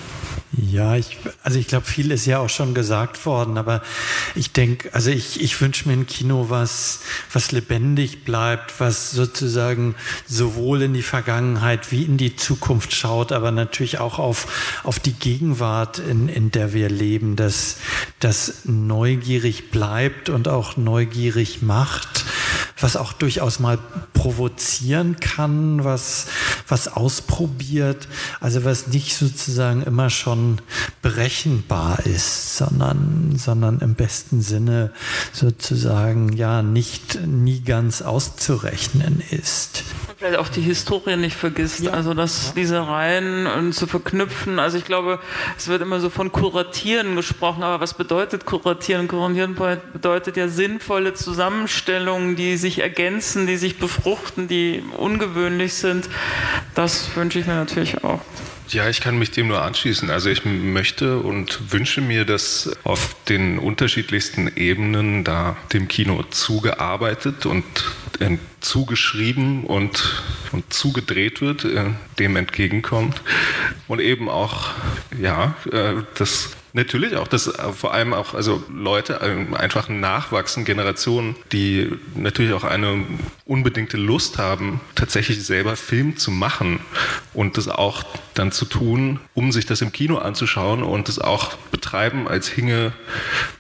Ja, 0.55 0.97
ich, 0.97 1.17
also 1.43 1.59
ich 1.59 1.67
glaube, 1.67 1.87
viel 1.87 2.11
ist 2.11 2.27
ja 2.27 2.39
auch 2.39 2.51
schon 2.51 2.75
gesagt 2.75 3.25
worden, 3.25 3.57
aber 3.57 3.81
ich 4.35 4.53
denke, 4.53 4.93
also 4.93 5.11
ich, 5.11 5.41
ich 5.41 5.59
wünsche 5.63 5.89
mir 5.89 5.95
ein 5.95 6.07
Kino, 6.07 6.51
was, 6.51 7.01
was 7.33 7.53
lebendig 7.53 8.25
bleibt, 8.25 8.79
was 8.79 9.13
sozusagen 9.13 9.95
sowohl 10.27 10.83
in 10.83 10.93
die 10.93 11.03
Vergangenheit 11.03 11.91
wie 11.91 12.03
in 12.03 12.19
die 12.19 12.37
Zukunft 12.37 12.93
schaut, 12.93 13.33
aber 13.33 13.51
natürlich 13.51 13.99
auch 13.99 14.19
auf, 14.19 14.83
auf 14.85 14.99
die 14.99 15.15
Gegenwart, 15.15 15.99
in, 15.99 16.29
in 16.29 16.51
der 16.51 16.75
wir 16.75 16.91
leben, 16.91 17.35
dass 17.35 17.79
das 18.21 18.65
neugierig 18.65 19.71
bleibt 19.71 20.29
und 20.29 20.49
auch 20.49 20.77
neugierig 20.77 21.63
macht 21.63 22.27
was 22.83 22.97
auch 22.97 23.13
durchaus 23.13 23.61
mal 23.61 23.79
provozieren 24.13 25.17
kann, 25.21 25.85
was, 25.85 26.27
was 26.69 26.89
ausprobiert, 26.89 28.09
also 28.41 28.65
was 28.65 28.89
nicht 28.89 29.17
sozusagen 29.17 29.83
immer 29.83 30.11
schon 30.11 30.61
berechenbar 31.01 32.01
ist, 32.07 32.57
sondern, 32.57 33.35
sondern 33.37 33.81
im 33.81 33.95
besten 33.95 34.43
Sinne 34.43 34.93
sozusagen 35.33 36.33
ja 36.33 36.63
nicht 36.63 37.21
nie 37.27 37.63
ganz 37.63 38.03
auszurechnen 38.03 39.23
ist 39.31 39.85
vielleicht 40.23 40.39
auch 40.39 40.49
die 40.49 40.61
Historie 40.61 41.17
nicht 41.17 41.37
vergisst. 41.37 41.81
Ja. 41.81 41.93
Also 41.93 42.15
dass 42.15 42.49
ja. 42.49 42.53
diese 42.57 42.87
Reihen 42.87 43.47
und 43.49 43.73
zu 43.73 43.89
verknüpfen. 43.89 44.61
Also 44.61 44.79
ich 44.79 44.85
glaube, 44.85 45.19
es 45.59 45.67
wird 45.67 45.83
immer 45.83 45.99
so 45.99 46.11
von 46.11 46.31
Kuratieren 46.31 47.17
gesprochen, 47.17 47.65
aber 47.65 47.81
was 47.81 47.95
bedeutet 47.95 48.47
Kuratieren? 48.47 49.09
Kuratieren 49.09 49.57
bedeutet 49.93 50.37
ja 50.37 50.47
sinnvolle 50.47 51.15
Zusammenstellungen, 51.15 52.37
die 52.37 52.57
sich 52.57 52.72
ergänzen, 52.79 53.47
die 53.47 53.57
sich 53.57 53.79
befruchten, 53.79 54.49
die 54.49 54.83
ungewöhnlich 54.97 55.75
sind. 55.75 56.09
Das 56.75 57.15
wünsche 57.17 57.39
ich 57.39 57.47
mir 57.47 57.55
natürlich 57.55 58.03
auch. 58.05 58.21
Ja, 58.69 58.89
ich 58.89 59.03
kann 59.03 59.19
mich 59.19 59.31
dem 59.31 59.49
nur 59.49 59.61
anschließen. 59.61 60.09
Also 60.09 60.31
ich 60.31 60.47
möchte 60.47 61.19
und 61.19 61.73
wünsche 61.73 62.01
mir, 62.01 62.25
dass 62.25 62.71
auf 62.85 63.15
den 63.29 63.59
unterschiedlichsten 63.59 64.51
Ebenen 64.57 65.25
da 65.25 65.57
dem 65.75 65.89
Kino 65.89 66.23
zugearbeitet 66.31 67.45
und 67.45 67.65
äh, 68.19 68.39
zugeschrieben 68.61 69.65
und, 69.65 70.23
und 70.53 70.73
zugedreht 70.73 71.43
wird, 71.43 71.67
äh, 71.67 71.91
dem 72.19 72.37
entgegenkommt 72.37 73.21
und 73.89 74.01
eben 74.01 74.31
auch, 74.31 74.71
ja, 75.21 75.55
äh, 75.71 76.03
das 76.15 76.57
Natürlich 76.75 77.17
auch, 77.17 77.29
dass 77.29 77.49
äh, 77.49 77.73
vor 77.73 77.93
allem 77.93 78.15
auch 78.15 78.33
also 78.33 78.63
Leute 78.73 79.21
äh, 79.21 79.55
einfach 79.55 79.89
nachwachsen, 79.89 80.65
Generationen, 80.65 81.37
die 81.53 81.91
natürlich 82.15 82.55
auch 82.55 82.65
eine 82.65 83.05
unbedingte 83.45 83.99
Lust 83.99 84.39
haben, 84.39 84.81
tatsächlich 84.95 85.45
selber 85.45 85.77
Film 85.77 86.17
zu 86.17 86.31
machen 86.31 86.81
und 87.35 87.59
das 87.59 87.69
auch 87.69 88.05
dann 88.35 88.53
zu 88.53 88.65
tun, 88.65 89.21
um 89.35 89.53
sich 89.53 89.67
das 89.67 89.83
im 89.83 89.93
Kino 89.93 90.17
anzuschauen 90.17 90.83
und 90.83 91.09
das 91.09 91.19
auch 91.19 91.57
betreiben, 91.71 92.27
als 92.27 92.49
hinge 92.49 92.93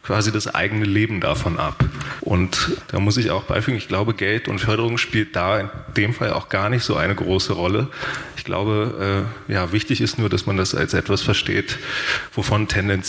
quasi 0.02 0.32
das 0.32 0.52
eigene 0.52 0.86
Leben 0.86 1.20
davon 1.20 1.58
ab. 1.58 1.84
Und 2.20 2.78
da 2.88 2.98
muss 2.98 3.18
ich 3.18 3.30
auch 3.30 3.44
beifügen, 3.44 3.76
ich 3.76 3.88
glaube, 3.88 4.14
Geld 4.14 4.48
und 4.48 4.60
Förderung 4.60 4.96
spielt 4.96 5.36
da 5.36 5.60
in 5.60 5.70
dem 5.96 6.14
Fall 6.14 6.32
auch 6.32 6.48
gar 6.48 6.70
nicht 6.70 6.84
so 6.84 6.96
eine 6.96 7.14
große 7.14 7.52
Rolle. 7.52 7.88
Ich 8.36 8.44
glaube, 8.44 9.26
äh, 9.48 9.52
ja, 9.52 9.72
wichtig 9.72 10.00
ist 10.00 10.18
nur, 10.18 10.28
dass 10.28 10.46
man 10.46 10.56
das 10.56 10.74
als 10.74 10.94
etwas 10.94 11.20
versteht, 11.20 11.78
wovon 12.34 12.68
tendenziell 12.68 13.01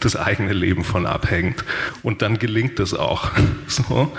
das 0.00 0.16
eigene 0.16 0.52
Leben 0.52 0.84
von 0.84 1.06
abhängt. 1.06 1.64
Und 2.02 2.22
dann 2.22 2.38
gelingt 2.38 2.80
es 2.80 2.94
auch. 2.94 3.30
So. 3.68 4.12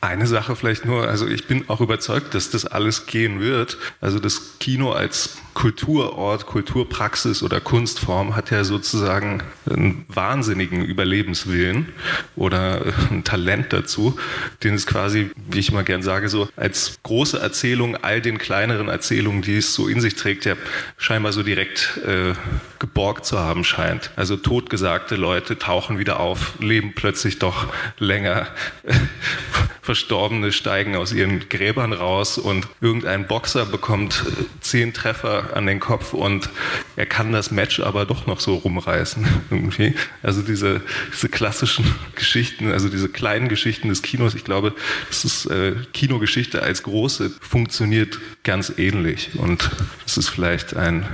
Eine 0.00 0.26
Sache 0.26 0.56
vielleicht 0.56 0.84
nur, 0.84 1.06
also 1.06 1.28
ich 1.28 1.46
bin 1.46 1.68
auch 1.68 1.80
überzeugt, 1.80 2.34
dass 2.34 2.50
das 2.50 2.64
alles 2.64 3.06
gehen 3.06 3.40
wird. 3.40 3.76
Also 4.00 4.18
das 4.18 4.58
Kino 4.58 4.92
als 4.92 5.36
Kulturort, 5.60 6.46
Kulturpraxis 6.46 7.42
oder 7.42 7.60
Kunstform 7.60 8.34
hat 8.34 8.50
ja 8.50 8.64
sozusagen 8.64 9.42
einen 9.68 10.06
wahnsinnigen 10.08 10.82
Überlebenswillen 10.82 11.92
oder 12.34 12.80
ein 13.10 13.24
Talent 13.24 13.70
dazu, 13.70 14.18
den 14.64 14.72
es 14.72 14.86
quasi, 14.86 15.30
wie 15.50 15.58
ich 15.58 15.68
immer 15.68 15.82
gern 15.82 16.02
sage, 16.02 16.30
so 16.30 16.48
als 16.56 16.98
große 17.02 17.38
Erzählung 17.38 17.94
all 17.96 18.22
den 18.22 18.38
kleineren 18.38 18.88
Erzählungen, 18.88 19.42
die 19.42 19.58
es 19.58 19.74
so 19.74 19.86
in 19.86 20.00
sich 20.00 20.14
trägt, 20.14 20.46
ja 20.46 20.54
scheinbar 20.96 21.34
so 21.34 21.42
direkt 21.42 22.00
äh, 22.06 22.32
geborgt 22.78 23.26
zu 23.26 23.38
haben 23.38 23.62
scheint. 23.62 24.12
Also 24.16 24.38
totgesagte 24.38 25.16
Leute 25.16 25.58
tauchen 25.58 25.98
wieder 25.98 26.20
auf, 26.20 26.54
leben 26.60 26.94
plötzlich 26.94 27.38
doch 27.38 27.66
länger. 27.98 28.48
Verstorbene 29.82 30.52
steigen 30.52 30.94
aus 30.94 31.12
ihren 31.12 31.48
Gräbern 31.48 31.92
raus 31.92 32.38
und 32.38 32.66
irgendein 32.80 33.26
Boxer 33.26 33.66
bekommt 33.66 34.24
zehn 34.70 34.92
Treffer 34.92 35.56
an 35.56 35.66
den 35.66 35.80
Kopf 35.80 36.14
und 36.14 36.48
er 36.96 37.06
kann 37.06 37.32
das 37.32 37.50
Match 37.50 37.80
aber 37.80 38.06
doch 38.06 38.26
noch 38.26 38.40
so 38.40 38.54
rumreißen. 38.54 39.26
Irgendwie. 39.50 39.94
Also 40.22 40.42
diese, 40.42 40.80
diese 41.12 41.28
klassischen 41.28 41.84
Geschichten, 42.14 42.70
also 42.70 42.88
diese 42.88 43.08
kleinen 43.08 43.48
Geschichten 43.48 43.88
des 43.88 44.02
Kinos, 44.02 44.34
ich 44.34 44.44
glaube, 44.44 44.74
das 45.08 45.24
ist 45.24 45.46
äh, 45.46 45.74
Kinogeschichte 45.92 46.62
als 46.62 46.84
große, 46.84 47.32
funktioniert 47.40 48.18
ganz 48.44 48.72
ähnlich. 48.76 49.30
Und 49.34 49.70
das 50.04 50.16
ist 50.16 50.28
vielleicht 50.28 50.76
ein 50.76 51.04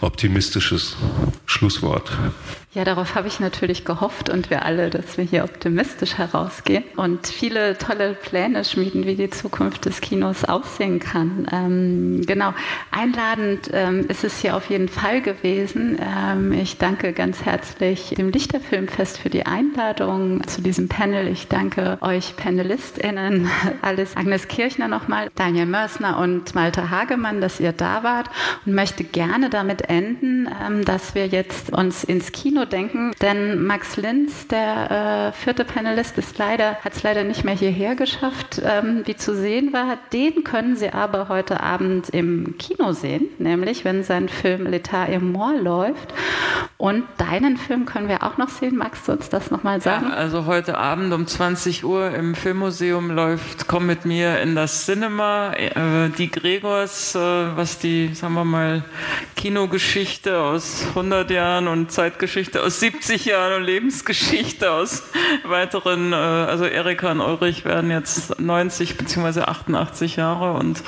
optimistisches 0.00 0.96
Schlusswort. 1.46 2.10
Ja, 2.74 2.82
darauf 2.82 3.14
habe 3.14 3.28
ich 3.28 3.38
natürlich 3.38 3.84
gehofft 3.84 4.30
und 4.30 4.50
wir 4.50 4.64
alle, 4.64 4.90
dass 4.90 5.16
wir 5.16 5.24
hier 5.24 5.44
optimistisch 5.44 6.18
herausgehen 6.18 6.82
und 6.96 7.28
viele 7.28 7.78
tolle 7.78 8.14
Pläne 8.14 8.64
schmieden, 8.64 9.06
wie 9.06 9.14
die 9.14 9.30
Zukunft 9.30 9.84
des 9.84 10.00
Kinos 10.00 10.44
aussehen 10.44 10.98
kann. 10.98 11.46
Ähm, 11.52 12.22
genau, 12.26 12.52
einladend 12.90 13.70
ähm, 13.72 14.06
ist 14.08 14.24
es 14.24 14.40
hier 14.40 14.56
auf 14.56 14.70
jeden 14.70 14.88
Fall 14.88 15.22
gewesen. 15.22 15.98
Ähm, 16.00 16.50
ich 16.50 16.76
danke 16.76 17.12
ganz 17.12 17.44
herzlich 17.44 18.12
dem 18.18 18.30
Lichterfilmfest 18.30 19.18
für 19.18 19.30
die 19.30 19.46
Einladung 19.46 20.44
zu 20.48 20.60
diesem 20.60 20.88
Panel. 20.88 21.28
Ich 21.28 21.46
danke 21.46 21.98
euch 22.00 22.34
PanelistInnen, 22.34 23.48
Alice 23.82 24.16
Agnes 24.16 24.48
Kirchner 24.48 24.88
nochmal, 24.88 25.30
Daniel 25.36 25.66
Mörsner 25.66 26.18
und 26.18 26.56
Malte 26.56 26.90
Hagemann, 26.90 27.40
dass 27.40 27.60
ihr 27.60 27.72
da 27.72 28.02
wart 28.02 28.30
und 28.66 28.74
möchte 28.74 29.04
gerne 29.04 29.48
damit 29.48 29.88
enden, 29.88 30.48
ähm, 30.66 30.84
dass 30.84 31.14
wir 31.14 31.28
jetzt 31.28 31.72
uns 31.72 32.02
ins 32.02 32.32
Kino 32.32 32.63
denken, 32.66 33.12
denn 33.20 33.64
Max 33.64 33.96
Linz, 33.96 34.48
der 34.48 35.32
äh, 35.32 35.32
vierte 35.32 35.64
Panelist, 35.64 36.18
ist 36.18 36.38
leider, 36.38 36.76
hat 36.76 36.94
es 36.94 37.02
leider 37.02 37.24
nicht 37.24 37.44
mehr 37.44 37.54
hierher 37.54 37.94
geschafft, 37.94 38.60
ähm, 38.64 39.02
wie 39.04 39.16
zu 39.16 39.34
sehen 39.36 39.72
war. 39.72 39.98
Den 40.12 40.44
können 40.44 40.76
Sie 40.76 40.90
aber 40.90 41.28
heute 41.28 41.60
Abend 41.60 42.08
im 42.10 42.56
Kino 42.58 42.92
sehen, 42.92 43.28
nämlich 43.38 43.84
wenn 43.84 44.02
sein 44.02 44.28
Film 44.28 44.66
L'État 44.66 45.08
et 45.08 45.22
Mort 45.22 45.60
läuft. 45.62 46.14
Und 46.76 47.04
deinen 47.18 47.56
Film 47.56 47.86
können 47.86 48.08
wir 48.08 48.22
auch 48.24 48.36
noch 48.36 48.48
sehen. 48.48 48.76
Magst 48.76 49.08
du 49.08 49.12
uns 49.12 49.28
das 49.28 49.50
nochmal 49.50 49.80
sagen? 49.80 50.08
Ja, 50.10 50.16
also 50.16 50.44
heute 50.44 50.76
Abend 50.76 51.12
um 51.12 51.26
20 51.26 51.84
Uhr 51.84 52.10
im 52.10 52.34
Filmmuseum 52.34 53.10
läuft 53.10 53.68
Komm 53.68 53.86
mit 53.86 54.04
mir 54.04 54.40
in 54.40 54.54
das 54.54 54.84
Cinema. 54.84 55.52
Äh, 55.52 56.10
die 56.18 56.30
Gregors, 56.30 57.14
äh, 57.14 57.18
was 57.18 57.78
die, 57.78 58.12
sagen 58.14 58.34
wir 58.34 58.44
mal, 58.44 58.84
Kinogeschichte 59.36 60.38
aus 60.38 60.84
100 60.90 61.30
Jahren 61.30 61.68
und 61.68 61.90
Zeitgeschichte 61.90 62.53
Geschichte 62.54 62.66
aus 62.66 62.80
70 62.80 63.24
Jahren 63.24 63.64
Lebensgeschichte 63.64 64.70
aus 64.70 65.02
weiteren, 65.42 66.12
äh, 66.12 66.16
also 66.16 66.64
Erika 66.64 67.10
und 67.10 67.20
Ulrich 67.20 67.64
werden 67.64 67.90
jetzt 67.90 68.38
90 68.38 68.96
bzw. 68.96 69.40
88 69.40 70.16
Jahre 70.16 70.52
und 70.52 70.82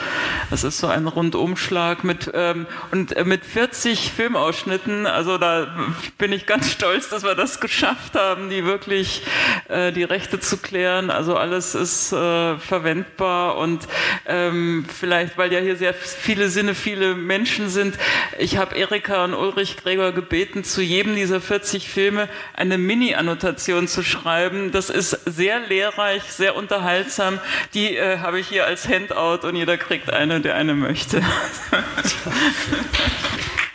es 0.53 0.63
ist 0.63 0.79
so 0.79 0.87
ein 0.87 1.09
Rundumschlag 1.09 2.05
mit, 2.05 2.31
ähm, 2.35 2.67
und 2.93 3.17
äh, 3.17 3.25
mit 3.25 3.45
40 3.45 4.13
Filmausschnitten, 4.13 5.07
also 5.07 5.39
da 5.39 5.75
bin 6.19 6.33
ich 6.33 6.47
ganz 6.47 6.71
stolz, 6.71 7.09
dass 7.09 7.25
wir 7.25 7.35
das 7.35 7.59
geschafft 7.59 8.15
haben, 8.15 8.49
die 8.49 8.65
wirklich 8.65 9.23
äh, 9.69 9.91
die 9.91 10.05
Rechte 10.05 10.39
zu 10.39 10.59
klären. 10.59 11.11
Also 11.11 11.37
alles 11.37 11.75
ist 11.75 12.09
verwendbar 12.09 13.57
und 13.57 13.89
ähm, 14.27 14.87
vielleicht, 14.89 15.37
weil 15.37 15.53
ja 15.53 15.59
hier 15.59 15.77
sehr 15.77 15.95
viele 15.95 16.49
Sinne, 16.49 16.75
viele 16.75 17.15
Menschen 17.15 17.69
sind, 17.69 17.97
ich 18.39 18.57
habe 18.57 18.77
Erika 18.77 19.25
und 19.25 19.35
Ulrich 19.35 19.77
Gregor 19.77 20.13
gebeten, 20.13 20.63
zu 20.63 20.83
jedem 20.83 21.17
dieser 21.17 21.41
40 21.41 21.56
40 21.57 21.89
Filme 21.89 22.29
eine 22.53 22.77
Mini-Annotation 22.77 23.89
zu 23.89 24.03
schreiben. 24.03 24.73
Das 24.73 24.91
ist 24.91 25.19
sehr 25.25 25.59
lehrreich, 25.59 26.23
sehr 26.25 26.55
unterhaltsam. 26.55 27.41
Die 27.73 27.97
äh, 27.97 28.19
habe 28.19 28.41
ich 28.41 28.49
hier 28.49 28.67
als 28.67 28.87
Handout 28.87 29.47
und 29.47 29.57
jeder 29.57 29.79
kriegt 29.79 30.13
eine, 30.13 30.43
der 30.43 30.57
eine 30.57 30.75
möchte. 30.75 31.19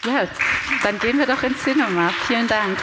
ja, 0.05 0.27
dann 0.83 0.99
gehen 0.99 1.17
wir 1.17 1.25
doch 1.25 1.41
ins 1.41 1.63
Cinema. 1.63 2.13
Vielen 2.27 2.47
Dank. 2.47 2.77